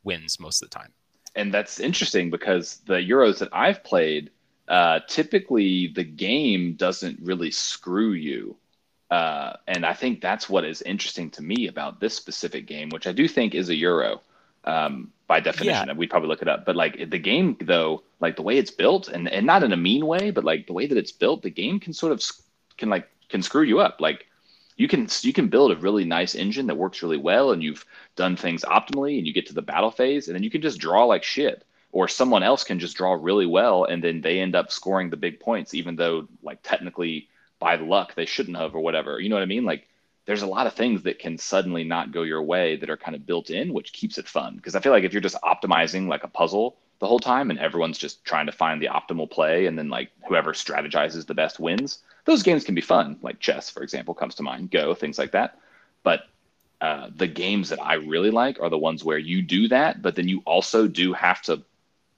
wins 0.05 0.39
most 0.39 0.63
of 0.63 0.71
the 0.71 0.79
time. 0.79 0.93
And 1.39 1.55
that's 1.55 1.79
interesting 1.79 2.31
because 2.31 2.81
the 2.87 2.95
Euros 2.95 3.39
that 3.39 3.49
I've 3.53 3.85
played, 3.85 4.31
uh, 4.67 5.01
typically 5.07 5.87
the 5.95 6.05
game 6.05 6.75
doesn't 6.75 7.21
really 7.23 7.53
screw 7.53 8.13
you. 8.13 8.57
Uh, 9.09 9.53
and 9.69 9.87
I 9.87 9.95
think 9.95 10.21
that's 10.21 10.51
what 10.51 10.65
is 10.65 10.83
interesting 10.83 11.31
to 11.31 11.43
me 11.43 11.69
about 11.69 12.01
this 12.01 12.15
specific 12.15 12.67
game, 12.67 12.89
which 12.91 13.07
I 13.07 13.13
do 13.13 13.29
think 13.29 13.55
is 13.55 13.69
a 13.69 13.77
Euro 13.77 14.21
um, 14.65 15.13
by 15.29 15.41
definition. 15.41 15.89
Yeah. 15.89 15.95
We'd 15.95 16.11
probably 16.11 16.29
look 16.29 16.43
it 16.43 16.49
up. 16.49 16.67
But 16.67 16.77
like 16.77 17.09
the 17.09 17.19
game, 17.19 17.57
though, 17.61 18.03
like 18.21 18.37
the 18.37 18.43
way 18.43 18.59
it's 18.59 18.71
built, 18.73 19.09
and, 19.09 19.29
and 19.29 19.47
not 19.47 19.63
in 19.63 19.73
a 19.73 19.77
mean 19.77 20.07
way, 20.07 20.31
but 20.31 20.45
like 20.45 20.67
the 20.67 20.73
way 20.73 20.87
that 20.87 20.99
it's 20.99 21.13
built, 21.13 21.43
the 21.43 21.51
game 21.51 21.79
can 21.81 21.93
sort 21.93 22.13
of 22.13 22.23
can 22.77 22.91
like 22.91 23.09
can 23.29 23.43
screw 23.43 23.63
you 23.63 23.79
up. 23.81 24.01
Like 24.01 24.27
you 24.79 24.89
can 24.89 25.09
you 25.23 25.33
can 25.33 25.49
build 25.49 25.73
a 25.73 25.77
really 25.77 26.05
nice 26.05 26.35
engine 26.35 26.69
that 26.69 26.77
works 26.77 27.03
really 27.03 27.19
well, 27.19 27.51
and 27.53 27.63
you've 27.63 27.85
done 28.17 28.37
things 28.37 28.63
optimally, 28.63 29.19
and 29.19 29.27
you 29.27 29.35
get 29.35 29.47
to 29.49 29.55
the 29.55 29.61
battle 29.61 29.91
phase, 29.91 30.29
and 30.29 30.35
then 30.35 30.45
you 30.45 30.51
can 30.51 30.63
just 30.63 30.79
draw 30.79 31.05
like 31.05 31.25
shit. 31.25 31.65
Or 31.91 32.07
someone 32.07 32.43
else 32.43 32.65
can 32.65 32.79
just 32.79 32.97
draw 32.97 33.15
really 33.15 33.47
well, 33.47 33.85
and 33.85 34.05
then 34.05 34.21
they 34.21 34.41
end 34.41 34.55
up 34.55 34.71
scoring 34.71 35.11
the 35.11 35.17
big 35.17 35.41
points, 35.41 35.75
even 35.75 35.97
though 35.97 36.29
like 36.43 36.61
technically 36.63 37.29
by 37.59 37.75
luck 37.77 38.15
they 38.15 38.27
shouldn't 38.27 38.57
have 38.57 38.75
or 38.75 38.81
whatever. 38.81 39.19
You 39.19 39.29
know 39.31 39.37
what 39.37 39.43
I 39.43 39.47
mean? 39.47 39.65
Like 39.65 39.89
there's 40.27 40.43
a 40.43 40.47
lot 40.47 40.67
of 40.67 40.75
things 40.75 41.03
that 41.05 41.19
can 41.19 41.39
suddenly 41.39 41.85
not 41.85 42.13
go 42.13 42.23
your 42.23 42.43
way 42.43 42.77
that 42.77 42.91
are 42.91 42.99
kind 42.99 43.17
of 43.17 43.27
built 43.27 43.51
in, 43.51 43.73
which 43.73 43.95
keeps 43.95 44.19
it 44.19 44.29
fun. 44.29 44.57
Because 44.57 44.77
I 44.77 44.81
feel 44.81 44.93
like 44.93 45.05
if 45.05 45.13
you're 45.13 45.23
just 45.23 45.41
optimizing 45.43 46.07
like 46.07 46.23
a 46.23 46.29
puzzle 46.29 46.77
the 46.99 47.07
whole 47.07 47.19
time 47.19 47.51
and 47.51 47.59
everyone's 47.59 47.99
just 47.99 48.25
trying 48.25 48.47
to 48.47 48.53
find 48.53 48.81
the 48.81 48.89
optimal 48.89 49.31
play 49.31 49.67
and 49.67 49.79
then 49.79 49.89
like 49.89 50.11
whoever 50.29 50.53
strategizes 50.53 51.27
the 51.27 51.35
best 51.35 51.59
wins, 51.59 52.01
those 52.29 52.43
games 52.43 52.63
can 52.63 52.75
be 52.75 52.83
fun. 52.83 53.19
Like 53.23 53.41
chess, 53.41 53.71
for 53.71 53.83
example, 53.83 54.13
comes 54.13 54.35
to 54.35 54.43
mind, 54.43 54.71
Go, 54.71 54.95
things 54.95 55.19
like 55.19 55.33
that. 55.33 55.59
But 56.03 56.25
uh, 56.81 57.09
the 57.17 57.27
games 57.27 57.71
that 57.71 57.83
I 57.83 57.95
really 57.95 58.31
like 58.31 58.61
are 58.61 58.69
the 58.69 58.77
ones 58.77 59.03
where 59.03 59.17
you 59.17 59.41
do 59.41 59.67
that, 59.69 60.03
but 60.03 60.15
then 60.15 60.29
you 60.29 60.43
also 60.45 60.87
do 60.87 61.15
have 61.15 61.41
to 61.43 61.63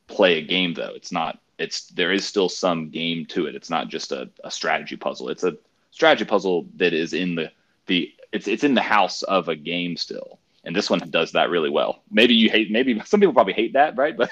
play 0.08 0.38
a 0.38 0.42
game 0.42 0.74
though. 0.74 0.92
It's 0.96 1.12
not 1.12 1.38
it's 1.58 1.86
there 1.88 2.10
is 2.10 2.26
still 2.26 2.48
some 2.48 2.90
game 2.90 3.24
to 3.26 3.46
it. 3.46 3.54
It's 3.54 3.70
not 3.70 3.86
just 3.86 4.10
a, 4.10 4.28
a 4.42 4.50
strategy 4.50 4.96
puzzle. 4.96 5.28
It's 5.28 5.44
a 5.44 5.56
strategy 5.92 6.24
puzzle 6.24 6.66
that 6.76 6.92
is 6.92 7.12
in 7.12 7.36
the 7.36 7.52
the 7.86 8.12
it's 8.32 8.48
it's 8.48 8.64
in 8.64 8.74
the 8.74 8.82
house 8.82 9.22
of 9.22 9.48
a 9.48 9.54
game 9.54 9.96
still. 9.96 10.40
And 10.64 10.74
this 10.74 10.90
one 10.90 10.98
does 11.10 11.32
that 11.32 11.50
really 11.50 11.70
well. 11.70 12.02
Maybe 12.10 12.34
you 12.34 12.50
hate 12.50 12.72
maybe 12.72 13.00
some 13.04 13.20
people 13.20 13.32
probably 13.32 13.52
hate 13.52 13.74
that, 13.74 13.96
right? 13.96 14.16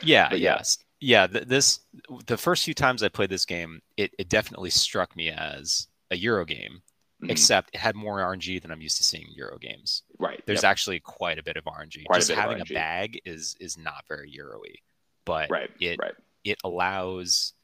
But 0.00 0.06
yeah, 0.06 0.28
but 0.30 0.40
yes. 0.40 0.78
Yeah, 1.00 1.26
th- 1.26 1.46
this 1.46 1.80
the 2.26 2.36
first 2.36 2.64
few 2.64 2.74
times 2.74 3.02
I 3.02 3.08
played 3.08 3.30
this 3.30 3.46
game, 3.46 3.80
it, 3.96 4.12
it 4.18 4.28
definitely 4.28 4.70
struck 4.70 5.16
me 5.16 5.30
as 5.30 5.88
a 6.10 6.16
Euro 6.16 6.44
game, 6.44 6.82
mm-hmm. 7.22 7.30
except 7.30 7.70
it 7.74 7.78
had 7.78 7.94
more 7.94 8.18
RNG 8.18 8.60
than 8.60 8.70
I'm 8.70 8.82
used 8.82 8.98
to 8.98 9.04
seeing 9.04 9.26
Euro 9.34 9.58
games. 9.58 10.02
Right. 10.18 10.42
There's 10.46 10.62
yep. 10.62 10.70
actually 10.70 11.00
quite 11.00 11.38
a 11.38 11.42
bit 11.42 11.56
of 11.56 11.64
RNG. 11.64 12.04
Quite 12.04 12.18
Just 12.18 12.32
having 12.32 12.60
a 12.60 12.64
bag 12.66 13.20
is 13.24 13.56
is 13.60 13.78
not 13.78 14.04
very 14.08 14.30
Euro-y. 14.30 14.74
But 15.24 15.50
right. 15.50 15.70
it 15.80 15.98
right 16.00 16.14
it 16.44 16.58
allows 16.64 17.54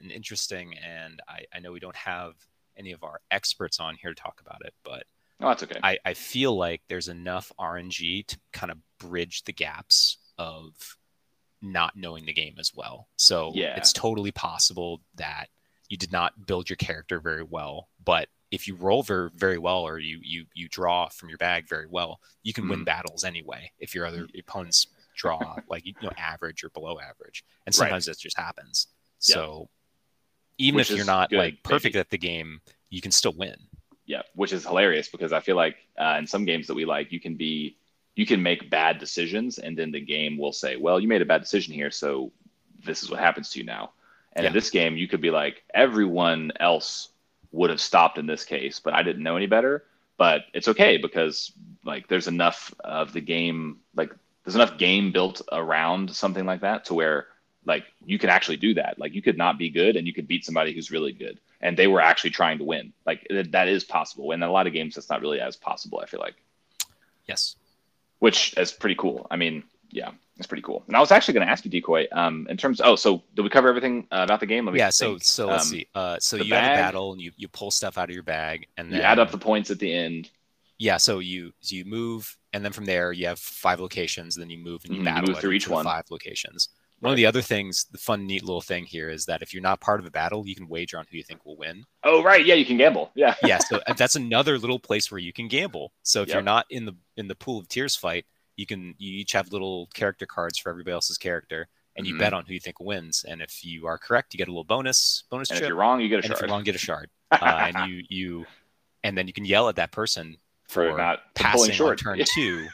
an 0.00 0.10
interesting 0.10 0.74
and 0.78 1.20
I, 1.28 1.44
I 1.54 1.60
know 1.60 1.72
we 1.72 1.80
don't 1.80 1.96
have 1.96 2.34
any 2.76 2.92
of 2.92 3.04
our 3.04 3.20
experts 3.30 3.80
on 3.80 3.96
here 3.96 4.10
to 4.12 4.20
talk 4.20 4.40
about 4.44 4.62
it, 4.64 4.74
but 4.82 5.04
oh, 5.40 5.48
that's 5.48 5.62
okay. 5.62 5.78
I, 5.82 5.98
I 6.04 6.14
feel 6.14 6.56
like 6.56 6.82
there's 6.88 7.08
enough 7.08 7.52
RNG 7.58 8.26
to 8.26 8.38
kind 8.52 8.72
of 8.72 8.78
bridge 8.98 9.44
the 9.44 9.52
gaps 9.52 10.18
of 10.38 10.72
not 11.64 11.96
knowing 11.96 12.26
the 12.26 12.32
game 12.32 12.54
as 12.58 12.72
well. 12.74 13.08
So 13.16 13.52
yeah. 13.54 13.76
it's 13.76 13.92
totally 13.92 14.32
possible 14.32 15.00
that 15.16 15.46
you 15.88 15.96
did 15.96 16.12
not 16.12 16.46
build 16.46 16.68
your 16.68 16.76
character 16.76 17.20
very 17.20 17.42
well, 17.42 17.88
but 18.04 18.28
if 18.50 18.68
you 18.68 18.76
roll 18.76 19.02
very 19.02 19.30
very 19.34 19.58
well 19.58 19.82
or 19.82 19.98
you 19.98 20.20
you 20.22 20.46
you 20.54 20.68
draw 20.68 21.08
from 21.08 21.28
your 21.28 21.38
bag 21.38 21.68
very 21.68 21.86
well, 21.88 22.20
you 22.42 22.52
can 22.52 22.64
mm-hmm. 22.64 22.70
win 22.70 22.84
battles 22.84 23.24
anyway 23.24 23.70
if 23.78 23.94
your 23.94 24.06
other 24.06 24.28
opponents 24.38 24.86
draw 25.16 25.56
like 25.68 25.84
you 25.86 25.94
know 26.02 26.10
average 26.16 26.62
or 26.62 26.70
below 26.70 26.98
average, 27.00 27.44
and 27.66 27.74
sometimes 27.74 28.06
right. 28.06 28.14
that 28.14 28.20
just 28.20 28.38
happens. 28.38 28.88
So 29.18 29.68
even 30.58 30.76
which 30.76 30.90
if 30.90 30.96
you're 30.96 31.06
not 31.06 31.30
good, 31.30 31.38
like 31.38 31.62
perfect 31.62 31.94
maybe. 31.94 32.00
at 32.00 32.10
the 32.10 32.18
game, 32.18 32.60
you 32.90 33.00
can 33.00 33.10
still 33.10 33.34
win. 33.36 33.56
Yeah, 34.06 34.22
which 34.34 34.52
is 34.52 34.64
hilarious 34.64 35.08
because 35.08 35.32
I 35.32 35.40
feel 35.40 35.56
like 35.56 35.76
uh, 35.98 36.16
in 36.18 36.26
some 36.26 36.44
games 36.44 36.66
that 36.66 36.74
we 36.74 36.84
like, 36.84 37.10
you 37.10 37.20
can 37.20 37.36
be 37.36 37.78
you 38.14 38.26
can 38.26 38.42
make 38.42 38.70
bad 38.70 38.98
decisions, 38.98 39.58
and 39.58 39.76
then 39.76 39.90
the 39.90 40.00
game 40.00 40.38
will 40.38 40.52
say, 40.52 40.76
"Well, 40.76 41.00
you 41.00 41.08
made 41.08 41.22
a 41.22 41.26
bad 41.26 41.40
decision 41.40 41.74
here, 41.74 41.90
so 41.90 42.32
this 42.84 43.02
is 43.02 43.10
what 43.10 43.20
happens 43.20 43.50
to 43.50 43.58
you 43.58 43.64
now." 43.64 43.92
And 44.34 44.44
yeah. 44.44 44.48
in 44.48 44.54
this 44.54 44.70
game, 44.70 44.96
you 44.96 45.08
could 45.08 45.20
be 45.20 45.30
like, 45.30 45.62
everyone 45.72 46.52
else 46.58 47.10
would 47.52 47.70
have 47.70 47.80
stopped 47.80 48.18
in 48.18 48.26
this 48.26 48.44
case, 48.44 48.80
but 48.80 48.94
I 48.94 49.02
didn't 49.02 49.22
know 49.22 49.36
any 49.36 49.46
better. 49.46 49.84
But 50.16 50.42
it's 50.52 50.68
okay 50.68 50.96
because 50.96 51.52
like 51.84 52.08
there's 52.08 52.28
enough 52.28 52.72
of 52.80 53.12
the 53.12 53.20
game, 53.20 53.78
like 53.96 54.12
there's 54.44 54.54
enough 54.54 54.78
game 54.78 55.12
built 55.12 55.42
around 55.50 56.14
something 56.14 56.46
like 56.46 56.60
that 56.60 56.84
to 56.86 56.94
where 56.94 57.26
like 57.64 57.84
you 58.04 58.18
can 58.18 58.30
actually 58.30 58.56
do 58.56 58.74
that. 58.74 58.98
Like 58.98 59.14
you 59.14 59.22
could 59.22 59.38
not 59.38 59.58
be 59.58 59.70
good 59.70 59.96
and 59.96 60.06
you 60.06 60.12
could 60.12 60.28
beat 60.28 60.44
somebody 60.44 60.72
who's 60.72 60.90
really 60.90 61.12
good, 61.12 61.40
and 61.60 61.76
they 61.76 61.86
were 61.86 62.00
actually 62.00 62.30
trying 62.30 62.58
to 62.58 62.64
win. 62.64 62.92
Like 63.06 63.26
that 63.30 63.68
is 63.68 63.84
possible. 63.84 64.32
And 64.32 64.42
in 64.42 64.48
a 64.48 64.52
lot 64.52 64.66
of 64.66 64.72
games, 64.72 64.94
that's 64.94 65.10
not 65.10 65.20
really 65.20 65.40
as 65.40 65.56
possible. 65.56 66.00
I 66.00 66.06
feel 66.06 66.20
like. 66.20 66.34
Yes. 67.26 67.56
Which 68.24 68.56
is 68.56 68.72
pretty 68.72 68.94
cool. 68.94 69.26
I 69.30 69.36
mean, 69.36 69.64
yeah, 69.90 70.12
it's 70.38 70.46
pretty 70.46 70.62
cool. 70.62 70.82
And 70.86 70.96
I 70.96 71.00
was 71.00 71.12
actually 71.12 71.34
going 71.34 71.46
to 71.46 71.52
ask 71.52 71.62
you, 71.62 71.70
Decoy, 71.70 72.06
um, 72.10 72.46
in 72.48 72.56
terms. 72.56 72.80
Of, 72.80 72.86
oh, 72.86 72.96
so 72.96 73.22
did 73.34 73.42
we 73.42 73.50
cover 73.50 73.68
everything 73.68 74.06
uh, 74.10 74.22
about 74.24 74.40
the 74.40 74.46
game? 74.46 74.74
yeah. 74.74 74.88
So 74.88 75.18
so 75.18 75.48
let's 75.48 75.64
um, 75.64 75.68
see. 75.68 75.86
Uh, 75.94 76.16
so 76.20 76.38
you 76.38 76.48
bag, 76.48 76.64
have 76.64 76.72
a 76.72 76.82
battle 76.84 77.12
and 77.12 77.20
you 77.20 77.32
you 77.36 77.48
pull 77.48 77.70
stuff 77.70 77.98
out 77.98 78.08
of 78.08 78.14
your 78.14 78.22
bag 78.22 78.66
and 78.78 78.90
then 78.90 79.00
you 79.00 79.04
add 79.04 79.18
up 79.18 79.30
the 79.30 79.36
points 79.36 79.70
at 79.70 79.78
the 79.78 79.92
end. 79.92 80.30
Yeah. 80.78 80.96
So 80.96 81.18
you 81.18 81.52
so 81.60 81.76
you 81.76 81.84
move 81.84 82.34
and 82.54 82.64
then 82.64 82.72
from 82.72 82.86
there 82.86 83.12
you 83.12 83.26
have 83.26 83.38
five 83.38 83.78
locations. 83.78 84.36
Then 84.36 84.48
you 84.48 84.56
move 84.56 84.86
and 84.86 84.94
you 84.94 85.02
mm-hmm. 85.02 85.14
battle 85.16 85.28
move 85.28 85.40
through 85.42 85.52
each 85.52 85.68
one. 85.68 85.84
Five 85.84 86.04
locations. 86.10 86.70
One 87.00 87.12
of 87.12 87.16
the 87.16 87.26
other 87.26 87.42
things, 87.42 87.84
the 87.90 87.98
fun, 87.98 88.26
neat 88.26 88.44
little 88.44 88.62
thing 88.62 88.84
here 88.84 89.10
is 89.10 89.26
that 89.26 89.42
if 89.42 89.52
you're 89.52 89.62
not 89.62 89.80
part 89.80 90.00
of 90.00 90.06
a 90.06 90.10
battle, 90.10 90.46
you 90.46 90.54
can 90.54 90.68
wager 90.68 90.98
on 90.98 91.04
who 91.10 91.18
you 91.18 91.22
think 91.22 91.44
will 91.44 91.56
win. 91.56 91.84
Oh, 92.02 92.22
right. 92.22 92.44
Yeah, 92.44 92.54
you 92.54 92.64
can 92.64 92.78
gamble. 92.78 93.10
Yeah. 93.14 93.34
yeah. 93.44 93.58
So 93.58 93.80
that's 93.96 94.16
another 94.16 94.58
little 94.58 94.78
place 94.78 95.10
where 95.10 95.18
you 95.18 95.32
can 95.32 95.48
gamble. 95.48 95.92
So 96.02 96.22
if 96.22 96.28
yep. 96.28 96.36
you're 96.36 96.42
not 96.42 96.66
in 96.70 96.86
the 96.86 96.94
in 97.16 97.28
the 97.28 97.34
pool 97.34 97.58
of 97.58 97.68
tears 97.68 97.94
fight, 97.94 98.24
you 98.56 98.66
can 98.66 98.94
you 98.98 99.18
each 99.18 99.32
have 99.32 99.52
little 99.52 99.88
character 99.94 100.26
cards 100.26 100.58
for 100.58 100.70
everybody 100.70 100.94
else's 100.94 101.18
character, 101.18 101.68
and 101.96 102.06
you 102.06 102.14
mm-hmm. 102.14 102.20
bet 102.20 102.32
on 102.32 102.44
who 102.46 102.54
you 102.54 102.60
think 102.60 102.80
wins. 102.80 103.24
And 103.28 103.42
if 103.42 103.64
you 103.64 103.86
are 103.86 103.98
correct, 103.98 104.32
you 104.32 104.38
get 104.38 104.48
a 104.48 104.50
little 104.50 104.64
bonus 104.64 105.24
bonus. 105.30 105.50
And 105.50 105.58
chip. 105.58 105.64
if 105.64 105.68
you're 105.68 105.76
wrong, 105.76 106.00
you 106.00 106.08
get 106.08 106.14
a 106.14 106.18
and 106.18 106.24
shard. 106.26 106.36
If 106.36 106.40
you're 106.40 106.50
wrong, 106.50 106.60
you 106.60 106.64
get 106.64 106.74
a 106.74 106.78
shard. 106.78 107.10
uh, 107.32 107.70
and 107.74 107.90
you 107.90 108.02
you 108.08 108.46
and 109.02 109.18
then 109.18 109.26
you 109.26 109.32
can 109.32 109.44
yell 109.44 109.68
at 109.68 109.76
that 109.76 109.92
person 109.92 110.38
for, 110.68 110.90
for 110.90 110.96
not 110.96 111.20
passing 111.34 111.72
short. 111.72 112.04
on 112.06 112.16
turn 112.16 112.26
two 112.34 112.66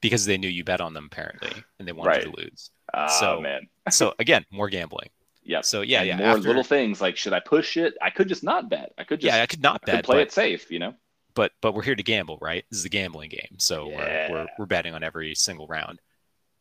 because 0.00 0.24
they 0.24 0.38
knew 0.38 0.48
you 0.48 0.64
bet 0.64 0.80
on 0.80 0.94
them 0.94 1.08
apparently 1.10 1.52
and 1.78 1.86
they 1.86 1.92
wanted 1.92 2.08
right. 2.08 2.24
you 2.26 2.32
to 2.32 2.36
lose. 2.42 2.70
Oh 2.94 3.06
so, 3.20 3.40
man. 3.40 3.68
so 3.90 4.14
again, 4.18 4.44
more 4.50 4.68
gambling. 4.68 5.10
Yeah. 5.42 5.62
So 5.62 5.82
yeah, 5.82 6.00
and 6.00 6.08
yeah. 6.08 6.16
More 6.16 6.26
after, 6.28 6.48
little 6.48 6.62
things 6.62 7.00
like 7.00 7.16
should 7.16 7.32
I 7.32 7.40
push 7.40 7.76
it? 7.76 7.94
I 8.02 8.10
could 8.10 8.28
just 8.28 8.42
not 8.42 8.68
bet. 8.68 8.92
I 8.98 9.04
could 9.04 9.20
just 9.20 9.34
yeah, 9.34 9.42
I 9.42 9.46
could 9.46 9.62
not 9.62 9.82
bet. 9.82 9.96
Could 9.96 10.04
play 10.04 10.16
but, 10.16 10.28
it 10.28 10.32
safe, 10.32 10.70
you 10.70 10.78
know. 10.78 10.94
But 11.34 11.52
but 11.60 11.74
we're 11.74 11.82
here 11.82 11.94
to 11.94 12.02
gamble, 12.02 12.38
right? 12.40 12.64
This 12.70 12.80
is 12.80 12.84
a 12.84 12.88
gambling 12.88 13.30
game, 13.30 13.56
so 13.58 13.88
yeah. 13.88 14.30
we're, 14.30 14.38
we're, 14.38 14.46
we're 14.58 14.66
betting 14.66 14.94
on 14.94 15.02
every 15.02 15.34
single 15.34 15.66
round. 15.66 16.00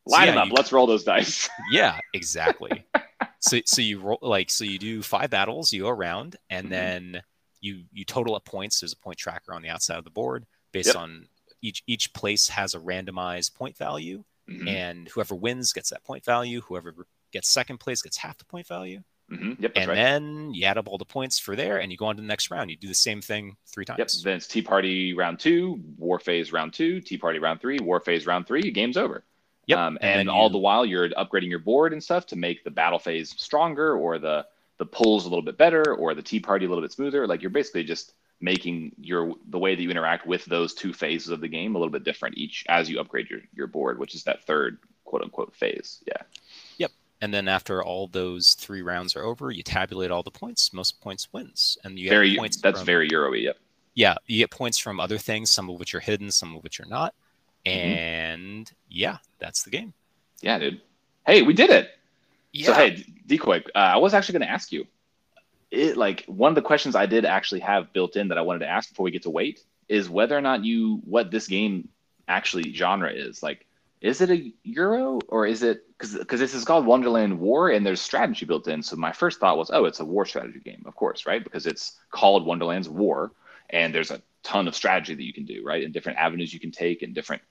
Line 0.06 0.22
so, 0.22 0.26
yeah, 0.26 0.32
them 0.32 0.38
up. 0.38 0.48
You, 0.48 0.54
Let's 0.54 0.72
roll 0.72 0.88
those 0.88 1.04
dice. 1.04 1.50
yeah, 1.72 2.00
exactly. 2.14 2.86
so 3.40 3.60
so 3.66 3.82
you 3.82 4.00
roll 4.00 4.20
like 4.22 4.50
so 4.50 4.64
you 4.64 4.80
do 4.80 5.02
five 5.02 5.30
battles, 5.30 5.74
you 5.74 5.84
go 5.84 5.90
around, 5.90 6.36
and 6.50 6.66
mm-hmm. 6.66 6.72
then 6.72 7.22
you 7.62 7.84
you 7.92 8.06
total 8.06 8.36
up 8.36 8.46
points. 8.46 8.80
There's 8.80 8.94
a 8.94 8.98
point 8.98 9.18
tracker 9.18 9.54
on 9.54 9.62
the 9.62 9.70
outside 9.70 9.98
of 9.98 10.04
the 10.04 10.12
board 10.12 10.46
based 10.72 10.88
yep. 10.88 10.98
on 10.98 11.28
each 11.62 11.84
each 11.88 12.14
place 12.14 12.50
has 12.50 12.76
a 12.76 12.80
randomized 12.80 13.56
point 13.56 13.78
value, 13.78 14.24
mm-hmm. 14.50 14.68
and 14.68 15.08
whoever 15.10 15.36
wins 15.36 15.74
gets 15.74 15.90
that 15.90 16.04
point 16.04 16.24
value. 16.26 16.62
Whoever 16.62 16.94
gets 17.32 17.50
second 17.50 17.80
place 17.80 18.02
gets 18.02 18.18
half 18.18 18.38
the 18.38 18.46
point 18.46 18.68
value. 18.68 19.02
Mm-hmm. 19.32 19.62
Yep, 19.62 19.72
and 19.76 19.88
right. 19.88 19.96
then 19.96 20.54
you 20.56 20.66
add 20.66 20.80
up 20.80 20.88
all 20.88 20.98
the 20.98 21.06
points 21.06 21.38
for 21.38 21.56
there, 21.56 21.78
and 21.78 21.92
you 21.92 21.98
go 21.98 22.06
on 22.06 22.16
to 22.16 22.22
the 22.22 22.28
next 22.28 22.50
round. 22.50 22.72
You 22.72 22.78
do 22.78 22.88
the 22.88 22.96
same 22.96 23.22
thing 23.22 23.58
three 23.68 23.86
times. 23.86 24.00
Yep. 24.00 24.10
Then 24.24 24.38
it's 24.38 24.48
Tea 24.48 24.64
Party 24.64 25.14
round 25.14 25.40
two, 25.40 25.80
War 25.98 26.18
Phase 26.18 26.52
round 26.52 26.74
two, 26.74 27.00
Tea 27.00 27.18
Party 27.18 27.38
round 27.38 27.62
three, 27.62 27.78
War 27.80 28.00
Phase 28.00 28.26
round 28.26 28.48
three. 28.48 28.72
Game's 28.72 28.98
over. 28.98 29.24
Yep. 29.68 29.78
Um, 29.78 29.98
And 30.02 30.22
and 30.22 30.30
all 30.32 30.48
you- 30.48 30.54
the 30.54 30.58
while 30.58 30.84
you're 30.84 31.10
upgrading 31.10 31.50
your 31.50 31.60
board 31.60 31.94
and 31.94 32.04
stuff 32.04 32.26
to 32.28 32.36
make 32.36 32.64
the 32.64 32.72
battle 32.72 32.98
phase 32.98 33.36
stronger, 33.38 33.96
or 33.96 34.18
the 34.18 34.48
the 34.80 34.86
pulls 34.86 35.26
a 35.26 35.30
little 35.30 35.44
bit 35.44 35.58
better, 35.58 35.94
or 35.94 36.16
the 36.16 36.24
Tea 36.24 36.40
Party 36.40 36.66
a 36.66 36.70
little 36.70 36.82
bit 36.82 36.92
smoother. 36.92 37.28
Like 37.28 37.44
you're 37.44 37.52
basically 37.52 37.84
just 37.84 38.14
making 38.42 38.96
your 39.00 39.34
the 39.50 39.60
way 39.60 39.76
that 39.76 39.82
you 39.82 39.90
interact 39.90 40.26
with 40.26 40.46
those 40.46 40.74
two 40.74 40.94
phases 40.94 41.30
of 41.30 41.42
the 41.42 41.48
game 41.48 41.76
a 41.76 41.78
little 41.78 41.92
bit 41.92 42.04
different 42.04 42.38
each 42.38 42.66
as 42.70 42.90
you 42.90 43.00
upgrade 43.00 43.30
your 43.30 43.42
your 43.54 43.68
board, 43.68 44.00
which 44.00 44.16
is 44.16 44.24
that 44.24 44.44
third 44.46 44.80
quote 45.06 45.22
unquote 45.22 45.56
phase. 45.56 46.04
Yeah. 46.08 46.22
Yep. 46.78 46.92
And 47.22 47.34
then 47.34 47.48
after 47.50 47.84
all 47.84 48.08
those 48.08 48.54
three 48.54 48.82
rounds 48.82 49.16
are 49.16 49.24
over, 49.24 49.52
you 49.52 49.62
tabulate 49.64 50.10
all 50.10 50.24
the 50.24 50.32
points. 50.32 50.72
Most 50.72 51.02
points 51.02 51.28
wins, 51.34 51.78
and 51.84 52.00
you 52.00 52.10
get 52.10 52.38
points. 52.38 52.62
that's 52.62 52.80
from, 52.80 52.86
very 52.86 53.10
Euro-y. 53.12 53.38
Yep. 53.40 53.58
yeah. 53.96 54.16
You 54.28 54.38
get 54.38 54.52
points 54.52 54.78
from 54.78 55.00
other 55.00 55.18
things, 55.18 55.52
some 55.52 55.70
of 55.70 55.80
which 55.80 55.94
are 55.94 56.00
hidden, 56.00 56.32
some 56.32 56.56
of 56.56 56.64
which 56.64 56.80
are 56.80 56.86
not. 56.86 57.14
Mhm. 57.66 57.72
And 57.72 58.72
yeah, 58.88 59.18
that's 59.40 59.64
the 59.64 59.70
game. 59.70 59.94
Yeah, 60.42 60.60
dude. 60.60 60.80
Hey, 61.26 61.42
we 61.42 61.54
did 61.54 61.70
it. 61.70 61.92
Yeah. 62.54 62.68
So 62.68 62.74
hey, 62.74 63.04
decoy. 63.28 63.58
Uh, 63.76 63.80
I 63.80 63.98
was 63.98 64.14
actually 64.14 64.40
going 64.40 64.48
to 64.48 64.54
ask 64.54 64.72
you. 64.72 64.88
It 65.72 65.98
like 65.98 66.26
one 66.26 66.50
of 66.50 66.56
the 66.56 66.62
questions 66.62 66.96
I 66.96 67.06
did 67.06 67.26
actually 67.26 67.62
have 67.62 67.94
built 67.94 68.16
in 68.16 68.30
that 68.30 68.38
I 68.38 68.42
wanted 68.42 68.60
to 68.60 68.68
ask 68.68 68.90
before 68.90 69.04
we 69.04 69.12
get 69.12 69.24
to 69.24 69.30
wait 69.30 69.62
is 69.88 70.10
whether 70.10 70.38
or 70.38 70.42
not 70.42 70.64
you 70.64 71.02
what 71.06 71.32
this 71.32 71.48
game 71.48 71.90
actually 72.28 72.74
genre 72.74 73.12
is. 73.12 73.44
Like, 73.44 73.66
is 74.02 74.22
it 74.22 74.30
a 74.30 74.52
Euro 74.64 75.20
or 75.28 75.46
is 75.46 75.62
it 75.64 75.84
because 76.00 76.16
because 76.16 76.40
this 76.40 76.54
is 76.54 76.64
called 76.64 76.86
Wonderland 76.86 77.40
War 77.40 77.70
and 77.70 77.86
there's 77.86 78.02
strategy 78.02 78.46
built 78.46 78.68
in. 78.68 78.82
So 78.82 78.96
my 78.96 79.12
first 79.12 79.40
thought 79.40 79.58
was, 79.58 79.70
oh, 79.72 79.86
it's 79.86 80.00
a 80.00 80.06
war 80.06 80.26
strategy 80.26 80.60
game, 80.60 80.84
of 80.86 80.96
course, 80.96 81.26
right? 81.26 81.44
Because 81.44 81.68
it's 81.68 81.98
called 82.10 82.46
Wonderland's 82.46 82.88
War 82.88 83.32
and 83.70 83.94
there's 83.94 84.12
a 84.12 84.22
ton 84.44 84.68
of 84.68 84.76
strategy 84.76 85.14
that 85.14 85.24
you 85.24 85.34
can 85.34 85.46
do, 85.46 85.64
right? 85.64 85.84
And 85.84 85.94
different 85.94 86.18
avenues 86.18 86.54
you 86.54 86.60
can 86.60 86.72
take 86.72 87.02
and 87.02 87.14
different 87.14 87.42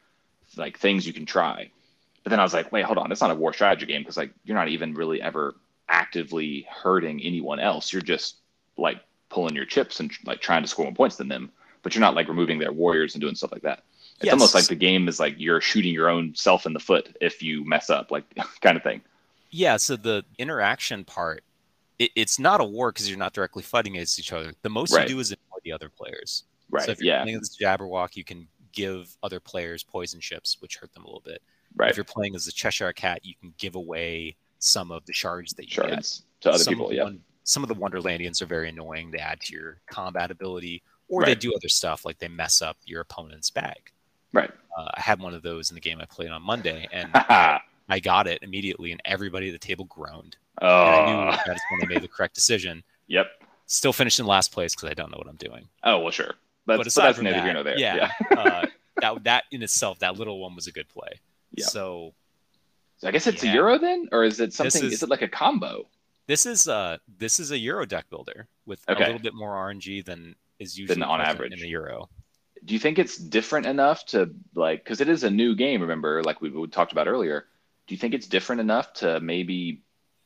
like 0.56 0.78
things 0.78 1.06
you 1.06 1.12
can 1.12 1.26
try. 1.26 1.70
But 2.24 2.30
then 2.30 2.40
I 2.40 2.42
was 2.42 2.54
like, 2.54 2.72
wait, 2.72 2.84
hold 2.84 2.98
on, 2.98 3.12
it's 3.12 3.20
not 3.20 3.30
a 3.30 3.34
war 3.34 3.52
strategy 3.52 3.86
game 3.86 4.00
because 4.00 4.16
like 4.16 4.32
you're 4.44 4.56
not 4.56 4.68
even 4.68 4.94
really 4.94 5.20
ever 5.20 5.54
actively 5.88 6.66
hurting 6.70 7.20
anyone 7.22 7.60
else. 7.60 7.92
You're 7.92 8.02
just 8.02 8.36
like 8.76 9.00
pulling 9.28 9.54
your 9.54 9.64
chips 9.64 10.00
and 10.00 10.10
like 10.24 10.40
trying 10.40 10.62
to 10.62 10.68
score 10.68 10.84
more 10.84 10.94
points 10.94 11.16
than 11.16 11.28
them, 11.28 11.50
but 11.82 11.94
you're 11.94 12.00
not 12.00 12.14
like 12.14 12.28
removing 12.28 12.58
their 12.58 12.72
warriors 12.72 13.14
and 13.14 13.20
doing 13.20 13.34
stuff 13.34 13.52
like 13.52 13.62
that. 13.62 13.82
It's 14.16 14.24
Yes. 14.26 14.32
almost 14.32 14.54
like 14.54 14.66
the 14.66 14.74
game 14.74 15.06
is 15.08 15.20
like 15.20 15.34
you're 15.38 15.60
shooting 15.60 15.94
your 15.94 16.08
own 16.08 16.34
self 16.34 16.66
in 16.66 16.72
the 16.72 16.80
foot 16.80 17.16
if 17.20 17.42
you 17.42 17.64
mess 17.64 17.88
up, 17.90 18.10
like 18.10 18.24
kind 18.60 18.76
of 18.76 18.82
thing. 18.82 19.00
Yeah, 19.50 19.76
so 19.76 19.96
the 19.96 20.24
interaction 20.38 21.04
part, 21.04 21.42
it, 21.98 22.10
it's 22.16 22.38
not 22.38 22.60
a 22.60 22.64
war 22.64 22.90
because 22.92 23.08
you're 23.08 23.18
not 23.18 23.32
directly 23.32 23.62
fighting 23.62 23.94
against 23.94 24.18
each 24.18 24.32
other. 24.32 24.52
The 24.62 24.70
most 24.70 24.92
Right. 24.92 25.08
you 25.08 25.14
do 25.14 25.20
is 25.20 25.30
annoy 25.30 25.58
the 25.64 25.72
other 25.72 25.88
players. 25.88 26.44
Right. 26.70 26.84
So 26.84 26.90
if 26.92 26.98
you're 27.00 27.14
yeah. 27.14 27.22
playing 27.22 27.38
as 27.40 27.56
Jabberwock, 27.60 28.16
you 28.16 28.24
can 28.24 28.46
give 28.72 29.16
other 29.22 29.40
players 29.40 29.82
poison 29.82 30.20
chips, 30.20 30.56
which 30.60 30.76
hurt 30.76 30.92
them 30.92 31.04
a 31.04 31.06
little 31.06 31.22
bit. 31.24 31.40
Right. 31.76 31.90
If 31.90 31.96
you're 31.96 32.04
playing 32.04 32.34
as 32.34 32.44
the 32.44 32.52
Cheshire 32.52 32.92
Cat, 32.92 33.24
you 33.24 33.34
can 33.40 33.54
give 33.56 33.74
away 33.74 34.36
some 34.58 34.90
of 34.90 35.04
the 35.06 35.12
shards 35.12 35.54
that 35.54 35.74
you 35.74 35.82
get. 35.82 36.20
To 36.42 36.50
other 36.50 36.58
some 36.58 36.74
people. 36.74 36.92
Yeah. 36.92 37.04
one- 37.04 37.20
some 37.44 37.62
of 37.64 37.68
the 37.68 37.74
Wonderlandians 37.74 38.42
are 38.42 38.46
very 38.46 38.68
annoying. 38.68 39.10
They 39.10 39.18
add 39.18 39.40
to 39.40 39.54
your 39.54 39.80
combat 39.90 40.30
ability, 40.30 40.82
or 41.08 41.24
they 41.24 41.34
do 41.34 41.54
other 41.54 41.68
stuff 41.68 42.04
like 42.04 42.18
they 42.18 42.28
mess 42.28 42.60
up 42.60 42.76
your 42.84 43.00
opponent's 43.00 43.50
bag. 43.50 43.90
Right. 44.34 44.50
Uh, 44.76 44.88
I 44.94 45.00
had 45.00 45.18
one 45.18 45.32
of 45.32 45.42
those 45.42 45.70
in 45.70 45.74
the 45.74 45.80
game 45.80 45.98
I 45.98 46.04
played 46.04 46.28
on 46.28 46.42
Monday, 46.42 46.86
and 46.92 47.10
I 47.88 48.00
got 48.02 48.26
it 48.26 48.42
immediately, 48.42 48.92
and 48.92 49.00
everybody 49.06 49.48
at 49.48 49.52
the 49.52 49.66
table 49.66 49.86
groaned. 49.86 50.36
And 50.60 50.70
I 50.70 51.06
knew 51.06 51.30
oh. 51.30 51.42
that's 51.46 51.62
when 51.70 51.80
they 51.80 51.86
made 51.86 52.02
the 52.02 52.08
correct 52.08 52.34
decision. 52.34 52.82
Yep. 53.10 53.26
Still 53.64 53.94
finished 53.94 54.20
in 54.20 54.26
last 54.26 54.52
place 54.52 54.74
because 54.74 54.90
I 54.90 54.92
don't 54.92 55.10
know 55.10 55.16
what 55.16 55.28
I'm 55.28 55.36
doing. 55.36 55.66
Oh 55.82 56.00
well, 56.00 56.10
sure. 56.10 56.34
But, 56.66 56.76
but 56.76 56.76
but 56.76 56.86
aside 56.88 57.04
that's 57.04 57.16
from 57.16 57.24
neither 57.24 57.38
that, 57.38 57.44
here 57.44 57.54
nor 57.54 57.62
there. 57.62 57.78
yeah, 57.78 58.10
uh, 58.36 58.66
that 59.00 59.24
that 59.24 59.44
in 59.50 59.62
itself, 59.62 60.00
that 60.00 60.18
little 60.18 60.38
one 60.38 60.54
was 60.54 60.66
a 60.66 60.72
good 60.72 60.86
play. 60.90 61.08
Yeah. 61.54 61.64
So 61.64 62.12
So 62.98 63.08
I 63.08 63.10
guess 63.12 63.26
it's 63.26 63.42
Yeah. 63.44 63.52
a 63.52 63.54
Euro 63.54 63.78
then, 63.78 64.08
or 64.12 64.24
is 64.24 64.40
it 64.40 64.52
something? 64.52 64.84
is- 64.84 64.92
Is, 64.94 65.02
it 65.02 65.08
like 65.08 65.22
a 65.22 65.28
combo? 65.28 65.88
this 66.26 66.44
is 66.44 66.68
uh 66.68 66.98
this 67.18 67.40
is 67.40 67.50
a 67.52 67.58
Euro 67.58 67.86
deck 67.86 68.10
builder 68.10 68.48
with 68.66 68.80
Okay. 68.88 69.02
a 69.02 69.06
little 69.06 69.20
bit 69.22 69.34
more 69.34 69.54
RNG 69.54 70.04
than 70.04 70.34
is 70.58 70.78
usually 70.78 71.00
on 71.02 71.20
average. 71.20 71.52
in 71.52 71.62
a 71.64 71.66
Euro. 71.68 72.10
Do 72.64 72.74
you 72.74 72.80
think 72.80 72.98
it's 72.98 73.16
different 73.16 73.66
enough 73.66 74.04
to 74.06 74.34
like? 74.54 74.82
Because 74.84 75.00
it 75.00 75.08
is 75.08 75.22
a 75.22 75.30
new 75.30 75.54
game. 75.54 75.80
Remember, 75.80 76.22
like 76.24 76.40
we, 76.42 76.50
we 76.50 76.66
talked 76.66 76.90
about 76.92 77.06
earlier. 77.06 77.46
Do 77.86 77.94
you 77.94 77.98
think 77.98 78.12
it's 78.14 78.26
different 78.26 78.60
enough 78.60 78.92
to 78.94 79.20
maybe 79.20 79.80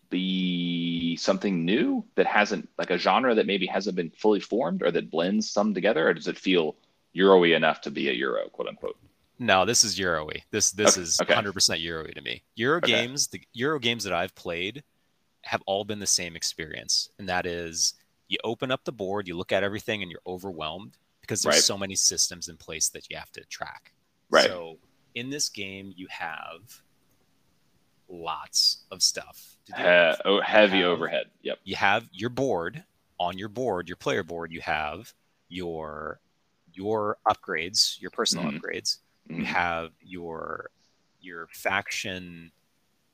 be 0.08 1.16
something 1.16 1.64
new 1.64 2.04
that 2.16 2.26
hasn't 2.26 2.68
like 2.78 2.90
a 2.90 2.98
genre 2.98 3.34
that 3.34 3.46
maybe 3.46 3.66
hasn't 3.66 3.96
been 3.96 4.10
fully 4.10 4.40
formed, 4.40 4.82
or 4.82 4.90
that 4.90 5.10
blends 5.10 5.48
some 5.50 5.74
together, 5.74 6.08
or 6.08 6.14
does 6.14 6.26
it 6.26 6.38
feel 6.38 6.74
Euro-y 7.12 7.48
enough 7.48 7.82
to 7.82 7.90
be 7.90 8.08
a 8.08 8.12
Euro, 8.12 8.48
quote 8.48 8.68
unquote? 8.68 8.96
No, 9.42 9.64
this 9.64 9.82
is 9.82 9.98
Euro-y. 9.98 10.44
This 10.50 10.70
this 10.70 10.96
Okay, 10.96 11.02
is 11.02 11.20
okay. 11.20 11.34
100% 11.34 11.80
Euro-y 11.80 12.12
to 12.12 12.20
me. 12.20 12.42
Euro 12.54 12.78
Okay. 12.78 12.86
games, 12.92 13.26
the 13.26 13.42
Euro 13.54 13.78
games 13.80 14.04
that 14.04 14.12
I've 14.12 14.34
played 14.36 14.84
have 15.42 15.62
all 15.66 15.84
been 15.84 15.98
the 15.98 16.06
same 16.06 16.36
experience, 16.36 17.08
and 17.18 17.28
that 17.28 17.44
is 17.44 17.94
you 18.28 18.38
open 18.44 18.70
up 18.70 18.84
the 18.84 18.92
board, 18.92 19.26
you 19.26 19.36
look 19.36 19.50
at 19.50 19.64
everything, 19.64 20.00
and 20.00 20.10
you're 20.10 20.20
overwhelmed 20.26 20.96
because 21.20 21.42
there's 21.42 21.56
Right. 21.56 21.62
so 21.62 21.76
many 21.76 21.96
systems 21.96 22.48
in 22.48 22.56
place 22.56 22.88
that 22.90 23.10
you 23.10 23.16
have 23.16 23.32
to 23.32 23.44
track. 23.46 23.92
Right. 24.30 24.46
So 24.46 24.78
in 25.14 25.28
this 25.30 25.48
game, 25.48 25.92
you 25.96 26.06
have 26.08 26.80
lots 28.08 28.84
of 28.90 29.02
stuff. 29.02 29.56
To 29.66 29.72
do. 29.72 29.78
He- 29.82 30.22
oh, 30.24 30.40
heavy 30.40 30.78
have- 30.78 30.86
overhead. 30.86 31.30
Yep. 31.42 31.58
You 31.64 31.76
have 31.76 32.08
your 32.12 32.30
board 32.30 32.84
on 33.18 33.38
your 33.38 33.48
board, 33.48 33.88
your 33.88 33.96
player 33.96 34.22
board. 34.22 34.52
You 34.52 34.60
have 34.60 35.12
your 35.48 36.20
your 36.74 37.18
upgrades, 37.26 38.00
your 38.00 38.10
personal 38.10 38.44
Mhm. 38.46 38.58
upgrades. 38.58 38.98
You 39.28 39.36
Mhm. 39.36 39.44
have 39.46 39.92
your 40.00 40.70
your 41.20 41.46
faction 41.52 42.50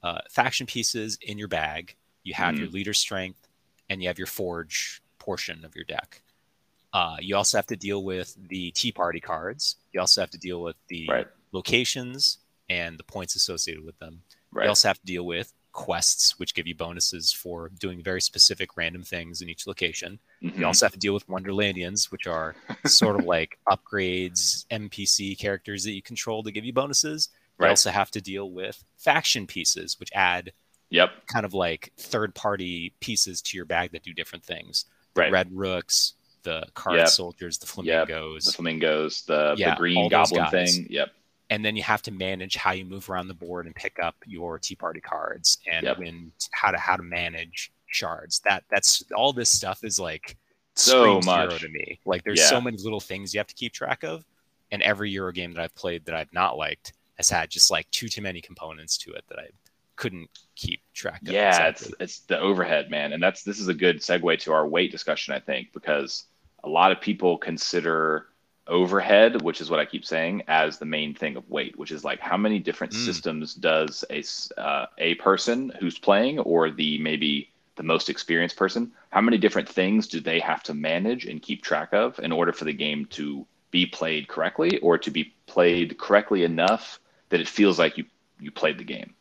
uh, 0.02 0.20
faction 0.30 0.64
pieces 0.66 1.18
in 1.22 1.36
your 1.38 1.48
bag. 1.48 1.96
You 2.22 2.32
have 2.34 2.54
Mm-hmm. 2.54 2.62
your 2.62 2.70
leader 2.72 2.94
strength, 2.94 3.48
and 3.90 4.00
you 4.00 4.08
have 4.08 4.16
your 4.16 4.28
forge 4.28 5.02
portion 5.18 5.64
of 5.64 5.74
your 5.74 5.84
deck. 5.84 6.22
Uh, 6.92 7.16
you 7.20 7.34
also 7.36 7.58
have 7.58 7.66
to 7.66 7.76
deal 7.76 8.04
with 8.04 8.34
the 8.48 8.70
Tea 8.70 8.92
Party 8.92 9.18
cards. 9.20 9.76
You 9.92 10.00
also 10.00 10.20
have 10.22 10.30
to 10.30 10.38
deal 10.38 10.62
with 10.62 10.76
the 10.86 11.06
Right. 11.08 11.26
locations 11.52 12.38
and 12.70 12.96
the 12.96 13.02
points 13.04 13.34
associated 13.34 13.84
with 13.84 13.98
them. 13.98 14.22
Right. 14.52 14.64
You 14.64 14.68
also 14.70 14.86
have 14.88 15.00
to 15.00 15.04
deal 15.06 15.26
with 15.26 15.52
quests, 15.72 16.38
which 16.38 16.54
give 16.54 16.66
you 16.68 16.74
bonuses 16.76 17.32
for 17.32 17.68
doing 17.70 18.00
very 18.02 18.20
specific 18.22 18.76
random 18.76 19.02
things 19.02 19.42
in 19.42 19.48
each 19.48 19.66
location. 19.66 20.20
Mhm. 20.42 20.58
You 20.58 20.66
also 20.66 20.86
have 20.86 20.92
to 20.92 20.98
deal 20.98 21.14
with 21.14 21.26
Wonderlandians, 21.26 22.10
which 22.12 22.26
are 22.26 22.54
sort 22.86 23.18
of 23.18 23.26
like 23.26 23.58
upgrades, 23.68 24.66
NPC 24.70 25.36
characters 25.38 25.84
that 25.84 25.92
you 25.92 26.02
control 26.02 26.42
to 26.44 26.50
give 26.52 26.64
you 26.64 26.72
bonuses. 26.72 27.30
You 27.58 27.64
Right. 27.64 27.70
also 27.70 27.90
have 27.90 28.10
to 28.12 28.20
deal 28.20 28.50
with 28.50 28.84
faction 28.96 29.46
pieces, 29.46 29.98
which 29.98 30.10
add 30.14 30.52
Yep. 30.90 31.26
kind 31.26 31.44
of 31.44 31.54
like 31.54 31.92
third 31.98 32.34
party 32.34 32.94
pieces 33.00 33.42
to 33.42 33.56
your 33.56 33.66
bag 33.66 33.92
that 33.92 34.02
do 34.04 34.14
different 34.14 34.44
things. 34.44 34.84
The 35.14 35.22
Right. 35.22 35.32
red 35.32 35.52
rooks, 35.52 36.14
the 36.44 36.66
card 36.74 36.98
Yep. 36.98 37.08
soldiers, 37.08 37.58
the 37.58 37.66
Yep. 37.82 38.06
flamingos. 38.08 38.44
The 38.44 38.52
flamingos, 38.52 39.22
the, 39.22 39.54
Yeah, 39.58 39.70
the 39.70 39.76
green 39.76 40.08
goblin 40.08 40.48
thing. 40.50 40.86
Yep. 40.88 41.12
and 41.50 41.64
then 41.64 41.74
you 41.76 41.82
have 41.82 42.02
to 42.02 42.10
manage 42.10 42.56
how 42.56 42.70
you 42.72 42.84
move 42.84 43.08
around 43.10 43.26
the 43.28 43.34
board 43.34 43.64
and 43.66 43.74
pick 43.74 43.98
up 43.98 44.16
your 44.26 44.58
tea 44.58 44.76
party 44.76 45.00
cards 45.00 45.58
and 45.66 45.84
Yep. 45.84 45.98
when 45.98 46.32
how 46.52 46.70
to 46.70 46.76
how 46.78 46.94
to 46.96 47.02
manage 47.02 47.72
shards 47.88 48.40
that 48.44 48.64
that's 48.70 49.02
all 49.16 49.32
this 49.32 49.50
stuff 49.50 49.82
is 49.84 49.98
like 49.98 50.36
So 50.74 51.20
much. 51.20 51.60
to 51.60 51.68
me 51.68 51.98
like 52.06 52.22
there's 52.24 52.38
Yeah. 52.40 52.48
so 52.50 52.60
many 52.60 52.76
little 52.78 53.00
things 53.00 53.34
you 53.34 53.40
have 53.40 53.46
to 53.46 53.54
keep 53.54 53.72
track 53.72 54.04
of 54.04 54.24
and 54.70 54.82
every 54.82 55.10
euro 55.10 55.32
game 55.32 55.52
that 55.52 55.62
i've 55.62 55.74
played 55.74 56.04
that 56.04 56.14
i've 56.14 56.32
not 56.32 56.56
liked 56.56 56.92
has 57.16 57.28
had 57.30 57.50
just 57.50 57.70
like 57.70 57.90
too 57.90 58.08
too 58.08 58.22
many 58.22 58.40
components 58.40 58.96
to 58.98 59.12
it 59.12 59.24
that 59.28 59.38
i 59.38 59.46
couldn't 59.96 60.28
keep 60.54 60.80
track 60.94 61.20
of 61.22 61.32
Yeah, 61.32 61.66
exactly. 61.68 61.88
it's 62.00 62.18
it's 62.20 62.26
the 62.26 62.38
overhead, 62.38 62.88
man, 62.88 63.12
and 63.12 63.20
that's 63.20 63.42
this 63.42 63.58
is 63.58 63.66
a 63.66 63.74
good 63.74 63.98
segue 63.98 64.38
to 64.40 64.52
our 64.52 64.68
weight 64.68 64.92
discussion, 64.92 65.34
I 65.34 65.40
think, 65.40 65.72
because 65.72 66.24
a 66.62 66.68
lot 66.68 66.92
of 66.92 67.00
people 67.00 67.36
consider 67.36 68.26
overhead, 68.68 69.42
which 69.42 69.60
is 69.60 69.70
what 69.70 69.80
I 69.80 69.86
keep 69.86 70.04
saying, 70.04 70.42
as 70.46 70.78
the 70.78 70.84
main 70.84 71.14
thing 71.14 71.36
of 71.36 71.48
weight, 71.50 71.76
which 71.76 71.90
is 71.90 72.04
like 72.04 72.20
how 72.20 72.36
many 72.36 72.60
different 72.60 72.92
Mm. 72.92 73.04
systems 73.06 73.54
does 73.54 74.04
a 74.10 74.22
uh, 74.60 74.86
a 74.98 75.14
person 75.16 75.72
who's 75.80 75.98
playing, 75.98 76.38
or 76.38 76.70
the 76.70 76.98
maybe 76.98 77.50
the 77.78 77.84
most 77.84 78.10
experienced 78.10 78.56
person, 78.58 78.92
how 79.10 79.22
many 79.22 79.38
different 79.38 79.70
things 79.70 80.08
do 80.08 80.20
they 80.20 80.40
have 80.40 80.62
to 80.64 80.74
manage 80.74 81.26
and 81.26 81.42
keep 81.42 81.62
track 81.64 81.94
of 81.94 82.18
in 82.20 82.32
order 82.32 82.52
for 82.52 82.66
the 82.66 82.74
game 82.74 83.06
to 83.12 83.46
be 83.72 83.86
played 83.86 84.28
correctly, 84.28 84.78
or 84.80 84.98
to 84.98 85.10
be 85.12 85.34
played 85.46 85.98
correctly 85.98 86.44
enough 86.44 87.00
that 87.30 87.40
it 87.40 87.48
feels 87.48 87.78
like 87.78 87.98
you 87.98 88.06
you 88.40 88.52
played 88.52 88.78
the 88.78 88.84
game? 88.84 89.14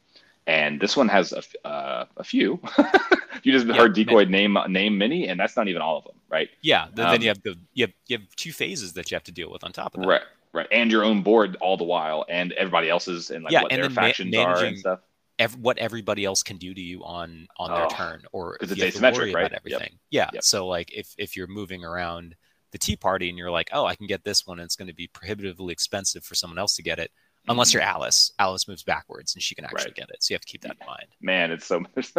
and 0.47 0.79
this 0.81 0.97
one 0.97 1.09
has 1.09 1.33
a, 1.33 1.67
uh, 1.67 2.05
a 2.17 2.23
few. 2.25 2.59
you 3.43 3.51
just 3.53 3.67
Yeah, 3.69 3.77
heard 3.77 3.95
decoy 3.95 4.25
name 4.25 4.57
name 4.69 4.97
many, 4.97 5.27
and 5.27 5.39
that's 5.39 5.57
not 5.57 5.67
even 5.69 5.81
all 5.81 5.97
of 5.99 6.05
them, 6.05 6.15
right? 6.29 6.49
yeah 6.61 6.87
th- 6.95 7.09
Um, 7.09 7.09
then 7.09 7.21
you 7.21 7.27
have 7.29 7.41
the 7.43 7.55
you 7.73 7.85
have, 7.85 7.93
you 8.07 8.17
have 8.17 8.35
two 8.35 8.51
phases 8.51 8.93
that 8.93 9.11
you 9.11 9.15
have 9.15 9.23
to 9.23 9.31
deal 9.31 9.51
with 9.51 9.63
on 9.63 9.71
top 9.71 9.93
of 9.95 10.01
that 10.01 10.09
Right, 10.09 10.21
right, 10.53 10.67
and 10.71 10.91
your 10.91 11.03
own 11.03 11.23
board 11.23 11.57
all 11.59 11.77
the 11.77 11.83
while, 11.83 12.25
and 12.29 12.51
everybody 12.53 12.89
else's 12.89 13.31
and 13.31 13.43
like 13.43 13.55
Yeah, 13.55 13.59
what 13.59 13.71
and 13.71 13.81
their 13.81 13.89
then 13.89 13.97
ma- 13.97 14.13
factions 14.13 14.37
are 14.37 14.63
and 14.63 14.77
stuff. 14.77 14.99
Ev- 15.39 15.55
what 15.57 15.77
everybody 15.77 16.25
else 16.25 16.43
can 16.43 16.57
do 16.57 16.73
to 16.73 16.81
you 16.81 17.03
on 17.03 17.47
on 17.57 17.71
their 17.71 17.85
Oh, 17.85 17.89
turn, 17.89 18.23
or 18.31 18.57
if 18.61 18.71
it's 18.71 18.77
you 18.77 18.83
have 18.85 18.93
to 18.93 18.99
asymmetric, 18.99 19.15
worry 19.17 19.33
right? 19.33 19.47
about 19.51 19.61
Yep. 19.65 19.73
everything. 19.75 19.99
Yeah. 20.09 20.29
Yep. 20.33 20.43
So 20.43 20.67
like 20.67 20.91
if 20.93 21.13
if 21.17 21.35
you're 21.35 21.47
moving 21.47 21.83
around 21.83 22.35
the 22.71 22.77
tea 22.77 22.95
party 22.97 23.29
and 23.29 23.37
you're 23.37 23.51
like, 23.51 23.69
oh, 23.71 23.85
I 23.85 23.95
can 23.95 24.07
get 24.07 24.23
this 24.23 24.45
one, 24.45 24.59
and 24.59 24.65
it's 24.65 24.75
going 24.75 24.89
to 24.89 24.93
be 24.93 25.07
prohibitively 25.07 25.71
expensive 25.71 26.23
for 26.25 26.35
someone 26.35 26.59
else 26.59 26.75
to 26.75 26.83
get 26.83 26.99
it, 26.99 27.11
unless 27.47 27.73
you're 27.73 27.81
Alice. 27.83 28.33
Alice 28.39 28.67
moves 28.67 28.83
backwards 28.83 29.35
and 29.35 29.41
she 29.41 29.55
can 29.55 29.63
actually 29.63 29.77
Mm-hmm. 29.79 29.87
Right. 29.87 29.95
get 29.95 30.09
it. 30.09 30.23
So 30.23 30.33
you 30.33 30.35
have 30.35 30.41
to 30.41 30.51
keep 30.51 30.61
that 30.63 30.77
in 30.81 30.85
mind. 30.87 31.07
Man, 31.21 31.51
it's 31.51 31.65
so 31.65 31.79
much. 31.95 32.11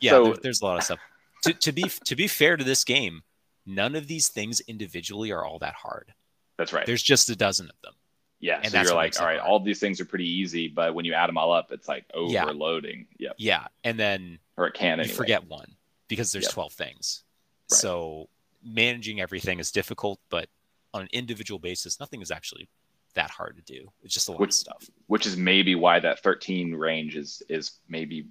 Yeah, 0.00 0.10
so 0.10 0.24
there- 0.24 0.36
there's 0.42 0.60
a 0.60 0.64
lot 0.66 0.76
of 0.76 0.82
stuff. 0.84 0.98
to, 1.44 1.52
to 1.54 1.72
be 1.72 1.84
to 2.04 2.14
be 2.16 2.26
fair 2.28 2.56
to 2.58 2.64
this 2.64 2.84
game, 2.84 3.22
none 3.64 3.94
of 3.96 4.06
these 4.06 4.28
things 4.28 4.60
individually 4.60 5.30
are 5.32 5.44
all 5.44 5.58
that 5.60 5.74
hard. 5.74 6.12
that's 6.58 6.72
right. 6.74 6.84
There's 6.86 7.02
just 7.02 7.30
a 7.30 7.36
dozen 7.36 7.68
of 7.70 7.76
them. 7.82 7.94
Yeah. 8.40 8.60
and 8.62 8.70
So 8.72 8.82
you're 8.82 8.94
like, 8.94 9.18
all 9.20 9.26
right, 9.26 9.38
hard. 9.38 9.48
all 9.50 9.60
these 9.60 9.80
things 9.80 10.00
are 10.00 10.04
pretty 10.04 10.28
easy, 10.28 10.68
but 10.68 10.94
when 10.94 11.04
you 11.04 11.14
add 11.14 11.28
them 11.28 11.38
all 11.38 11.52
up, 11.52 11.72
it's 11.72 11.88
like 11.88 12.04
Yeah. 12.14 12.44
overloading. 12.44 13.06
Yep. 13.18 13.34
Yeah, 13.38 13.66
and 13.84 13.98
then 13.98 14.38
Or 14.56 14.66
it 14.68 14.74
can 14.74 14.98
you 14.98 15.04
anyway. 15.04 15.16
forget 15.16 15.44
one 15.48 15.74
because 16.08 16.32
there's 16.32 16.44
Yep. 16.44 16.52
12 16.52 16.72
things. 16.72 17.22
Right. 17.70 17.78
So 17.78 18.28
managing 18.62 19.20
everything 19.20 19.58
is 19.58 19.70
difficult, 19.70 20.20
but 20.30 20.48
on 20.94 21.02
an 21.02 21.08
individual 21.12 21.58
basis, 21.58 21.98
nothing 22.00 22.20
is 22.22 22.30
actually 22.30 22.68
that 23.14 23.30
hard 23.30 23.56
to 23.56 23.62
do. 23.62 23.90
It's 24.02 24.12
just 24.14 24.28
a 24.28 24.32
lot 24.32 24.40
Which- 24.40 24.50
of 24.50 24.54
stuff. 24.54 24.90
which 25.06 25.26
is 25.26 25.36
maybe 25.36 25.74
why 25.74 26.00
that 26.00 26.20
13 26.22 26.74
range 26.74 27.16
is 27.16 27.42
is 27.48 27.72
maybe 27.88 28.26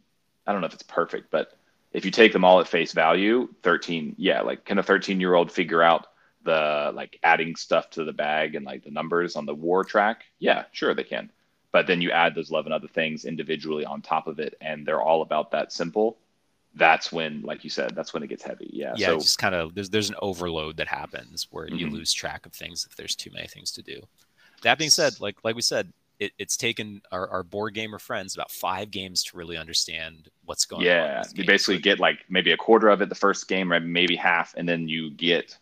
I 0.47 0.51
don't 0.51 0.61
know 0.61 0.67
if 0.67 0.73
it's 0.75 0.83
perfect, 0.83 1.31
but 1.31 1.57
if 1.91 2.05
you 2.05 2.11
take 2.11 2.31
them 2.33 2.43
all 2.45 2.59
at 2.59 2.67
face 2.67 2.91
value, 2.91 3.51
13, 3.63 4.13
yeah, 4.19 4.41
like 4.41 4.63
can 4.65 4.77
a 4.77 4.83
13 4.83 5.19
year 5.19 5.33
old 5.33 5.51
figure 5.51 5.81
out 5.81 6.07
the 6.45 6.91
like 6.95 7.19
adding 7.23 7.55
stuff 7.57 7.89
to 7.91 8.05
the 8.05 8.13
bag 8.13 8.55
and 8.55 8.65
like 8.65 8.83
the 8.85 8.91
numbers 8.91 9.35
on 9.35 9.45
the 9.45 9.55
war 9.55 9.83
track? 9.83 10.23
Yeah, 10.39 10.65
sure 10.71 10.93
they 10.95 11.03
can. 11.03 11.31
But 11.73 11.87
then 11.87 12.01
you 12.01 12.11
add 12.11 12.35
those 12.35 12.51
11 12.51 12.71
other 12.71 12.87
things 12.87 13.25
individually 13.25 13.85
on 13.85 14.01
top 14.01 14.27
of 14.27 14.39
it, 14.39 14.55
and 14.61 14.85
they're 14.85 15.01
all 15.01 15.21
about 15.21 15.51
that 15.51 15.73
simple. 15.73 16.17
That's 16.77 17.11
when, 17.11 17.41
like 17.41 17.63
you 17.63 17.69
said, 17.69 17.95
that's 17.95 18.13
when 18.13 18.23
it 18.23 18.27
gets 18.27 18.43
heavy. 18.43 18.69
Yeah. 18.71 18.93
Yeah, 18.97 19.07
so 19.07 19.19
just 19.19 19.37
kind 19.37 19.55
of 19.55 19.75
there's 19.75 19.89
there's 19.89 20.09
an 20.09 20.15
overload 20.21 20.77
that 20.77 20.87
happens 20.87 21.47
where 21.51 21.67
you 21.69 21.87
Mhm. 21.87 21.93
lose 21.93 22.13
track 22.13 22.45
of 22.45 22.53
things 22.53 22.85
if 22.89 22.95
there's 22.95 23.15
too 23.15 23.31
many 23.31 23.47
things 23.47 23.71
to 23.71 23.81
do. 23.81 24.01
That 24.61 24.77
being 24.77 24.89
said, 24.89 25.19
like 25.19 25.37
like 25.43 25.55
we 25.55 25.61
said, 25.61 25.91
it, 26.19 26.31
it's 26.37 26.55
taken 26.57 27.01
our, 27.11 27.27
our 27.29 27.43
board 27.43 27.73
gamer 27.73 27.99
friends 27.99 28.35
about 28.35 28.51
five 28.51 28.89
games 28.91 29.23
to 29.25 29.37
really 29.37 29.57
understand 29.57 30.29
what's 30.45 30.65
going 30.65 30.81
on. 30.81 30.85
yeah, 30.85 31.23
you 31.33 31.45
basically 31.45 31.79
get 31.79 31.99
like 31.99 32.19
maybe 32.29 32.51
a 32.51 32.57
quarter 32.57 32.87
of 32.89 33.01
it 33.01 33.09
the 33.09 33.15
first 33.15 33.47
game, 33.47 33.71
or 33.71 33.79
maybe 33.79 34.15
half, 34.15 34.53
and 34.55 34.67
then 34.67 34.87
you 34.87 35.11
get 35.11 35.57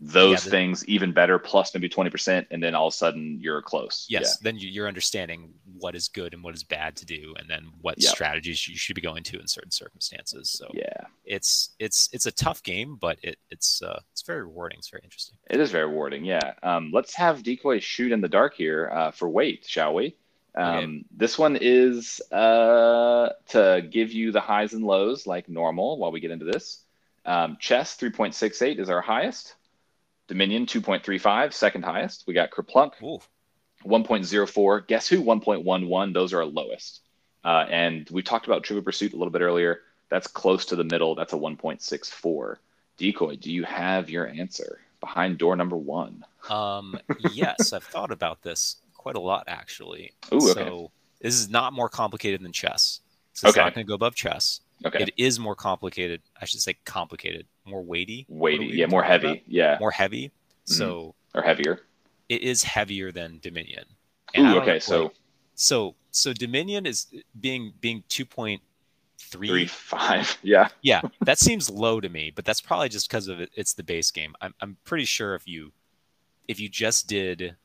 those 0.00 0.44
the- 0.44 0.50
things 0.50 0.84
even 0.86 1.12
better, 1.12 1.38
plus 1.38 1.74
maybe 1.74 1.88
twenty 1.88 2.10
percent, 2.10 2.46
and 2.50 2.62
then 2.62 2.74
all 2.74 2.88
of 2.88 2.92
a 2.92 2.96
sudden 2.96 3.38
you're 3.40 3.62
close. 3.62 4.06
yes, 4.08 4.36
then 4.38 4.58
you, 4.58 4.68
you're 4.68 4.86
understanding 4.88 5.52
what 5.78 5.94
is 5.94 6.08
good 6.08 6.34
and 6.34 6.42
what 6.42 6.54
is 6.54 6.62
bad 6.62 6.94
to 6.96 7.06
do, 7.06 7.34
and 7.38 7.48
then 7.48 7.68
what 7.80 8.00
Yep. 8.00 8.12
strategies 8.12 8.68
you 8.68 8.76
should 8.76 8.94
be 8.96 9.00
going 9.00 9.22
to 9.24 9.38
in 9.40 9.46
certain 9.46 9.70
circumstances. 9.70 10.50
So 10.50 10.70
yeah, 10.74 10.82
yeah, 11.00 11.06
it's 11.24 11.70
it's 11.78 12.08
it's 12.12 12.26
a 12.26 12.32
tough 12.32 12.62
game, 12.62 12.96
but 13.00 13.18
it 13.22 13.38
it's 13.50 13.80
uh 13.80 14.00
it's 14.12 14.22
very 14.22 14.42
rewarding. 14.42 14.78
It's 14.78 14.90
very 14.90 15.02
interesting. 15.04 15.36
it 15.48 15.58
is 15.58 15.70
very 15.70 15.86
rewarding. 15.86 16.24
Yeah, 16.24 16.52
um, 16.62 16.90
let's 16.92 17.14
have 17.14 17.42
decoy 17.42 17.78
shoot 17.80 18.12
in 18.12 18.20
the 18.20 18.28
dark 18.28 18.54
here 18.54 18.90
uh, 18.92 19.10
for 19.10 19.28
weight, 19.28 19.64
shall 19.66 19.94
we? 19.94 20.14
Um, 20.54 20.74
Okay. 20.76 21.04
This 21.16 21.38
one 21.38 21.56
is 21.60 22.20
uh, 22.30 23.30
to 23.50 23.86
give 23.90 24.12
you 24.12 24.32
the 24.32 24.40
highs 24.40 24.74
and 24.74 24.84
lows 24.84 25.26
like 25.26 25.48
normal. 25.48 25.98
While 25.98 26.10
we 26.12 26.20
get 26.20 26.30
into 26.30 26.44
this, 26.44 26.82
um, 27.24 27.56
chess 27.58 27.94
three 27.94 28.10
point 28.10 28.34
six 28.34 28.60
eight 28.60 28.78
is 28.80 28.90
our 28.90 29.00
highest. 29.00 29.54
Dominion 30.28 30.66
2.35, 30.66 31.52
second 31.52 31.84
highest. 31.84 32.24
We 32.26 32.34
got 32.34 32.50
Kerplunk 32.50 32.92
Ooh, 33.02 33.18
1.04. 33.84 34.86
Guess 34.86 35.08
who? 35.08 35.22
1.11. 35.24 36.12
Those 36.14 36.32
are 36.32 36.38
our 36.38 36.44
lowest. 36.46 37.00
Uh, 37.44 37.64
and 37.70 38.08
we 38.10 38.22
talked 38.22 38.46
about 38.46 38.62
Trivial 38.64 38.84
Pursuit 38.84 39.12
a 39.12 39.16
little 39.16 39.32
bit 39.32 39.42
earlier. 39.42 39.80
That's 40.10 40.26
close 40.26 40.64
to 40.66 40.76
the 40.76 40.84
middle. 40.84 41.14
That's 41.14 41.32
a 41.32 41.36
1.64. 41.36 42.56
Decoy, 42.96 43.36
do 43.36 43.52
you 43.52 43.64
have 43.64 44.10
your 44.10 44.26
answer 44.28 44.80
behind 45.00 45.38
door 45.38 45.56
number 45.56 45.76
one? 45.76 46.24
um, 46.50 46.98
yes, 47.20 47.72
I've 47.72 47.84
thought 47.92 48.10
about 48.10 48.42
this 48.42 48.76
quite 48.94 49.16
a 49.16 49.20
lot 49.20 49.44
actually. 49.46 50.12
Ooh, 50.32 50.50
okay. 50.50 50.64
So 50.64 50.90
this 51.20 51.34
is 51.34 51.48
not 51.48 51.72
more 51.72 51.88
complicated 51.88 52.42
than 52.42 52.52
chess. 52.52 53.00
So 53.32 53.48
it's 53.48 53.56
Okay. 53.56 53.64
not 53.64 53.74
going 53.74 53.86
to 53.86 53.88
go 53.88 53.94
above 53.94 54.14
chess. 54.14 54.60
Okay. 54.84 55.04
It 55.04 55.10
is 55.16 55.38
more 55.38 55.54
complicated. 55.54 56.22
I 56.40 56.44
should 56.44 56.60
say 56.60 56.76
complicated, 56.84 57.46
more 57.68 57.82
weighty. 57.82 58.26
Weighty. 58.28 58.66
Yeah, 58.66 58.86
more 58.86 59.02
heavy. 59.02 59.26
about? 59.28 59.48
Yeah. 59.48 59.76
More 59.80 59.90
heavy. 59.90 60.26
Mhm. 60.28 60.30
So 60.64 61.14
Or 61.34 61.42
heavier. 61.42 61.80
it 62.28 62.42
is 62.42 62.62
heavier 62.62 63.12
than 63.12 63.38
Dominion. 63.40 63.84
Ooh, 64.36 64.58
okay. 64.60 64.78
So 64.78 65.04
like, 65.04 65.12
so 65.54 65.94
so 66.10 66.32
Dominion 66.32 66.86
is 66.86 67.06
being 67.40 67.72
being 67.80 68.02
two 68.08 68.24
point 68.26 68.62
three, 69.18 69.48
three. 69.48 69.66
five. 69.66 70.38
Yeah. 70.42 70.68
Yeah, 70.82 71.02
that 71.22 71.38
seems 71.38 71.68
low 71.70 72.00
to 72.00 72.08
me, 72.08 72.30
but 72.34 72.44
that's 72.44 72.60
probably 72.60 72.88
just 72.88 73.08
because 73.08 73.28
of 73.28 73.40
it. 73.40 73.50
It's 73.54 73.74
the 73.74 73.82
base 73.82 74.10
game. 74.10 74.34
I'm 74.40 74.54
I'm 74.60 74.76
pretty 74.84 75.04
sure 75.04 75.34
if 75.34 75.46
you 75.48 75.72
if 76.46 76.58
you 76.60 76.68
just 76.68 77.06
did 77.08 77.56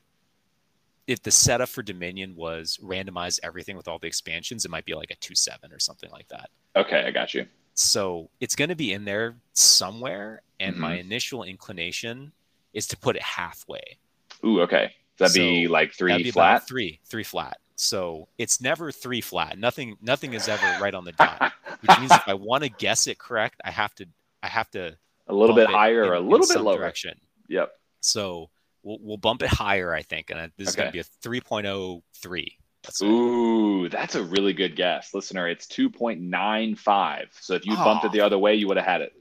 if 1.06 1.22
the 1.22 1.30
setup 1.30 1.68
for 1.68 1.82
Dominion 1.82 2.34
was 2.34 2.78
randomize 2.82 3.38
everything 3.42 3.76
with 3.76 3.86
all 3.88 3.98
the 3.98 4.06
expansions, 4.06 4.64
it 4.64 4.70
might 4.70 4.86
be 4.86 4.94
like 4.94 5.10
a 5.10 5.16
two 5.16 5.34
seven 5.34 5.70
or 5.72 5.78
something 5.78 6.10
like 6.10 6.28
that. 6.28 6.48
Okay, 6.76 7.04
I 7.06 7.10
got 7.10 7.34
you. 7.34 7.46
So 7.74 8.30
it's 8.40 8.54
going 8.56 8.68
to 8.70 8.76
be 8.76 8.92
in 8.92 9.04
there 9.04 9.36
somewhere, 9.52 10.42
and 10.60 10.76
my 10.76 10.92
Mm-hmm. 10.96 11.06
initial 11.06 11.42
inclination 11.44 12.32
is 12.72 12.86
to 12.88 12.96
put 12.96 13.16
it 13.16 13.22
halfway. 13.22 13.98
Ooh, 14.44 14.60
okay. 14.62 14.92
That'd 15.18 15.34
be 15.34 15.68
like 15.68 15.92
three 15.92 16.10
That'd 16.12 16.24
be 16.24 16.30
flat. 16.30 16.66
three, 16.66 17.00
three 17.06 17.22
flat. 17.24 17.58
So 17.76 18.28
it's 18.38 18.60
never 18.60 18.90
three 18.92 19.20
flat. 19.20 19.58
Nothing, 19.58 19.96
nothing 20.00 20.34
is 20.34 20.48
ever 20.48 20.64
right 20.80 20.94
on 20.94 21.04
the 21.04 21.12
dot. 21.12 21.52
Which 21.80 21.98
means 21.98 22.12
if 22.12 22.22
I 22.28 22.34
want 22.34 22.62
to 22.64 22.68
guess 22.70 23.06
it 23.06 23.18
correct, 23.18 23.60
I 23.64 23.70
have 23.70 23.94
to, 23.96 24.06
I 24.42 24.48
have 24.48 24.70
to 24.72 24.96
a 25.28 25.34
little 25.34 25.54
bit 25.56 25.68
higher 25.68 26.04
in- 26.04 26.10
or 26.10 26.14
a 26.14 26.20
little 26.20 26.46
bit 26.46 26.60
lower. 26.60 26.78
direction. 26.78 27.18
Yep. 27.48 27.70
So 28.00 28.50
we'll, 28.82 28.98
we'll 29.00 29.16
bump 29.16 29.42
it 29.42 29.48
higher, 29.48 29.92
I 29.94 30.02
think, 30.02 30.30
and 30.30 30.50
this 30.56 30.68
is 30.68 30.76
going 30.76 30.86
to 30.88 30.92
be 30.92 30.98
a 31.00 31.04
3.03. 31.04 32.46
That's. 32.84 33.02
Ooh, 33.02 33.88
that's 33.88 34.14
a 34.14 34.22
really 34.22 34.52
good 34.52 34.76
guess. 34.76 35.12
Listener, 35.14 35.48
it's 35.48 35.66
2.95. 35.66 37.26
So 37.40 37.54
if 37.54 37.66
you 37.66 37.74
bumped 37.76 38.04
it 38.04 38.12
the 38.12 38.20
other 38.20 38.38
way, 38.38 38.54
you 38.54 38.68
would 38.68 38.76
have 38.76 38.86
had 38.86 39.00
it. 39.00 39.12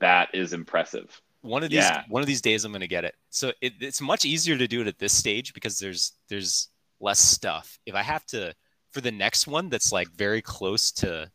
That 0.00 0.28
is 0.34 0.52
impressive. 0.52 1.20
One 1.42 1.62
of 1.62 1.70
these, 1.70 1.78
Yeah. 1.78 2.04
one 2.08 2.22
of 2.22 2.26
these 2.26 2.40
days, 2.40 2.64
I'm 2.64 2.72
going 2.72 2.80
to 2.80 2.86
get 2.88 3.04
it. 3.04 3.14
So 3.30 3.52
it, 3.60 3.74
it's 3.80 4.00
much 4.00 4.24
easier 4.24 4.56
to 4.56 4.66
do 4.66 4.80
it 4.80 4.86
at 4.86 4.98
this 4.98 5.12
stage 5.12 5.52
because 5.52 5.78
there's 5.78 6.12
there's 6.28 6.68
less 7.00 7.18
stuff. 7.18 7.78
If 7.84 7.94
I 7.94 8.02
have 8.02 8.24
to 8.26 8.54
for 8.92 9.00
the 9.00 9.12
next 9.12 9.46
one, 9.46 9.68
that's 9.68 9.92
like 9.92 10.08
very 10.12 10.40
close 10.40 10.90
to 10.92 11.30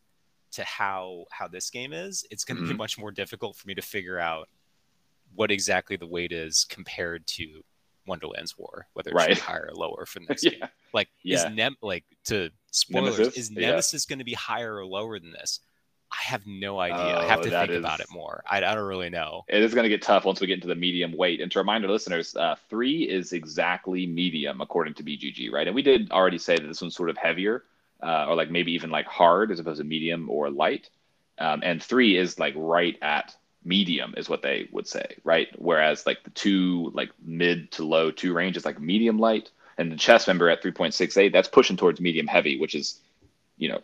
to 0.52 0.64
how 0.64 1.26
how 1.30 1.46
this 1.46 1.70
game 1.70 1.92
is, 1.92 2.24
it's 2.30 2.44
going 2.44 2.56
to 2.56 2.64
be 2.66 2.74
Mhm. 2.74 2.78
much 2.78 2.98
more 2.98 3.12
difficult 3.12 3.56
for 3.56 3.68
me 3.68 3.74
to 3.74 3.82
figure 3.82 4.18
out 4.18 4.48
what 5.34 5.52
exactly 5.52 5.96
the 5.96 6.08
weight 6.08 6.32
is 6.32 6.66
compared 6.68 7.24
to 7.28 7.62
Wonderland's 8.06 8.56
War, 8.58 8.86
whether 8.94 9.10
it's 9.10 9.16
Right. 9.16 9.38
higher 9.38 9.68
or 9.70 9.74
lower 9.74 10.06
for 10.06 10.20
the 10.20 10.26
next 10.28 10.42
game. 10.42 10.54
yeah. 10.60 10.68
Like 10.92 11.08
Yeah. 11.22 11.48
is 11.48 11.54
Nem 11.54 11.76
like 11.82 12.04
to 12.26 12.50
spoilers 12.70 13.18
Nemesis? 13.18 13.36
is 13.38 13.50
Yeah. 13.50 13.68
Nemesis 13.70 14.06
going 14.06 14.18
to 14.20 14.24
be 14.24 14.34
higher 14.34 14.76
or 14.76 14.86
lower 14.86 15.18
than 15.18 15.32
this? 15.32 15.60
I 16.12 16.22
have 16.24 16.44
no 16.44 16.80
idea. 16.80 17.16
I 17.18 17.24
have 17.26 17.38
Oh, 17.38 17.42
to 17.44 17.50
think 17.50 17.70
about 17.72 18.00
it 18.00 18.06
more. 18.10 18.42
I, 18.50 18.56
I 18.58 18.74
don't 18.74 18.84
really 18.88 19.10
know. 19.10 19.44
It 19.46 19.62
is 19.62 19.74
going 19.74 19.84
to 19.84 19.88
get 19.88 20.02
tough 20.02 20.24
once 20.24 20.40
we 20.40 20.48
get 20.48 20.54
into 20.54 20.66
the 20.66 20.74
medium 20.74 21.16
weight. 21.16 21.40
And 21.40 21.52
to 21.52 21.60
remind 21.60 21.84
our 21.84 21.90
listeners, 21.90 22.34
uh, 22.34 22.56
three 22.68 23.02
is 23.08 23.32
exactly 23.32 24.06
medium 24.06 24.60
according 24.60 24.94
to 24.94 25.04
BGG, 25.04 25.52
right? 25.52 25.68
And 25.68 25.74
we 25.76 25.82
did 25.82 26.10
already 26.10 26.38
say 26.38 26.56
that 26.56 26.66
this 26.66 26.80
one's 26.82 26.96
sort 26.96 27.10
of 27.10 27.16
heavier, 27.16 27.62
uh, 28.02 28.26
or 28.26 28.34
like 28.34 28.50
maybe 28.50 28.72
even 28.72 28.90
like 28.90 29.06
hard 29.06 29.52
as 29.52 29.60
opposed 29.60 29.78
to 29.78 29.84
medium 29.84 30.28
or 30.28 30.50
light. 30.50 30.90
Um, 31.38 31.60
and 31.62 31.80
three 31.80 32.16
is 32.18 32.40
like 32.40 32.54
right 32.56 32.98
at 33.02 33.36
medium 33.64 34.14
is 34.16 34.28
what 34.28 34.42
they 34.42 34.68
would 34.72 34.86
say, 34.86 35.16
right? 35.24 35.48
Whereas 35.58 36.06
like 36.06 36.22
the 36.24 36.30
two, 36.30 36.90
like 36.94 37.10
mid 37.22 37.72
to 37.72 37.84
low 37.84 38.10
two 38.10 38.32
range 38.32 38.56
is 38.56 38.64
like 38.64 38.80
medium 38.80 39.18
light, 39.18 39.50
and 39.78 39.90
the 39.90 39.96
chess 39.96 40.26
member 40.26 40.48
at 40.50 40.62
3.68 40.62 41.32
that's 41.32 41.48
pushing 41.48 41.76
towards 41.76 42.00
medium 42.00 42.26
heavy, 42.26 42.58
which 42.58 42.74
is, 42.74 43.00
you 43.56 43.68
know, 43.68 43.80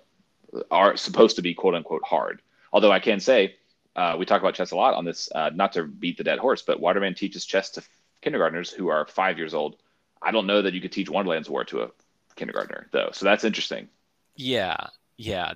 are 0.70 0.96
supposed 0.96 1.36
to 1.36 1.42
be 1.42 1.54
quote 1.54 1.74
unquote 1.74 2.04
hard. 2.04 2.40
Although 2.72 2.92
I 2.92 3.00
can 3.00 3.20
say 3.20 3.56
uh, 3.94 4.16
we 4.18 4.26
talk 4.26 4.40
about 4.40 4.54
chess 4.54 4.70
a 4.72 4.76
lot 4.76 4.94
on 4.94 5.04
this, 5.04 5.28
uh, 5.34 5.50
not 5.54 5.72
to 5.72 5.84
beat 5.84 6.18
the 6.18 6.24
dead 6.24 6.38
horse, 6.38 6.62
but 6.62 6.80
Waterman 6.80 7.14
teaches 7.14 7.44
chess 7.44 7.70
to 7.70 7.82
kindergartners 8.20 8.70
who 8.70 8.88
are 8.88 9.06
five 9.06 9.38
years 9.38 9.54
old. 9.54 9.76
I 10.20 10.30
don't 10.32 10.46
know 10.46 10.62
that 10.62 10.74
you 10.74 10.80
could 10.80 10.92
teach 10.92 11.08
Wonderland's 11.08 11.48
War 11.48 11.64
to 11.66 11.82
a 11.82 11.90
kindergartner, 12.36 12.88
though. 12.92 13.10
So 13.12 13.24
that's 13.24 13.44
interesting. 13.44 13.88
Yeah, 14.34 14.76
yeah. 15.16 15.54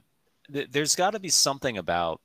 Th- 0.52 0.68
There's 0.70 0.96
got 0.96 1.10
to 1.10 1.20
be 1.20 1.28
something 1.28 1.76
about 1.78 2.20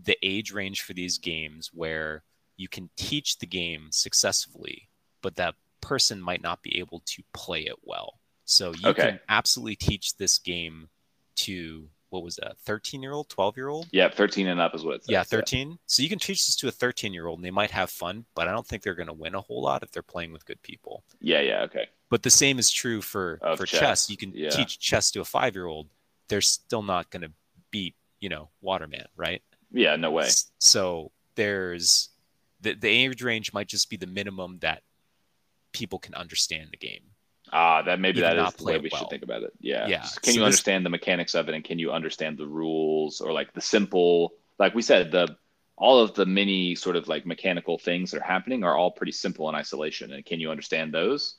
the 0.00 0.16
age 0.22 0.52
range 0.52 0.82
for 0.82 0.92
these 0.94 1.18
games 1.18 1.70
where 1.72 2.22
you 2.56 2.68
can 2.68 2.90
teach 2.96 3.38
the 3.38 3.46
game 3.46 3.88
successfully, 3.90 4.88
but 5.22 5.36
that 5.36 5.54
person 5.80 6.20
might 6.20 6.42
not 6.42 6.62
be 6.62 6.78
able 6.78 7.02
to 7.06 7.22
play 7.34 7.62
it 7.62 7.76
well. 7.82 8.20
So 8.44 8.72
you 8.72 8.88
Okay. 8.90 9.02
can 9.02 9.20
absolutely 9.28 9.76
teach 9.76 10.16
this 10.16 10.38
game 10.38 10.88
to 11.36 11.88
what 12.10 12.22
was 12.22 12.36
that, 12.36 12.58
13 12.58 13.02
year 13.02 13.12
old, 13.12 13.28
12 13.30 13.56
year 13.56 13.68
old? 13.68 13.88
Yeah, 13.90 14.08
13 14.10 14.46
and 14.46 14.60
up 14.60 14.74
is 14.74 14.84
what 14.84 14.96
it 14.96 15.04
says. 15.04 15.10
Yeah, 15.10 15.22
13. 15.22 15.78
So 15.86 16.02
you 16.02 16.10
can 16.10 16.18
teach 16.18 16.44
this 16.46 16.56
to 16.56 16.68
a 16.68 16.70
13 16.70 17.14
year 17.14 17.26
old 17.26 17.38
and 17.38 17.44
they 17.44 17.50
might 17.50 17.70
have 17.70 17.88
fun, 17.90 18.26
but 18.34 18.46
I 18.48 18.52
don't 18.52 18.66
think 18.66 18.82
they're 18.82 18.94
going 18.94 19.06
to 19.06 19.12
win 19.14 19.34
a 19.34 19.40
whole 19.40 19.62
lot 19.62 19.82
if 19.82 19.90
they're 19.92 20.02
playing 20.02 20.30
with 20.32 20.44
good 20.44 20.62
people. 20.62 21.04
Yeah, 21.20 21.40
yeah, 21.40 21.62
okay. 21.62 21.88
But 22.10 22.22
the 22.22 22.30
same 22.30 22.58
is 22.58 22.70
true 22.70 23.00
for 23.00 23.38
Of 23.40 23.58
for 23.58 23.64
chess, 23.66 23.80
chess. 23.80 24.10
You 24.10 24.18
can 24.18 24.32
yeah. 24.34 24.50
teach 24.50 24.78
chess 24.78 25.10
to 25.12 25.20
a 25.22 25.24
five 25.24 25.54
year 25.54 25.66
old. 25.66 25.88
they're 26.28 26.40
still 26.42 26.82
not 26.82 27.10
going 27.10 27.22
to 27.22 27.32
beat 27.70 27.94
you 28.20 28.28
know 28.28 28.50
Waterman, 28.60 29.06
right? 29.16 29.42
Yeah, 29.72 29.96
no 29.96 30.10
way. 30.10 30.28
So 30.58 31.10
there's 31.34 32.10
the 32.60 32.74
the 32.74 32.88
age 32.88 33.22
range 33.22 33.52
might 33.52 33.68
just 33.68 33.90
be 33.90 33.96
the 33.96 34.06
minimum 34.06 34.58
that 34.60 34.82
people 35.72 35.98
can 35.98 36.14
understand 36.14 36.68
the 36.70 36.76
game. 36.76 37.02
Ah, 37.52 37.82
that 37.82 38.00
maybe 38.00 38.20
that 38.20 38.38
is 38.38 38.54
the 38.54 38.64
way 38.64 38.78
we 38.78 38.88
well. 38.90 39.00
should 39.00 39.10
think 39.10 39.22
about 39.22 39.42
it. 39.42 39.52
Yeah. 39.60 39.86
Yeah. 39.86 40.00
Can 40.00 40.08
so 40.08 40.30
you 40.30 40.38
this, 40.38 40.44
understand 40.44 40.86
the 40.86 40.90
mechanics 40.90 41.34
of 41.34 41.48
it, 41.48 41.54
and 41.54 41.62
can 41.62 41.78
you 41.78 41.92
understand 41.92 42.38
the 42.38 42.46
rules, 42.46 43.20
or 43.20 43.32
like 43.32 43.52
the 43.52 43.60
simple, 43.60 44.32
like 44.58 44.74
we 44.74 44.80
said, 44.80 45.12
the 45.12 45.36
all 45.76 45.98
of 45.98 46.14
the 46.14 46.24
many 46.24 46.74
sort 46.74 46.96
of 46.96 47.08
like 47.08 47.26
mechanical 47.26 47.78
things 47.78 48.10
that 48.10 48.20
are 48.20 48.24
happening 48.24 48.64
are 48.64 48.76
all 48.76 48.90
pretty 48.90 49.12
simple 49.12 49.48
in 49.48 49.54
isolation, 49.54 50.12
and 50.12 50.24
can 50.24 50.40
you 50.40 50.50
understand 50.50 50.94
those? 50.94 51.34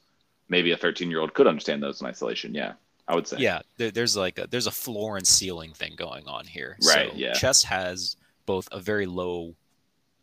Maybe 0.50 0.72
a 0.72 0.78
13 0.78 1.10
year 1.10 1.20
old 1.20 1.34
could 1.34 1.48
understand 1.48 1.82
those 1.82 2.02
in 2.02 2.08
isolation. 2.08 2.54
Yeah. 2.54 2.74
I 3.08 3.16
would 3.16 3.28
say. 3.28 3.38
Yeah, 3.40 3.62
there, 3.78 3.92
there's 3.92 4.16
like 4.16 4.40
a, 4.40 4.48
there's 4.48 4.68
a 4.68 4.72
floor 4.72 5.18
and 5.18 5.28
ceiling 5.28 5.74
thing 5.74 5.94
going 5.98 6.26
on 6.28 6.46
here. 6.46 6.78
Right. 6.86 7.12
So 7.12 7.18
yeah. 7.18 7.34
Chess 7.34 7.64
has 7.64 8.16
both 8.46 8.68
a 8.72 8.80
very 8.80 9.06
low 9.06 9.56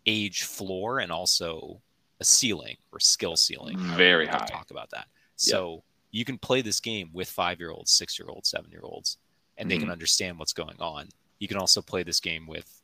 age 0.06 0.44
floor 0.44 0.98
and 1.00 1.12
also 1.12 1.80
a 2.20 2.24
ceiling 2.24 2.76
or 2.92 3.00
skill 3.00 3.36
ceiling. 3.36 3.78
Very 3.78 4.26
high. 4.26 4.46
Talk 4.46 4.70
about 4.70 4.90
that. 4.90 5.06
So 5.36 5.72
yep. 5.72 5.82
you 6.10 6.24
can 6.24 6.38
play 6.38 6.62
this 6.62 6.80
game 6.80 7.10
with 7.12 7.28
five 7.28 7.58
year 7.58 7.70
olds, 7.70 7.90
six 7.90 8.18
year 8.18 8.28
olds, 8.28 8.48
seven 8.48 8.70
year 8.70 8.82
olds, 8.84 9.18
and 9.56 9.64
mm-hmm. 9.64 9.68
they 9.68 9.76
can 9.76 9.84
mm-hmm. 9.84 9.92
understand 9.92 10.38
what's 10.38 10.52
going 10.52 10.76
on. 10.80 11.08
You 11.38 11.48
can 11.48 11.56
also 11.56 11.80
play 11.80 12.02
this 12.02 12.20
game 12.20 12.46
with 12.46 12.82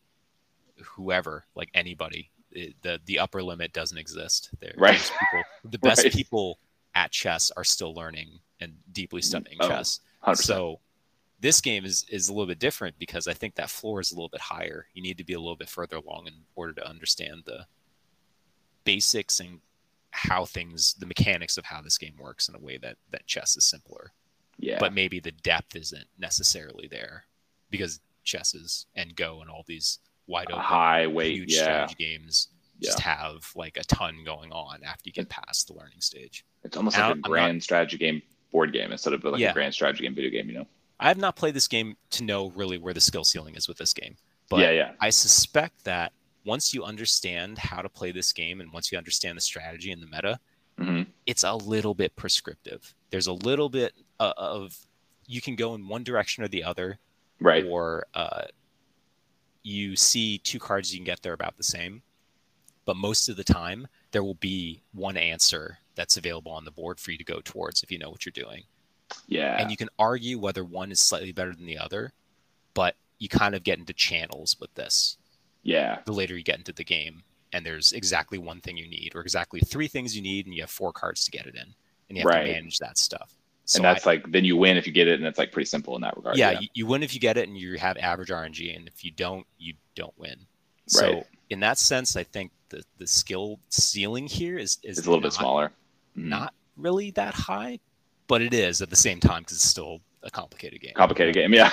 whoever, 0.83 1.45
like 1.55 1.71
anybody. 1.75 2.31
It, 2.51 2.75
the 2.83 3.01
the 3.05 3.19
upper 3.19 3.43
limit 3.43 3.73
doesn't 3.73 3.99
exist. 3.99 4.51
There, 4.61 4.73
right. 4.79 4.99
People, 4.99 5.45
the 5.65 5.79
best 5.87 6.05
right. 6.05 6.13
people 6.13 6.59
at 6.95 7.11
chess 7.11 7.51
are 7.57 7.65
still 7.65 7.95
learning 7.95 8.39
and 8.61 8.73
deeply 8.93 9.21
studying 9.21 9.59
oh, 9.61 9.69
chess. 9.69 10.01
100%. 10.27 10.37
So 10.39 10.81
this 11.41 11.61
game 11.61 11.85
is 11.85 12.05
is 12.09 12.29
a 12.29 12.33
little 12.33 12.47
bit 12.47 12.59
different 12.59 12.99
because 12.99 13.29
I 13.29 13.35
think 13.35 13.55
that 13.55 13.71
floor 13.71 14.01
is 14.01 14.13
a 14.13 14.15
little 14.15 14.29
bit 14.29 14.41
higher. 14.41 14.87
You 14.95 15.03
need 15.03 15.19
to 15.19 15.25
be 15.25 15.35
a 15.35 15.41
little 15.41 15.57
bit 15.57 15.69
further 15.69 15.97
along 15.97 16.27
in 16.27 16.35
order 16.55 16.73
to 16.75 16.89
understand 16.89 17.43
the 17.45 17.67
basics 18.85 19.41
and 19.41 19.61
how 20.11 20.47
things, 20.47 20.95
the 20.95 21.07
mechanics 21.07 21.59
of 21.59 21.65
how 21.65 21.83
this 21.83 21.99
game 21.99 22.15
works 22.19 22.49
in 22.49 22.55
a 22.55 22.59
way 22.59 22.79
that 22.79 22.97
that 23.11 23.27
chess 23.27 23.57
is 23.57 23.65
simpler. 23.65 24.13
Yeah. 24.59 24.79
But 24.81 24.95
maybe 24.95 25.21
the 25.21 25.33
depth 25.33 25.77
isn't 25.77 26.07
necessarily 26.19 26.89
there 26.89 27.25
because 27.71 28.01
chesses 28.25 28.87
and 28.95 29.15
Go 29.15 29.43
and 29.43 29.51
all 29.51 29.65
these 29.67 29.99
wide 30.27 30.51
open, 30.51 30.63
high 30.63 31.07
weight, 31.07 31.37
huge 31.37 31.55
yeah. 31.55 31.63
strategy 31.63 31.95
games 31.99 32.49
just 32.83 32.99
yeah. 33.01 33.17
have 33.17 33.51
like 33.55 33.77
a 33.77 33.85
ton 33.85 34.23
going 34.25 34.53
on 34.53 34.83
after 34.85 35.03
you 35.05 35.13
get 35.13 35.29
past 35.29 35.69
the 35.69 35.75
learning 35.75 36.01
stage. 36.01 36.45
It's 36.65 36.77
almost 36.77 36.99
like 36.99 37.17
a 37.17 37.19
grand 37.19 37.57
not, 37.57 37.63
strategy 37.63 37.97
game 37.99 38.23
board 38.53 38.73
game 38.73 38.93
instead 38.93 39.13
of 39.13 39.25
like 39.25 39.41
yeah. 39.41 39.51
a 39.51 39.55
grand 39.55 39.75
strategy 39.75 40.05
game 40.05 40.15
video 40.15 40.31
game, 40.31 40.49
you 40.49 40.59
know? 40.59 40.67
I 40.99 41.09
have 41.09 41.19
not 41.19 41.37
played 41.37 41.55
this 41.55 41.69
game 41.69 41.97
to 42.11 42.25
know 42.25 42.51
really 42.51 42.79
where 42.79 42.95
the 42.95 43.01
skill 43.01 43.25
ceiling 43.25 43.55
is 43.55 43.69
with 43.69 43.79
this 43.79 43.93
game. 43.93 44.17
But 44.49 44.61
yeah, 44.61 44.71
yeah. 44.71 44.93
I 45.01 45.11
suspect 45.11 45.85
that 45.85 46.13
once 46.45 46.73
you 46.73 46.85
understand 46.85 47.59
how 47.59 47.83
to 47.83 47.89
play 47.89 48.13
this 48.13 48.33
game 48.33 48.61
and 48.61 48.73
once 48.73 48.93
you 48.93 48.99
understand 48.99 49.37
the 49.37 49.43
strategy 49.43 49.91
and 49.91 50.01
the 50.01 50.07
meta, 50.07 50.39
mm-hmm. 50.79 51.11
it's 51.27 51.45
a 51.45 51.55
little 51.55 51.95
bit 51.95 52.15
prescriptive. 52.17 52.95
There's 53.11 53.27
a 53.27 53.33
little 53.33 53.69
bit 53.69 53.93
uh, 54.21 54.33
of 54.37 54.77
you 55.27 55.41
can 55.41 55.57
go 55.57 55.75
in 55.75 55.89
one 55.89 56.05
direction 56.05 56.45
or 56.45 56.49
the 56.49 56.65
other, 56.65 56.99
right? 57.41 57.65
Or 57.67 58.07
uh, 58.15 58.45
you 59.65 59.97
see 59.97 60.39
two 60.39 60.61
cards 60.61 60.93
you 60.93 61.01
can 61.01 61.05
get 61.05 61.23
there 61.23 61.33
about 61.33 61.57
the 61.57 61.65
same, 61.65 62.03
but 62.85 62.97
most 62.97 63.29
of 63.29 63.37
the 63.37 63.45
time 63.45 63.89
there 64.13 64.23
will 64.23 64.35
be 64.35 64.83
one 64.95 65.17
answer 65.17 65.79
that's 65.97 66.17
available 66.17 66.53
on 66.53 66.65
the 66.65 66.71
board 66.71 67.01
for 67.01 67.11
you 67.11 67.19
to 67.19 67.25
go 67.25 67.41
towards 67.41 67.83
if 67.83 67.91
you 67.91 67.99
know 67.99 68.11
what 68.11 68.25
you're 68.25 68.33
doing. 68.33 68.63
Yeah. 69.27 69.61
And 69.61 69.71
you 69.71 69.77
can 69.77 69.89
argue 69.99 70.39
whether 70.39 70.65
one 70.65 70.91
is 70.91 71.01
slightly 71.01 71.33
better 71.33 71.55
than 71.55 71.67
the 71.67 71.79
other, 71.79 72.13
but 72.75 72.97
you 73.19 73.29
kind 73.29 73.55
of 73.55 73.63
get 73.63 73.79
into 73.79 73.93
channels 73.93 74.57
with 74.61 74.73
this. 74.75 75.17
Yeah. 75.63 75.99
The 76.05 76.13
later 76.13 76.37
you 76.37 76.45
get 76.45 76.59
into 76.59 76.73
the 76.73 76.85
game, 76.85 77.23
and 77.53 77.65
there's 77.65 77.93
exactly 77.93 78.39
one 78.39 78.61
thing 78.61 78.77
you 78.77 78.89
need, 78.89 79.13
or 79.15 79.21
exactly 79.21 79.61
three 79.61 79.89
things 79.89 80.15
you 80.15 80.23
need, 80.23 80.47
and 80.47 80.55
you 80.55 80.63
have 80.63 80.71
four 80.71 80.93
cards 80.93 81.25
to 81.25 81.31
get 81.31 81.47
it 81.47 81.55
in, 81.55 81.75
and 82.09 82.17
you 82.17 82.19
have 82.19 82.27
right. 82.27 82.45
to 82.45 82.53
manage 82.53 82.79
that 82.79 82.99
stuff. 82.99 83.33
So 83.65 83.79
and 83.79 83.85
that's 83.85 84.07
I, 84.07 84.11
like 84.11 84.31
then 84.31 84.45
you 84.45 84.57
win 84.57 84.77
if 84.77 84.87
you 84.87 84.93
get 84.93 85.09
it, 85.09 85.19
and 85.19 85.27
it's 85.27 85.39
like 85.39 85.51
pretty 85.51 85.67
simple 85.67 85.97
in 85.97 86.03
that 86.03 86.17
regard. 86.17 86.37
Yeah, 86.37 86.53
yeah. 86.53 86.61
You, 86.61 86.69
you, 86.75 86.87
win 86.87 87.03
if 87.03 87.15
you 87.15 87.21
get 87.21 87.37
it, 87.37 87.49
and 87.49 87.59
you 87.59 87.79
have 87.79 87.97
average 87.97 88.29
RNG, 88.29 88.77
and 88.77 88.87
if 88.87 89.05
you 89.05 89.11
don't, 89.11 89.45
you 89.59 89.75
don't 89.97 90.17
win. 90.17 90.37
So 90.87 91.13
right. 91.15 91.27
in 91.51 91.61
that 91.61 91.79
sense, 91.79 92.15
I 92.15 92.23
think 92.23 92.53
the 92.69 92.85
the 92.99 93.07
skill 93.07 93.59
ceiling 93.69 94.29
here 94.29 94.57
is 94.57 94.79
is 94.85 94.99
a 94.99 95.01
little 95.01 95.17
not, 95.17 95.23
bit 95.23 95.33
smaller, 95.33 95.73
mm-hmm. 96.17 96.29
not 96.29 96.55
really 96.77 97.11
that 97.13 97.35
high, 97.35 97.81
but 98.27 98.43
it 98.43 98.55
is 98.55 98.83
at 98.83 98.91
the 98.91 98.97
same 98.97 99.21
time 99.21 99.43
because 99.43 99.57
it's 99.57 99.65
still 99.65 100.01
a 100.23 100.31
complicated 100.31 100.81
game. 100.81 100.93
Complicated 100.95 101.35
game, 101.35 101.53
yeah. 101.53 101.71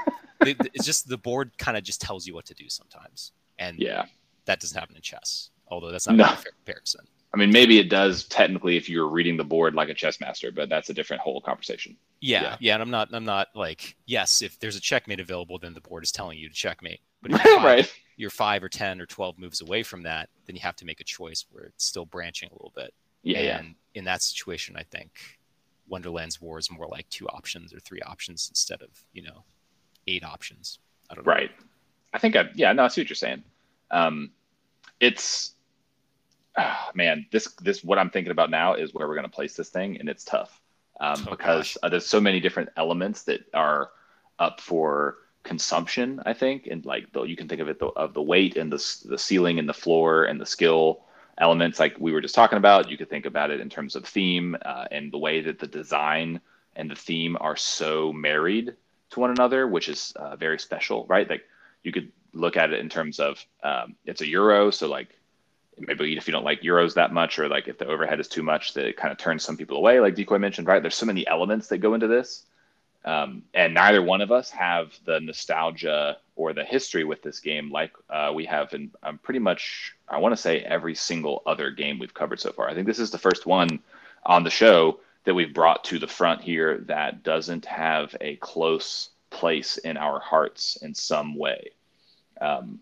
it's 0.40 0.84
just 0.84 1.08
the 1.08 1.18
board 1.18 1.56
kind 1.58 1.76
of 1.76 1.82
just 1.82 2.00
tells 2.00 2.26
you 2.26 2.34
what 2.34 2.46
to 2.46 2.54
do 2.54 2.68
sometimes, 2.68 3.32
and 3.58 3.78
yeah, 3.78 4.04
that 4.44 4.60
doesn't 4.60 4.78
happen 4.78 4.96
in 4.96 5.02
chess. 5.02 5.50
Although 5.68 5.90
that's 5.90 6.06
not 6.06 6.16
no. 6.16 6.24
a 6.24 6.36
fair 6.36 6.52
comparison. 6.64 7.06
I 7.34 7.38
mean, 7.38 7.50
maybe 7.50 7.78
it 7.78 7.90
does 7.90 8.24
technically 8.24 8.76
if 8.76 8.88
you're 8.88 9.08
reading 9.08 9.36
the 9.36 9.44
board 9.44 9.74
like 9.74 9.88
a 9.88 9.94
chess 9.94 10.20
master, 10.20 10.50
but 10.50 10.68
that's 10.68 10.88
a 10.88 10.94
different 10.94 11.20
whole 11.22 11.40
conversation. 11.40 11.96
Yeah, 12.20 12.42
yeah, 12.42 12.56
yeah, 12.60 12.74
and 12.74 12.82
I'm 12.82 12.90
not, 12.90 13.08
I'm 13.12 13.24
not 13.24 13.48
like, 13.54 13.96
yes, 14.06 14.40
if 14.40 14.58
there's 14.58 14.76
a 14.76 14.80
checkmate 14.80 15.20
available, 15.20 15.58
then 15.58 15.74
the 15.74 15.82
board 15.82 16.02
is 16.02 16.12
telling 16.12 16.38
you 16.38 16.48
to 16.48 16.54
checkmate. 16.54 17.00
But 17.20 17.32
if 17.32 17.44
you're 17.44 17.56
five, 17.56 17.64
right. 17.64 17.92
you're 18.16 18.30
five 18.30 18.62
or 18.62 18.68
ten 18.68 19.00
or 19.00 19.06
twelve 19.06 19.38
moves 19.38 19.60
away 19.60 19.82
from 19.82 20.02
that, 20.04 20.30
then 20.46 20.56
you 20.56 20.62
have 20.62 20.76
to 20.76 20.86
make 20.86 21.00
a 21.00 21.04
choice 21.04 21.44
where 21.50 21.64
it's 21.64 21.84
still 21.84 22.06
branching 22.06 22.48
a 22.50 22.54
little 22.54 22.72
bit. 22.74 22.94
Yeah, 23.22 23.38
and 23.38 23.66
yeah. 23.68 23.98
in 23.98 24.04
that 24.04 24.22
situation, 24.22 24.76
I 24.76 24.84
think 24.84 25.10
Wonderland's 25.88 26.40
War 26.40 26.58
is 26.58 26.70
more 26.70 26.86
like 26.86 27.08
two 27.08 27.28
options 27.28 27.72
or 27.72 27.80
three 27.80 28.00
options 28.00 28.48
instead 28.50 28.82
of 28.82 28.88
you 29.12 29.22
know 29.22 29.44
eight 30.06 30.24
options. 30.24 30.78
I 31.10 31.14
don't 31.14 31.26
know. 31.26 31.32
Right. 31.32 31.50
I 32.12 32.18
think 32.18 32.36
I 32.36 32.50
yeah 32.54 32.72
no 32.72 32.84
I 32.84 32.88
see 32.88 33.00
what 33.00 33.08
you're 33.08 33.16
saying. 33.16 33.42
Um, 33.90 34.30
it's 35.00 35.52
oh, 36.56 36.76
man 36.94 37.26
this 37.30 37.52
this 37.62 37.84
what 37.84 37.98
I'm 37.98 38.10
thinking 38.10 38.32
about 38.32 38.50
now 38.50 38.74
is 38.74 38.94
where 38.94 39.06
we're 39.06 39.14
going 39.14 39.28
to 39.28 39.34
place 39.34 39.54
this 39.54 39.68
thing 39.68 39.98
and 39.98 40.08
it's 40.08 40.24
tough 40.24 40.60
um, 41.00 41.24
oh, 41.26 41.30
because 41.30 41.76
uh, 41.82 41.88
there's 41.88 42.06
so 42.06 42.20
many 42.20 42.40
different 42.40 42.70
elements 42.76 43.22
that 43.24 43.40
are 43.54 43.90
up 44.38 44.60
for 44.60 45.18
consumption. 45.42 46.20
I 46.26 46.32
think 46.32 46.66
and 46.66 46.84
like 46.84 47.12
the, 47.12 47.22
you 47.22 47.36
can 47.36 47.48
think 47.48 47.60
of 47.60 47.68
it 47.68 47.78
the, 47.78 47.86
of 47.86 48.14
the 48.14 48.22
weight 48.22 48.56
and 48.56 48.72
the 48.72 48.82
the 49.04 49.18
ceiling 49.18 49.58
and 49.58 49.68
the 49.68 49.74
floor 49.74 50.24
and 50.24 50.40
the 50.40 50.46
skill 50.46 51.04
elements 51.38 51.78
like 51.78 51.96
we 51.98 52.12
were 52.12 52.20
just 52.20 52.34
talking 52.34 52.58
about. 52.58 52.90
You 52.90 52.96
could 52.96 53.10
think 53.10 53.26
about 53.26 53.50
it 53.50 53.60
in 53.60 53.68
terms 53.68 53.96
of 53.96 54.04
theme 54.04 54.56
uh, 54.64 54.86
and 54.90 55.12
the 55.12 55.18
way 55.18 55.40
that 55.42 55.58
the 55.58 55.66
design 55.66 56.40
and 56.74 56.90
the 56.90 56.94
theme 56.94 57.36
are 57.40 57.56
so 57.56 58.12
married 58.12 58.74
to 59.10 59.20
one 59.20 59.30
another, 59.30 59.66
which 59.66 59.88
is 59.88 60.12
uh, 60.16 60.36
very 60.36 60.58
special, 60.58 61.06
right? 61.08 61.28
Like 61.28 61.44
you 61.82 61.92
could 61.92 62.12
look 62.32 62.56
at 62.56 62.72
it 62.72 62.80
in 62.80 62.88
terms 62.88 63.18
of 63.20 63.44
um, 63.62 63.96
it's 64.04 64.20
a 64.20 64.26
euro, 64.26 64.70
so 64.70 64.88
like 64.88 65.08
maybe 65.78 66.16
if 66.16 66.26
you 66.26 66.32
don't 66.32 66.44
like 66.44 66.62
euros 66.62 66.94
that 66.94 67.12
much, 67.12 67.38
or 67.38 67.48
like 67.48 67.68
if 67.68 67.78
the 67.78 67.86
overhead 67.86 68.20
is 68.20 68.28
too 68.28 68.42
much, 68.42 68.74
that 68.74 68.86
it 68.86 68.96
kind 68.96 69.12
of 69.12 69.18
turns 69.18 69.44
some 69.44 69.56
people 69.56 69.76
away, 69.76 70.00
like 70.00 70.14
Decoy 70.14 70.38
mentioned, 70.38 70.66
right? 70.66 70.82
There's 70.82 70.94
so 70.94 71.06
many 71.06 71.26
elements 71.26 71.68
that 71.68 71.78
go 71.78 71.94
into 71.94 72.06
this, 72.06 72.44
um, 73.06 73.42
and 73.54 73.72
neither 73.72 74.02
one 74.02 74.20
of 74.20 74.32
us 74.32 74.50
have 74.50 74.92
the 75.04 75.20
nostalgia 75.20 76.16
or 76.34 76.52
the 76.52 76.64
history 76.64 77.04
with 77.04 77.22
this 77.22 77.38
game 77.38 77.70
like 77.70 77.92
uh, 78.10 78.32
we 78.34 78.44
have 78.44 78.74
in 78.74 78.90
um, 79.04 79.18
pretty 79.18 79.38
much, 79.38 79.94
I 80.08 80.18
want 80.18 80.32
to 80.32 80.40
say, 80.40 80.60
every 80.60 80.96
single 80.96 81.42
other 81.46 81.70
game 81.70 82.00
we've 82.00 82.12
covered 82.12 82.40
so 82.40 82.50
far. 82.50 82.68
I 82.68 82.74
think 82.74 82.86
this 82.86 82.98
is 82.98 83.12
the 83.12 83.18
first 83.18 83.46
one 83.46 83.78
on 84.24 84.42
the 84.42 84.50
show 84.50 84.98
that 85.24 85.34
we've 85.34 85.54
brought 85.54 85.84
to 85.84 86.00
the 86.00 86.08
front 86.08 86.42
here 86.42 86.78
that 86.86 87.22
doesn't 87.22 87.64
have 87.64 88.14
a 88.20 88.36
close 88.36 89.10
place 89.30 89.78
in 89.78 89.96
our 89.96 90.18
hearts 90.18 90.76
in 90.82 90.92
some 90.92 91.36
way. 91.36 91.70
Um, 92.40 92.80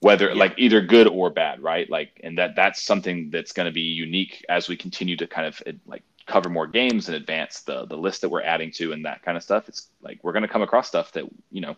whether 0.00 0.28
yeah. 0.28 0.34
like 0.34 0.54
either 0.56 0.80
good 0.80 1.08
or 1.08 1.30
bad, 1.30 1.62
right? 1.62 1.88
Like, 1.90 2.20
and 2.24 2.38
that 2.38 2.56
that's 2.56 2.82
something 2.82 3.30
that's 3.30 3.52
going 3.52 3.66
to 3.66 3.72
be 3.72 3.82
unique 3.82 4.44
as 4.48 4.68
we 4.68 4.76
continue 4.76 5.16
to 5.18 5.26
kind 5.26 5.46
of 5.46 5.62
like 5.86 6.02
cover 6.26 6.48
more 6.48 6.66
games 6.66 7.08
and 7.08 7.16
advance 7.16 7.60
the 7.60 7.86
the 7.86 7.96
list 7.96 8.20
that 8.20 8.28
we're 8.28 8.42
adding 8.42 8.70
to 8.72 8.92
and 8.92 9.04
that 9.04 9.22
kind 9.22 9.36
of 9.36 9.42
stuff. 9.42 9.68
It's 9.68 9.88
like 10.02 10.18
we're 10.22 10.32
going 10.32 10.42
to 10.42 10.48
come 10.48 10.62
across 10.62 10.88
stuff 10.88 11.12
that 11.12 11.24
you 11.50 11.60
know 11.60 11.76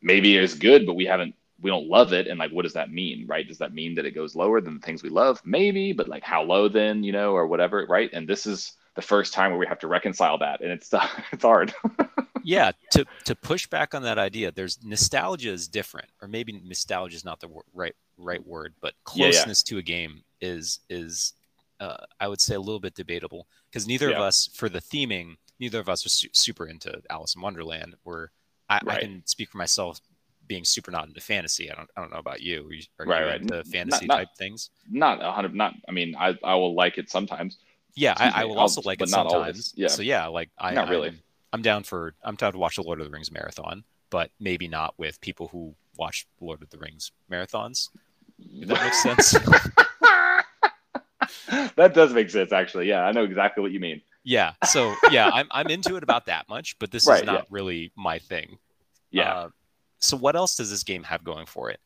maybe 0.00 0.36
is 0.36 0.54
good, 0.54 0.86
but 0.86 0.94
we 0.94 1.06
haven't 1.06 1.34
we 1.60 1.70
don't 1.70 1.88
love 1.88 2.12
it. 2.12 2.26
And 2.26 2.38
like, 2.38 2.50
what 2.50 2.62
does 2.62 2.72
that 2.74 2.92
mean, 2.92 3.24
right? 3.26 3.46
Does 3.46 3.58
that 3.58 3.72
mean 3.72 3.94
that 3.94 4.04
it 4.04 4.14
goes 4.14 4.34
lower 4.34 4.60
than 4.60 4.74
the 4.74 4.80
things 4.80 5.02
we 5.02 5.10
love? 5.10 5.40
Maybe, 5.44 5.92
but 5.92 6.08
like 6.08 6.24
how 6.24 6.42
low 6.42 6.68
then, 6.68 7.04
you 7.04 7.12
know, 7.12 7.32
or 7.32 7.46
whatever, 7.46 7.86
right? 7.88 8.10
And 8.12 8.28
this 8.28 8.46
is 8.46 8.72
the 8.94 9.02
first 9.02 9.32
time 9.32 9.50
where 9.50 9.60
we 9.60 9.66
have 9.66 9.78
to 9.78 9.88
reconcile 9.88 10.38
that, 10.38 10.60
and 10.60 10.70
it's 10.70 10.92
it's 11.32 11.44
hard. 11.44 11.72
yeah, 12.44 12.72
to 12.90 13.06
to 13.24 13.34
push 13.34 13.66
back 13.66 13.94
on 13.94 14.02
that 14.02 14.18
idea, 14.18 14.52
there's 14.52 14.78
nostalgia 14.84 15.50
is 15.50 15.68
different, 15.68 16.08
or 16.20 16.28
maybe 16.28 16.60
nostalgia 16.64 17.16
is 17.16 17.24
not 17.24 17.40
the 17.40 17.48
right 17.72 17.94
right 18.18 18.44
word, 18.46 18.74
but 18.80 18.94
closeness 19.04 19.64
yeah, 19.66 19.74
yeah. 19.74 19.76
to 19.76 19.78
a 19.78 19.82
game 19.82 20.22
is 20.40 20.80
is 20.90 21.32
uh, 21.80 22.04
I 22.20 22.28
would 22.28 22.40
say 22.40 22.54
a 22.54 22.60
little 22.60 22.80
bit 22.80 22.94
debatable 22.94 23.46
because 23.72 23.86
neither 23.86 24.10
yeah. 24.10 24.16
of 24.16 24.22
us, 24.22 24.50
for 24.52 24.68
the 24.68 24.80
theming, 24.80 25.36
neither 25.58 25.80
of 25.80 25.88
us 25.88 26.04
are 26.04 26.10
su- 26.10 26.28
super 26.32 26.66
into 26.66 27.00
Alice 27.08 27.34
in 27.34 27.40
Wonderland. 27.40 27.94
We're 28.04 28.28
I, 28.68 28.80
right. 28.84 28.98
I, 28.98 29.00
can 29.00 29.22
speak 29.24 29.50
for 29.50 29.58
myself 29.58 30.00
being 30.46 30.64
super 30.64 30.90
not 30.90 31.08
into 31.08 31.20
fantasy. 31.20 31.70
I 31.70 31.74
don't 31.74 31.88
I 31.96 32.00
don't 32.00 32.12
know 32.12 32.18
about 32.18 32.42
you. 32.42 32.66
Are 32.66 32.72
you, 32.72 32.82
right, 32.98 33.24
right. 33.24 33.40
into 33.40 33.64
fantasy 33.64 34.06
not, 34.06 34.16
type 34.16 34.28
not, 34.28 34.36
things? 34.36 34.70
Not 34.90 35.24
a 35.24 35.32
hundred. 35.32 35.54
Not. 35.54 35.74
I 35.88 35.92
mean, 35.92 36.14
I 36.18 36.36
I 36.44 36.54
will 36.54 36.74
like 36.74 36.98
it 36.98 37.10
sometimes. 37.10 37.58
Yeah, 37.94 38.14
I, 38.16 38.42
I, 38.42 38.44
will 38.46 38.58
also 38.58 38.80
like 38.82 38.98
but 38.98 39.08
it 39.08 39.10
not 39.10 39.30
sometimes. 39.30 39.34
Always. 39.34 39.72
Yeah. 39.76 39.88
So 39.88 40.02
yeah, 40.02 40.26
like 40.26 40.50
I 40.58 40.74
not 40.74 40.88
really. 40.88 41.08
I'm, 41.08 41.20
I'm 41.54 41.62
down 41.62 41.82
for 41.82 42.14
I'm 42.22 42.36
down 42.36 42.52
to 42.52 42.58
watch 42.58 42.76
the 42.76 42.82
Lord 42.82 43.00
of 43.00 43.06
the 43.06 43.10
Rings 43.10 43.30
marathon, 43.30 43.84
but 44.10 44.30
maybe 44.40 44.68
not 44.68 44.94
with 44.98 45.20
people 45.20 45.48
who 45.48 45.74
watch 45.96 46.26
Lord 46.40 46.62
of 46.62 46.70
the 46.70 46.78
Rings 46.78 47.12
marathons. 47.30 47.88
If 48.38 48.68
that 48.68 48.82
makes 48.82 49.02
sense. 49.32 49.36
that 51.76 51.94
does 51.94 52.12
make 52.12 52.30
sense, 52.30 52.52
actually. 52.52 52.88
Yeah, 52.88 53.04
I 53.04 53.12
know 53.12 53.24
exactly 53.24 53.62
what 53.62 53.72
you 53.72 53.80
mean. 53.80 54.00
Yeah. 54.24 54.52
So 54.64 54.94
yeah, 55.10 55.30
I'm 55.32 55.48
I'm 55.50 55.68
into 55.68 55.96
it 55.96 56.02
about 56.02 56.26
that 56.26 56.48
much, 56.48 56.78
but 56.78 56.90
this 56.90 57.06
right, 57.06 57.20
is 57.20 57.26
not 57.26 57.34
yeah. 57.34 57.44
really 57.50 57.92
my 57.96 58.18
thing. 58.18 58.58
Yeah. 59.10 59.34
Uh, 59.34 59.48
so 59.98 60.16
what 60.16 60.36
else 60.36 60.56
does 60.56 60.70
this 60.70 60.84
game 60.84 61.02
have 61.04 61.24
going 61.24 61.46
for 61.46 61.70
it? 61.70 61.80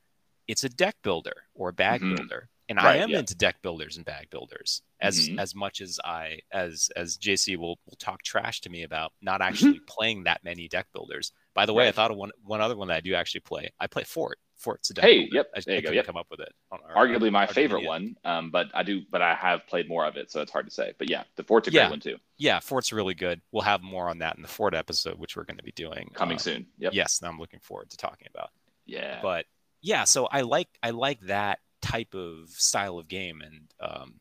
It's 0.48 0.64
a 0.64 0.68
deck 0.68 0.96
builder 1.02 1.34
or 1.54 1.70
a 1.70 1.72
bag 1.72 2.00
mm-hmm. 2.00 2.16
builder. 2.16 2.48
And 2.68 2.78
right, 2.78 2.96
I 2.96 2.96
am 2.96 3.10
yeah. 3.10 3.20
into 3.20 3.36
deck 3.36 3.62
builders 3.62 3.96
and 3.96 4.04
bag 4.04 4.28
builders 4.30 4.82
as 5.00 5.28
mm-hmm. 5.28 5.38
as 5.38 5.54
much 5.54 5.80
as 5.80 6.00
I 6.04 6.40
as 6.52 6.90
as 6.96 7.16
JC 7.16 7.56
will 7.56 7.78
will 7.86 7.96
talk 7.98 8.22
trash 8.22 8.60
to 8.62 8.70
me 8.70 8.82
about 8.82 9.12
not 9.22 9.40
mm-hmm. 9.40 9.48
actually 9.48 9.80
playing 9.86 10.24
that 10.24 10.42
many 10.42 10.66
deck 10.68 10.86
builders. 10.92 11.32
By 11.54 11.66
the 11.66 11.72
way, 11.72 11.84
right. 11.84 11.88
I 11.88 11.92
thought 11.92 12.10
of 12.10 12.16
one 12.16 12.32
one 12.42 12.60
other 12.60 12.76
one 12.76 12.88
that 12.88 12.96
I 12.96 13.00
do 13.00 13.14
actually 13.14 13.42
play. 13.42 13.70
I 13.78 13.86
play 13.86 14.04
Fort. 14.04 14.38
Fort's 14.56 14.90
a 14.90 14.94
deck 14.94 15.04
hey, 15.04 15.28
yep, 15.30 15.50
I, 15.54 15.60
there 15.60 15.74
you 15.74 15.78
I 15.78 15.82
go. 15.82 15.90
Yep. 15.90 16.06
come 16.06 16.16
up 16.16 16.26
with 16.30 16.40
it. 16.40 16.52
Our, 16.70 17.06
Arguably 17.06 17.30
my 17.30 17.46
favorite 17.46 17.84
one, 17.84 18.16
um, 18.24 18.50
but 18.50 18.68
I 18.74 18.82
do, 18.82 19.02
but 19.10 19.22
I 19.22 19.34
have 19.34 19.66
played 19.66 19.88
more 19.88 20.04
of 20.04 20.16
it, 20.16 20.30
so 20.30 20.40
it's 20.40 20.50
hard 20.50 20.66
to 20.66 20.72
say. 20.72 20.92
But 20.98 21.10
yeah, 21.10 21.24
the 21.36 21.44
Fort's 21.44 21.68
a 21.68 21.72
yeah. 21.72 21.82
great 21.82 21.90
one 21.90 22.00
too. 22.00 22.16
Yeah, 22.38 22.60
Fort's 22.60 22.92
really 22.92 23.14
good. 23.14 23.40
We'll 23.52 23.62
have 23.62 23.82
more 23.82 24.08
on 24.08 24.18
that 24.18 24.36
in 24.36 24.42
the 24.42 24.48
Fort 24.48 24.74
episode, 24.74 25.18
which 25.18 25.36
we're 25.36 25.44
going 25.44 25.58
to 25.58 25.62
be 25.62 25.72
doing 25.72 26.10
coming 26.14 26.36
um, 26.36 26.40
soon. 26.40 26.66
Yep. 26.78 26.94
Yes, 26.94 27.20
I'm 27.22 27.38
looking 27.38 27.60
forward 27.60 27.90
to 27.90 27.96
talking 27.96 28.28
about. 28.34 28.50
Yeah. 28.86 29.20
But 29.22 29.46
yeah, 29.82 30.04
so 30.04 30.26
I 30.26 30.42
like 30.42 30.68
I 30.82 30.90
like 30.90 31.20
that 31.22 31.60
type 31.82 32.14
of 32.14 32.48
style 32.50 32.98
of 32.98 33.08
game 33.08 33.42
and 33.42 33.60
um, 33.80 34.20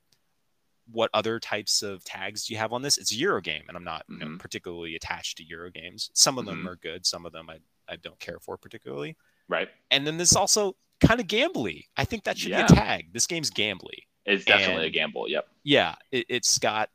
what 0.91 1.09
other 1.13 1.39
types 1.39 1.81
of 1.81 2.03
tags 2.03 2.45
do 2.45 2.53
you 2.53 2.59
have 2.59 2.73
on 2.73 2.81
this? 2.81 2.97
It's 2.97 3.11
a 3.11 3.15
Euro 3.15 3.41
game, 3.41 3.63
and 3.67 3.75
I'm 3.75 3.83
not 3.83 4.03
mm-hmm. 4.03 4.13
you 4.13 4.19
know, 4.19 4.25
mm-hmm. 4.27 4.37
particularly 4.37 4.95
attached 4.95 5.37
to 5.37 5.43
Euro 5.45 5.71
games. 5.71 6.09
Some 6.13 6.37
of 6.37 6.45
them 6.45 6.59
mm-hmm. 6.59 6.67
are 6.67 6.75
good, 6.75 7.05
some 7.05 7.25
of 7.25 7.31
them 7.31 7.49
I, 7.49 7.57
I 7.89 7.95
don't 7.95 8.19
care 8.19 8.39
for 8.39 8.57
particularly. 8.57 9.15
Right. 9.47 9.69
And 9.91 10.05
then 10.05 10.17
there's 10.17 10.35
also 10.35 10.75
kind 10.99 11.19
of 11.19 11.27
gambly. 11.27 11.85
I 11.97 12.05
think 12.05 12.23
that 12.23 12.37
should 12.37 12.51
yeah. 12.51 12.67
be 12.67 12.73
a 12.73 12.75
tag. 12.75 13.13
This 13.13 13.27
game's 13.27 13.51
gambly. 13.51 14.03
It's 14.25 14.45
definitely 14.45 14.85
and, 14.85 14.85
a 14.85 14.89
gamble. 14.89 15.29
Yep. 15.29 15.47
Yeah, 15.63 15.95
it, 16.11 16.25
it's 16.29 16.57
got 16.57 16.89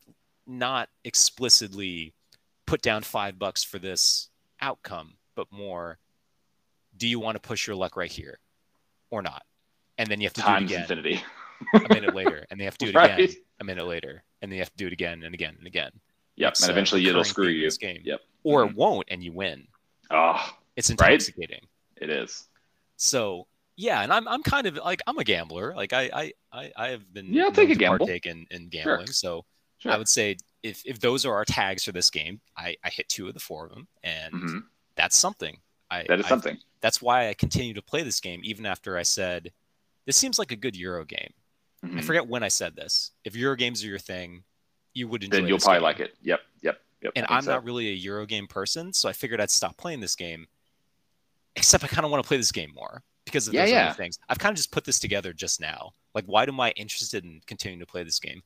not 0.47 0.89
explicitly 1.05 2.15
put 2.67 2.83
down 2.83 3.03
five 3.03 3.39
bucks 3.39 3.63
for 3.63 3.79
this 3.79 4.29
outcome, 4.61 5.15
but 5.37 5.47
more, 5.51 5.99
do 6.97 7.07
you 7.07 7.21
want 7.21 7.37
to 7.37 7.41
push 7.41 7.67
your 7.67 7.77
luck 7.77 7.97
right 7.97 8.11
here 8.11 8.39
or 9.11 9.23
not? 9.23 9.45
And 9.97 10.09
then 10.09 10.21
you 10.21 10.27
have 10.27 10.33
to 10.35 10.41
Times 10.41 10.71
do 10.71 10.75
it 10.75 10.79
again. 10.79 10.99
Infinity. 10.99 11.25
a 11.75 11.95
minute 11.95 12.15
later, 12.15 12.47
and 12.51 12.59
they 12.59 12.65
have 12.65 12.79
to 12.79 12.87
do 12.87 12.91
it 12.91 12.95
right. 12.97 13.19
again 13.19 13.37
a 13.61 13.65
minute 13.65 13.87
later, 13.87 14.23
and 14.41 14.51
then 14.51 14.57
you 14.57 14.63
have 14.63 14.71
to 14.71 14.77
do 14.77 14.87
it 14.87 14.93
again 14.93 15.23
and 15.23 15.35
again 15.35 15.55
and 15.59 15.67
again. 15.67 15.93
Yep, 16.37 16.53
it's 16.53 16.63
and 16.63 16.71
eventually 16.71 17.07
it'll 17.07 17.23
screw 17.23 17.49
you. 17.49 17.67
This 17.67 17.77
game. 17.77 18.01
Yep. 18.03 18.21
Or 18.45 18.63
mm-hmm. 18.63 18.71
it 18.71 18.77
won't, 18.77 19.09
and 19.11 19.23
you 19.23 19.33
win. 19.33 19.67
Oh, 20.11 20.43
it's 20.77 20.91
intoxicating. 20.91 21.59
Right? 21.61 21.69
It 22.01 22.11
is. 22.11 22.49
So 22.97 23.47
yeah, 23.77 24.03
and 24.03 24.13
I'm 24.13 24.27
I'm 24.29 24.43
kind 24.43 24.67
of 24.67 24.77
like 24.77 25.01
I'm 25.07 25.19
a 25.19 25.25
gambler. 25.25 25.75
Like 25.75 25.93
I 25.93 26.11
I 26.13 26.33
I, 26.53 26.73
I 26.77 26.89
have 26.89 27.13
been 27.13 27.33
yeah, 27.33 27.45
I'll 27.45 27.53
take 27.53 27.71
a 27.71 27.75
gamble. 27.75 28.07
partake 28.07 28.27
in, 28.27 28.47
in 28.51 28.69
gambling. 28.69 29.07
Sure. 29.07 29.13
So 29.13 29.45
sure. 29.79 29.93
I 29.93 29.97
would 29.97 30.09
say 30.09 30.37
if 30.63 30.83
if 30.85 31.01
those 31.01 31.25
are 31.25 31.35
our 31.35 31.45
tags 31.45 31.85
for 31.85 31.93
this 31.93 32.11
game, 32.11 32.41
I 32.57 32.77
I 32.85 32.91
hit 32.91 33.09
two 33.09 33.29
of 33.29 33.35
the 33.35 33.41
four 33.41 33.67
of 33.67 33.73
them, 33.73 33.89
and 34.03 34.35
mm-hmm. 34.35 34.59
that's 34.97 35.17
something. 35.17 35.57
I, 35.91 36.05
that 36.09 36.21
is 36.21 36.27
something. 36.27 36.57
I, 36.57 36.61
that's 36.81 37.03
why 37.03 37.29
I 37.29 37.35
continue 37.35 37.75
to 37.75 37.83
play 37.83 38.03
this 38.03 38.21
game 38.21 38.41
even 38.45 38.65
after 38.65 38.97
I 38.97 39.03
said 39.03 39.51
this 40.07 40.17
seems 40.17 40.39
like 40.39 40.53
a 40.53 40.57
good 40.57 40.77
Euro 40.77 41.05
game. 41.05 41.33
Mm-hmm. 41.85 41.99
I 41.99 42.03
forget 42.03 42.27
when 42.27 42.43
I 42.43 42.49
said 42.49 42.77
this. 42.77 43.13
If 43.25 43.37
Euro 43.37 43.57
games 43.57 43.83
are 43.85 43.87
your 43.87 43.99
thing, 43.99 44.45
you 44.93 45.09
would 45.09 45.25
enjoy. 45.25 45.37
Then 45.37 45.47
you'll 45.47 45.59
probably 45.59 45.77
game. 45.77 45.83
like 45.83 46.01
it. 46.01 46.15
Yep, 46.23 46.41
yep, 46.63 46.81
yep. 47.01 47.13
And 47.17 47.27
I'm 47.29 47.43
so. 47.43 47.53
not 47.53 47.65
really 47.65 47.89
a 47.89 47.95
Euro 47.95 48.27
game 48.27 48.47
person, 48.47 48.93
so 48.93 49.09
I 49.09 49.13
figured 49.13 49.41
I'd 49.41 49.51
stop 49.51 49.77
playing 49.77 50.01
this 50.01 50.17
game. 50.17 50.47
Except 51.57 51.85
I 51.85 51.89
kind 51.89 52.05
of 52.05 52.11
want 52.11 52.23
to 52.23 52.29
play 52.29 52.37
this 52.37 52.53
game 52.53 52.71
more 52.75 53.03
because 53.25 53.49
of 53.49 53.55
yeah, 53.55 53.63
those 53.63 53.71
yeah. 53.71 53.93
things. 53.93 54.19
I've 54.29 54.39
kind 54.39 54.53
of 54.53 54.57
just 54.57 54.71
put 54.73 54.85
this 54.85 54.99
together 54.99 55.33
just 55.33 55.61
now. 55.61 55.93
Like, 56.15 56.25
why 56.27 56.45
am 56.45 56.61
I 56.61 56.71
interested 56.73 57.25
in 57.25 57.41
continuing 57.47 57.81
to 57.81 57.87
play 57.87 58.05
this 58.05 58.19
game? 58.19 58.43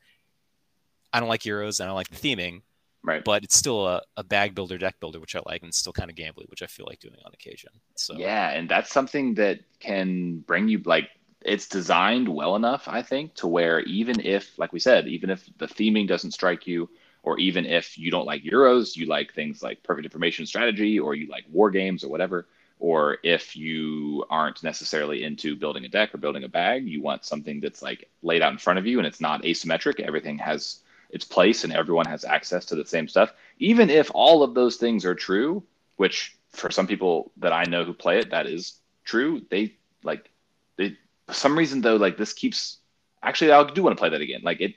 I 1.12 1.20
don't 1.20 1.28
like 1.28 1.42
Euros. 1.42 1.80
And 1.80 1.84
I 1.84 1.88
don't 1.88 1.96
like 1.96 2.08
the 2.08 2.16
theming. 2.16 2.62
Right. 3.02 3.22
But 3.22 3.44
it's 3.44 3.56
still 3.56 3.86
a, 3.86 4.00
a 4.16 4.24
bag 4.24 4.54
builder, 4.54 4.78
deck 4.78 4.98
builder, 4.98 5.20
which 5.20 5.36
I 5.36 5.40
like, 5.44 5.60
and 5.60 5.68
it's 5.68 5.76
still 5.76 5.92
kind 5.92 6.10
of 6.10 6.16
gambly, 6.16 6.48
which 6.48 6.62
I 6.62 6.66
feel 6.66 6.86
like 6.88 7.00
doing 7.00 7.16
on 7.24 7.32
occasion. 7.34 7.70
So 7.96 8.16
yeah, 8.16 8.50
and 8.50 8.66
that's 8.68 8.90
something 8.90 9.34
that 9.34 9.60
can 9.78 10.38
bring 10.38 10.68
you 10.68 10.80
like 10.86 11.10
it's 11.44 11.68
designed 11.68 12.28
well 12.28 12.56
enough, 12.56 12.88
I 12.88 13.02
think, 13.02 13.34
to 13.34 13.46
where 13.46 13.80
even 13.80 14.20
if, 14.20 14.58
like 14.58 14.72
we 14.72 14.80
said, 14.80 15.06
even 15.06 15.28
if 15.28 15.46
the 15.58 15.66
theming 15.66 16.08
doesn't 16.08 16.32
strike 16.32 16.66
you, 16.66 16.88
or 17.22 17.38
even 17.38 17.66
if 17.66 17.98
you 17.98 18.10
don't 18.10 18.26
like 18.26 18.42
Euros, 18.42 18.96
you 18.96 19.06
like 19.06 19.34
things 19.34 19.62
like 19.62 19.82
perfect 19.82 20.06
information 20.06 20.46
strategy, 20.46 20.98
or 20.98 21.14
you 21.14 21.28
like 21.28 21.44
war 21.50 21.70
games 21.70 22.02
or 22.02 22.08
whatever, 22.08 22.48
or 22.78 23.18
if 23.22 23.56
you 23.56 24.24
aren't 24.30 24.62
necessarily 24.62 25.24
into 25.24 25.56
building 25.56 25.84
a 25.84 25.88
deck 25.88 26.14
or 26.14 26.18
building 26.18 26.44
a 26.44 26.48
bag, 26.48 26.86
you 26.86 27.00
want 27.00 27.24
something 27.24 27.60
that's 27.60 27.82
like 27.82 28.10
laid 28.22 28.42
out 28.42 28.52
in 28.52 28.58
front 28.58 28.78
of 28.78 28.86
you 28.86 28.98
and 28.98 29.06
it's 29.06 29.20
not 29.20 29.42
asymmetric. 29.42 30.00
Everything 30.00 30.38
has 30.38 30.80
its 31.10 31.24
place 31.24 31.64
and 31.64 31.72
everyone 31.72 32.06
has 32.06 32.24
access 32.24 32.64
to 32.66 32.74
the 32.74 32.84
same 32.84 33.08
stuff. 33.08 33.32
Even 33.58 33.88
if 33.90 34.10
all 34.14 34.42
of 34.42 34.54
those 34.54 34.76
things 34.76 35.04
are 35.04 35.14
true, 35.14 35.62
which 35.96 36.36
for 36.50 36.70
some 36.70 36.86
people 36.86 37.30
that 37.36 37.52
I 37.52 37.64
know 37.64 37.84
who 37.84 37.94
play 37.94 38.18
it, 38.18 38.30
that 38.30 38.46
is 38.46 38.74
true. 39.04 39.42
They 39.50 39.76
like 40.02 40.30
they 40.76 40.96
for 41.26 41.34
some 41.34 41.56
reason 41.56 41.80
though, 41.80 41.96
like 41.96 42.16
this 42.16 42.32
keeps 42.32 42.78
actually 43.22 43.52
I 43.52 43.64
do 43.70 43.82
want 43.82 43.96
to 43.96 44.00
play 44.00 44.10
that 44.10 44.20
again. 44.20 44.40
Like 44.42 44.60
it 44.60 44.74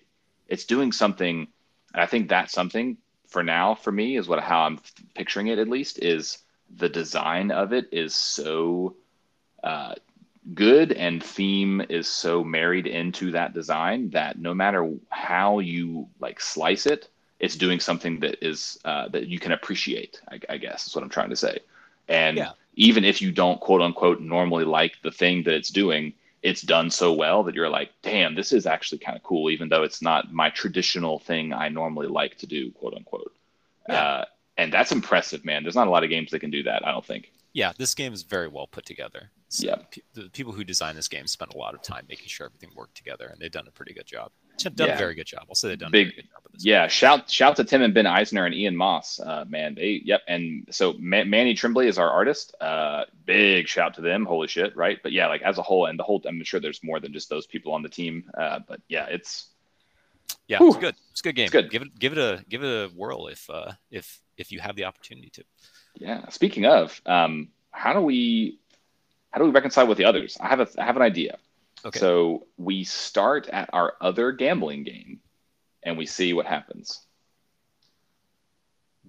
it's 0.48 0.66
doing 0.66 0.92
something 0.92 1.48
and 1.94 2.02
I 2.02 2.06
think 2.06 2.30
that's 2.30 2.54
something 2.54 2.98
for 3.28 3.44
now 3.44 3.76
for 3.76 3.92
me 3.92 4.16
is 4.16 4.28
what 4.28 4.40
how 4.40 4.62
I'm 4.62 4.80
picturing 5.16 5.48
it 5.48 5.60
at 5.60 5.68
least 5.68 6.02
is 6.04 6.38
the 6.76 6.90
design 6.90 7.52
of 7.52 7.74
it 7.74 7.88
is 7.92 8.14
so 8.14 8.96
uh, 9.64 9.96
good 10.54 10.92
and 10.92 11.24
theme 11.24 11.82
is 11.90 12.08
so 12.08 12.44
married 12.44 12.88
into 12.88 13.32
that 13.32 13.54
design 13.54 14.10
that 14.12 14.40
no 14.40 14.54
matter 14.54 14.94
how 15.10 15.60
you 15.60 16.08
like 16.20 16.40
slice 16.40 16.86
it 16.86 17.10
it's 17.40 17.56
doing 17.56 17.80
something 17.80 18.20
that 18.20 18.44
is 18.46 18.80
uh, 18.86 19.08
that 19.10 19.28
you 19.28 19.40
can 19.40 19.52
appreciate 19.52 20.22
I, 20.32 20.40
I, 20.50 20.58
guess 20.58 20.88
is 20.88 20.96
what 20.96 21.04
i'm 21.04 21.10
trying 21.10 21.30
to 21.32 21.36
say 21.36 21.60
and 22.08 22.38
yeah. 22.38 22.52
even 22.76 23.04
if 23.04 23.22
you 23.22 23.32
don't 23.32 23.60
quote 23.60 23.82
unquote 23.82 24.22
normally 24.22 24.64
like 24.64 24.96
the 25.04 25.12
thing 25.12 25.44
that 25.44 25.54
it's 25.54 25.70
doing 25.70 26.14
it's 26.44 26.62
done 26.62 26.92
so 26.92 27.12
well 27.12 27.44
that 27.44 27.56
you're 27.56 27.70
like 27.70 27.92
damn 28.02 28.34
this 28.34 28.54
is 28.54 28.66
actually 28.66 29.00
kind 29.00 29.18
of 29.18 29.24
cool 29.24 29.50
even 29.50 29.68
though 29.68 29.84
it's 29.84 30.02
not 30.02 30.32
my 30.32 30.50
traditional 30.50 31.20
thing 31.20 31.52
i 31.52 31.68
normally 31.68 32.08
like 32.08 32.38
to 32.38 32.48
do 32.48 32.72
quote 32.72 32.94
unquote 32.94 33.34
yeah. 33.90 34.02
uh, 34.02 34.26
and 34.58 34.72
that's 34.72 34.92
impressive 34.92 35.44
man 35.46 35.64
there's 35.64 35.76
not 35.76 35.88
a 35.88 35.92
lot 35.92 36.04
of 36.04 36.10
games 36.10 36.32
that 36.32 36.40
can 36.40 36.52
do 36.52 36.64
that 36.64 36.86
i 36.86 36.92
don't 36.92 37.06
think 37.06 37.32
yeah, 37.58 37.74
this 37.76 37.96
game 37.96 38.14
is 38.14 38.22
very 38.22 38.48
well 38.48 38.68
put 38.68 38.86
together. 38.86 39.32
So 39.50 39.66
yeah, 39.66 39.78
the 40.14 40.30
people 40.30 40.54
who 40.54 40.64
designed 40.64 40.96
this 40.96 41.08
game 41.08 41.26
spent 41.26 41.56
a 41.56 41.58
lot 41.58 41.74
of 41.74 41.82
time 41.82 42.06
making 42.08 42.28
sure 42.28 42.46
everything 42.46 42.70
worked 42.76 42.94
together, 42.94 43.30
and 43.32 43.42
they've 43.42 43.50
done 43.50 43.68
a 43.68 43.72
pretty 43.72 43.96
good 43.96 44.06
job. 44.06 44.30
They've 44.64 44.76
done 44.76 44.90
yeah. 44.90 44.94
a 44.94 44.98
very 45.00 45.16
good 45.16 45.26
job. 45.26 45.46
I'll 45.50 45.56
say 45.56 45.70
they've 45.70 45.80
done 45.80 45.90
Big, 45.90 46.10
a 46.10 46.12
good 46.12 46.30
job. 46.30 46.42
yeah, 46.60 46.84
game. 46.84 46.90
shout 46.90 47.32
shout 47.32 47.56
to 47.56 47.64
Tim 47.64 47.82
and 47.82 47.96
Ben 47.96 48.06
Eisner 48.06 48.46
and 48.46 48.54
Ian 48.54 48.76
Moss. 48.76 49.20
Uh, 49.20 49.46
man, 49.50 49.74
they 49.74 50.04
yep. 50.06 50.22
And 50.28 50.68
so 50.70 50.94
Manny 51.00 51.56
Trembley 51.56 51.88
is 51.88 51.98
our 51.98 52.12
artist. 52.12 52.54
Uh, 52.62 53.06
big 53.26 53.68
shout 53.68 53.96
to 53.96 54.02
them. 54.02 54.24
Holy 54.24 54.48
shit, 54.48 54.78
right? 54.78 55.00
But 55.02 55.14
yeah, 55.14 55.26
like 55.26 55.42
as 55.42 55.58
a 55.58 55.64
whole, 55.64 55.88
and 55.88 55.98
the 55.98 56.04
whole. 56.04 56.22
I'm 56.28 56.44
sure 56.44 56.60
there's 56.60 56.84
more 56.84 57.00
than 57.00 57.12
just 57.12 57.28
those 57.28 57.48
people 57.48 57.72
on 57.74 57.82
the 57.82 57.90
team. 57.90 58.30
Uh, 58.38 58.60
but 58.68 58.82
yeah, 58.88 59.08
it's 59.08 59.48
yeah, 60.48 60.60
whew. 60.60 60.68
it's 60.68 60.78
good. 60.78 60.96
It's 61.10 61.22
a 61.22 61.24
good 61.24 61.36
game. 61.36 61.46
It's 61.46 61.54
good. 61.54 61.72
Give 61.72 61.82
it 61.82 61.98
give 61.98 62.12
it 62.12 62.20
a 62.20 62.46
give 62.48 62.64
it 62.64 62.68
a 62.68 62.90
whirl 62.96 63.28
if 63.30 63.50
uh, 63.50 63.72
if 63.90 64.22
if 64.38 64.52
you 64.52 64.60
have 64.60 64.76
the 64.76 64.86
opportunity 64.86 65.30
to. 65.32 65.44
Yeah. 65.96 66.30
Speaking 66.30 66.66
of, 66.66 67.02
um, 67.06 67.50
how 67.72 67.94
do 67.94 68.02
we 68.02 68.60
how 69.32 69.40
do 69.40 69.46
we 69.46 69.52
reconcile 69.52 69.88
with 69.88 69.98
the 69.98 70.06
others? 70.06 70.38
I 70.40 70.48
have 70.48 70.60
a 70.60 70.68
I 70.78 70.86
have 70.86 70.96
an 70.96 71.02
idea. 71.02 71.38
Okay. 71.86 72.00
So 72.00 72.48
we 72.58 72.84
start 72.84 73.48
at 73.50 73.70
our 73.74 73.94
other 74.02 74.32
gambling 74.32 74.84
game 74.84 75.20
and 75.84 75.98
we 75.98 76.06
see 76.06 76.34
what 76.34 76.46
happens. 76.46 77.02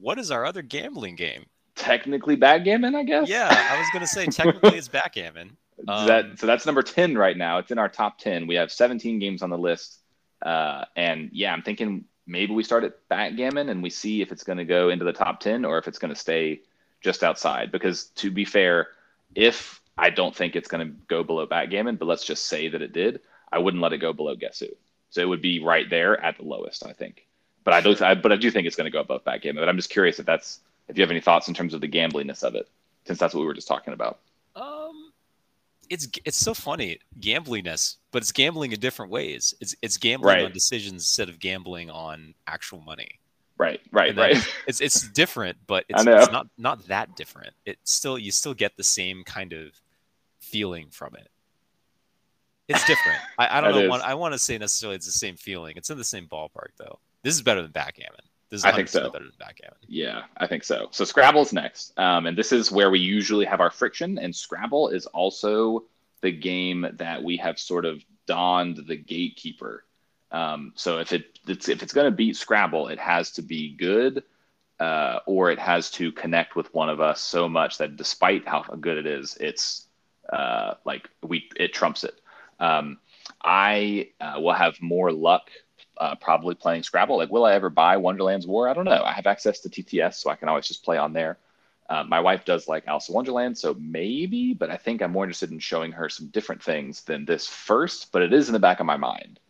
What 0.01 0.19
is 0.19 0.31
our 0.31 0.45
other 0.45 0.63
gambling 0.63 1.17
game? 1.17 1.47
Technically 1.75 2.37
backgammon, 2.37 2.95
I 2.95 3.05
guess. 3.05 3.29
Yeah, 3.29 3.49
I 3.51 3.79
was 3.79 3.89
gonna 3.93 4.07
say 4.07 4.27
technically 4.27 4.79
it's 4.79 4.89
backgammon. 4.89 5.57
Um, 5.87 6.09
that, 6.09 6.41
so 6.41 6.49
that's 6.49 6.67
number 6.67 6.83
10 6.83 7.17
right 7.17 7.37
now. 7.37 7.59
It's 7.59 7.71
in 7.71 7.79
our 7.79 7.89
top 7.89 8.19
10. 8.19 8.49
We 8.49 8.57
have 8.57 8.73
17 8.73 9.21
games 9.21 9.43
on 9.43 9.51
the 9.51 9.57
list. 9.57 10.01
Uh, 10.45 10.87
and 10.97 11.31
yeah, 11.33 11.53
I'm 11.53 11.63
thinking 11.63 12.05
maybe 12.29 12.53
we 12.53 12.63
start 12.63 12.85
at 12.85 13.09
backgammon 13.09 13.71
and 13.71 13.83
we 13.83 13.91
see 13.91 14.21
if 14.23 14.31
it's 14.31 14.45
going 14.45 14.59
to 14.59 14.65
go 14.65 14.91
into 14.91 15.05
the 15.05 15.13
top 15.13 15.41
10 15.41 15.65
or 15.65 15.79
if 15.79 15.89
it's 15.89 15.99
going 15.99 16.13
to 16.13 16.21
stay 16.21 16.61
just 17.01 17.25
outside. 17.25 17.73
Because 17.73 18.05
to 18.17 18.31
be 18.31 18.45
fair, 18.45 18.89
if 19.35 19.81
I 19.97 20.11
don't 20.11 20.37
think 20.37 20.55
it's 20.55 20.69
going 20.69 20.87
to 20.87 20.95
go 21.09 21.25
below 21.25 21.47
backgammon, 21.47 21.97
but 21.97 22.07
let's 22.07 22.25
just 22.25 22.47
say 22.47 22.69
that 22.69 22.83
it 22.83 22.93
did, 22.93 23.21
I 23.51 23.59
wouldn't 23.59 23.83
let 23.83 23.95
it 23.95 23.99
go 23.99 24.13
below 24.13 24.37
Guess 24.37 24.61
Who. 24.61 24.69
So 25.11 25.23
it 25.23 25.29
would 25.29 25.43
be 25.43 25.59
right 25.59 25.89
there 25.89 26.23
at 26.23 26.37
the 26.37 26.45
lowest, 26.45 26.85
I 26.87 26.93
think. 26.93 27.27
But 27.65 27.75
I 27.75 27.81
do, 27.81 27.97
I, 28.05 28.15
but 28.15 28.31
I 28.31 28.37
do 28.37 28.51
think 28.51 28.67
it's 28.67 28.77
going 28.77 28.85
to 28.85 28.91
go 28.91 29.01
above 29.01 29.25
backgammon. 29.25 29.63
But 29.63 29.69
I'm 29.69 29.77
just 29.77 29.91
curious 29.91 30.19
if 30.19 30.27
that's 30.27 30.61
if 30.89 30.97
you 30.97 31.03
have 31.03 31.11
any 31.11 31.21
thoughts 31.21 31.49
in 31.49 31.55
terms 31.55 31.75
of 31.75 31.81
the 31.81 31.87
gambliness 31.87 32.43
of 32.43 32.55
it, 32.55 32.69
since 33.07 33.19
that's 33.19 33.35
what 33.35 33.41
we 33.41 33.47
were 33.47 33.55
just 33.55 33.69
talking 33.69 33.95
about. 33.95 34.19
It's 35.91 36.09
it's 36.25 36.37
so 36.37 36.55
funny 36.55 36.99
gambliness, 37.21 37.97
but 38.11 38.23
it's 38.23 38.33
gambling 38.33 38.73
in 38.73 38.81
different 38.81 39.11
ways. 39.11 39.55
It's 39.61 39.75
it's 39.83 39.97
gambling 39.97 40.37
right. 40.37 40.45
on 40.45 40.53
decisions 40.53 41.03
instead 41.03 41.29
of 41.29 41.39
gambling 41.39 41.91
on 41.91 42.35
actual 42.47 42.81
money. 42.81 43.21
Right, 43.59 43.81
right, 43.91 44.17
right. 44.17 44.37
It's 44.67 44.81
it's 44.81 45.09
different, 45.09 45.59
but 45.67 45.85
it's, 45.89 46.05
it's, 46.07 46.31
not 46.31 46.47
not 46.57 46.87
that 46.87 47.17
different. 47.17 47.55
It 47.67 47.79
still 47.85 48.19
you 48.19 48.31
still 48.31 48.55
get 48.55 48.77
the 48.77 48.85
same 48.85 49.25
kind 49.25 49.53
of 49.53 49.73
feeling 50.41 50.89
from 50.91 51.15
it. 51.17 51.29
It's 52.69 52.85
different. 52.87 53.19
I, 53.39 53.59
I 53.59 53.61
don't 53.61 53.75
know. 53.75 53.89
What, 53.89 54.03
I 54.03 54.15
want 54.15 54.35
to 54.35 54.39
say 54.39 54.59
necessarily 54.59 54.97
it's 54.97 55.07
the 55.07 55.13
same 55.13 55.37
feeling. 55.37 55.75
It's 55.77 55.91
in 55.91 55.99
the 55.99 56.05
same 56.05 56.27
ballpark 56.27 56.71
though. 56.77 56.99
This 57.23 57.35
is 57.35 57.43
better 57.43 57.63
than 57.63 57.73
backgammon. 57.73 58.21
This 58.51 58.61
is 58.61 58.65
I 58.65 58.73
think 58.73 58.89
so. 58.89 59.11
better 59.11 59.25
than 59.25 59.33
backgammon. 59.39 59.77
Yeah, 59.87 60.23
I 60.37 60.47
think 60.47 60.65
so. 60.65 60.89
So 60.91 61.05
Scrabble's 61.05 61.53
next, 61.53 61.93
um, 61.99 62.27
and 62.27 62.37
this 62.37 62.51
is 62.51 62.73
where 62.73 62.91
we 62.91 62.99
usually 62.99 63.45
have 63.45 63.61
our 63.61 63.71
friction. 63.71 64.19
And 64.19 64.35
Scrabble 64.35 64.89
is 64.89 65.07
also 65.07 65.85
the 66.23 66.33
game 66.33 66.87
that 66.95 67.23
we 67.23 67.37
have 67.37 67.59
sort 67.59 67.85
of 67.85 68.03
donned 68.27 68.87
the 68.87 68.97
gatekeeper 68.97 69.85
um, 70.31 70.73
so 70.75 70.99
if 70.99 71.13
it 71.13 71.39
it's, 71.47 71.69
if 71.69 71.83
it's 71.83 71.93
going 71.93 72.11
to 72.11 72.17
beat 72.17 72.37
Scrabble, 72.37 72.89
it 72.89 72.99
has 72.99 73.31
to 73.33 73.43
be 73.43 73.75
good, 73.75 74.23
uh, 74.79 75.21
or 75.27 75.51
it 75.51 75.59
has 75.59 75.91
to 75.93 76.13
connect 76.13 76.55
with 76.55 76.73
one 76.75 76.91
of 76.91 77.01
us 77.01 77.21
so 77.21 77.49
much 77.49 77.79
that 77.79 77.97
despite 77.97 78.47
how 78.47 78.63
good 78.63 78.99
it 78.99 79.07
is, 79.07 79.37
it's 79.41 79.87
uh, 80.31 80.75
like 80.85 81.09
we 81.23 81.49
it 81.57 81.73
trumps 81.73 82.05
it. 82.05 82.21
Um, 82.61 82.99
I 83.43 84.11
uh, 84.21 84.35
will 84.39 84.53
have 84.53 84.81
more 84.83 85.13
luck 85.13 85.51
uh, 86.01 86.15
probably 86.17 86.55
playing 86.55 86.83
Scrabble. 86.83 87.17
Like, 87.17 87.31
will 87.31 87.45
I 87.45 87.55
ever 87.55 87.71
buy 87.71 87.97
Wonderland's 87.97 88.47
War? 88.47 88.69
I 88.69 88.75
don't 88.75 88.85
know. 88.85 89.03
I 89.03 89.13
have 89.13 89.27
access 89.27 89.61
to 89.61 89.69
TTS, 89.69 90.15
so 90.15 90.31
I 90.31 90.37
can 90.37 90.49
always 90.49 90.67
just 90.67 90.85
play 90.85 90.99
on 90.99 91.13
there. 91.13 91.39
Uh, 91.89 92.05
my 92.05 92.21
wife 92.21 92.45
does 92.45 92.69
like 92.69 92.87
Alice 92.87 93.09
in 93.09 93.15
Wonderland, 93.15 93.57
so 93.57 93.75
maybe, 93.79 94.53
but 94.53 94.71
I 94.71 94.77
think 94.77 95.01
I'm 95.01 95.11
more 95.11 95.25
interested 95.25 95.51
in 95.51 95.59
showing 95.59 95.91
her 95.93 96.09
some 96.09 96.27
different 96.29 96.63
things 96.63 97.03
than 97.03 97.25
this 97.25 97.47
first. 97.47 98.13
But 98.13 98.23
it 98.23 98.33
is 98.33 98.49
in 98.49 98.53
the 98.53 98.59
back 98.59 98.81
of 98.81 98.87
my 98.87 98.99
mind. 98.99 99.41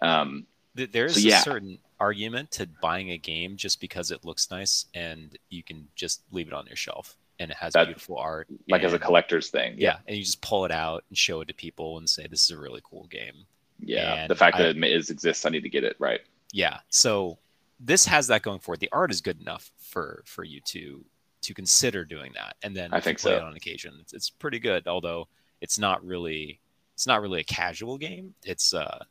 Um, 0.00 0.46
There's 0.74 1.14
so, 1.14 1.20
yeah. 1.20 1.40
a 1.40 1.42
certain 1.42 1.78
argument 2.00 2.50
to 2.52 2.66
buying 2.80 3.10
a 3.10 3.18
game 3.18 3.56
just 3.56 3.80
because 3.80 4.10
it 4.10 4.24
looks 4.24 4.50
nice 4.50 4.86
and 4.94 5.36
you 5.50 5.62
can 5.62 5.88
just 5.94 6.22
leave 6.32 6.48
it 6.48 6.52
on 6.52 6.66
your 6.66 6.76
shelf 6.76 7.16
and 7.38 7.50
it 7.50 7.56
has 7.56 7.72
that, 7.74 7.86
beautiful 7.86 8.16
art. 8.18 8.48
Like 8.68 8.80
and, 8.80 8.86
as 8.86 8.92
a 8.92 8.98
collector's 8.98 9.50
thing. 9.50 9.74
Yeah. 9.78 9.88
yeah. 9.88 9.98
And 10.06 10.16
you 10.16 10.24
just 10.24 10.40
pull 10.40 10.64
it 10.64 10.70
out 10.70 11.04
and 11.08 11.18
show 11.18 11.40
it 11.40 11.48
to 11.48 11.54
people 11.54 11.98
and 11.98 12.08
say, 12.08 12.26
this 12.26 12.44
is 12.44 12.50
a 12.50 12.58
really 12.58 12.80
cool 12.82 13.06
game. 13.06 13.46
Yeah. 13.80 14.14
And 14.14 14.30
the 14.30 14.34
fact 14.34 14.58
that 14.58 14.66
I, 14.66 14.70
it 14.70 14.92
is 14.92 15.10
exists, 15.10 15.44
I 15.44 15.50
need 15.50 15.62
to 15.62 15.68
get 15.68 15.84
it 15.84 15.96
right. 15.98 16.20
Yeah. 16.52 16.78
So 16.88 17.38
this 17.80 18.06
has 18.06 18.26
that 18.28 18.42
going 18.42 18.60
for 18.60 18.74
it. 18.74 18.80
The 18.80 18.92
art 18.92 19.10
is 19.10 19.20
good 19.20 19.40
enough 19.40 19.70
for, 19.78 20.22
for 20.26 20.44
you 20.44 20.60
to, 20.66 21.04
to 21.42 21.54
consider 21.54 22.04
doing 22.04 22.32
that. 22.34 22.56
And 22.62 22.76
then 22.76 22.92
I 22.92 23.00
think 23.00 23.20
play 23.20 23.32
so. 23.32 23.36
it 23.38 23.42
on 23.42 23.56
occasion. 23.56 23.94
It's, 24.00 24.12
it's 24.12 24.30
pretty 24.30 24.58
good. 24.58 24.86
Although 24.86 25.28
it's 25.60 25.78
not 25.78 26.04
really, 26.04 26.60
it's 26.94 27.06
not 27.06 27.20
really 27.20 27.40
a 27.40 27.44
casual 27.44 27.98
game. 27.98 28.34
It's, 28.44 28.72
uh, 28.72 29.04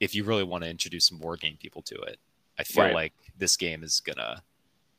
if 0.00 0.14
you 0.14 0.24
really 0.24 0.44
want 0.44 0.64
to 0.64 0.70
introduce 0.70 1.08
some 1.08 1.18
board 1.18 1.40
game 1.40 1.56
people 1.60 1.82
to 1.82 1.94
it. 2.02 2.18
I 2.58 2.62
feel 2.62 2.84
right. 2.84 2.94
like 2.94 3.12
this 3.38 3.56
game 3.56 3.82
is 3.82 4.00
gonna 4.00 4.42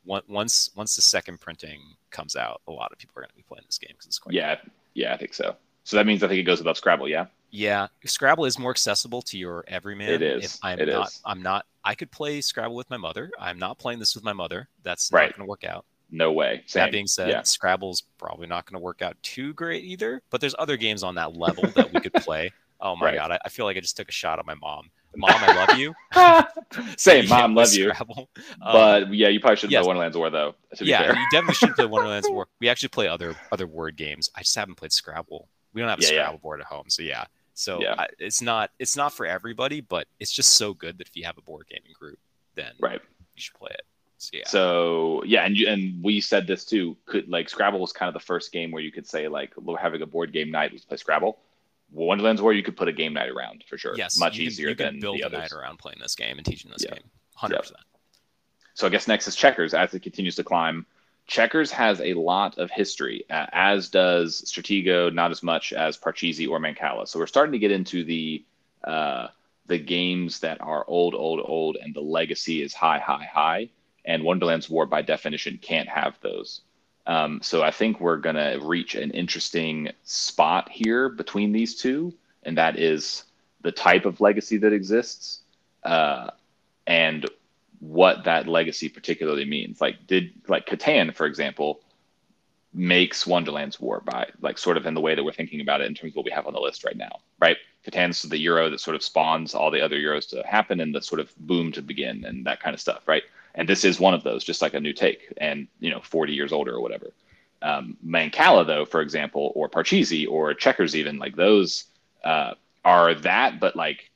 once 0.06 0.70
once 0.76 0.96
the 0.96 1.02
second 1.02 1.40
printing 1.40 1.82
comes 2.12 2.36
out, 2.36 2.62
a 2.68 2.72
lot 2.72 2.92
of 2.92 2.98
people 2.98 3.14
are 3.18 3.22
gonna 3.22 3.34
be 3.36 3.44
playing 3.44 3.64
this 3.66 3.78
game 3.78 3.92
because 3.92 4.08
it's 4.08 4.20
quite 4.20 4.36
yeah 4.36 4.56
cool. 4.56 4.72
yeah 4.94 5.14
I 5.14 5.18
think 5.18 5.34
so. 5.34 5.56
So 5.84 5.98
that 5.98 6.06
means 6.06 6.24
I 6.24 6.28
think 6.28 6.40
it 6.40 6.44
goes 6.44 6.62
above 6.62 6.78
Scrabble, 6.78 7.08
yeah. 7.08 7.28
Yeah, 7.56 7.88
Scrabble 8.06 8.46
is 8.46 8.60
more 8.60 8.72
accessible 8.72 9.22
to 9.24 9.38
your 9.38 9.64
everyman. 9.68 10.10
It 10.10 10.22
is. 10.22 10.44
If 10.44 10.60
I'm 10.62 10.80
it 10.80 10.90
not. 10.90 11.08
Is. 11.08 11.22
I'm 11.26 11.42
not. 11.42 11.66
I 11.86 11.96
could 11.96 12.12
play 12.12 12.42
Scrabble 12.42 12.76
with 12.76 12.90
my 12.90 12.98
mother. 12.98 13.32
I'm 13.40 13.58
not 13.58 13.78
playing 13.78 14.00
this 14.00 14.14
with 14.14 14.26
my 14.26 14.34
mother. 14.34 14.68
That's 14.84 15.10
right. 15.12 15.28
not 15.30 15.38
going 15.38 15.48
to 15.48 15.50
work 15.50 15.64
out. 15.64 15.86
No 16.12 16.34
way. 16.34 16.64
Same. 16.66 16.82
That 16.82 16.92
being 16.92 17.08
said, 17.08 17.30
yeah. 17.30 17.44
Scrabble's 17.44 18.04
probably 18.18 18.48
not 18.48 18.66
going 18.66 18.80
to 18.80 18.84
work 18.84 19.02
out 19.02 19.16
too 19.24 19.54
great 19.54 19.84
either. 19.86 20.22
But 20.30 20.42
there's 20.42 20.56
other 20.60 20.76
games 20.76 21.02
on 21.02 21.16
that 21.16 21.36
level 21.36 21.68
that 21.76 21.94
we 21.94 22.00
could 22.02 22.14
play. 22.16 22.52
Oh 22.82 22.96
my 22.96 23.08
right. 23.08 23.16
god, 23.16 23.32
I, 23.32 23.40
I, 23.46 23.50
feel 23.50 23.66
like 23.66 23.78
I 23.78 23.80
just 23.80 23.96
took 23.96 24.10
a 24.10 24.12
shot 24.12 24.38
at 24.38 24.46
my 24.46 24.56
mom. 24.56 24.90
Mom, 25.16 25.32
I 25.34 25.66
love 25.66 25.78
you. 25.80 25.94
Same, 26.98 27.30
mom, 27.30 27.56
love 27.56 27.74
you. 27.74 27.90
Um, 27.92 28.28
but 28.60 29.14
yeah, 29.14 29.30
you 29.30 29.40
probably 29.40 29.56
shouldn't 29.56 29.72
yes. 29.72 29.84
play 29.84 29.88
Wonderland's 29.88 30.18
War 30.18 30.30
though. 30.30 30.56
yeah, 30.82 31.14
you 31.14 31.26
definitely 31.32 31.56
should 31.56 31.74
play 31.74 31.86
Wonderland's 31.86 32.30
War. 32.30 32.48
We 32.60 32.68
actually 32.68 32.90
play 32.90 33.08
other 33.08 33.34
other 33.52 33.66
word 33.66 33.96
games. 33.96 34.30
I 34.36 34.42
just 34.42 34.56
haven't 34.56 34.76
played 34.76 34.92
Scrabble. 34.92 35.48
We 35.74 35.82
don't 35.82 35.90
have 35.90 36.00
a 36.00 36.02
yeah, 36.02 36.10
Scrabble 36.10 36.34
yeah. 36.34 36.40
board 36.40 36.60
at 36.60 36.68
home, 36.68 36.86
so 36.90 37.02
yeah. 37.02 37.26
So 37.56 37.82
yeah. 37.82 37.96
I, 37.98 38.08
it's 38.20 38.42
not 38.42 38.70
it's 38.80 38.96
not 38.96 39.14
for 39.14 39.26
everybody, 39.26 39.82
but 39.82 40.08
it's 40.20 40.32
just 40.32 40.54
so 40.54 40.74
good 40.74 40.98
that 41.00 41.08
if 41.08 41.16
you 41.16 41.24
have 41.24 41.38
a 41.38 41.42
board 41.42 41.66
gaming 41.70 41.94
group, 41.98 42.20
then 42.54 42.74
right, 42.80 43.02
you 43.36 43.42
should 43.42 43.56
play 43.56 43.72
it. 43.74 43.86
So 44.18 44.30
yeah. 44.34 44.48
So 44.48 45.24
yeah, 45.26 45.46
and 45.46 45.58
you, 45.58 45.68
and 45.68 46.04
we 46.04 46.20
said 46.22 46.48
this 46.48 46.66
too. 46.66 46.98
Could 47.06 47.30
like 47.30 47.50
Scrabble 47.50 47.80
was 47.80 47.94
kind 47.94 48.08
of 48.10 48.14
the 48.14 48.26
first 48.26 48.52
game 48.52 48.72
where 48.72 48.84
you 48.84 48.92
could 48.92 49.08
say 49.08 49.28
like 49.30 49.54
we're 49.58 49.78
having 49.78 50.02
a 50.02 50.06
board 50.06 50.34
game 50.34 50.52
night. 50.52 50.72
Let's 50.74 50.86
play 50.86 50.98
Scrabble. 50.98 51.40
Wonderland's 51.92 52.42
War, 52.42 52.52
you 52.52 52.64
could 52.64 52.76
put 52.76 52.90
a 52.90 52.94
game 52.94 53.14
night 53.14 53.30
around 53.30 53.64
for 53.70 53.78
sure. 53.78 53.96
Yes, 53.96 54.20
much 54.20 54.38
you 54.38 54.48
easier 54.48 54.68
can, 54.68 54.70
you 54.70 54.76
can 54.76 54.86
than 54.86 55.00
build 55.00 55.18
the 55.20 55.24
a 55.24 55.28
others. 55.28 55.40
night 55.40 55.52
around 55.54 55.80
playing 55.80 56.00
this 56.02 56.16
game 56.16 56.38
and 56.38 56.46
teaching 56.46 56.72
this 56.72 56.84
yeah. 56.84 56.96
game. 56.96 57.04
Hundred 57.36 57.60
percent. 57.60 57.80
So 58.74 58.86
I 58.86 58.90
guess 58.90 59.08
next 59.08 59.28
is 59.28 59.36
checkers 59.36 59.74
as 59.74 59.94
it 59.94 60.02
continues 60.02 60.36
to 60.36 60.44
climb. 60.44 60.86
Checkers 61.28 61.72
has 61.72 62.00
a 62.02 62.14
lot 62.14 62.58
of 62.60 62.70
history, 62.70 63.26
uh, 63.30 63.48
as 63.52 63.90
does 63.90 64.44
Stratego, 64.44 65.14
not 65.14 65.32
as 65.32 65.42
much 65.42 65.74
as 65.74 65.98
Parcheesi 65.98 66.48
or 66.48 66.60
Mancala. 66.60 67.08
So 67.08 67.20
we're 67.20 67.28
starting 67.28 67.54
to 67.54 67.60
get 67.60 67.72
into 67.72 68.04
the 68.04 68.44
uh, 68.84 69.28
the 69.66 69.80
games 69.80 70.40
that 70.42 70.62
are 70.62 70.86
old, 70.88 71.16
old, 71.16 71.42
old, 71.44 71.78
and 71.78 71.94
the 71.96 72.02
legacy 72.02 72.62
is 72.62 72.74
high, 72.74 73.00
high, 73.00 73.28
high. 73.32 73.70
And 74.06 74.24
Wonderland's 74.24 74.70
War, 74.70 74.86
by 74.86 75.02
definition, 75.02 75.58
can't 75.60 75.90
have 75.90 76.20
those. 76.22 76.62
Um, 77.08 77.40
so 77.42 77.64
I 77.64 77.72
think 77.72 78.00
we're 78.00 78.18
going 78.18 78.36
to 78.36 78.60
reach 78.62 78.94
an 78.94 79.10
interesting 79.12 79.90
spot 80.04 80.70
here 80.70 81.10
between 81.10 81.52
these 81.52 81.76
two, 81.76 82.14
and 82.44 82.58
that 82.58 82.78
is 82.78 83.24
the 83.62 83.72
type 83.72 84.06
of 84.06 84.22
legacy 84.22 84.58
that 84.58 84.74
exists 84.74 85.42
uh, 85.84 86.30
and 86.86 87.28
what 87.80 88.24
that 88.26 88.48
legacy 88.48 88.90
particularly 88.90 89.46
means. 89.46 89.82
Like, 89.82 90.08
did 90.08 90.32
like 90.48 90.66
Catan, 90.68 91.14
for 91.14 91.26
example, 91.26 91.82
makes 92.74 93.26
Wonderland's 93.26 93.80
War 93.80 94.02
by 94.02 94.30
like 94.42 94.58
sort 94.58 94.78
of 94.78 94.86
in 94.86 94.94
the 94.94 95.02
way 95.02 95.16
that 95.16 95.24
we're 95.24 95.32
thinking 95.32 95.62
about 95.62 95.82
it 95.82 95.88
in 95.88 95.96
terms 95.96 96.12
of 96.12 96.18
what 96.18 96.26
we 96.26 96.32
have 96.32 96.48
on 96.48 96.54
the 96.54 96.60
list 96.60 96.84
right 96.84 96.98
now, 96.98 97.20
right? 97.40 97.58
Catan's 97.86 98.22
the 98.24 98.38
euro 98.38 98.70
that 98.70 98.80
sort 98.80 98.96
of 98.96 99.04
spawns 99.04 99.54
all 99.54 99.72
the 99.72 99.82
other 99.82 99.98
euros 99.98 100.28
to 100.30 100.44
happen 100.46 100.80
and 100.80 100.94
the 100.94 101.02
sort 101.02 101.22
of 101.22 101.32
boom 101.38 101.72
to 101.72 101.82
begin 101.82 102.26
and 102.26 102.46
that 102.46 102.60
kind 102.60 102.74
of 102.74 102.82
stuff, 102.82 103.08
right? 103.08 103.24
and 103.56 103.68
this 103.68 103.84
is 103.84 104.00
one 104.00 104.14
of 104.14 104.24
those, 104.24 104.44
just 104.44 104.62
like 104.62 104.74
a 104.74 104.80
new 104.80 104.94
take, 104.94 105.34
and 105.38 105.68
you 105.80 105.90
know, 105.90 106.02
40 106.02 106.34
years 106.34 106.54
older 106.54 106.74
or 106.74 106.82
whatever. 106.82 107.12
Um, 107.62 107.98
Mancala, 108.06 108.68
though, 108.68 108.86
for 108.86 109.02
example, 109.02 109.52
or 109.56 109.70
Parcheesi 109.70 110.28
or 110.30 110.54
Checkers, 110.54 110.96
even 110.96 111.18
like 111.18 111.36
those 111.36 111.86
uh, 112.24 112.54
are 112.84 113.16
that, 113.16 113.60
but 113.60 113.76
like 113.76 114.12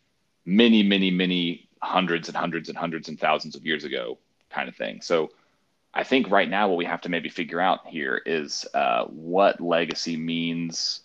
many, 0.45 0.83
many, 0.83 1.09
many 1.09 1.68
hundreds 1.79 2.27
and 2.27 2.37
hundreds 2.37 2.69
and 2.69 2.77
hundreds 2.77 3.09
and 3.09 3.19
thousands 3.19 3.55
of 3.55 3.65
years 3.65 3.83
ago, 3.83 4.17
kind 4.49 4.69
of 4.69 4.75
thing. 4.75 5.01
So 5.01 5.31
I 5.93 6.03
think 6.03 6.29
right 6.29 6.49
now 6.49 6.69
what 6.69 6.77
we 6.77 6.85
have 6.85 7.01
to 7.01 7.09
maybe 7.09 7.29
figure 7.29 7.59
out 7.59 7.87
here 7.87 8.21
is 8.25 8.65
uh, 8.73 9.05
what 9.05 9.59
legacy 9.61 10.17
means 10.17 11.01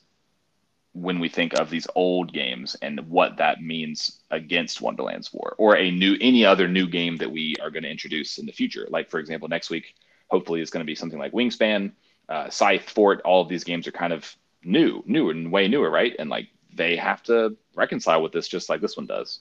when 0.93 1.19
we 1.19 1.29
think 1.29 1.59
of 1.59 1.71
these 1.71 1.89
old 1.97 2.33
games 2.33 2.77
and 2.81 3.01
what 3.09 3.39
that 3.39 3.61
means 3.61 4.21
against 4.31 4.81
Wonderland's 4.81 5.33
War 5.33 5.55
or 5.59 5.77
a 5.77 5.91
new 5.91 6.17
any 6.21 6.45
other 6.45 6.69
new 6.69 6.87
game 6.87 7.17
that 7.17 7.31
we 7.31 7.57
are 7.61 7.71
going 7.71 7.83
to 7.83 7.91
introduce 7.91 8.39
in 8.39 8.47
the 8.47 8.53
future. 8.53 8.87
Like 8.89 9.11
for 9.11 9.19
example, 9.19 9.49
next 9.49 9.71
week 9.71 9.95
hopefully 10.29 10.61
is 10.61 10.71
going 10.71 10.83
to 10.83 10.91
be 10.91 10.95
something 10.95 11.19
like 11.19 11.33
Wingspan, 11.33 11.93
uh, 12.29 12.49
Scythe, 12.49 12.89
Fort. 12.89 13.21
All 13.25 13.43
of 13.43 13.49
these 13.49 13.65
games 13.65 13.89
are 13.89 13.93
kind 13.93 14.13
of 14.13 14.37
new, 14.63 15.03
new 15.07 15.31
and 15.31 15.51
way 15.51 15.67
newer, 15.67 15.91
right? 15.91 16.15
And 16.19 16.31
like 16.31 16.49
they 16.73 16.97
have 16.97 17.23
to 17.25 17.57
reconcile 17.75 18.23
with 18.23 18.33
this 18.33 18.49
just 18.49 18.69
like 18.69 18.81
this 18.81 18.97
one 18.97 19.07
does. 19.07 19.41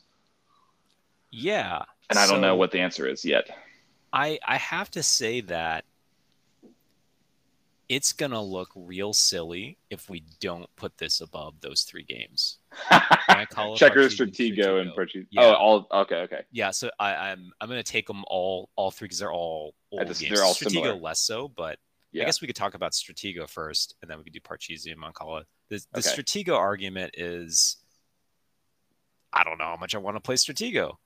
Yeah. 1.33 1.81
And 2.09 2.19
I 2.19 2.27
don't 2.27 2.41
know 2.41 2.55
what 2.55 2.71
the 2.71 2.79
answer 2.79 3.07
is 3.07 3.25
yet. 3.25 3.49
I 4.11 4.39
I 4.45 4.57
have 4.57 4.91
to 4.91 5.01
say 5.01 5.41
that 5.41 5.85
it's 7.89 8.13
gonna 8.13 8.41
look 8.41 8.69
real 8.75 9.13
silly 9.13 9.77
if 9.89 10.09
we 10.09 10.23
don't 10.39 10.69
put 10.75 10.97
this 10.97 11.21
above 11.21 11.55
those 11.61 11.83
three 11.83 12.03
games. 12.03 12.59
Checker, 12.89 14.09
Stratego, 14.09 14.79
and 14.81 14.91
Parcheesi. 14.91 15.27
Yeah. 15.31 15.41
Oh, 15.41 15.53
all 15.53 15.87
okay, 16.01 16.17
okay. 16.17 16.41
Yeah, 16.51 16.71
so 16.71 16.89
I, 16.99 17.31
am 17.31 17.39
I'm, 17.39 17.51
I'm 17.61 17.69
gonna 17.69 17.83
take 17.83 18.07
them 18.07 18.23
all 18.27 18.69
all 18.75 18.91
three 18.91 19.07
because 19.07 19.19
they're 19.19 19.33
all 19.33 19.73
old 19.91 20.07
just, 20.07 20.21
games. 20.21 20.35
They're 20.35 20.45
all 20.45 20.53
Stratego 20.53 20.71
similar. 20.71 20.95
less 20.95 21.19
so, 21.19 21.47
but 21.47 21.79
yeah. 22.11 22.23
I 22.23 22.25
guess 22.25 22.41
we 22.41 22.47
could 22.47 22.55
talk 22.55 22.75
about 22.75 22.91
Stratego 22.91 23.49
first, 23.49 23.95
and 24.01 24.09
then 24.09 24.19
we 24.19 24.23
could 24.23 24.33
do 24.33 24.39
Parcheesi 24.39 24.91
and 24.91 25.01
Mancala. 25.01 25.43
The, 25.69 25.83
the 25.93 25.99
okay. 25.99 26.09
Stratego 26.09 26.55
argument 26.55 27.15
is, 27.17 27.77
I 29.31 29.43
don't 29.43 29.57
know 29.57 29.65
how 29.65 29.77
much 29.77 29.95
I 29.95 29.97
want 29.97 30.15
to 30.15 30.21
play 30.21 30.35
Stratego. 30.35 30.97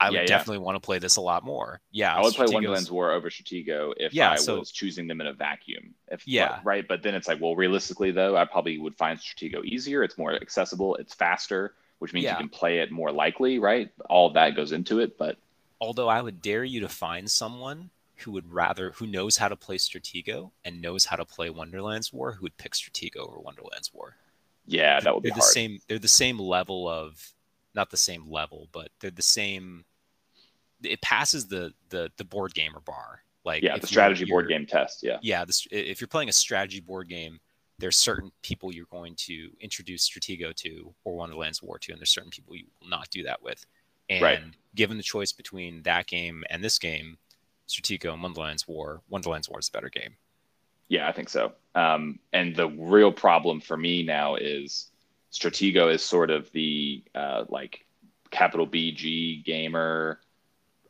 I 0.00 0.08
would 0.08 0.20
yeah, 0.20 0.24
definitely 0.24 0.58
want 0.58 0.76
to 0.76 0.80
play 0.80 0.98
this 0.98 1.16
a 1.16 1.20
lot 1.20 1.44
more. 1.44 1.80
Yeah, 1.92 2.16
I 2.16 2.22
would 2.22 2.32
play 2.32 2.46
Wonderland's 2.48 2.90
War 2.90 3.10
over 3.10 3.28
Stratego 3.28 3.92
if 3.98 4.14
yeah, 4.14 4.32
I 4.32 4.36
so, 4.36 4.58
was 4.58 4.70
choosing 4.70 5.06
them 5.06 5.20
in 5.20 5.26
a 5.26 5.32
vacuum. 5.34 5.94
If 6.08 6.26
yeah, 6.26 6.60
right. 6.64 6.88
But 6.88 7.02
then 7.02 7.14
it's 7.14 7.28
like, 7.28 7.38
well, 7.38 7.54
realistically 7.54 8.10
though, 8.10 8.34
I 8.34 8.46
probably 8.46 8.78
would 8.78 8.96
find 8.96 9.18
Stratego 9.18 9.62
easier. 9.62 10.02
It's 10.02 10.16
more 10.16 10.32
accessible. 10.32 10.94
It's 10.96 11.12
faster, 11.12 11.74
which 11.98 12.14
means 12.14 12.24
yeah. 12.24 12.32
you 12.32 12.38
can 12.38 12.48
play 12.48 12.78
it 12.78 12.90
more 12.90 13.12
likely. 13.12 13.58
Right. 13.58 13.90
All 14.08 14.26
of 14.26 14.34
that 14.34 14.56
goes 14.56 14.72
into 14.72 15.00
it. 15.00 15.18
But 15.18 15.36
although 15.82 16.08
I 16.08 16.22
would 16.22 16.40
dare 16.40 16.64
you 16.64 16.80
to 16.80 16.88
find 16.88 17.30
someone 17.30 17.90
who 18.16 18.32
would 18.32 18.50
rather 18.50 18.92
who 18.92 19.06
knows 19.06 19.36
how 19.36 19.48
to 19.48 19.56
play 19.56 19.76
Stratego 19.76 20.50
and 20.64 20.80
knows 20.80 21.04
how 21.04 21.16
to 21.16 21.26
play 21.26 21.50
Wonderland's 21.50 22.10
War, 22.10 22.32
who 22.32 22.42
would 22.44 22.56
pick 22.56 22.72
Stratego 22.72 23.18
over 23.18 23.38
Wonderland's 23.38 23.92
War. 23.92 24.16
Yeah, 24.66 25.00
that 25.00 25.14
would 25.14 25.24
they're 25.24 25.32
be 25.32 25.40
the 25.40 25.42
same. 25.42 25.78
They're 25.88 25.98
the 25.98 26.08
same 26.08 26.38
level 26.38 26.88
of 26.88 27.34
not 27.74 27.90
the 27.90 27.96
same 27.96 28.30
level, 28.30 28.68
but 28.72 28.88
they're 29.00 29.10
the 29.10 29.22
same 29.22 29.84
it 30.82 31.00
passes 31.02 31.46
the 31.46 31.72
the 31.88 32.10
the 32.16 32.24
board 32.24 32.54
gamer 32.54 32.80
bar. 32.80 33.22
Like 33.44 33.62
yeah, 33.62 33.78
the 33.78 33.86
strategy 33.86 34.26
board 34.26 34.48
game 34.48 34.66
test. 34.66 35.02
Yeah, 35.02 35.18
yeah. 35.22 35.44
This, 35.44 35.66
if 35.70 36.00
you're 36.00 36.08
playing 36.08 36.28
a 36.28 36.32
strategy 36.32 36.80
board 36.80 37.08
game, 37.08 37.40
there's 37.78 37.96
certain 37.96 38.30
people 38.42 38.72
you're 38.72 38.86
going 38.90 39.14
to 39.16 39.50
introduce 39.60 40.08
Stratego 40.08 40.54
to 40.56 40.94
or 41.04 41.16
Wonderland's 41.16 41.62
War 41.62 41.78
to, 41.78 41.92
and 41.92 42.00
there's 42.00 42.10
certain 42.10 42.30
people 42.30 42.54
you 42.54 42.66
will 42.80 42.88
not 42.88 43.08
do 43.10 43.22
that 43.22 43.42
with. 43.42 43.64
And 44.10 44.22
right. 44.22 44.40
given 44.74 44.96
the 44.96 45.02
choice 45.02 45.32
between 45.32 45.82
that 45.82 46.06
game 46.06 46.44
and 46.50 46.62
this 46.62 46.78
game, 46.78 47.16
Stratego 47.68 48.12
and 48.12 48.22
Wonderland's 48.22 48.68
War, 48.68 49.00
Wonderland's 49.08 49.48
War 49.48 49.58
is 49.58 49.68
a 49.68 49.72
better 49.72 49.88
game. 49.88 50.16
Yeah, 50.88 51.08
I 51.08 51.12
think 51.12 51.28
so. 51.28 51.52
Um, 51.76 52.18
and 52.32 52.54
the 52.54 52.68
real 52.68 53.12
problem 53.12 53.60
for 53.60 53.76
me 53.76 54.02
now 54.02 54.34
is 54.34 54.90
Stratego 55.32 55.92
is 55.92 56.02
sort 56.02 56.30
of 56.30 56.50
the 56.52 57.04
uh, 57.14 57.44
like 57.48 57.86
capital 58.30 58.66
BG 58.66 59.44
gamer, 59.44 60.20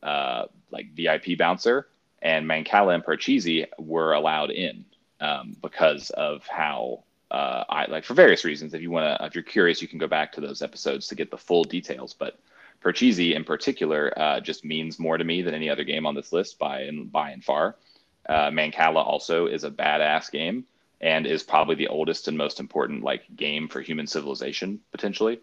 uh, 0.02 0.46
like 0.70 0.94
VIP 0.94 1.38
bouncer, 1.38 1.88
and 2.22 2.46
Mancala 2.46 2.94
and 2.94 3.04
Parcheesi 3.04 3.66
were 3.78 4.12
allowed 4.12 4.50
in 4.50 4.84
um, 5.20 5.56
because 5.62 6.10
of 6.10 6.46
how 6.46 7.04
uh, 7.30 7.64
I 7.68 7.86
like 7.86 8.04
for 8.04 8.14
various 8.14 8.44
reasons. 8.44 8.74
If 8.74 8.82
you 8.82 8.90
want 8.90 9.18
to, 9.18 9.26
if 9.26 9.34
you're 9.34 9.44
curious, 9.44 9.80
you 9.80 9.88
can 9.88 9.98
go 9.98 10.08
back 10.08 10.32
to 10.32 10.40
those 10.40 10.62
episodes 10.62 11.08
to 11.08 11.14
get 11.14 11.30
the 11.30 11.38
full 11.38 11.64
details. 11.64 12.14
But 12.14 12.38
Parcheesi 12.82 13.34
in 13.34 13.44
particular 13.44 14.12
uh, 14.16 14.40
just 14.40 14.64
means 14.64 14.98
more 14.98 15.18
to 15.18 15.24
me 15.24 15.42
than 15.42 15.54
any 15.54 15.70
other 15.70 15.84
game 15.84 16.06
on 16.06 16.14
this 16.14 16.32
list 16.32 16.58
by 16.58 16.80
and 16.82 17.10
by 17.10 17.30
and 17.30 17.44
far. 17.44 17.76
Uh, 18.28 18.50
Mancala 18.50 19.04
also 19.04 19.46
is 19.46 19.64
a 19.64 19.70
badass 19.70 20.30
game 20.30 20.64
and 21.00 21.26
is 21.26 21.42
probably 21.42 21.74
the 21.74 21.88
oldest 21.88 22.28
and 22.28 22.36
most 22.36 22.60
important 22.60 23.02
like 23.02 23.22
game 23.34 23.68
for 23.68 23.80
human 23.80 24.06
civilization 24.06 24.80
potentially. 24.92 25.40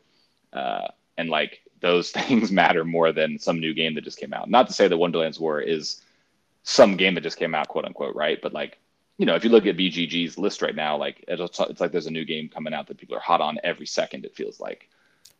Uh, 0.53 0.87
and 1.17 1.29
like 1.29 1.61
those 1.79 2.11
things 2.11 2.51
matter 2.51 2.83
more 2.83 3.11
than 3.11 3.39
some 3.39 3.59
new 3.59 3.73
game 3.73 3.95
that 3.95 4.03
just 4.03 4.19
came 4.19 4.33
out. 4.33 4.49
Not 4.49 4.67
to 4.67 4.73
say 4.73 4.87
that 4.87 4.97
Wonderland's 4.97 5.39
War 5.39 5.61
is 5.61 6.01
some 6.63 6.97
game 6.97 7.15
that 7.15 7.21
just 7.21 7.37
came 7.37 7.55
out, 7.55 7.67
quote 7.67 7.85
unquote, 7.85 8.15
right? 8.15 8.39
But 8.41 8.53
like, 8.53 8.77
you 9.17 9.25
know, 9.25 9.35
if 9.35 9.43
you 9.43 9.49
look 9.49 9.65
at 9.65 9.77
BGG's 9.77 10.37
list 10.37 10.61
right 10.61 10.75
now, 10.75 10.97
like 10.97 11.23
it's, 11.27 11.59
it's 11.59 11.81
like 11.81 11.91
there's 11.91 12.07
a 12.07 12.11
new 12.11 12.25
game 12.25 12.49
coming 12.49 12.73
out 12.73 12.87
that 12.87 12.97
people 12.97 13.15
are 13.15 13.21
hot 13.21 13.41
on 13.41 13.57
every 13.63 13.85
second. 13.85 14.25
It 14.25 14.35
feels 14.35 14.59
like. 14.59 14.89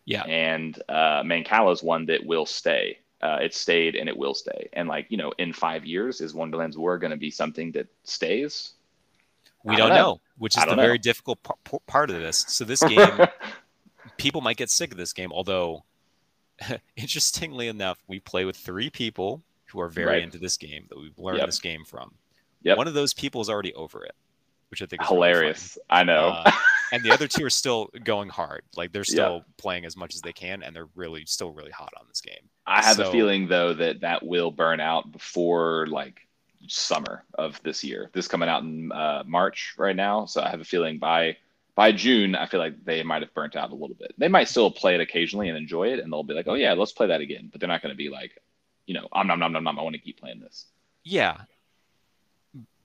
Yeah. 0.05 0.23
And 0.23 0.81
uh, 0.87 1.21
Mancala 1.23 1.73
is 1.73 1.83
one 1.83 2.05
that 2.05 2.25
will 2.25 2.45
stay. 2.45 2.99
Uh, 3.21 3.39
it 3.41 3.53
stayed 3.53 3.95
and 3.95 4.07
it 4.07 4.15
will 4.15 4.33
stay. 4.33 4.69
And 4.73 4.87
like 4.87 5.07
you 5.09 5.17
know, 5.17 5.33
in 5.37 5.51
five 5.51 5.85
years, 5.85 6.21
is 6.21 6.33
Wonderland's 6.33 6.77
War 6.77 6.97
going 6.97 7.11
to 7.11 7.17
be 7.17 7.31
something 7.31 7.71
that 7.73 7.87
stays? 8.03 8.73
We 9.63 9.75
don't, 9.75 9.89
don't 9.89 9.97
know. 9.97 10.03
know. 10.03 10.21
which 10.37 10.57
is 10.57 10.63
the 10.63 10.75
know. 10.75 10.81
very 10.81 10.97
difficult 10.97 11.39
p- 11.43 11.77
part 11.87 12.09
of 12.09 12.17
this. 12.17 12.45
So 12.47 12.63
this 12.63 12.81
game, 12.87 13.27
people 14.17 14.41
might 14.41 14.55
get 14.55 14.69
sick 14.69 14.91
of 14.91 14.97
this 14.97 15.13
game. 15.13 15.31
Although, 15.33 15.83
interestingly 16.95 17.67
enough, 17.67 17.97
we 18.07 18.19
play 18.19 18.45
with 18.45 18.55
three 18.55 18.89
people 18.89 19.43
who 19.65 19.79
are 19.79 19.89
very 19.89 20.07
right. 20.07 20.23
into 20.23 20.37
this 20.37 20.57
game 20.57 20.85
that 20.89 20.97
we've 20.97 21.17
learned 21.17 21.39
yep. 21.39 21.47
this 21.47 21.59
game 21.59 21.83
from. 21.83 22.13
Yep. 22.63 22.77
One 22.77 22.87
of 22.87 22.93
those 22.93 23.13
people 23.13 23.41
is 23.41 23.49
already 23.49 23.73
over 23.73 24.03
it, 24.03 24.15
which 24.69 24.81
I 24.81 24.85
think 24.85 25.01
is 25.01 25.07
hilarious. 25.07 25.77
Really 25.77 26.01
I 26.01 26.03
know. 26.03 26.27
Uh, 26.29 26.51
and 26.91 27.03
the 27.03 27.11
other 27.11 27.27
two 27.27 27.45
are 27.45 27.49
still 27.49 27.89
going 28.03 28.29
hard. 28.29 28.63
Like 28.75 28.91
they're 28.91 29.03
still 29.05 29.43
playing 29.57 29.85
as 29.85 29.95
much 29.95 30.15
as 30.15 30.21
they 30.21 30.33
can, 30.33 30.63
and 30.63 30.75
they're 30.75 30.89
really 30.95 31.25
still 31.25 31.51
really 31.51 31.71
hot 31.71 31.93
on 31.99 32.05
this 32.07 32.21
game. 32.21 32.49
I 32.65 32.83
have 32.83 32.97
so, 32.97 33.09
a 33.09 33.11
feeling 33.11 33.47
though 33.47 33.73
that 33.73 34.01
that 34.01 34.25
will 34.25 34.51
burn 34.51 34.79
out 34.79 35.11
before 35.11 35.87
like 35.87 36.27
summer 36.67 37.23
of 37.35 37.61
this 37.63 37.83
year. 37.83 38.09
This 38.13 38.27
coming 38.27 38.49
out 38.49 38.63
in 38.63 38.91
uh, 38.91 39.23
March 39.25 39.75
right 39.77 39.95
now, 39.95 40.25
so 40.25 40.41
I 40.41 40.49
have 40.49 40.61
a 40.61 40.65
feeling 40.65 40.97
by 40.97 41.37
by 41.77 41.91
June, 41.91 42.33
I 42.35 42.47
feel 42.47 42.59
like 42.59 42.83
they 42.83 43.03
might 43.03 43.21
have 43.21 43.33
burnt 43.35 43.55
out 43.55 43.69
a 43.69 43.75
little 43.75 43.95
bit. 43.95 44.15
They 44.17 44.27
might 44.27 44.49
still 44.49 44.71
play 44.71 44.95
it 44.95 44.99
occasionally 44.99 45.47
and 45.47 45.55
enjoy 45.55 45.89
it, 45.93 45.99
and 45.99 46.11
they'll 46.11 46.23
be 46.23 46.33
like, 46.33 46.47
"Oh 46.47 46.55
yeah, 46.55 46.73
let's 46.73 46.91
play 46.91 47.05
that 47.07 47.21
again." 47.21 47.49
But 47.51 47.61
they're 47.61 47.69
not 47.69 47.83
going 47.83 47.93
to 47.93 47.97
be 47.97 48.09
like, 48.09 48.41
you 48.87 48.95
know, 48.95 49.07
I'm 49.13 49.27
nom 49.27 49.39
nom 49.39 49.53
nom 49.53 49.63
nom. 49.63 49.79
I 49.79 49.83
want 49.83 49.95
to 49.95 50.01
keep 50.01 50.19
playing 50.19 50.39
this. 50.39 50.65
Yeah, 51.03 51.37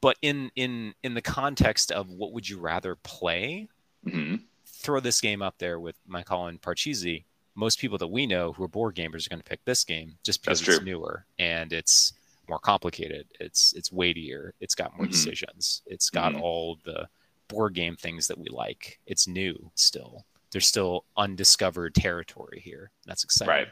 but 0.02 0.18
in 0.20 0.50
in 0.56 0.94
in 1.02 1.14
the 1.14 1.22
context 1.22 1.90
of 1.90 2.10
what 2.10 2.34
would 2.34 2.46
you 2.46 2.60
rather 2.60 2.94
play, 2.96 3.66
mm-hmm. 4.06 4.36
throw 4.66 5.00
this 5.00 5.22
game 5.22 5.40
up 5.40 5.54
there 5.56 5.80
with 5.80 5.96
Mancala 6.06 6.60
Parcheesi. 6.60 7.24
Most 7.54 7.78
people 7.78 7.96
that 7.98 8.08
we 8.08 8.26
know 8.26 8.52
who 8.52 8.62
are 8.62 8.68
board 8.68 8.94
gamers 8.94 9.26
are 9.26 9.30
going 9.30 9.42
to 9.42 9.48
pick 9.48 9.64
this 9.64 9.84
game 9.84 10.16
just 10.22 10.42
because 10.42 10.66
it's 10.66 10.82
newer 10.82 11.26
and 11.38 11.72
it's 11.72 12.14
more 12.48 12.58
complicated. 12.58 13.26
It's 13.40 13.72
it's 13.72 13.90
weightier. 13.90 14.52
It's 14.60 14.74
got 14.74 14.94
more 14.96 15.06
mm-hmm. 15.06 15.12
decisions. 15.12 15.80
It's 15.86 16.10
got 16.10 16.32
mm-hmm. 16.32 16.42
all 16.42 16.78
the 16.84 17.08
board 17.52 17.74
game 17.74 17.96
things 17.96 18.26
that 18.28 18.38
we 18.38 18.46
like. 18.50 18.98
It's 19.06 19.28
new 19.28 19.70
still. 19.74 20.24
There's 20.50 20.66
still 20.66 21.04
undiscovered 21.16 21.94
territory 21.94 22.60
here. 22.62 22.90
That's 23.06 23.24
exciting. 23.24 23.50
Right. 23.50 23.68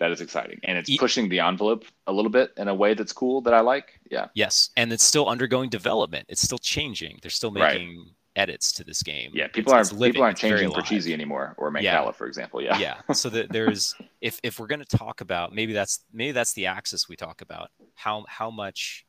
That 0.00 0.10
is 0.10 0.20
exciting. 0.20 0.58
And 0.64 0.76
it's 0.76 0.96
pushing 0.96 1.28
the 1.28 1.40
envelope 1.40 1.84
a 2.08 2.12
little 2.12 2.30
bit 2.30 2.52
in 2.56 2.66
a 2.66 2.74
way 2.74 2.94
that's 2.94 3.12
cool 3.12 3.40
that 3.42 3.54
I 3.54 3.60
like. 3.60 4.00
Yeah. 4.10 4.26
Yes. 4.34 4.70
And 4.76 4.92
it's 4.92 5.04
still 5.04 5.28
undergoing 5.28 5.70
development. 5.70 6.26
It's 6.28 6.42
still 6.42 6.58
changing. 6.58 7.20
They're 7.22 7.30
still 7.30 7.52
making 7.52 7.98
right 7.98 8.08
edits 8.36 8.72
to 8.72 8.84
this 8.84 9.02
game. 9.02 9.30
Yeah, 9.34 9.48
people 9.48 9.72
it's, 9.72 9.90
aren't 9.90 9.92
it's 9.92 10.12
people 10.12 10.22
aren't 10.22 10.36
changing 10.36 10.70
Parcheesi 10.70 11.12
anymore 11.12 11.54
or 11.56 11.70
Mancala, 11.70 11.82
yeah. 11.82 12.10
for 12.12 12.26
example. 12.26 12.60
Yeah, 12.62 12.78
yeah. 12.78 12.96
So 13.14 13.28
the, 13.28 13.46
there's 13.48 13.94
if 14.20 14.40
if 14.42 14.58
we're 14.58 14.66
going 14.66 14.84
to 14.84 14.96
talk 14.96 15.20
about 15.20 15.54
maybe 15.54 15.72
that's 15.72 16.00
maybe 16.12 16.32
that's 16.32 16.52
the 16.52 16.66
axis 16.66 17.08
we 17.08 17.16
talk 17.16 17.42
about 17.42 17.70
how 17.94 18.24
how 18.28 18.50
much 18.50 19.06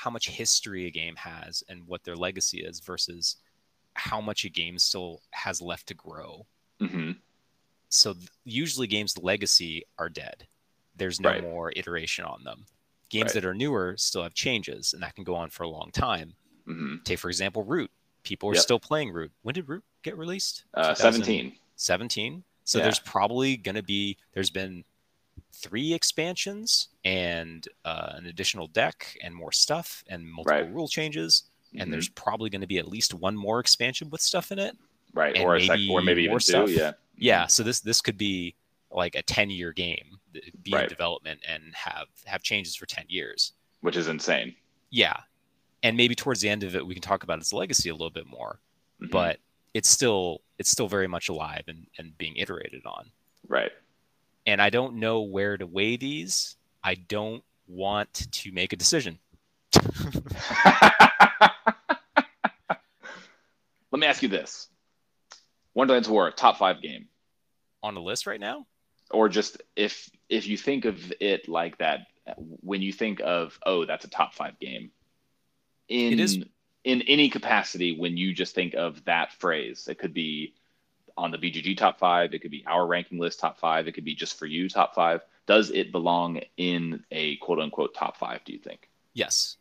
how 0.00 0.10
much 0.10 0.28
history 0.28 0.86
a 0.86 0.90
game 0.90 1.16
has 1.16 1.62
and 1.68 1.86
what 1.86 2.04
their 2.04 2.16
legacy 2.16 2.60
is 2.60 2.80
versus 2.80 3.36
how 3.94 4.20
much 4.20 4.44
a 4.44 4.48
game 4.48 4.78
still 4.78 5.20
has 5.30 5.60
left 5.60 5.86
to 5.88 5.94
grow. 5.94 6.46
Mm-hmm. 6.80 7.12
So 7.88 8.14
th- 8.14 8.28
usually 8.44 8.86
games 8.86 9.18
legacy 9.18 9.84
are 9.98 10.08
dead. 10.08 10.46
There's 10.96 11.20
no 11.20 11.30
right. 11.30 11.42
more 11.42 11.72
iteration 11.76 12.24
on 12.24 12.44
them. 12.44 12.66
Games 13.08 13.34
right. 13.34 13.34
that 13.34 13.44
are 13.44 13.54
newer 13.54 13.94
still 13.96 14.22
have 14.22 14.34
changes, 14.34 14.94
and 14.94 15.02
that 15.02 15.14
can 15.14 15.24
go 15.24 15.34
on 15.34 15.50
for 15.50 15.64
a 15.64 15.68
long 15.68 15.90
time. 15.92 16.34
Mm-hmm. 16.68 17.02
Take 17.04 17.18
for 17.18 17.28
example 17.28 17.64
Root 17.64 17.90
people 18.22 18.48
are 18.50 18.54
yep. 18.54 18.62
still 18.62 18.80
playing 18.80 19.12
Root. 19.12 19.32
When 19.42 19.54
did 19.54 19.68
Root 19.68 19.84
get 20.02 20.16
released? 20.16 20.64
Uh, 20.74 20.94
17. 20.94 21.52
17. 21.76 22.42
So 22.64 22.78
yeah. 22.78 22.84
there's 22.84 22.98
probably 23.00 23.56
going 23.56 23.74
to 23.74 23.82
be, 23.82 24.16
there's 24.32 24.50
been 24.50 24.84
three 25.52 25.92
expansions 25.92 26.88
and 27.04 27.66
uh, 27.84 28.12
an 28.14 28.26
additional 28.26 28.66
deck 28.68 29.16
and 29.22 29.34
more 29.34 29.52
stuff 29.52 30.04
and 30.08 30.26
multiple 30.26 30.60
right. 30.60 30.72
rule 30.72 30.88
changes. 30.88 31.44
Mm-hmm. 31.68 31.82
And 31.82 31.92
there's 31.92 32.08
probably 32.08 32.50
going 32.50 32.60
to 32.60 32.66
be 32.66 32.78
at 32.78 32.88
least 32.88 33.14
one 33.14 33.36
more 33.36 33.60
expansion 33.60 34.10
with 34.10 34.20
stuff 34.20 34.52
in 34.52 34.58
it. 34.58 34.76
Right. 35.12 35.38
Or, 35.40 35.54
maybe, 35.54 35.66
sec- 35.66 35.90
or 35.90 36.02
maybe 36.02 36.24
even 36.24 36.40
stuff. 36.40 36.66
two. 36.66 36.72
Yeah. 36.72 36.92
Yeah. 37.16 37.46
So 37.46 37.62
this, 37.62 37.80
this 37.80 38.00
could 38.00 38.16
be 38.16 38.54
like 38.90 39.14
a 39.14 39.22
10 39.22 39.50
year 39.50 39.72
game 39.72 40.18
be 40.62 40.72
right. 40.72 40.84
in 40.84 40.88
development 40.88 41.40
and 41.46 41.62
have, 41.74 42.06
have 42.24 42.42
changes 42.42 42.76
for 42.76 42.86
10 42.86 43.06
years. 43.08 43.52
Which 43.80 43.96
is 43.96 44.08
insane. 44.08 44.54
Yeah 44.90 45.16
and 45.82 45.96
maybe 45.96 46.14
towards 46.14 46.40
the 46.40 46.48
end 46.48 46.62
of 46.62 46.74
it 46.74 46.86
we 46.86 46.94
can 46.94 47.02
talk 47.02 47.22
about 47.22 47.38
its 47.38 47.52
legacy 47.52 47.88
a 47.88 47.92
little 47.94 48.10
bit 48.10 48.26
more 48.26 48.60
mm-hmm. 49.00 49.10
but 49.10 49.38
it's 49.74 49.88
still 49.88 50.40
it's 50.58 50.70
still 50.70 50.88
very 50.88 51.06
much 51.06 51.28
alive 51.28 51.64
and, 51.68 51.86
and 51.98 52.16
being 52.18 52.36
iterated 52.36 52.82
on 52.84 53.10
right 53.48 53.72
and 54.50 54.60
i 54.60 54.68
don't 54.68 54.94
know 54.94 55.22
where 55.22 55.56
to 55.56 55.66
weigh 55.66 55.96
these. 55.96 56.56
I 56.82 56.94
don't 56.94 57.42
want 57.66 58.26
to 58.32 58.52
make 58.52 58.72
a 58.72 58.76
decision. 58.76 59.18
Let 63.92 63.98
me 63.98 64.06
ask 64.06 64.22
you 64.22 64.28
this. 64.28 64.68
Wonderlands 65.74 66.08
war 66.08 66.30
top 66.30 66.58
five 66.58 66.82
game. 66.82 67.06
On 67.82 67.94
the 67.94 68.00
list 68.00 68.26
right 68.26 68.40
now? 68.40 68.66
Or 69.10 69.28
just 69.28 69.62
if 69.76 70.10
if 70.28 70.46
you 70.46 70.56
think 70.56 70.84
of 70.84 71.12
it 71.20 71.48
like 71.48 71.78
that 71.78 72.06
when 72.36 72.82
you 72.82 72.92
think 72.92 73.20
of 73.24 73.58
oh 73.66 73.84
that's 73.84 74.04
a 74.04 74.10
top 74.10 74.34
five 74.34 74.58
game 74.60 74.90
in 75.88 76.12
it 76.12 76.20
is. 76.20 76.38
in 76.84 77.02
any 77.02 77.28
capacity 77.28 77.98
when 77.98 78.16
you 78.16 78.32
just 78.32 78.54
think 78.54 78.74
of 78.74 79.04
that 79.04 79.32
phrase. 79.32 79.88
It 79.88 79.98
could 79.98 80.14
be 80.14 80.54
on 81.16 81.30
the 81.30 81.38
BGG 81.38 81.76
top 81.76 81.98
five. 81.98 82.34
It 82.34 82.40
could 82.40 82.50
be 82.50 82.64
our 82.66 82.86
ranking 82.86 83.18
list 83.18 83.40
top 83.40 83.58
five. 83.58 83.88
It 83.88 83.92
could 83.92 84.04
be 84.04 84.14
just 84.14 84.38
for 84.38 84.46
you 84.46 84.68
top 84.68 84.94
five. 84.94 85.22
Does 85.46 85.70
it 85.70 85.92
belong 85.92 86.40
in 86.56 87.04
a 87.10 87.36
quote 87.36 87.58
unquote 87.58 87.94
top 87.94 88.16
five? 88.16 88.44
Do 88.44 88.52
you 88.52 88.58
think? 88.58 88.88
Yes. 89.14 89.56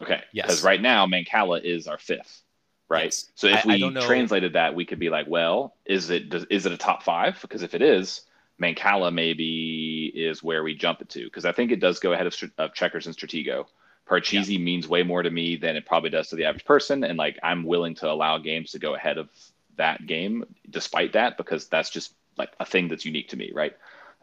Okay. 0.00 0.22
Yes. 0.32 0.46
Because 0.46 0.64
right 0.64 0.80
now 0.80 1.06
Mancala 1.06 1.62
is 1.62 1.86
our 1.86 1.98
fifth. 1.98 2.42
Right. 2.88 3.04
Yes. 3.04 3.26
So 3.34 3.48
if 3.48 3.66
I, 3.66 3.76
we 3.76 3.84
I 3.84 4.00
translated 4.00 4.54
that, 4.54 4.74
we 4.74 4.84
could 4.84 4.98
be 4.98 5.10
like, 5.10 5.26
well, 5.28 5.74
is 5.84 6.10
it 6.10 6.30
does, 6.30 6.44
is 6.50 6.66
it 6.66 6.72
a 6.72 6.76
top 6.76 7.02
five? 7.02 7.38
Because 7.40 7.62
if 7.62 7.74
it 7.74 7.82
is, 7.82 8.22
Mancala 8.60 9.12
maybe 9.12 10.12
is 10.14 10.42
where 10.42 10.62
we 10.62 10.74
jump 10.74 11.00
it 11.00 11.08
to. 11.10 11.24
Because 11.24 11.44
I 11.44 11.52
think 11.52 11.72
it 11.72 11.80
does 11.80 11.98
go 11.98 12.12
ahead 12.12 12.26
of, 12.26 12.34
of 12.58 12.74
checkers 12.74 13.06
and 13.06 13.16
Stratego. 13.16 13.66
Parcheesi 14.08 14.54
yeah. 14.54 14.58
means 14.58 14.86
way 14.86 15.02
more 15.02 15.22
to 15.22 15.30
me 15.30 15.56
than 15.56 15.76
it 15.76 15.86
probably 15.86 16.10
does 16.10 16.28
to 16.28 16.36
the 16.36 16.44
average 16.44 16.64
person. 16.64 17.04
And 17.04 17.18
like 17.18 17.38
I'm 17.42 17.64
willing 17.64 17.94
to 17.96 18.10
allow 18.10 18.38
games 18.38 18.72
to 18.72 18.78
go 18.78 18.94
ahead 18.94 19.18
of 19.18 19.30
that 19.76 20.06
game 20.06 20.44
despite 20.70 21.12
that 21.14 21.36
because 21.36 21.68
that's 21.68 21.90
just 21.90 22.14
like 22.36 22.52
a 22.60 22.64
thing 22.64 22.88
that's 22.88 23.04
unique 23.04 23.28
to 23.30 23.36
me, 23.36 23.52
right? 23.54 23.76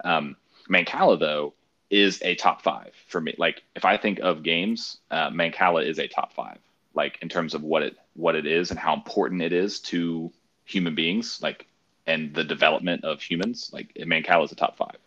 Um, 0.03 0.36
Mancala 0.69 1.19
though 1.19 1.53
is 1.90 2.22
a 2.23 2.36
top 2.36 2.61
five 2.61 2.94
for 3.07 3.22
me. 3.22 3.36
Like 3.38 3.64
if 3.76 3.86
I 3.86 3.98
think 3.98 4.19
of 4.19 4.44
games, 4.44 4.98
uh, 5.11 5.30
Mancala 5.30 5.86
is 5.86 5.99
a 5.99 6.07
top 6.07 6.34
five. 6.34 6.60
Like 6.94 7.19
in 7.22 7.30
terms 7.30 7.53
of 7.53 7.64
what 7.64 7.84
it 7.84 7.98
what 8.15 8.36
it 8.36 8.45
is 8.45 8.72
and 8.72 8.80
how 8.80 8.94
important 8.94 9.41
it 9.41 9.53
is 9.53 9.80
to 9.82 10.32
human 10.65 10.95
beings, 10.95 11.40
like 11.41 11.68
and 12.07 12.34
the 12.34 12.44
development 12.44 13.06
of 13.06 13.22
humans. 13.22 13.69
Like 13.73 13.94
Mancala 13.95 14.45
is 14.45 14.52
a 14.52 14.56
top 14.56 14.78
five. 14.78 14.98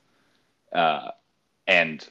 Uh, 0.72 1.10
and 1.66 2.06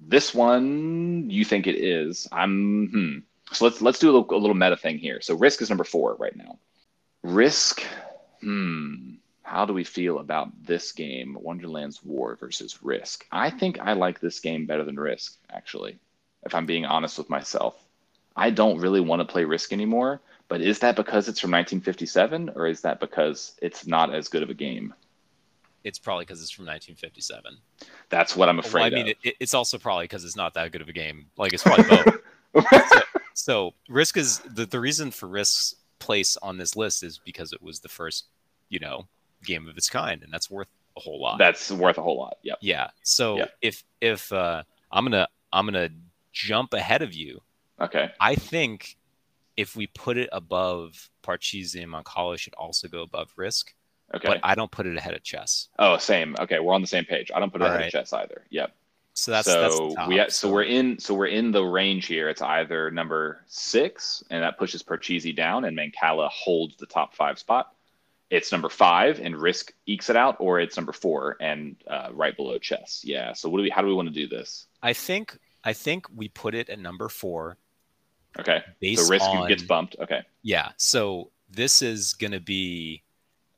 This 0.00 0.34
one, 0.34 1.30
you 1.30 1.44
think 1.44 1.66
it 1.66 1.76
is? 1.76 2.28
I'm. 2.32 2.88
Hmm. 2.88 3.54
So 3.54 3.64
let's 3.66 3.80
let's 3.82 3.98
do 3.98 4.10
a 4.10 4.12
little, 4.12 4.36
a 4.36 4.40
little 4.40 4.54
meta 4.56 4.76
thing 4.76 4.98
here. 4.98 5.20
So 5.22 5.34
Risk 5.36 5.62
is 5.62 5.70
number 5.70 5.84
four 5.84 6.16
right 6.16 6.36
now. 6.36 6.58
Risk. 7.24 7.82
Hmm. 8.42 9.14
How 9.42 9.64
do 9.64 9.72
we 9.72 9.84
feel 9.84 10.18
about 10.18 10.48
this 10.64 10.92
game, 10.92 11.36
Wonderland's 11.40 12.02
War 12.04 12.36
versus 12.36 12.82
Risk? 12.82 13.26
I 13.32 13.50
think 13.50 13.78
I 13.80 13.94
like 13.94 14.20
this 14.20 14.40
game 14.40 14.66
better 14.66 14.84
than 14.84 14.96
Risk, 14.96 15.36
actually. 15.50 15.98
If 16.44 16.54
I'm 16.54 16.66
being 16.66 16.84
honest 16.84 17.18
with 17.18 17.30
myself, 17.30 17.82
I 18.36 18.50
don't 18.50 18.78
really 18.78 19.00
want 19.00 19.20
to 19.20 19.24
play 19.24 19.44
Risk 19.44 19.72
anymore. 19.72 20.20
But 20.48 20.60
is 20.60 20.78
that 20.80 20.96
because 20.96 21.28
it's 21.28 21.40
from 21.40 21.50
1957, 21.50 22.52
or 22.54 22.66
is 22.66 22.82
that 22.82 23.00
because 23.00 23.56
it's 23.62 23.86
not 23.86 24.14
as 24.14 24.28
good 24.28 24.42
of 24.42 24.50
a 24.50 24.54
game? 24.54 24.92
It's 25.82 25.98
probably 25.98 26.26
because 26.26 26.42
it's 26.42 26.50
from 26.50 26.66
1957. 26.66 27.56
That's 28.10 28.36
what 28.36 28.50
I'm 28.50 28.58
afraid. 28.58 28.92
Well, 28.92 29.00
I 29.00 29.04
mean, 29.04 29.14
it, 29.22 29.36
it's 29.40 29.54
also 29.54 29.78
probably 29.78 30.04
because 30.04 30.24
it's 30.24 30.36
not 30.36 30.52
that 30.54 30.72
good 30.72 30.82
of 30.82 30.88
a 30.88 30.92
game. 30.92 31.26
Like 31.38 31.54
it's 31.54 31.62
probably 31.62 31.84
both. 31.84 32.66
so, 32.88 33.00
so, 33.34 33.74
Risk 33.88 34.16
is 34.18 34.40
the 34.40 34.66
the 34.66 34.80
reason 34.80 35.10
for 35.10 35.26
Risk's 35.26 35.76
place 36.04 36.36
on 36.42 36.58
this 36.58 36.76
list 36.76 37.02
is 37.02 37.18
because 37.24 37.52
it 37.52 37.62
was 37.62 37.80
the 37.80 37.88
first, 37.88 38.26
you 38.68 38.78
know, 38.78 39.06
game 39.44 39.68
of 39.68 39.76
its 39.76 39.88
kind, 39.88 40.22
and 40.22 40.32
that's 40.32 40.50
worth 40.50 40.68
a 40.96 41.00
whole 41.00 41.20
lot. 41.20 41.38
That's 41.38 41.70
worth 41.70 41.98
a 41.98 42.02
whole 42.02 42.18
lot. 42.18 42.36
Yep. 42.42 42.58
Yeah. 42.60 42.90
So 43.02 43.38
yep. 43.38 43.52
if 43.62 43.84
if 44.00 44.32
uh, 44.32 44.62
I'm 44.92 45.04
gonna 45.04 45.28
I'm 45.52 45.66
gonna 45.66 45.90
jump 46.32 46.74
ahead 46.74 47.02
of 47.02 47.14
you. 47.14 47.40
Okay. 47.80 48.10
I 48.20 48.34
think 48.34 48.96
if 49.56 49.76
we 49.76 49.86
put 49.88 50.16
it 50.16 50.28
above 50.32 51.10
Parcheesi 51.22 51.82
and 51.82 51.92
Mancala, 51.92 52.38
should 52.38 52.54
also 52.54 52.88
go 52.88 53.02
above 53.02 53.32
Risk. 53.36 53.74
Okay. 54.14 54.28
But 54.28 54.40
I 54.42 54.54
don't 54.54 54.70
put 54.70 54.86
it 54.86 54.96
ahead 54.96 55.14
of 55.14 55.22
chess. 55.22 55.68
Oh, 55.78 55.96
same. 55.96 56.36
Okay, 56.38 56.60
we're 56.60 56.74
on 56.74 56.82
the 56.82 56.86
same 56.86 57.04
page. 57.04 57.30
I 57.34 57.40
don't 57.40 57.50
put 57.50 57.62
it 57.62 57.64
All 57.64 57.70
ahead 57.70 57.80
right. 57.80 57.86
of 57.86 57.92
chess 57.92 58.12
either. 58.12 58.44
Yep. 58.50 58.72
So 59.14 59.30
that's 59.30 59.46
so 59.46 59.94
that's 59.96 60.08
we 60.08 60.16
so. 60.16 60.28
so. 60.28 60.50
we're 60.50 60.64
in 60.64 60.98
so 60.98 61.14
we're 61.14 61.26
in 61.26 61.52
the 61.52 61.62
range 61.62 62.06
here. 62.06 62.28
It's 62.28 62.42
either 62.42 62.90
number 62.90 63.44
six, 63.46 64.24
and 64.28 64.42
that 64.42 64.58
pushes 64.58 64.82
Parcheesi 64.82 65.34
down, 65.34 65.64
and 65.64 65.78
Mancala 65.78 66.28
holds 66.30 66.76
the 66.76 66.86
top 66.86 67.14
five 67.14 67.38
spot. 67.38 67.72
It's 68.30 68.50
number 68.50 68.68
five, 68.68 69.20
and 69.20 69.36
Risk 69.36 69.72
ekes 69.86 70.10
it 70.10 70.16
out, 70.16 70.36
or 70.40 70.58
it's 70.58 70.76
number 70.76 70.92
four 70.92 71.36
and 71.40 71.76
uh, 71.86 72.08
right 72.12 72.36
below 72.36 72.58
chess. 72.58 73.02
Yeah. 73.04 73.32
So 73.34 73.48
what 73.48 73.58
do 73.58 73.62
we? 73.62 73.70
How 73.70 73.82
do 73.82 73.88
we 73.88 73.94
want 73.94 74.08
to 74.08 74.14
do 74.14 74.26
this? 74.26 74.66
I 74.82 74.92
think 74.92 75.38
I 75.62 75.74
think 75.74 76.06
we 76.14 76.28
put 76.28 76.56
it 76.56 76.68
at 76.68 76.80
number 76.80 77.08
four. 77.08 77.56
Okay. 78.38 78.64
Based 78.80 79.06
so 79.06 79.10
Risk 79.10 79.26
on, 79.26 79.46
gets 79.46 79.62
bumped. 79.62 79.94
Okay. 80.00 80.22
Yeah. 80.42 80.70
So 80.76 81.30
this 81.48 81.82
is 81.82 82.14
going 82.14 82.32
to 82.32 82.40
be 82.40 83.04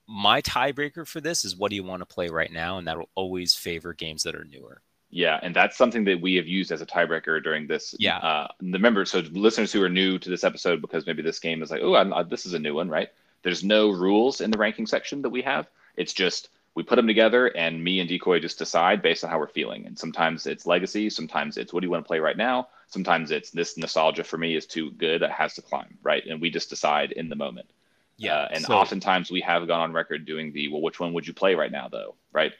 my 0.06 0.42
tiebreaker 0.42 1.06
for 1.06 1.22
this 1.22 1.46
is 1.46 1.56
what 1.56 1.70
do 1.70 1.76
you 1.76 1.84
want 1.84 2.02
to 2.02 2.06
play 2.06 2.28
right 2.28 2.52
now, 2.52 2.76
and 2.76 2.86
that 2.86 2.98
will 2.98 3.08
always 3.14 3.54
favor 3.54 3.94
games 3.94 4.24
that 4.24 4.36
are 4.36 4.44
newer. 4.44 4.82
Yeah, 5.10 5.38
and 5.40 5.54
that's 5.54 5.76
something 5.76 6.04
that 6.04 6.20
we 6.20 6.34
have 6.34 6.46
used 6.46 6.72
as 6.72 6.82
a 6.82 6.86
tiebreaker 6.86 7.42
during 7.42 7.66
this. 7.66 7.94
Yeah. 7.98 8.18
Uh, 8.18 8.48
the 8.60 8.78
members, 8.78 9.10
so 9.10 9.20
listeners 9.30 9.72
who 9.72 9.82
are 9.82 9.88
new 9.88 10.18
to 10.18 10.28
this 10.28 10.44
episode 10.44 10.80
because 10.80 11.06
maybe 11.06 11.22
this 11.22 11.38
game 11.38 11.62
is 11.62 11.70
like, 11.70 11.80
oh, 11.82 12.24
this 12.24 12.44
is 12.44 12.54
a 12.54 12.58
new 12.58 12.74
one, 12.74 12.88
right? 12.88 13.08
There's 13.42 13.62
no 13.62 13.90
rules 13.90 14.40
in 14.40 14.50
the 14.50 14.58
ranking 14.58 14.86
section 14.86 15.22
that 15.22 15.30
we 15.30 15.42
have. 15.42 15.68
It's 15.96 16.12
just 16.12 16.48
we 16.74 16.82
put 16.82 16.96
them 16.96 17.06
together, 17.06 17.46
and 17.46 17.82
me 17.82 18.00
and 18.00 18.08
Decoy 18.08 18.38
just 18.38 18.58
decide 18.58 19.00
based 19.00 19.24
on 19.24 19.30
how 19.30 19.38
we're 19.38 19.48
feeling. 19.48 19.86
And 19.86 19.98
sometimes 19.98 20.46
it's 20.46 20.66
legacy, 20.66 21.08
sometimes 21.08 21.56
it's 21.56 21.72
what 21.72 21.80
do 21.80 21.86
you 21.86 21.90
want 21.90 22.04
to 22.04 22.08
play 22.08 22.18
right 22.18 22.36
now, 22.36 22.68
sometimes 22.88 23.30
it's 23.30 23.50
this 23.50 23.78
nostalgia 23.78 24.24
for 24.24 24.36
me 24.36 24.54
is 24.56 24.66
too 24.66 24.90
good, 24.90 25.22
it 25.22 25.30
has 25.30 25.54
to 25.54 25.62
climb, 25.62 25.96
right? 26.02 26.24
And 26.26 26.40
we 26.40 26.50
just 26.50 26.68
decide 26.68 27.12
in 27.12 27.28
the 27.28 27.36
moment. 27.36 27.70
Yeah. 28.18 28.34
Uh, 28.36 28.48
and 28.52 28.64
so, 28.64 28.74
oftentimes 28.74 29.30
we 29.30 29.40
have 29.42 29.66
gone 29.66 29.80
on 29.80 29.92
record 29.92 30.26
doing 30.26 30.52
the 30.52 30.68
well, 30.68 30.82
which 30.82 31.00
one 31.00 31.12
would 31.14 31.26
you 31.26 31.32
play 31.32 31.54
right 31.54 31.72
now, 31.72 31.88
though, 31.88 32.14
right? 32.32 32.52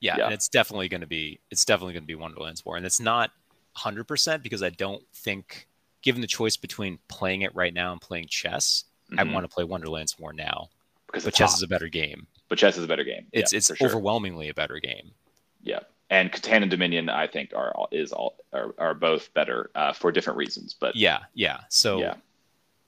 Yeah, 0.00 0.16
yeah. 0.18 0.24
and 0.26 0.34
it's 0.34 0.48
definitely 0.48 0.88
going 0.88 1.00
to 1.00 1.06
be 1.06 1.40
it's 1.50 1.64
definitely 1.64 1.94
going 1.94 2.02
to 2.02 2.06
be 2.06 2.14
Wonderland's 2.14 2.64
War, 2.64 2.76
and 2.76 2.84
it's 2.84 3.00
not 3.00 3.30
hundred 3.72 4.04
percent 4.04 4.42
because 4.42 4.62
I 4.62 4.70
don't 4.70 5.02
think, 5.14 5.68
given 6.02 6.20
the 6.20 6.26
choice 6.26 6.56
between 6.56 6.98
playing 7.08 7.42
it 7.42 7.54
right 7.54 7.72
now 7.72 7.92
and 7.92 8.00
playing 8.00 8.26
chess, 8.28 8.84
mm-hmm. 9.10 9.20
I 9.20 9.32
want 9.32 9.44
to 9.44 9.54
play 9.54 9.64
Wonderland's 9.64 10.18
War 10.18 10.32
now. 10.32 10.68
Because 11.06 11.24
but 11.24 11.34
chess 11.34 11.52
hot. 11.52 11.58
is 11.58 11.62
a 11.62 11.68
better 11.68 11.88
game. 11.88 12.26
But 12.48 12.58
chess 12.58 12.76
is 12.76 12.84
a 12.84 12.88
better 12.88 13.04
game. 13.04 13.26
It's 13.32 13.52
yeah, 13.52 13.58
it's 13.58 13.70
overwhelmingly 13.80 14.46
sure. 14.46 14.50
a 14.52 14.54
better 14.54 14.78
game. 14.78 15.12
Yeah, 15.62 15.80
and 16.10 16.30
Catan 16.30 16.62
and 16.62 16.70
Dominion, 16.70 17.08
I 17.08 17.26
think, 17.26 17.52
are 17.54 17.74
is 17.90 18.12
all 18.12 18.36
are, 18.52 18.74
are 18.78 18.94
both 18.94 19.32
better 19.34 19.70
uh, 19.74 19.92
for 19.92 20.12
different 20.12 20.36
reasons. 20.36 20.74
But 20.78 20.94
yeah, 20.94 21.20
yeah. 21.34 21.60
So 21.68 21.98
yeah, 21.98 22.14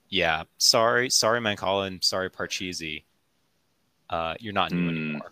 yeah. 0.09 0.43
Sorry, 0.57 1.09
sorry, 1.09 1.39
Mancala, 1.39 2.03
sorry, 2.03 2.29
Parcheesi. 2.29 3.03
Uh, 4.09 4.35
you're 4.39 4.53
not 4.53 4.71
new 4.71 4.89
mm. 4.89 4.89
anymore. 4.89 5.31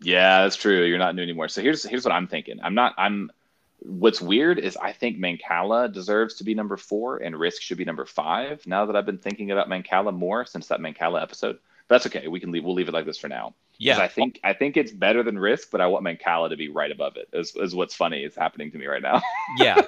Yeah, 0.00 0.42
that's 0.42 0.56
true. 0.56 0.84
You're 0.84 0.98
not 0.98 1.14
new 1.14 1.22
anymore. 1.22 1.48
So 1.48 1.62
here's 1.62 1.84
here's 1.84 2.04
what 2.04 2.12
I'm 2.12 2.26
thinking. 2.26 2.58
I'm 2.62 2.74
not. 2.74 2.94
I'm. 2.98 3.30
What's 3.80 4.20
weird 4.20 4.58
is 4.58 4.76
I 4.76 4.92
think 4.92 5.18
Mancala 5.18 5.92
deserves 5.92 6.34
to 6.36 6.44
be 6.44 6.54
number 6.54 6.76
four 6.76 7.18
and 7.18 7.38
Risk 7.38 7.62
should 7.62 7.78
be 7.78 7.84
number 7.84 8.04
five. 8.04 8.66
Now 8.66 8.86
that 8.86 8.96
I've 8.96 9.06
been 9.06 9.18
thinking 9.18 9.50
about 9.50 9.68
Mancala 9.68 10.14
more 10.14 10.44
since 10.44 10.66
that 10.68 10.80
Mancala 10.80 11.22
episode, 11.22 11.58
but 11.88 11.94
that's 11.96 12.06
okay. 12.06 12.26
We 12.26 12.40
can 12.40 12.50
leave. 12.50 12.64
We'll 12.64 12.74
leave 12.74 12.88
it 12.88 12.94
like 12.94 13.06
this 13.06 13.18
for 13.18 13.28
now. 13.28 13.54
Yeah, 13.78 13.98
I 13.98 14.08
think 14.08 14.40
I 14.42 14.52
think 14.54 14.76
it's 14.76 14.92
better 14.92 15.22
than 15.22 15.38
Risk, 15.38 15.70
but 15.70 15.80
I 15.80 15.86
want 15.86 16.04
Mancala 16.04 16.50
to 16.50 16.56
be 16.56 16.68
right 16.68 16.90
above 16.90 17.16
it. 17.16 17.28
Is 17.32 17.54
is 17.56 17.74
what's 17.74 17.94
funny 17.94 18.22
is 18.22 18.34
happening 18.34 18.70
to 18.72 18.78
me 18.78 18.86
right 18.86 19.02
now. 19.02 19.22
yeah. 19.58 19.82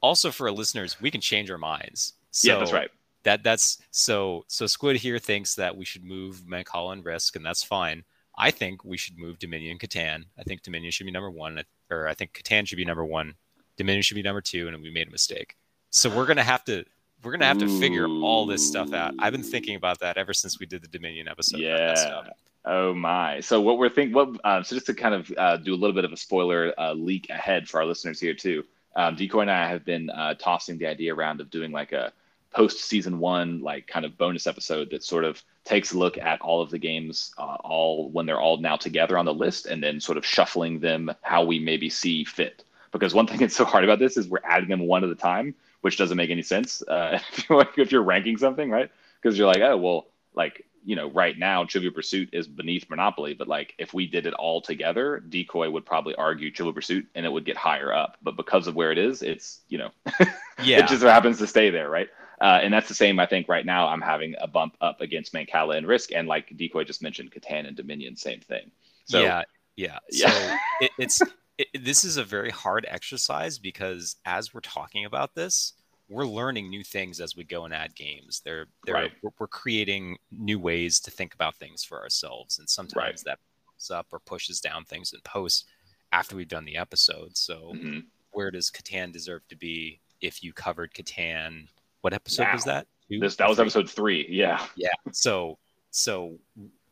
Also, 0.00 0.30
for 0.30 0.48
our 0.48 0.54
listeners, 0.54 1.00
we 1.00 1.10
can 1.10 1.20
change 1.20 1.50
our 1.50 1.58
minds. 1.58 2.14
So 2.30 2.52
yeah, 2.52 2.58
that's 2.58 2.72
right. 2.72 2.90
That 3.24 3.42
that's 3.42 3.78
so 3.90 4.44
so. 4.48 4.66
Squid 4.66 4.96
here 4.96 5.18
thinks 5.18 5.54
that 5.56 5.76
we 5.76 5.84
should 5.84 6.04
move 6.04 6.42
Mancala 6.48 6.94
and 6.94 7.04
Risk, 7.04 7.36
and 7.36 7.44
that's 7.44 7.62
fine. 7.62 8.04
I 8.40 8.50
think 8.50 8.84
we 8.84 8.96
should 8.96 9.18
move 9.18 9.38
Dominion 9.38 9.76
Catan. 9.76 10.24
I 10.38 10.42
think 10.44 10.62
Dominion 10.62 10.90
should 10.92 11.04
be 11.04 11.12
number 11.12 11.30
one, 11.30 11.62
or 11.90 12.08
I 12.08 12.14
think 12.14 12.32
Catan 12.32 12.66
should 12.66 12.78
be 12.78 12.86
number 12.86 13.04
one. 13.04 13.34
Dominion 13.76 14.02
should 14.02 14.14
be 14.14 14.22
number 14.22 14.40
two, 14.40 14.66
and 14.66 14.82
we 14.82 14.90
made 14.90 15.08
a 15.08 15.10
mistake. 15.10 15.56
So 15.90 16.08
we're 16.08 16.24
gonna 16.24 16.42
have 16.42 16.64
to 16.64 16.84
we're 17.22 17.32
gonna 17.32 17.44
have 17.44 17.58
to 17.58 17.68
figure 17.78 18.06
all 18.08 18.46
this 18.46 18.66
stuff 18.66 18.94
out. 18.94 19.12
I've 19.18 19.32
been 19.32 19.42
thinking 19.42 19.76
about 19.76 20.00
that 20.00 20.16
ever 20.16 20.32
since 20.32 20.58
we 20.58 20.64
did 20.64 20.82
the 20.82 20.88
Dominion 20.88 21.28
episode. 21.28 21.60
Yeah. 21.60 22.22
Oh 22.64 22.94
my! 22.94 23.40
So 23.40 23.60
what 23.60 23.76
we're 23.76 23.90
thinking, 23.90 24.14
what 24.14 24.40
uh, 24.42 24.62
so 24.62 24.74
just 24.74 24.86
to 24.86 24.94
kind 24.94 25.14
of 25.14 25.32
uh, 25.36 25.56
do 25.58 25.74
a 25.74 25.76
little 25.76 25.94
bit 25.94 26.06
of 26.06 26.12
a 26.12 26.16
spoiler 26.16 26.72
uh, 26.78 26.94
leak 26.94 27.28
ahead 27.28 27.68
for 27.68 27.80
our 27.80 27.86
listeners 27.86 28.18
here 28.18 28.34
too. 28.34 28.64
Um, 28.96 29.16
Decoy 29.16 29.42
and 29.42 29.50
I 29.50 29.68
have 29.68 29.84
been 29.84 30.08
uh, 30.08 30.34
tossing 30.34 30.78
the 30.78 30.86
idea 30.86 31.14
around 31.14 31.42
of 31.42 31.50
doing 31.50 31.72
like 31.72 31.92
a 31.92 32.12
post 32.52 32.80
season 32.80 33.18
one 33.18 33.60
like 33.60 33.86
kind 33.86 34.04
of 34.04 34.18
bonus 34.18 34.46
episode 34.46 34.90
that 34.90 35.04
sort 35.04 35.24
of 35.24 35.42
takes 35.64 35.92
a 35.92 35.98
look 35.98 36.18
at 36.18 36.40
all 36.40 36.60
of 36.60 36.70
the 36.70 36.78
games 36.78 37.32
uh, 37.38 37.56
all 37.62 38.10
when 38.10 38.26
they're 38.26 38.40
all 38.40 38.56
now 38.56 38.76
together 38.76 39.16
on 39.16 39.24
the 39.24 39.34
list 39.34 39.66
and 39.66 39.82
then 39.82 40.00
sort 40.00 40.18
of 40.18 40.26
shuffling 40.26 40.80
them 40.80 41.10
how 41.22 41.44
we 41.44 41.58
maybe 41.58 41.88
see 41.88 42.24
fit. 42.24 42.64
Because 42.92 43.14
one 43.14 43.26
thing 43.26 43.38
that's 43.38 43.54
so 43.54 43.64
hard 43.64 43.84
about 43.84 44.00
this 44.00 44.16
is 44.16 44.26
we're 44.26 44.40
adding 44.42 44.68
them 44.68 44.86
one 44.86 45.04
at 45.04 45.10
a 45.10 45.14
time, 45.14 45.54
which 45.82 45.96
doesn't 45.96 46.16
make 46.16 46.30
any 46.30 46.42
sense 46.42 46.82
uh, 46.82 47.20
if 47.76 47.92
you're 47.92 48.02
ranking 48.02 48.36
something, 48.36 48.68
right? 48.68 48.90
Because 49.22 49.38
you're 49.38 49.46
like, 49.46 49.60
oh 49.60 49.76
well, 49.76 50.06
like 50.34 50.64
you 50.84 50.96
know, 50.96 51.10
right 51.10 51.38
now 51.38 51.64
Trivial 51.64 51.92
Pursuit 51.92 52.30
is 52.32 52.48
beneath 52.48 52.88
Monopoly, 52.88 53.34
but 53.34 53.48
like 53.48 53.74
if 53.78 53.92
we 53.92 54.06
did 54.06 54.26
it 54.26 54.34
all 54.34 54.60
together, 54.60 55.22
Decoy 55.28 55.70
would 55.70 55.84
probably 55.84 56.14
argue 56.14 56.50
Trivial 56.50 56.72
Pursuit 56.72 57.06
and 57.14 57.26
it 57.26 57.28
would 57.28 57.44
get 57.44 57.56
higher 57.56 57.92
up. 57.92 58.16
But 58.22 58.36
because 58.36 58.66
of 58.66 58.74
where 58.74 58.90
it 58.90 58.98
is, 58.98 59.22
it's 59.22 59.60
you 59.68 59.78
know, 59.78 59.90
yeah, 60.64 60.78
it 60.78 60.88
just 60.88 61.02
happens 61.02 61.38
to 61.38 61.46
stay 61.46 61.70
there, 61.70 61.90
right? 61.90 62.08
Uh, 62.40 62.60
and 62.62 62.72
that's 62.72 62.88
the 62.88 62.94
same. 62.94 63.20
I 63.20 63.26
think 63.26 63.48
right 63.48 63.66
now 63.66 63.88
I'm 63.88 64.00
having 64.00 64.34
a 64.40 64.48
bump 64.48 64.76
up 64.80 65.00
against 65.00 65.34
Mancala 65.34 65.76
and 65.76 65.86
Risk, 65.86 66.12
and 66.12 66.26
like 66.26 66.56
Decoy 66.56 66.84
just 66.84 67.02
mentioned, 67.02 67.32
Catan 67.32 67.66
and 67.66 67.76
Dominion, 67.76 68.16
same 68.16 68.40
thing. 68.40 68.70
So, 69.04 69.20
yeah, 69.20 69.42
yeah. 69.76 69.98
yeah. 70.10 70.56
So 70.80 70.86
it, 70.86 70.90
it's 70.98 71.22
it, 71.58 71.84
this 71.84 72.04
is 72.04 72.16
a 72.16 72.24
very 72.24 72.50
hard 72.50 72.86
exercise 72.88 73.58
because 73.58 74.16
as 74.24 74.54
we're 74.54 74.60
talking 74.60 75.04
about 75.04 75.34
this, 75.34 75.74
we're 76.08 76.26
learning 76.26 76.70
new 76.70 76.82
things 76.82 77.20
as 77.20 77.36
we 77.36 77.44
go 77.44 77.66
and 77.66 77.74
add 77.74 77.94
games. 77.94 78.40
They're, 78.44 78.66
they're 78.84 78.94
right. 78.94 79.12
we're, 79.22 79.30
we're, 79.38 79.46
creating 79.46 80.16
new 80.32 80.58
ways 80.58 80.98
to 81.00 81.10
think 81.10 81.34
about 81.34 81.56
things 81.56 81.84
for 81.84 82.00
ourselves, 82.00 82.58
and 82.58 82.68
sometimes 82.68 82.96
right. 82.96 83.22
that 83.26 83.38
pulls 83.66 83.90
up 83.90 84.06
or 84.10 84.18
pushes 84.18 84.60
down 84.60 84.84
things 84.84 85.12
in 85.12 85.20
post 85.20 85.66
after 86.12 86.34
we've 86.34 86.48
done 86.48 86.64
the 86.64 86.76
episode. 86.76 87.36
So, 87.36 87.72
mm-hmm. 87.74 88.00
where 88.32 88.50
does 88.50 88.70
Catan 88.70 89.12
deserve 89.12 89.46
to 89.48 89.56
be 89.56 90.00
if 90.20 90.42
you 90.42 90.52
covered 90.52 90.94
Catan? 90.94 91.68
What 92.00 92.12
episode 92.12 92.44
now. 92.44 92.54
was 92.54 92.64
that? 92.64 92.86
Two, 93.10 93.18
this 93.20 93.36
that 93.36 93.48
was 93.48 93.60
episode 93.60 93.88
three. 93.88 94.26
Yeah. 94.28 94.64
Yeah. 94.76 94.90
So 95.12 95.58
so 95.90 96.38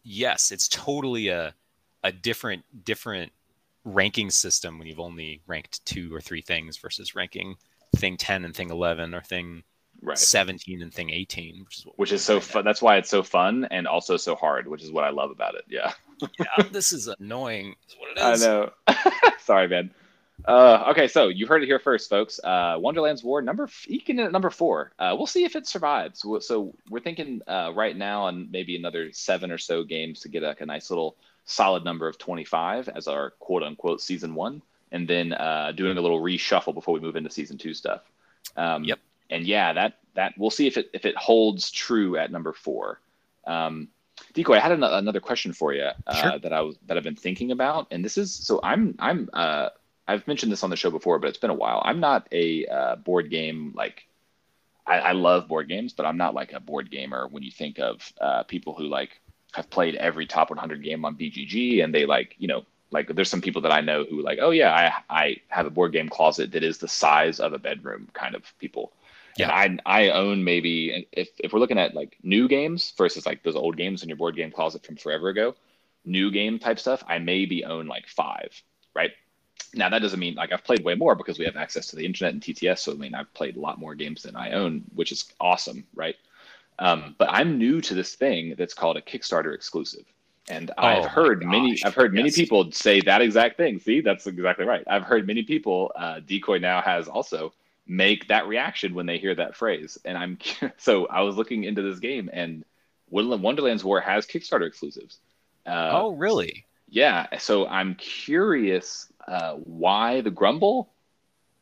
yes, 0.03 0.51
it's 0.51 0.69
totally 0.69 1.29
a 1.29 1.55
a 2.05 2.13
different 2.13 2.65
different 2.85 3.33
ranking 3.85 4.31
system 4.31 4.79
when 4.79 4.87
you've 4.87 5.01
only 5.01 5.41
ranked 5.47 5.85
two 5.85 6.15
or 6.15 6.21
three 6.21 6.43
things 6.43 6.77
versus 6.77 7.15
ranking 7.15 7.57
thing 7.97 8.17
10 8.17 8.45
and 8.45 8.55
thing 8.55 8.71
11 8.71 9.15
or 9.15 9.23
thing 9.23 9.63
right. 10.03 10.19
17 10.19 10.83
and 10.83 10.93
thing 10.93 11.11
18 11.11 11.65
which 11.65 11.79
is 11.79 11.87
which 11.97 12.13
is 12.13 12.23
so 12.23 12.35
right 12.35 12.45
fun 12.45 12.65
that's 12.65 12.83
why 12.83 12.97
it's 12.97 13.09
so 13.09 13.23
fun 13.23 13.67
and 13.71 13.87
also 13.87 14.17
so 14.17 14.35
hard 14.35 14.69
which 14.69 14.83
is 14.83 14.93
what 14.93 15.05
i 15.05 15.11
love 15.11 15.31
about 15.31 15.55
it 15.55 15.65
yeah 15.69 15.93
yeah 16.39 16.65
this 16.71 16.93
is 16.93 17.09
annoying 17.19 17.75
is 17.89 17.97
what 17.99 18.11
it 18.11 18.19
is 18.35 18.43
i 18.43 18.47
know 18.47 18.71
sorry 19.39 19.69
man 19.69 19.91
uh, 20.45 20.85
okay 20.89 21.09
so 21.09 21.29
you 21.29 21.47
heard 21.47 21.63
it 21.63 21.67
here 21.67 21.79
first 21.79 22.09
folks 22.09 22.41
uh, 22.45 22.77
wonderland's 22.79 23.25
war 23.25 23.43
number 23.43 23.69
eking 23.89 24.21
at 24.21 24.33
number 24.33 24.51
four 24.51 24.93
uh, 24.99 25.15
we'll 25.17 25.27
see 25.27 25.45
if 25.45 25.57
it 25.57 25.67
survives 25.67 26.25
so 26.41 26.75
we're 26.91 27.01
thinking 27.01 27.41
uh, 27.47 27.73
right 27.75 27.97
now 27.97 28.23
on 28.23 28.49
maybe 28.51 28.77
another 28.77 29.13
seven 29.13 29.51
or 29.51 29.59
so 29.59 29.83
games 29.83 30.21
to 30.21 30.29
get 30.29 30.43
like 30.43 30.61
a 30.61 30.67
nice 30.67 30.91
little 30.91 31.17
solid 31.45 31.85
number 31.85 32.07
of 32.07 32.19
25 32.19 32.89
as 32.91 33.09
our 33.09 33.31
quote 33.39 33.63
unquote 33.63 34.01
season 34.01 34.35
one 34.35 34.63
and 34.93 35.09
then 35.09 35.33
uh, 35.33 35.73
doing 35.75 35.97
a 35.99 36.01
little 36.01 36.21
reshuffle 36.21 36.75
before 36.75 36.95
we 36.95 37.01
move 37.01 37.17
into 37.17 37.31
season 37.31 37.59
two 37.59 37.75
stuff. 37.75 38.03
Um, 38.57 38.85
yep. 38.85 38.99
And 39.31 39.47
yeah, 39.47 39.73
that 39.75 39.99
that 40.15 40.35
we'll 40.39 40.51
see 40.51 40.67
if 40.67 40.77
it 40.77 40.91
if 40.95 41.05
it 41.05 41.17
holds 41.17 41.71
true 41.71 42.17
at 42.17 42.31
number 42.31 42.53
four. 42.53 43.01
Um, 43.47 43.89
Decoy, 44.35 44.57
I 44.57 44.61
had 44.61 44.73
an, 44.73 44.83
another 44.83 45.21
question 45.21 45.53
for 45.53 45.73
you 45.73 45.89
uh, 46.07 46.15
sure. 46.15 46.39
that 46.39 46.53
I 46.53 46.63
was 46.63 46.77
that 46.87 46.97
I've 46.97 47.05
been 47.05 47.17
thinking 47.17 47.51
about, 47.51 47.89
and 47.91 48.05
this 48.05 48.17
is 48.17 48.33
so 48.33 48.59
I'm 48.63 48.95
I'm 48.99 49.29
uh, 49.33 49.69
I've 50.09 50.27
mentioned 50.27 50.51
this 50.51 50.65
on 50.65 50.71
the 50.71 50.77
show 50.77 50.91
before, 50.91 51.19
but 51.19 51.29
it's 51.29 51.39
been 51.39 51.51
a 51.51 51.55
while. 51.55 51.83
I'm 51.85 52.01
not 52.01 52.27
a 52.33 52.67
uh, 52.67 52.97
board 52.97 53.31
game 53.31 53.75
like 53.77 54.07
I, 54.87 54.99
I, 54.99 55.13
love 55.13 55.49
board 55.49 55.69
games, 55.69 55.93
but 55.93 56.07
I'm 56.07 56.17
not 56.17 56.35
like 56.35 56.55
a 56.55 56.61
board 56.61 56.91
gamer. 56.91 57.29
When 57.29 57.43
you 57.43 57.51
think 57.51 57.79
of 57.79 58.11
uh, 58.19 58.43
people 58.45 58.75
who 58.75 58.85
like 58.85 59.21
have 59.53 59.69
played 59.69 59.97
every 59.97 60.27
top 60.27 60.49
100 60.49 60.83
game 60.83 61.05
on 61.05 61.15
BGG, 61.15 61.85
and 61.85 61.95
they 61.95 62.07
like 62.07 62.35
you 62.39 62.49
know 62.49 62.65
like 62.91 63.15
there's 63.15 63.29
some 63.29 63.43
people 63.43 63.61
that 63.63 63.73
I 63.73 63.83
know 63.83 64.05
who 64.09 64.23
like 64.23 64.39
oh 64.41 64.51
yeah 64.51 64.73
I 65.11 65.19
I 65.25 65.37
have 65.49 65.67
a 65.67 65.71
board 65.71 65.93
game 65.93 66.09
closet 66.09 66.53
that 66.53 66.65
is 66.65 66.79
the 66.79 66.89
size 66.89 67.39
of 67.39 67.53
a 67.53 67.59
bedroom 67.59 68.09
kind 68.15 68.35
of 68.35 68.43
people. 68.59 68.93
Yeah. 69.37 69.51
And 69.63 69.83
I 69.85 70.09
I 70.09 70.13
own 70.13 70.43
maybe 70.43 71.07
if 71.13 71.29
if 71.39 71.53
we're 71.53 71.61
looking 71.61 71.79
at 71.79 71.95
like 71.95 72.17
new 72.23 72.49
games 72.49 72.95
versus 72.97 73.27
like 73.27 73.43
those 73.43 73.57
old 73.57 73.77
games 73.77 74.03
in 74.03 74.09
your 74.09 74.17
board 74.17 74.37
game 74.37 74.51
closet 74.51 74.87
from 74.87 74.97
forever 74.97 75.29
ago, 75.29 75.55
new 76.07 76.31
game 76.31 76.59
type 76.59 76.79
stuff, 76.79 77.05
I 77.07 77.19
maybe 77.19 77.65
own 77.65 77.87
like 77.87 78.09
five, 78.09 78.51
right? 78.95 79.13
Now 79.79 79.89
that 79.89 80.01
doesn't 80.01 80.21
mean 80.21 80.35
like 80.35 80.53
I've 80.53 80.65
played 80.65 80.85
way 80.85 80.95
more 80.95 81.15
because 81.15 81.39
we 81.39 81.45
have 81.45 81.57
access 81.57 81.87
to 81.89 81.97
the 81.97 82.05
internet 82.05 82.35
and 82.35 82.43
TTS. 82.43 82.81
So 82.81 82.93
I 82.93 82.97
mean 82.97 83.15
I've 83.15 83.33
played 83.35 83.57
a 83.57 83.61
lot 83.61 83.79
more 83.79 83.95
games 83.95 84.23
than 84.23 84.37
I 84.37 84.53
own, 84.53 84.85
which 84.95 85.13
is 85.13 85.33
awesome, 85.41 85.87
right? 85.95 86.17
Um, 86.79 87.15
but 87.19 87.29
I'm 87.31 87.59
new 87.59 87.81
to 87.81 87.95
this 87.95 88.15
thing 88.15 88.55
that's 88.57 88.75
called 88.75 88.97
a 88.97 89.01
Kickstarter 89.01 89.55
exclusive, 89.55 90.05
and 90.49 90.71
oh 90.77 90.83
I've 90.83 91.07
heard 91.07 91.45
many 91.45 91.77
I've 91.85 91.95
heard 91.95 92.13
many 92.13 92.29
yes. 92.29 92.37
people 92.37 92.71
say 92.73 93.01
that 93.01 93.23
exact 93.23 93.57
thing. 93.57 93.79
See, 93.79 94.01
that's 94.01 94.27
exactly 94.27 94.67
right. 94.67 94.85
I've 94.87 95.05
heard 95.05 95.27
many 95.27 95.43
people. 95.43 95.93
Uh, 95.97 96.21
Decoy 96.21 96.59
now 96.59 96.81
has 96.83 97.09
also 97.09 97.53
make 97.87 98.29
that 98.29 98.47
reaction 98.47 98.95
when 98.95 99.07
they 99.07 99.19
hear 99.19 99.35
that 99.35 99.57
phrase, 99.57 99.99
and 100.05 100.19
I'm 100.19 100.39
so 100.77 101.07
I 101.07 101.23
was 101.23 101.37
looking 101.37 101.65
into 101.65 101.83
this 101.83 101.99
game, 101.99 102.29
and 102.33 102.65
Woodland 103.11 103.43
Wonderland's 103.43 103.85
War 103.85 104.01
has 104.01 104.27
Kickstarter 104.27 104.67
exclusives. 104.67 105.19
Uh, 105.67 105.91
oh, 105.93 106.13
really? 106.13 106.65
Yeah. 106.89 107.27
So 107.39 107.67
I'm 107.67 107.95
curious 107.95 109.13
uh, 109.29 109.55
why 109.55 110.23
the 110.23 110.31
grumble, 110.31 110.91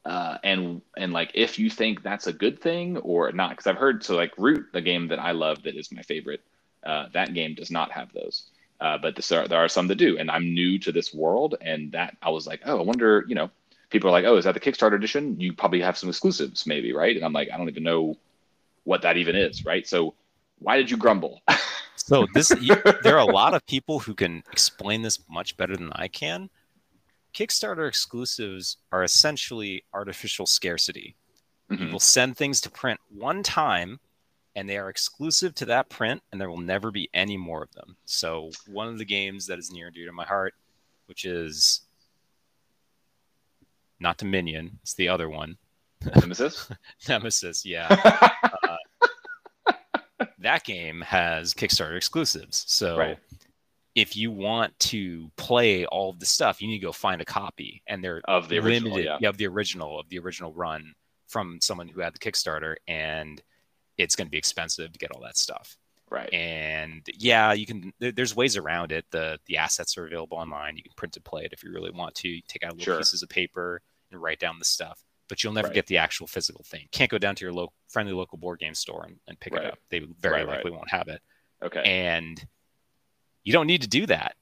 uh, 0.04 0.38
and 0.44 0.82
and 0.96 1.12
like 1.12 1.32
if 1.34 1.58
you 1.58 1.68
think 1.68 2.02
that's 2.02 2.28
a 2.28 2.32
good 2.32 2.60
thing 2.60 2.96
or 2.98 3.32
not, 3.32 3.50
because 3.50 3.66
I've 3.66 3.76
heard 3.76 4.04
so 4.04 4.14
like 4.14 4.32
Root, 4.38 4.66
the 4.72 4.80
game 4.80 5.08
that 5.08 5.18
I 5.18 5.32
love 5.32 5.62
that 5.64 5.74
is 5.76 5.90
my 5.90 6.02
favorite, 6.02 6.42
uh, 6.84 7.06
that 7.12 7.34
game 7.34 7.54
does 7.54 7.70
not 7.70 7.90
have 7.90 8.12
those. 8.12 8.50
Uh, 8.80 8.98
but 8.98 9.16
this 9.16 9.32
are, 9.32 9.48
there 9.48 9.58
are 9.58 9.68
some 9.68 9.88
that 9.88 9.96
do, 9.96 10.18
and 10.18 10.30
I'm 10.30 10.54
new 10.54 10.78
to 10.80 10.92
this 10.92 11.12
world, 11.12 11.56
and 11.60 11.90
that 11.92 12.16
I 12.22 12.30
was 12.30 12.46
like, 12.46 12.60
oh, 12.66 12.78
I 12.78 12.82
wonder, 12.82 13.24
you 13.26 13.34
know, 13.34 13.50
people 13.90 14.10
are 14.10 14.12
like, 14.12 14.26
oh, 14.26 14.36
is 14.36 14.44
that 14.44 14.52
the 14.52 14.60
Kickstarter 14.60 14.94
edition? 14.94 15.40
You 15.40 15.54
probably 15.54 15.80
have 15.80 15.96
some 15.96 16.10
exclusives, 16.10 16.66
maybe, 16.66 16.92
right? 16.92 17.16
And 17.16 17.24
I'm 17.24 17.32
like, 17.32 17.48
I 17.52 17.56
don't 17.56 17.68
even 17.68 17.82
know 17.82 18.16
what 18.84 19.02
that 19.02 19.16
even 19.16 19.34
is, 19.34 19.64
right? 19.64 19.86
So 19.86 20.14
why 20.58 20.76
did 20.76 20.90
you 20.90 20.98
grumble? 20.98 21.42
so 21.96 22.26
this, 22.34 22.52
you, 22.60 22.76
there 23.02 23.18
are 23.18 23.28
a 23.28 23.32
lot 23.32 23.54
of 23.54 23.66
people 23.66 23.98
who 23.98 24.14
can 24.14 24.42
explain 24.52 25.02
this 25.02 25.18
much 25.28 25.56
better 25.56 25.76
than 25.76 25.90
I 25.94 26.08
can. 26.08 26.50
Kickstarter 27.36 27.86
exclusives 27.86 28.78
are 28.92 29.04
essentially 29.04 29.84
artificial 29.92 30.46
scarcity. 30.46 31.14
Mm-hmm. 31.70 31.84
You 31.84 31.92
will 31.92 32.00
send 32.00 32.36
things 32.36 32.62
to 32.62 32.70
print 32.70 32.98
one 33.10 33.42
time 33.42 34.00
and 34.54 34.66
they 34.66 34.78
are 34.78 34.88
exclusive 34.88 35.54
to 35.56 35.66
that 35.66 35.90
print 35.90 36.22
and 36.32 36.40
there 36.40 36.48
will 36.48 36.56
never 36.56 36.90
be 36.90 37.10
any 37.12 37.36
more 37.36 37.62
of 37.62 37.70
them. 37.72 37.96
So 38.06 38.50
one 38.66 38.88
of 38.88 38.96
the 38.96 39.04
games 39.04 39.46
that 39.48 39.58
is 39.58 39.70
near 39.70 39.88
and 39.88 39.94
dear 39.94 40.06
to 40.06 40.12
my 40.12 40.24
heart, 40.24 40.54
which 41.08 41.26
is 41.26 41.82
not 44.00 44.16
Dominion, 44.16 44.78
it's 44.82 44.94
the 44.94 45.10
other 45.10 45.28
one. 45.28 45.58
Nemesis? 46.14 46.70
Nemesis, 47.08 47.66
yeah. 47.66 48.30
uh, 49.68 49.74
that 50.38 50.64
game 50.64 51.02
has 51.02 51.52
Kickstarter 51.52 51.98
exclusives. 51.98 52.64
So 52.66 52.96
right 52.96 53.18
if 53.96 54.14
you 54.14 54.30
want 54.30 54.78
to 54.78 55.30
play 55.36 55.86
all 55.86 56.10
of 56.10 56.20
the 56.20 56.26
stuff, 56.26 56.60
you 56.60 56.68
need 56.68 56.78
to 56.78 56.86
go 56.86 56.92
find 56.92 57.22
a 57.22 57.24
copy, 57.24 57.82
and 57.86 58.04
they're 58.04 58.20
of 58.26 58.48
the 58.48 58.58
original, 58.58 58.92
limited, 58.92 59.18
yeah. 59.20 59.28
of 59.28 59.38
the 59.38 59.46
original 59.46 59.98
of 59.98 60.08
the 60.10 60.18
original 60.18 60.52
run 60.52 60.94
from 61.26 61.58
someone 61.62 61.88
who 61.88 62.00
had 62.00 62.14
the 62.14 62.18
Kickstarter, 62.18 62.76
and 62.86 63.42
it's 63.96 64.14
going 64.14 64.26
to 64.26 64.30
be 64.30 64.36
expensive 64.36 64.92
to 64.92 64.98
get 64.98 65.10
all 65.12 65.22
that 65.22 65.38
stuff. 65.38 65.78
Right. 66.10 66.32
And 66.32 67.08
yeah, 67.18 67.54
you 67.54 67.66
can. 67.66 67.92
There's 67.98 68.36
ways 68.36 68.56
around 68.56 68.92
it. 68.92 69.06
the 69.10 69.40
The 69.46 69.56
assets 69.56 69.96
are 69.96 70.06
available 70.06 70.36
online. 70.36 70.76
You 70.76 70.82
can 70.82 70.92
print 70.94 71.16
and 71.16 71.24
play 71.24 71.44
it 71.44 71.54
if 71.54 71.64
you 71.64 71.72
really 71.72 71.90
want 71.90 72.14
to. 72.16 72.28
You 72.28 72.42
take 72.46 72.62
out 72.62 72.72
little 72.72 72.84
sure. 72.84 72.98
pieces 72.98 73.22
of 73.22 73.30
paper 73.30 73.80
and 74.12 74.22
write 74.22 74.38
down 74.38 74.58
the 74.58 74.64
stuff, 74.66 75.02
but 75.28 75.42
you'll 75.42 75.54
never 75.54 75.68
right. 75.68 75.74
get 75.74 75.86
the 75.86 75.96
actual 75.96 76.26
physical 76.26 76.64
thing. 76.64 76.86
Can't 76.92 77.10
go 77.10 77.18
down 77.18 77.34
to 77.34 77.44
your 77.44 77.52
local 77.52 77.72
friendly 77.88 78.12
local 78.12 78.36
board 78.36 78.60
game 78.60 78.74
store 78.74 79.04
and, 79.04 79.16
and 79.26 79.40
pick 79.40 79.54
right. 79.54 79.64
it 79.64 79.72
up. 79.72 79.78
They 79.90 80.00
very 80.20 80.44
right, 80.44 80.48
likely 80.48 80.70
won't 80.70 80.90
have 80.90 81.08
it. 81.08 81.22
Okay. 81.64 81.82
And 81.82 82.46
you 83.46 83.52
don't 83.52 83.68
need 83.68 83.82
to 83.82 83.88
do 83.88 84.06
that. 84.06 84.34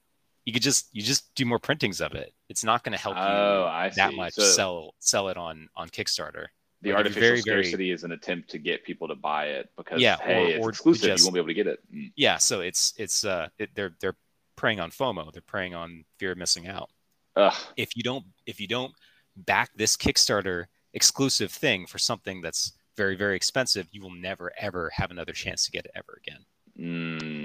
You 0.45 0.53
could 0.53 0.63
just 0.63 0.89
you 0.91 1.03
just 1.03 1.33
do 1.35 1.45
more 1.45 1.59
printings 1.59 2.01
of 2.01 2.13
it. 2.13 2.33
It's 2.49 2.63
not 2.63 2.83
going 2.83 2.93
to 2.93 3.01
help 3.01 3.15
oh, 3.17 3.83
you 3.85 3.91
that 3.91 4.13
much 4.15 4.33
so 4.33 4.41
sell 4.43 4.95
sell 4.99 5.29
it 5.29 5.37
on 5.37 5.69
on 5.75 5.89
Kickstarter. 5.89 6.47
The 6.81 6.89
like 6.89 6.97
artificial 6.97 7.21
very, 7.21 7.41
scarcity 7.41 7.75
very, 7.75 7.91
is 7.91 8.03
an 8.03 8.11
attempt 8.11 8.49
to 8.49 8.57
get 8.57 8.83
people 8.83 9.07
to 9.07 9.15
buy 9.15 9.45
it 9.45 9.69
because 9.77 10.01
yeah, 10.01 10.17
hey, 10.17 10.59
or, 10.59 10.69
it's 10.69 10.79
exclusive. 10.79 11.09
Just, 11.09 11.23
you 11.23 11.27
won't 11.27 11.33
be 11.35 11.39
able 11.39 11.47
to 11.47 11.53
get 11.53 11.67
it. 11.67 11.79
Mm. 11.93 12.11
Yeah, 12.15 12.37
so 12.37 12.61
it's 12.61 12.93
it's 12.97 13.23
uh 13.23 13.47
it, 13.59 13.69
they're 13.75 13.93
they're 14.01 14.17
preying 14.55 14.79
on 14.79 14.89
FOMO. 14.89 15.31
They're 15.31 15.41
preying 15.43 15.75
on 15.75 16.03
fear 16.17 16.31
of 16.31 16.39
missing 16.39 16.67
out. 16.67 16.89
Ugh. 17.35 17.53
If 17.77 17.95
you 17.95 18.01
don't 18.01 18.25
if 18.47 18.59
you 18.59 18.67
don't 18.67 18.93
back 19.35 19.69
this 19.75 19.95
Kickstarter 19.95 20.65
exclusive 20.93 21.51
thing 21.51 21.85
for 21.85 21.99
something 21.99 22.41
that's 22.41 22.73
very 22.97 23.15
very 23.15 23.35
expensive, 23.35 23.87
you 23.91 24.01
will 24.01 24.13
never 24.13 24.51
ever 24.57 24.91
have 24.95 25.11
another 25.11 25.33
chance 25.33 25.65
to 25.65 25.71
get 25.71 25.85
it 25.85 25.91
ever 25.95 26.19
again. 26.25 26.45
Mm, 26.77 27.44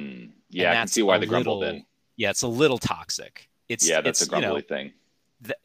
yeah, 0.50 0.72
I 0.72 0.74
can 0.74 0.88
see 0.88 1.02
why 1.02 1.18
the 1.18 1.26
grumble 1.26 1.60
then. 1.60 1.84
Yeah, 2.16 2.30
it's 2.30 2.42
a 2.42 2.48
little 2.48 2.78
toxic. 2.78 3.48
It's 3.68 3.88
yeah, 3.88 4.00
that's 4.00 4.20
it's, 4.20 4.28
a 4.28 4.30
grumbly 4.30 4.48
you 4.48 4.54
know, 4.54 4.60
thing. 4.60 4.92
The, 5.40 5.56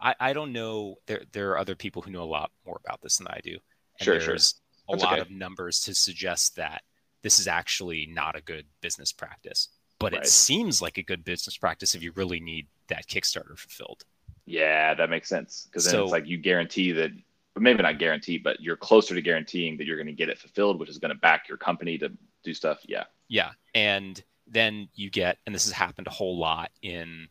I 0.00 0.14
I 0.20 0.32
don't 0.32 0.52
know. 0.52 0.96
There 1.06 1.22
there 1.32 1.50
are 1.52 1.58
other 1.58 1.74
people 1.74 2.02
who 2.02 2.10
know 2.10 2.22
a 2.22 2.24
lot 2.24 2.50
more 2.66 2.80
about 2.84 3.02
this 3.02 3.18
than 3.18 3.26
I 3.28 3.40
do. 3.42 3.58
And 3.98 4.04
sure, 4.04 4.18
there's 4.18 4.54
sure. 4.88 4.96
a 4.96 5.00
lot 5.00 5.12
okay. 5.14 5.20
of 5.20 5.30
numbers 5.30 5.80
to 5.80 5.94
suggest 5.94 6.56
that 6.56 6.82
this 7.22 7.40
is 7.40 7.48
actually 7.48 8.06
not 8.06 8.36
a 8.36 8.42
good 8.42 8.66
business 8.80 9.12
practice. 9.12 9.68
But 9.98 10.12
right. 10.12 10.22
it 10.22 10.28
seems 10.28 10.82
like 10.82 10.98
a 10.98 11.02
good 11.02 11.24
business 11.24 11.56
practice 11.56 11.94
if 11.94 12.02
you 12.02 12.12
really 12.12 12.40
need 12.40 12.66
that 12.88 13.06
Kickstarter 13.06 13.56
fulfilled. 13.56 14.04
Yeah, 14.44 14.92
that 14.94 15.08
makes 15.08 15.28
sense 15.28 15.66
because 15.70 15.84
then 15.86 15.92
so, 15.92 16.02
it's 16.02 16.12
like 16.12 16.26
you 16.26 16.36
guarantee 16.36 16.92
that 16.92 17.12
but 17.54 17.62
maybe 17.62 17.82
not 17.82 17.98
guarantee, 17.98 18.36
but 18.36 18.60
you're 18.60 18.76
closer 18.76 19.14
to 19.14 19.22
guaranteeing 19.22 19.76
that 19.76 19.86
you're 19.86 19.96
going 19.96 20.08
to 20.08 20.12
get 20.12 20.28
it 20.28 20.38
fulfilled, 20.38 20.80
which 20.80 20.90
is 20.90 20.98
going 20.98 21.14
to 21.14 21.20
back 21.20 21.48
your 21.48 21.56
company 21.56 21.96
to 21.98 22.10
do 22.42 22.52
stuff. 22.52 22.80
Yeah. 22.84 23.04
Yeah. 23.34 23.50
And 23.74 24.22
then 24.46 24.88
you 24.94 25.10
get, 25.10 25.38
and 25.44 25.52
this 25.52 25.64
has 25.64 25.72
happened 25.72 26.06
a 26.06 26.10
whole 26.10 26.38
lot 26.38 26.70
in 26.82 27.26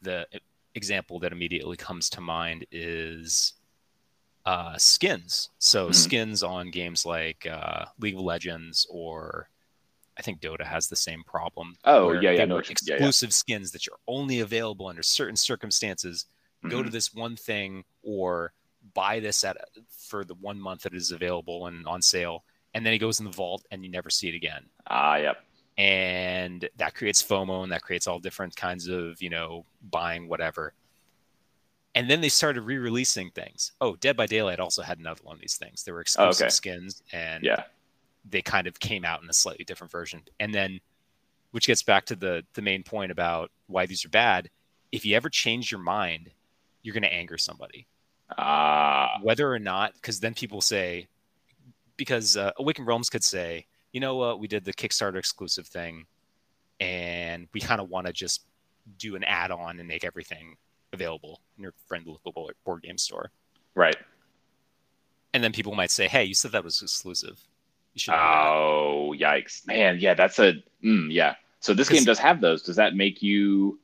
the 0.00 0.24
example 0.76 1.18
that 1.18 1.32
immediately 1.32 1.76
comes 1.76 2.08
to 2.10 2.20
mind 2.20 2.66
is 2.70 3.54
uh, 4.46 4.78
skins. 4.78 5.50
So 5.58 5.86
mm-hmm. 5.86 5.92
skins 5.92 6.44
on 6.44 6.70
games 6.70 7.04
like 7.04 7.48
uh, 7.50 7.86
League 7.98 8.14
of 8.14 8.20
Legends 8.20 8.86
or 8.88 9.48
I 10.16 10.22
think 10.22 10.40
Dota 10.40 10.64
has 10.64 10.86
the 10.86 10.94
same 10.94 11.24
problem. 11.24 11.74
Oh 11.84 12.12
yeah, 12.12 12.30
yeah, 12.30 12.44
no, 12.44 12.58
exclusive 12.58 13.00
yeah, 13.00 13.04
yeah. 13.06 13.30
skins 13.30 13.72
that 13.72 13.88
you're 13.88 13.98
only 14.06 14.40
available 14.40 14.86
under 14.86 15.02
certain 15.02 15.34
circumstances. 15.34 16.26
Mm-hmm. 16.58 16.68
Go 16.68 16.76
to 16.76 16.82
mm-hmm. 16.84 16.92
this 16.92 17.12
one 17.12 17.34
thing 17.34 17.82
or 18.04 18.52
buy 18.94 19.18
this 19.18 19.42
at 19.42 19.56
for 19.88 20.24
the 20.24 20.34
one 20.34 20.60
month 20.60 20.82
that 20.82 20.94
it 20.94 20.96
is 20.96 21.10
available 21.10 21.66
and 21.66 21.88
on 21.88 22.02
sale, 22.02 22.44
and 22.74 22.84
then 22.84 22.92
it 22.92 22.98
goes 22.98 23.18
in 23.18 23.24
the 23.24 23.32
vault 23.32 23.64
and 23.70 23.84
you 23.84 23.90
never 23.90 24.10
see 24.10 24.28
it 24.28 24.34
again. 24.34 24.64
Ah, 24.86 25.16
yep. 25.16 25.44
And 25.78 26.68
that 26.76 26.94
creates 26.94 27.22
FOMO 27.22 27.62
and 27.62 27.72
that 27.72 27.82
creates 27.82 28.06
all 28.06 28.18
different 28.18 28.54
kinds 28.54 28.86
of 28.88 29.20
you 29.22 29.30
know 29.30 29.64
buying 29.90 30.28
whatever. 30.28 30.74
And 31.94 32.08
then 32.08 32.20
they 32.20 32.28
started 32.28 32.60
re-releasing 32.60 33.30
things. 33.30 33.72
Oh, 33.80 33.96
Dead 33.96 34.16
by 34.16 34.26
Daylight 34.26 34.60
also 34.60 34.82
had 34.82 35.00
another 35.00 35.22
one 35.24 35.34
of 35.34 35.40
these 35.40 35.56
things. 35.56 35.82
There 35.82 35.94
were 35.94 36.00
exclusive 36.00 36.42
oh, 36.42 36.46
okay. 36.46 36.50
skins, 36.50 37.02
and 37.12 37.42
yeah, 37.42 37.64
they 38.28 38.42
kind 38.42 38.66
of 38.66 38.78
came 38.78 39.04
out 39.04 39.22
in 39.22 39.28
a 39.28 39.32
slightly 39.32 39.64
different 39.64 39.90
version. 39.90 40.22
And 40.38 40.54
then, 40.54 40.80
which 41.50 41.66
gets 41.66 41.82
back 41.82 42.04
to 42.06 42.16
the 42.16 42.44
the 42.54 42.62
main 42.62 42.82
point 42.82 43.10
about 43.10 43.50
why 43.66 43.86
these 43.86 44.04
are 44.04 44.10
bad. 44.10 44.50
If 44.92 45.04
you 45.04 45.16
ever 45.16 45.28
change 45.28 45.70
your 45.70 45.80
mind, 45.80 46.30
you're 46.82 46.94
going 46.94 47.02
to 47.02 47.12
anger 47.12 47.38
somebody. 47.38 47.86
Uh, 48.36 49.08
Whether 49.22 49.52
or 49.52 49.58
not, 49.58 49.94
because 49.94 50.20
then 50.20 50.34
people 50.34 50.60
say, 50.60 51.08
because 52.00 52.34
uh, 52.34 52.50
Awakened 52.56 52.86
Realms 52.86 53.10
could 53.10 53.22
say, 53.22 53.66
you 53.92 54.00
know 54.00 54.16
what, 54.16 54.40
we 54.40 54.48
did 54.48 54.64
the 54.64 54.72
Kickstarter 54.72 55.18
exclusive 55.18 55.66
thing, 55.66 56.06
and 56.80 57.46
we 57.52 57.60
kind 57.60 57.78
of 57.78 57.90
want 57.90 58.06
to 58.06 58.12
just 58.14 58.46
do 58.96 59.16
an 59.16 59.24
add-on 59.24 59.78
and 59.78 59.86
make 59.86 60.02
everything 60.02 60.56
available 60.94 61.42
in 61.58 61.62
your 61.62 61.74
friendly 61.86 62.16
local 62.24 62.50
board 62.64 62.82
game 62.82 62.96
store. 62.96 63.30
Right. 63.74 63.96
And 65.34 65.44
then 65.44 65.52
people 65.52 65.74
might 65.74 65.90
say, 65.90 66.08
"Hey, 66.08 66.24
you 66.24 66.32
said 66.32 66.52
that 66.52 66.64
was 66.64 66.80
exclusive." 66.80 67.38
Oh, 68.08 69.14
yikes, 69.14 69.66
man! 69.66 69.98
Yeah, 70.00 70.14
that's 70.14 70.38
a 70.38 70.54
mm, 70.82 71.12
yeah. 71.12 71.34
So 71.60 71.74
this 71.74 71.90
game 71.90 72.04
does 72.04 72.18
have 72.18 72.40
those. 72.40 72.62
Does 72.62 72.76
that 72.76 72.96
make 72.96 73.20
you 73.20 73.78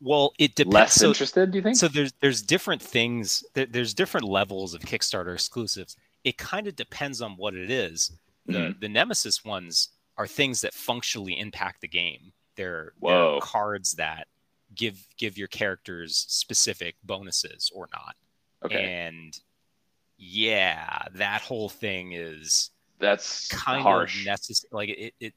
well, 0.00 0.32
it 0.38 0.54
depends. 0.54 0.74
less 0.74 0.94
so, 0.94 1.08
interested. 1.08 1.50
Do 1.50 1.58
you 1.58 1.62
think? 1.62 1.76
so 1.76 1.86
there's 1.86 2.14
there's 2.20 2.40
different 2.40 2.80
things. 2.80 3.44
There, 3.52 3.66
there's 3.66 3.92
different 3.92 4.26
levels 4.26 4.72
of 4.72 4.80
Kickstarter 4.80 5.34
exclusives. 5.34 5.96
It 6.24 6.36
kind 6.38 6.66
of 6.66 6.76
depends 6.76 7.20
on 7.22 7.36
what 7.36 7.54
it 7.54 7.70
is. 7.70 8.12
The 8.46 8.52
Mhm. 8.58 8.80
the 8.80 8.88
Nemesis 8.88 9.44
ones 9.44 9.88
are 10.16 10.26
things 10.26 10.60
that 10.62 10.74
functionally 10.74 11.38
impact 11.38 11.80
the 11.80 11.88
game. 11.88 12.32
They're, 12.56 12.92
they're 13.00 13.38
cards 13.40 13.92
that 13.94 14.26
give 14.74 15.06
give 15.16 15.38
your 15.38 15.48
characters 15.48 16.16
specific 16.28 16.96
bonuses 17.04 17.70
or 17.74 17.88
not. 17.92 18.16
okay, 18.64 18.92
And 19.06 19.38
yeah, 20.16 21.04
that 21.12 21.42
whole 21.42 21.68
thing 21.68 22.12
is 22.12 22.70
that's 22.98 23.48
kind 23.48 23.82
harsh. 23.82 24.20
of 24.20 24.26
necessary. 24.26 24.68
Like 24.72 24.88
it, 24.90 25.14
it, 25.20 25.34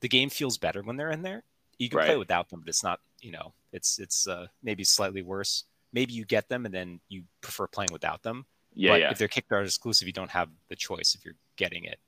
the 0.00 0.08
game 0.08 0.30
feels 0.30 0.58
better 0.58 0.82
when 0.82 0.96
they're 0.96 1.10
in 1.10 1.22
there. 1.22 1.42
You 1.78 1.88
can 1.88 1.98
play 2.00 2.16
without 2.16 2.48
them, 2.50 2.60
but 2.60 2.68
it's 2.68 2.84
not. 2.84 3.00
You 3.20 3.32
know, 3.32 3.52
it's 3.72 3.98
it's 3.98 4.26
uh, 4.26 4.46
maybe 4.62 4.84
slightly 4.84 5.22
worse. 5.22 5.64
Maybe 5.92 6.12
you 6.12 6.24
get 6.24 6.48
them 6.48 6.64
and 6.66 6.74
then 6.74 7.00
you 7.08 7.24
prefer 7.40 7.66
playing 7.66 7.88
without 7.92 8.22
them. 8.22 8.46
Yeah, 8.74 8.92
but 8.92 9.00
yeah. 9.00 9.10
if 9.10 9.18
they're 9.18 9.28
Kickstarter 9.28 9.64
exclusive, 9.64 10.06
you 10.06 10.12
don't 10.12 10.30
have 10.30 10.48
the 10.68 10.76
choice 10.76 11.14
if 11.14 11.24
you're 11.24 11.34
getting 11.56 11.84
it 11.84 11.98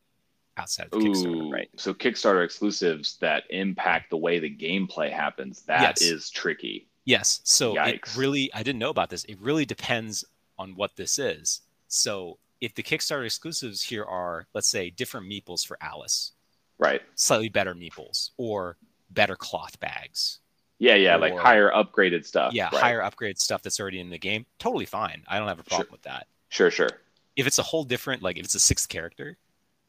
outside 0.56 0.86
of 0.86 0.92
Kickstarter, 0.92 1.50
right? 1.50 1.68
so 1.76 1.94
Kickstarter 1.94 2.44
exclusives 2.44 3.16
that 3.18 3.44
impact 3.50 4.10
the 4.10 4.16
way 4.16 4.38
the 4.38 4.54
gameplay 4.54 5.10
happens. 5.10 5.62
That 5.62 6.00
is 6.02 6.10
Yes. 6.10 6.30
tricky. 6.30 6.88
Yes. 7.04 7.40
So 7.44 7.74
Yikes. 7.74 7.88
it 7.94 8.16
really, 8.16 8.52
I 8.54 8.62
didn't 8.62 8.78
know 8.78 8.90
about 8.90 9.10
this. 9.10 9.24
It 9.24 9.38
really 9.40 9.64
depends 9.64 10.24
on 10.58 10.76
what 10.76 10.94
this 10.96 11.18
is. 11.18 11.62
So 11.88 12.38
if 12.60 12.74
the 12.74 12.82
Kickstarter 12.82 13.24
exclusives 13.24 13.82
here 13.82 14.04
are, 14.04 14.46
let's 14.54 14.68
say, 14.68 14.90
different 14.90 15.26
meeples 15.28 15.66
for 15.66 15.76
Alice, 15.80 16.32
Right. 16.78 17.02
slightly 17.14 17.48
better 17.48 17.74
meeples, 17.74 18.30
or 18.36 18.76
better 19.10 19.34
cloth 19.36 19.80
bags, 19.80 20.38
Yeah, 20.78 20.94
yeah, 20.96 21.16
like 21.16 21.36
higher 21.36 21.70
upgraded 21.72 22.24
stuff. 22.24 22.52
yeah, 22.52 22.64
right. 22.72 22.80
higher 22.82 23.02
upgrade 23.02 23.38
stuff 23.40 23.62
that's 23.62 23.80
already 23.80 24.00
in 24.00 24.10
the 24.10 24.18
game, 24.18 24.46
totally 24.58 24.86
fine. 24.86 25.24
I 25.28 25.38
don't 25.38 25.48
have 25.48 25.58
a 25.60 25.64
problem 25.64 25.86
Sure. 25.88 25.92
with 25.92 26.02
that. 26.02 26.26
Sure, 26.52 26.70
sure. 26.70 26.90
If 27.34 27.46
it's 27.46 27.58
a 27.58 27.62
whole 27.62 27.82
different, 27.82 28.22
like 28.22 28.36
if 28.36 28.44
it's 28.44 28.54
a 28.54 28.60
sixth 28.60 28.90
character, 28.90 29.38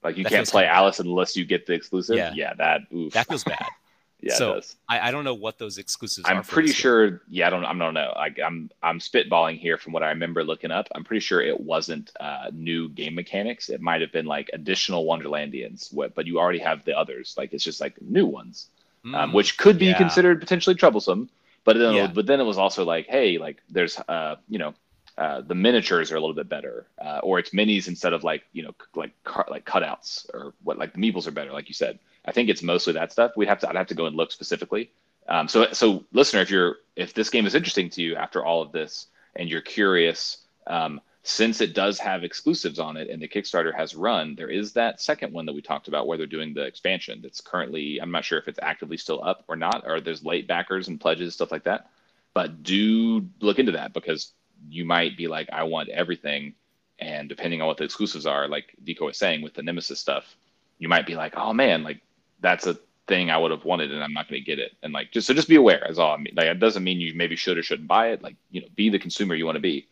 Like 0.01 0.17
you 0.17 0.23
can't 0.23 0.47
play 0.47 0.65
Alice 0.65 1.01
unless 1.01 1.35
you 1.35 1.43
get 1.43 1.65
the 1.65 1.73
exclusive. 1.73 2.15
Yeah. 2.15 2.53
that 2.53 2.81
oof. 2.93 3.11
that 3.11 3.27
feels 3.27 3.43
bad. 3.43 3.65
yeah, 4.21 4.35
so, 4.35 4.51
it 4.51 4.55
does. 4.55 4.75
I, 4.87 5.09
I 5.09 5.11
don't 5.11 5.25
know 5.25 5.33
what 5.33 5.57
those 5.59 5.77
exclusives 5.77 6.25
are. 6.25 6.33
I'm 6.33 6.41
pretty 6.41 6.69
this 6.69 6.77
game. 6.77 6.81
sure. 6.81 7.21
Yeah, 7.27 7.47
I 7.47 7.49
don't. 7.49 7.65
I 7.65 7.73
don't 7.77 7.93
know. 7.93 8.13
Like 8.15 8.39
I'm. 8.39 8.69
I'm 8.81 8.99
spitballing 8.99 9.59
here 9.59 9.77
from 9.77 9.91
what 9.91 10.03
I 10.03 10.09
remember 10.09 10.41
looking 10.45 10.71
up. 10.71 10.87
I'm 10.95 11.03
pretty 11.03 11.19
sure 11.19 11.41
it 11.41 11.59
wasn't 11.59 12.11
uh, 12.21 12.49
new 12.53 12.87
game 12.87 13.15
mechanics. 13.15 13.67
It 13.67 13.81
might 13.81 13.99
have 13.99 14.13
been 14.13 14.25
like 14.25 14.49
additional 14.53 15.03
Wonderlandians. 15.05 15.93
What? 15.93 16.15
But 16.15 16.27
you 16.27 16.39
already 16.39 16.59
have 16.59 16.85
the 16.85 16.97
others. 16.97 17.35
Like 17.37 17.51
it's 17.53 17.63
just 17.65 17.81
like 17.81 18.01
new 18.01 18.25
ones, 18.25 18.69
um, 19.03 19.11
Mm, 19.31 19.33
which 19.33 19.57
could 19.57 19.77
be 19.77 19.87
yeah. 19.87 19.97
considered 19.97 20.39
potentially 20.39 20.75
troublesome. 20.77 21.29
But 21.65 21.77
then, 21.77 21.93
Yeah. 21.93 22.07
but 22.07 22.25
then 22.25 22.39
it 22.39 22.45
was 22.45 22.57
also 22.57 22.85
like, 22.85 23.07
hey, 23.07 23.37
like 23.37 23.57
there's, 23.69 23.97
uh, 24.07 24.35
you 24.49 24.59
know, 24.59 24.73
uh, 25.17 25.41
the 25.41 25.55
miniatures 25.55 26.11
are 26.11 26.15
a 26.15 26.19
little 26.19 26.35
bit 26.35 26.49
better, 26.49 26.87
uh, 27.03 27.19
or 27.23 27.39
it's 27.39 27.51
minis 27.51 27.87
instead 27.87 28.13
of 28.13 28.23
like, 28.23 28.43
you 28.51 28.63
know, 28.63 28.73
like 28.95 29.11
car- 29.23 29.47
like 29.49 29.65
cutouts 29.65 30.27
or 30.33 30.53
what, 30.63 30.77
like 30.77 30.93
the 30.93 30.99
meeples 30.99 31.27
are 31.27 31.31
better, 31.31 31.51
like 31.51 31.67
you 31.67 31.75
said. 31.75 31.99
I 32.25 32.31
think 32.31 32.49
it's 32.49 32.63
mostly 32.63 32.93
that 32.93 33.11
stuff. 33.11 33.31
We'd 33.35 33.47
have 33.49 33.59
to, 33.59 33.69
I'd 33.69 33.75
have 33.75 33.87
to 33.87 33.95
go 33.95 34.05
and 34.05 34.15
look 34.15 34.31
specifically. 34.31 34.91
Um, 35.27 35.47
so, 35.47 35.71
so 35.71 36.03
listener, 36.13 36.41
if 36.41 36.49
you're, 36.49 36.77
if 36.95 37.13
this 37.13 37.29
game 37.29 37.45
is 37.45 37.55
interesting 37.55 37.89
to 37.91 38.01
you 38.01 38.15
after 38.15 38.43
all 38.43 38.61
of 38.61 38.71
this, 38.71 39.07
and 39.35 39.49
you're 39.49 39.61
curious, 39.61 40.37
um, 40.67 41.01
since 41.23 41.61
it 41.61 41.73
does 41.73 41.99
have 41.99 42.23
exclusives 42.23 42.79
on 42.79 42.97
it 42.97 43.09
and 43.09 43.21
the 43.21 43.27
Kickstarter 43.27 43.73
has 43.73 43.95
run, 43.95 44.35
there 44.35 44.49
is 44.49 44.73
that 44.73 45.01
second 45.01 45.31
one 45.31 45.45
that 45.45 45.53
we 45.53 45.61
talked 45.61 45.87
about 45.87 46.05
where 46.05 46.17
they're 46.17 46.27
doing 46.27 46.53
the 46.53 46.63
expansion. 46.63 47.19
That's 47.21 47.39
currently, 47.39 47.99
I'm 48.01 48.11
not 48.11 48.25
sure 48.25 48.37
if 48.37 48.47
it's 48.47 48.59
actively 48.61 48.97
still 48.97 49.23
up 49.23 49.45
or 49.47 49.55
not, 49.55 49.83
or 49.85 50.01
there's 50.01 50.23
late 50.23 50.47
backers 50.47 50.87
and 50.89 50.99
pledges, 50.99 51.33
stuff 51.33 51.51
like 51.51 51.63
that. 51.63 51.89
But 52.33 52.63
do 52.63 53.25
look 53.39 53.59
into 53.59 53.73
that 53.73 53.93
because 53.93 54.33
you 54.69 54.85
might 54.85 55.17
be 55.17 55.27
like, 55.27 55.49
I 55.51 55.63
want 55.63 55.89
everything. 55.89 56.53
And 56.99 57.27
depending 57.27 57.61
on 57.61 57.67
what 57.67 57.77
the 57.77 57.83
exclusives 57.83 58.25
are, 58.25 58.47
like 58.47 58.75
Decoy 58.83 59.07
was 59.07 59.17
saying 59.17 59.41
with 59.41 59.53
the 59.53 59.63
Nemesis 59.63 59.99
stuff, 59.99 60.35
you 60.79 60.87
might 60.87 61.05
be 61.05 61.15
like, 61.15 61.33
oh 61.35 61.53
man, 61.53 61.83
like 61.83 62.01
that's 62.39 62.67
a 62.67 62.77
thing 63.07 63.29
I 63.29 63.37
would 63.37 63.51
have 63.51 63.65
wanted 63.65 63.91
and 63.91 64.03
I'm 64.03 64.13
not 64.13 64.29
going 64.29 64.41
to 64.41 64.45
get 64.45 64.59
it. 64.59 64.71
And 64.83 64.93
like, 64.93 65.11
just 65.11 65.27
so 65.27 65.33
just 65.33 65.49
be 65.49 65.55
aware 65.55 65.85
as 65.87 65.99
all. 65.99 66.13
I 66.13 66.17
mean, 66.17 66.33
like, 66.35 66.47
it 66.47 66.59
doesn't 66.59 66.83
mean 66.83 67.01
you 67.01 67.13
maybe 67.15 67.35
should 67.35 67.57
or 67.57 67.63
shouldn't 67.63 67.87
buy 67.87 68.11
it. 68.11 68.21
Like, 68.21 68.35
you 68.51 68.61
know, 68.61 68.67
be 68.75 68.89
the 68.89 68.99
consumer 68.99 69.35
you 69.35 69.45
want 69.45 69.55
to 69.55 69.61
be 69.61 69.87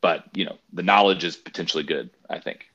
but 0.00 0.24
you 0.34 0.44
know 0.46 0.56
the 0.72 0.82
knowledge 0.82 1.24
is 1.24 1.36
potentially 1.36 1.84
good 1.84 2.08
i 2.30 2.38
think 2.38 2.66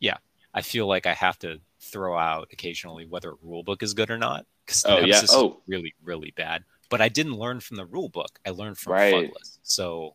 Yeah. 0.00 0.18
I 0.52 0.62
feel 0.62 0.86
like 0.86 1.06
I 1.06 1.14
have 1.14 1.38
to 1.40 1.60
throw 1.80 2.16
out 2.16 2.48
occasionally 2.52 3.06
whether 3.06 3.30
a 3.30 3.36
rule 3.42 3.62
book 3.64 3.82
is 3.82 3.94
good 3.94 4.10
or 4.10 4.18
not 4.18 4.46
because 4.64 4.84
Oh, 4.86 4.98
yeah. 4.98 5.20
Oh. 5.30 5.60
really 5.66 5.94
really 6.02 6.32
bad. 6.36 6.62
But 6.90 7.00
I 7.00 7.08
didn't 7.08 7.36
learn 7.36 7.60
from 7.60 7.76
the 7.76 7.86
rule 7.86 8.08
book. 8.08 8.38
I 8.46 8.50
learned 8.50 8.78
from 8.78 8.92
Right. 8.92 9.14
Fugless. 9.32 9.58
So 9.62 10.14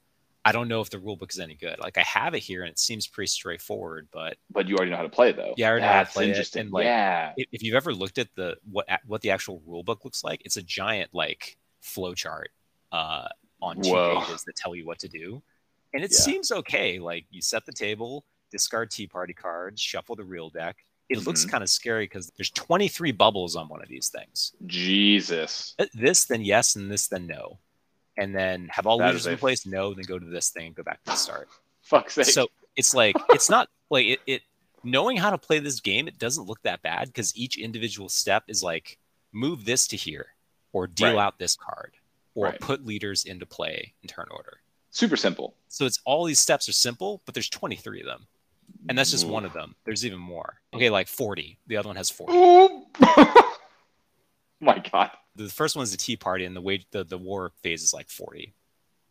I 0.50 0.52
don't 0.52 0.68
know 0.68 0.82
if 0.82 0.90
the 0.90 0.98
rule 1.00 1.16
book 1.16 1.32
is 1.32 1.40
any 1.40 1.56
good. 1.56 1.78
Like 1.80 1.98
I 1.98 2.02
have 2.04 2.34
it 2.34 2.40
here 2.40 2.64
and 2.64 2.72
it 2.72 2.80
seems 2.80 3.06
pretty 3.08 3.28
straightforward, 3.28 4.08
but 4.12 4.38
but 4.50 4.68
you 4.68 4.76
already 4.76 4.92
know 4.92 4.98
how 4.98 5.04
to 5.04 5.10
play 5.10 5.32
though 5.32 5.54
Yeah, 5.58 5.68
I 5.68 5.70
already 5.72 5.84
know 5.86 5.92
how 5.92 6.00
to 6.00 6.04
that's 6.06 6.14
play 6.14 6.26
it, 6.26 6.30
interesting 6.30 6.62
and, 6.62 6.72
like, 6.72 6.86
yeah 6.86 7.34
if, 7.38 7.62
you've 7.64 7.76
ever 7.76 7.94
looked 7.94 8.18
at 8.18 8.30
the 8.36 8.58
what 8.70 8.86
what 9.06 9.22
the 9.22 9.32
actual 9.32 9.62
rule 9.66 9.84
book 9.84 10.04
looks 10.04 10.24
like, 10.24 10.42
it's 10.46 10.58
a 10.58 10.64
giant 10.64 11.10
like 11.14 11.58
flow 11.82 12.14
chart 12.14 12.50
uh, 12.92 13.28
on 13.62 13.76
two 13.82 13.92
Whoa. 13.92 14.20
pages 14.22 14.44
that 14.46 14.56
tell 14.56 14.76
you 14.76 14.86
what 14.86 15.00
to 15.00 15.08
do, 15.08 15.42
and 15.94 16.04
it 16.04 16.12
Yeah. 16.12 16.18
seems 16.18 16.52
okay. 16.52 16.98
Like 17.00 17.26
you 17.30 17.42
set 17.42 17.66
the 17.66 17.72
table, 17.72 18.26
discard 18.52 18.90
tea 18.92 19.08
party 19.08 19.34
cards, 19.34 19.80
shuffle 19.82 20.16
the 20.16 20.24
real 20.26 20.50
deck. 20.50 20.78
It 21.08 21.26
looks 21.26 21.46
Mhm. 21.46 21.50
kind 21.52 21.64
of 21.64 21.70
scary 21.70 22.06
because 22.06 22.32
there's 22.38 22.52
23 22.52 23.12
bubbles 23.12 23.56
on 23.56 23.68
one 23.68 23.82
of 23.82 23.90
these 23.90 24.10
things. 24.10 24.54
jesus 24.66 25.76
Uh, 25.80 25.86
This, 25.94 26.26
then 26.26 26.42
yes, 26.44 26.76
and 26.76 26.92
this, 26.92 27.08
then 27.08 27.26
no, 27.28 27.60
and 28.20 28.36
then 28.36 28.68
have 28.72 28.86
all 28.86 28.98
That 28.98 29.08
leaders 29.08 29.26
in 29.28 29.38
place. 29.38 29.66
No, 29.66 29.94
then 29.94 30.04
go 30.06 30.20
to 30.20 30.26
this 30.26 30.50
thing 30.50 30.68
and 30.68 30.76
go 30.76 30.84
back 30.84 31.04
to 31.06 31.12
the 31.12 31.18
start. 31.18 31.48
fuck's 31.82 32.14
sake 32.14 32.26
So 32.26 32.48
it's 32.76 32.94
like 32.94 33.16
it's 33.30 33.50
not 33.50 33.68
like 33.90 34.06
it, 34.06 34.20
it 34.28 34.42
knowing 34.84 35.18
how 35.18 35.30
to 35.30 35.38
play 35.38 35.60
this 35.60 35.80
game, 35.80 36.08
it 36.08 36.18
doesn't 36.20 36.46
look 36.48 36.62
that 36.64 36.82
bad 36.82 37.08
because 37.08 37.36
each 37.36 37.58
individual 37.58 38.10
step 38.10 38.44
is 38.48 38.62
like 38.64 38.98
move 39.32 39.66
this 39.66 39.88
to 39.88 39.98
here 39.98 40.28
or 40.74 40.88
deal 40.88 41.16
Right. 41.16 41.24
out 41.24 41.40
this 41.40 41.56
card 41.56 41.94
or 42.36 42.48
Right. 42.48 42.60
put 42.60 42.86
leaders 42.86 43.26
into 43.26 43.46
play 43.46 43.94
in 44.02 44.08
turn 44.08 44.28
order. 44.32 44.62
super 44.92 45.16
simple 45.18 45.56
So 45.68 45.86
it's 45.86 46.00
all 46.06 46.26
these 46.26 46.40
steps 46.40 46.68
are 46.68 46.74
simple, 46.74 47.22
but 47.26 47.34
there's 47.34 47.50
23 47.50 48.02
of 48.02 48.06
them. 48.08 48.28
And 48.88 48.98
that's 48.98 49.12
just 49.12 49.26
mm. 49.26 49.32
one 49.32 49.46
of 49.46 49.54
them. 49.54 49.76
There's 49.84 50.06
even 50.06 50.20
more. 50.20 50.62
Okay, 50.74 50.90
like 50.90 51.08
40. 51.08 51.58
The 51.68 51.78
other 51.78 51.90
one 51.90 51.96
has 51.96 52.10
40. 52.10 52.34
My 54.62 54.80
god 54.92 55.12
The 55.36 55.48
first 55.48 55.76
one's 55.76 55.92
the 55.92 55.98
tea 55.98 56.18
party 56.18 56.46
and 56.46 56.56
the 56.56 56.62
wage 56.62 56.86
the, 56.92 57.04
the 57.04 57.18
war 57.18 57.52
phase 57.62 57.84
is 57.84 57.94
like 57.94 58.10
40. 58.10 58.54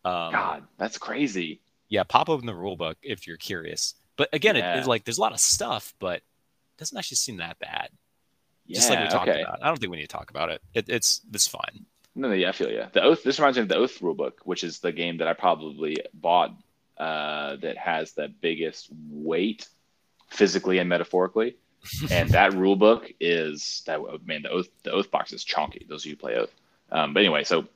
Um, 0.04 0.32
god 0.32 0.64
that's 0.78 0.98
crazy 0.98 1.60
yeah, 1.88 2.04
pop 2.04 2.28
open 2.28 2.46
the 2.46 2.54
rule 2.54 2.76
book 2.76 2.98
if 3.02 3.26
you're 3.26 3.36
curious. 3.36 3.94
But 4.16 4.28
again, 4.32 4.56
it, 4.56 4.64
it's 4.76 4.86
like 4.86 5.04
there's 5.04 5.18
a 5.18 5.20
lot 5.20 5.32
of 5.32 5.40
stuff, 5.40 5.94
but 5.98 6.16
it 6.16 6.22
doesn't 6.78 6.96
actually 6.96 7.16
seem 7.16 7.38
that 7.38 7.58
bad. 7.58 7.88
yeah 8.66 8.76
just 8.76 8.90
like 8.90 9.00
we 9.00 9.08
talked 9.08 9.28
okay 9.28 9.42
about. 9.42 9.62
I 9.62 9.68
don't 9.68 9.78
think 9.78 9.90
we 9.90 9.96
need 9.96 10.02
to 10.02 10.16
talk 10.16 10.30
about 10.30 10.50
it. 10.50 10.62
it 10.74 10.88
it's 10.88 11.22
it's 11.32 11.46
fine. 11.46 11.86
no, 12.14 12.28
no 12.28 12.34
yeah 12.34 12.48
i 12.48 12.52
feel 12.52 12.70
you 12.70 12.84
the 12.92 13.02
oath 13.02 13.22
this 13.22 13.38
reminds 13.38 13.56
me 13.56 13.62
of 13.62 13.68
the 13.68 13.76
oath 13.76 13.98
rulebook 14.00 14.32
which 14.44 14.64
is 14.64 14.80
the 14.80 14.92
game 14.92 15.18
that 15.18 15.28
i 15.28 15.32
probably 15.32 15.96
bought 16.14 16.50
uh, 16.98 17.54
that 17.56 17.76
has 17.76 18.12
the 18.14 18.28
biggest 18.40 18.88
weight 19.08 19.68
physically 20.30 20.78
and 20.78 20.88
metaphorically 20.88 21.56
and 22.10 22.30
that 22.30 22.54
rule 22.54 22.76
book 22.76 23.10
is 23.20 23.82
that 23.86 24.00
man 24.24 24.42
the 24.42 24.50
oath 24.50 24.68
the 24.82 24.92
oath 24.92 25.10
box 25.10 25.32
is 25.32 25.44
chonky. 25.44 25.86
Those 25.88 26.02
of 26.02 26.06
you 26.06 26.12
who 26.12 26.16
play 26.16 26.36
oath. 26.36 26.54
Um, 26.90 27.14
but 27.14 27.20
anyway 27.20 27.44
so 27.44 27.66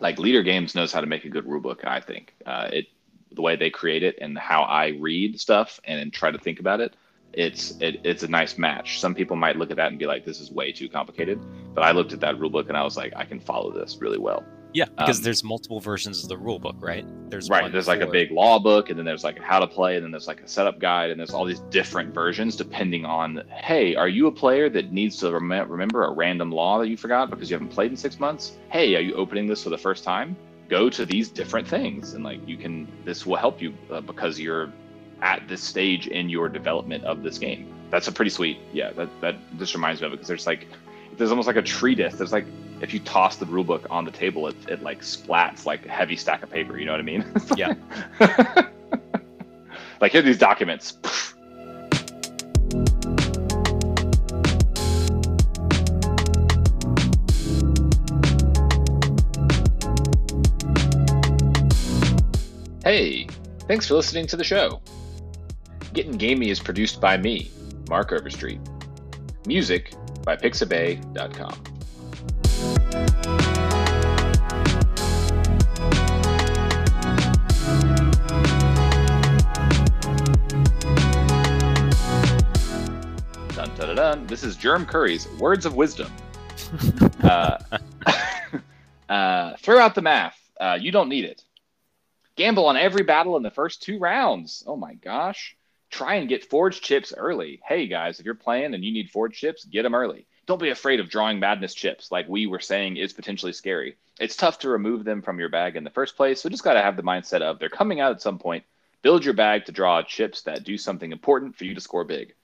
like 0.00 0.16
Leder 0.16 0.44
Games 0.44 0.74
knows 0.74 0.92
how 0.92 1.00
to 1.00 1.06
make 1.06 1.24
a 1.24 1.28
good 1.28 1.46
rule 1.46 1.60
book 1.60 1.84
i 1.84 2.00
think. 2.00 2.34
Uh, 2.44 2.68
it 2.72 2.86
the 3.30 3.42
way 3.42 3.56
they 3.56 3.70
create 3.70 4.02
it 4.02 4.18
and 4.20 4.36
how 4.38 4.62
i 4.62 4.88
read 5.00 5.40
stuff 5.40 5.80
and 5.84 6.12
try 6.12 6.30
to 6.30 6.38
think 6.38 6.60
about 6.60 6.80
it 6.80 6.94
it's 7.32 7.70
it, 7.80 8.00
it's 8.04 8.22
a 8.22 8.28
nice 8.28 8.58
match. 8.58 9.00
Some 9.00 9.14
people 9.14 9.36
might 9.36 9.56
look 9.56 9.70
at 9.70 9.78
that 9.78 9.88
and 9.88 9.98
be 9.98 10.06
like 10.06 10.24
this 10.24 10.38
is 10.38 10.50
way 10.50 10.70
too 10.70 10.88
complicated. 10.88 11.40
But 11.74 11.82
i 11.82 11.92
looked 11.92 12.12
at 12.12 12.20
that 12.20 12.38
rule 12.38 12.50
book 12.50 12.68
and 12.68 12.76
i 12.76 12.82
was 12.82 12.96
like 12.96 13.12
i 13.16 13.24
can 13.24 13.40
follow 13.40 13.72
this 13.72 13.98
really 14.00 14.18
well 14.18 14.44
Yeah, 14.74 14.86
because 14.96 15.18
Um, 15.18 15.24
there's 15.24 15.44
multiple 15.44 15.80
versions 15.80 16.22
of 16.22 16.28
the 16.28 16.36
rule 16.36 16.58
book, 16.58 16.76
right? 16.80 17.04
There's 17.28 17.48
right 17.50 17.70
there's 17.70 17.88
like 17.88 18.00
a 18.00 18.06
big 18.06 18.30
law 18.30 18.58
book 18.58 18.90
and 18.90 18.98
then 18.98 19.04
there's 19.06 19.24
like 19.24 19.38
a 19.38 19.42
how 19.42 19.58
to 19.58 19.66
play 19.66 19.96
and 19.96 20.04
then 20.04 20.10
there's 20.10 20.26
like 20.26 20.40
a 20.42 20.48
setup 20.48 20.78
guide 20.78 21.10
and 21.10 21.18
there's 21.18 21.30
all 21.30 21.44
these 21.44 21.60
different 21.70 22.12
versions 22.14 22.56
depending 22.56 23.04
on 23.06 23.42
hey 23.48 23.94
are 23.94 24.08
you 24.08 24.26
a 24.26 24.32
player 24.32 24.68
that 24.68 24.92
needs 24.92 25.16
to 25.18 25.30
rem- 25.30 25.70
remember 25.70 26.04
a 26.04 26.10
random 26.12 26.50
law 26.50 26.78
that 26.78 26.88
you 26.88 26.96
forgot 26.96 27.30
because 27.30 27.50
you 27.50 27.54
haven't 27.54 27.70
played 27.70 27.90
in 27.90 27.96
six 27.96 28.20
months? 28.20 28.52
Hey 28.70 28.94
are 28.96 29.00
you 29.00 29.14
opening 29.14 29.46
this 29.46 29.62
for 29.62 29.70
the 29.70 29.78
first 29.78 30.04
time? 30.04 30.36
Go 30.68 30.88
to 30.90 31.04
these 31.06 31.28
different 31.30 31.66
things 31.66 32.14
and 32.14 32.22
like 32.24 32.46
you 32.46 32.56
can 32.56 32.86
this 33.04 33.24
will 33.26 33.36
help 33.36 33.60
you 33.62 33.74
uh, 33.90 34.00
because 34.00 34.38
you're 34.38 34.70
at 35.22 35.46
this 35.48 35.62
stage 35.62 36.06
in 36.08 36.28
your 36.28 36.48
development 36.48 37.04
of 37.04 37.22
this 37.22 37.38
game. 37.38 37.72
That's 37.90 38.08
a 38.08 38.12
pretty 38.12 38.30
sweet 38.30 38.58
yeah 38.72 38.92
that 38.92 39.08
that 39.20 39.36
just 39.58 39.74
reminds 39.74 40.00
me 40.00 40.06
of 40.06 40.12
it 40.12 40.16
because 40.16 40.28
there's 40.28 40.46
like 40.46 40.66
there's 41.16 41.30
almost 41.30 41.46
like 41.46 41.56
a 41.56 41.62
treatise 41.62 42.14
there's 42.14 42.32
like 42.32 42.46
if 42.82 42.92
you 42.92 43.00
toss 43.00 43.36
the 43.36 43.46
rule 43.46 43.64
book 43.64 43.86
on 43.88 44.04
the 44.04 44.10
table, 44.10 44.48
it, 44.48 44.56
it 44.68 44.82
like 44.82 45.00
splats 45.00 45.64
like 45.64 45.86
a 45.86 45.88
heavy 45.88 46.16
stack 46.16 46.42
of 46.42 46.50
paper. 46.50 46.76
You 46.78 46.84
know 46.84 46.92
what 46.92 47.00
I 47.00 47.04
mean? 47.04 47.24
yeah. 47.56 47.74
like 50.00 50.12
here 50.12 50.20
these 50.20 50.36
documents. 50.36 50.98
Hey, 62.84 63.28
thanks 63.68 63.86
for 63.86 63.94
listening 63.94 64.26
to 64.26 64.36
the 64.36 64.42
show. 64.42 64.82
Getting 65.92 66.12
Gamey 66.12 66.50
is 66.50 66.58
produced 66.58 67.00
by 67.00 67.16
me, 67.16 67.52
Mark 67.88 68.10
Overstreet. 68.10 68.58
Music 69.46 69.94
by 70.24 70.36
Pixabay.com. 70.36 71.71
Dun, 83.82 83.96
dun, 83.96 84.26
This 84.28 84.44
is 84.44 84.54
Germ 84.54 84.86
Curry's 84.86 85.26
Words 85.40 85.66
of 85.66 85.74
Wisdom. 85.74 86.08
uh, 87.24 87.58
uh, 89.08 89.56
throw 89.56 89.80
out 89.80 89.96
the 89.96 90.02
math. 90.02 90.38
Uh, 90.60 90.78
you 90.80 90.92
don't 90.92 91.08
need 91.08 91.24
it. 91.24 91.42
Gamble 92.36 92.66
on 92.66 92.76
every 92.76 93.02
battle 93.02 93.36
in 93.36 93.42
the 93.42 93.50
first 93.50 93.82
two 93.82 93.98
rounds. 93.98 94.62
Oh 94.68 94.76
my 94.76 94.94
gosh. 94.94 95.56
Try 95.90 96.14
and 96.14 96.28
get 96.28 96.48
forge 96.48 96.80
chips 96.80 97.12
early. 97.16 97.60
Hey 97.66 97.88
guys, 97.88 98.20
if 98.20 98.24
you're 98.24 98.36
playing 98.36 98.72
and 98.74 98.84
you 98.84 98.92
need 98.92 99.10
forge 99.10 99.36
chips, 99.36 99.64
get 99.64 99.82
them 99.82 99.96
early. 99.96 100.26
Don't 100.46 100.60
be 100.60 100.70
afraid 100.70 101.00
of 101.00 101.10
drawing 101.10 101.40
madness 101.40 101.74
chips, 101.74 102.12
like 102.12 102.28
we 102.28 102.46
were 102.46 102.60
saying 102.60 102.98
is 102.98 103.12
potentially 103.12 103.52
scary. 103.52 103.96
It's 104.20 104.36
tough 104.36 104.60
to 104.60 104.68
remove 104.68 105.02
them 105.02 105.22
from 105.22 105.40
your 105.40 105.48
bag 105.48 105.74
in 105.74 105.82
the 105.82 105.90
first 105.90 106.16
place, 106.16 106.40
so 106.40 106.48
just 106.48 106.62
got 106.62 106.74
to 106.74 106.82
have 106.82 106.96
the 106.96 107.02
mindset 107.02 107.42
of 107.42 107.58
they're 107.58 107.68
coming 107.68 107.98
out 107.98 108.12
at 108.12 108.22
some 108.22 108.38
point. 108.38 108.62
Build 109.02 109.24
your 109.24 109.34
bag 109.34 109.64
to 109.64 109.72
draw 109.72 110.04
chips 110.04 110.42
that 110.42 110.62
do 110.62 110.78
something 110.78 111.10
important 111.10 111.56
for 111.56 111.64
you 111.64 111.74
to 111.74 111.80
score 111.80 112.04
big. 112.04 112.36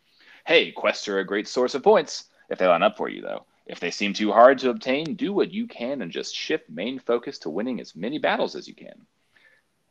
Hey, 0.49 0.73
quests 0.73 1.09
are 1.09 1.19
a 1.19 1.27
great 1.27 1.47
source 1.47 1.75
of 1.75 1.83
points 1.83 2.25
if 2.49 2.57
they 2.59 2.67
line 2.67 2.83
up 2.83 2.97
for 2.97 3.11
you, 3.11 3.21
though. 3.21 3.45
If 3.67 3.81
they 3.81 3.91
seem 3.91 4.15
too 4.15 4.33
hard 4.33 4.59
to 4.61 4.71
obtain, 4.71 5.15
do 5.15 5.31
what 5.31 5.53
you 5.53 5.67
can 5.67 6.01
and 6.01 6.11
just 6.11 6.35
shift 6.35 6.71
main 6.71 7.01
focus 7.01 7.41
to 7.41 7.51
winning 7.51 7.81
as 7.83 7.95
many 7.95 8.17
battles 8.17 8.57
as 8.57 8.67
you 8.67 8.73
can. 8.73 9.05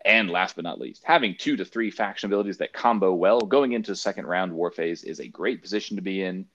And 0.03 0.31
last 0.31 0.55
but 0.55 0.63
not 0.63 0.79
least, 0.79 1.03
having 1.03 1.35
two 1.38 1.57
to 1.57 1.63
three 1.63 1.91
faction 1.91 2.25
abilities 2.25 2.57
that 2.57 2.73
combo 2.73 3.13
well 3.13 3.39
going 3.39 3.73
into 3.73 3.95
second 3.95 4.25
round 4.25 4.51
war 4.51 4.71
phase 4.71 5.03
is 5.03 5.19
a 5.19 5.27
great 5.27 5.61
position 5.61 5.95
to 5.97 6.01
be 6.01 6.23
in, 6.23 6.47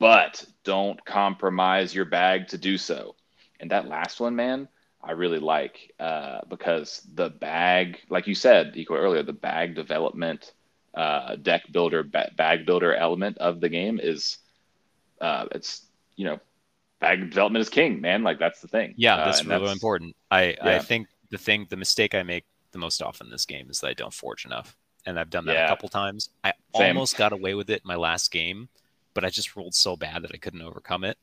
but 0.00 0.44
don't 0.64 1.04
compromise 1.04 1.94
your 1.94 2.06
bag 2.06 2.48
to 2.48 2.58
do 2.58 2.76
so. 2.76 3.14
And 3.60 3.70
that 3.70 3.86
last 3.86 4.18
one, 4.18 4.34
man, 4.34 4.66
I 5.00 5.12
really 5.12 5.38
like 5.38 5.92
uh, 6.00 6.40
because 6.48 7.00
the 7.14 7.30
bag, 7.30 8.00
like 8.08 8.26
you 8.26 8.34
said, 8.34 8.72
Decoy 8.72 8.96
earlier, 8.96 9.22
the 9.22 9.32
bag 9.32 9.76
development, 9.76 10.52
uh, 10.96 11.36
deck 11.36 11.70
builder, 11.70 12.02
ba- 12.02 12.32
bag 12.36 12.66
builder 12.66 12.94
element 12.94 13.38
of 13.38 13.60
the 13.60 13.68
game 13.68 14.00
is, 14.02 14.38
uh, 15.20 15.46
it's 15.52 15.82
you 16.16 16.24
know, 16.24 16.40
bag 17.00 17.20
development 17.20 17.60
is 17.60 17.68
king, 17.68 18.00
man. 18.00 18.22
Like 18.22 18.38
that's 18.38 18.60
the 18.60 18.68
thing. 18.68 18.94
Yeah, 18.96 19.16
that's 19.16 19.44
really 19.44 19.60
that's, 19.60 19.72
important. 19.74 20.16
I 20.30 20.56
yeah. 20.62 20.76
I 20.76 20.78
think 20.78 21.08
the 21.30 21.38
thing, 21.38 21.66
the 21.68 21.76
mistake 21.76 22.14
I 22.14 22.22
make 22.22 22.44
the 22.72 22.78
most 22.78 23.02
often 23.02 23.26
in 23.26 23.30
this 23.30 23.44
game 23.44 23.68
is 23.70 23.80
that 23.80 23.88
I 23.88 23.94
don't 23.94 24.12
forge 24.12 24.46
enough. 24.46 24.76
And 25.04 25.20
I've 25.20 25.30
done 25.30 25.44
that 25.46 25.52
yeah. 25.52 25.66
a 25.66 25.68
couple 25.68 25.88
times. 25.88 26.30
I 26.42 26.52
Same. 26.74 26.96
almost 26.96 27.16
got 27.16 27.32
away 27.32 27.54
with 27.54 27.70
it 27.70 27.82
in 27.84 27.86
my 27.86 27.94
last 27.94 28.32
game, 28.32 28.68
but 29.14 29.24
I 29.24 29.30
just 29.30 29.54
rolled 29.54 29.74
so 29.74 29.96
bad 29.96 30.22
that 30.22 30.32
I 30.34 30.38
couldn't 30.38 30.62
overcome 30.62 31.04
it. 31.04 31.16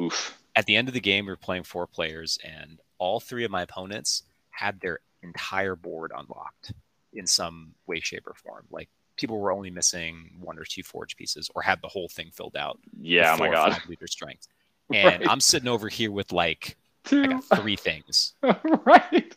Oof. 0.00 0.38
At 0.56 0.64
the 0.64 0.76
end 0.76 0.88
of 0.88 0.94
the 0.94 1.00
game, 1.00 1.26
we 1.26 1.32
were 1.32 1.36
playing 1.36 1.64
four 1.64 1.86
players, 1.86 2.38
and 2.42 2.78
all 2.96 3.20
three 3.20 3.44
of 3.44 3.50
my 3.50 3.62
opponents 3.62 4.22
had 4.50 4.80
their 4.80 5.00
entire 5.22 5.76
board 5.76 6.12
unlocked 6.16 6.72
in 7.12 7.26
some 7.26 7.74
way, 7.86 8.00
shape, 8.00 8.26
or 8.26 8.34
form. 8.34 8.64
Like 8.70 8.88
people 9.16 9.38
were 9.38 9.52
only 9.52 9.70
missing 9.70 10.30
one 10.40 10.58
or 10.58 10.64
two 10.64 10.82
forge 10.82 11.16
pieces, 11.16 11.50
or 11.54 11.62
had 11.62 11.80
the 11.82 11.88
whole 11.88 12.08
thing 12.08 12.30
filled 12.32 12.56
out. 12.56 12.78
Yeah, 13.00 13.34
oh 13.34 13.38
my 13.38 13.50
god, 13.50 13.72
five 13.72 13.88
liter 13.88 14.06
strength. 14.06 14.46
And 14.92 15.20
right. 15.20 15.30
I'm 15.30 15.40
sitting 15.40 15.68
over 15.68 15.88
here 15.88 16.10
with 16.10 16.32
like 16.32 16.76
I 17.10 17.26
got 17.26 17.44
three 17.44 17.76
things. 17.76 18.34
right 18.84 19.34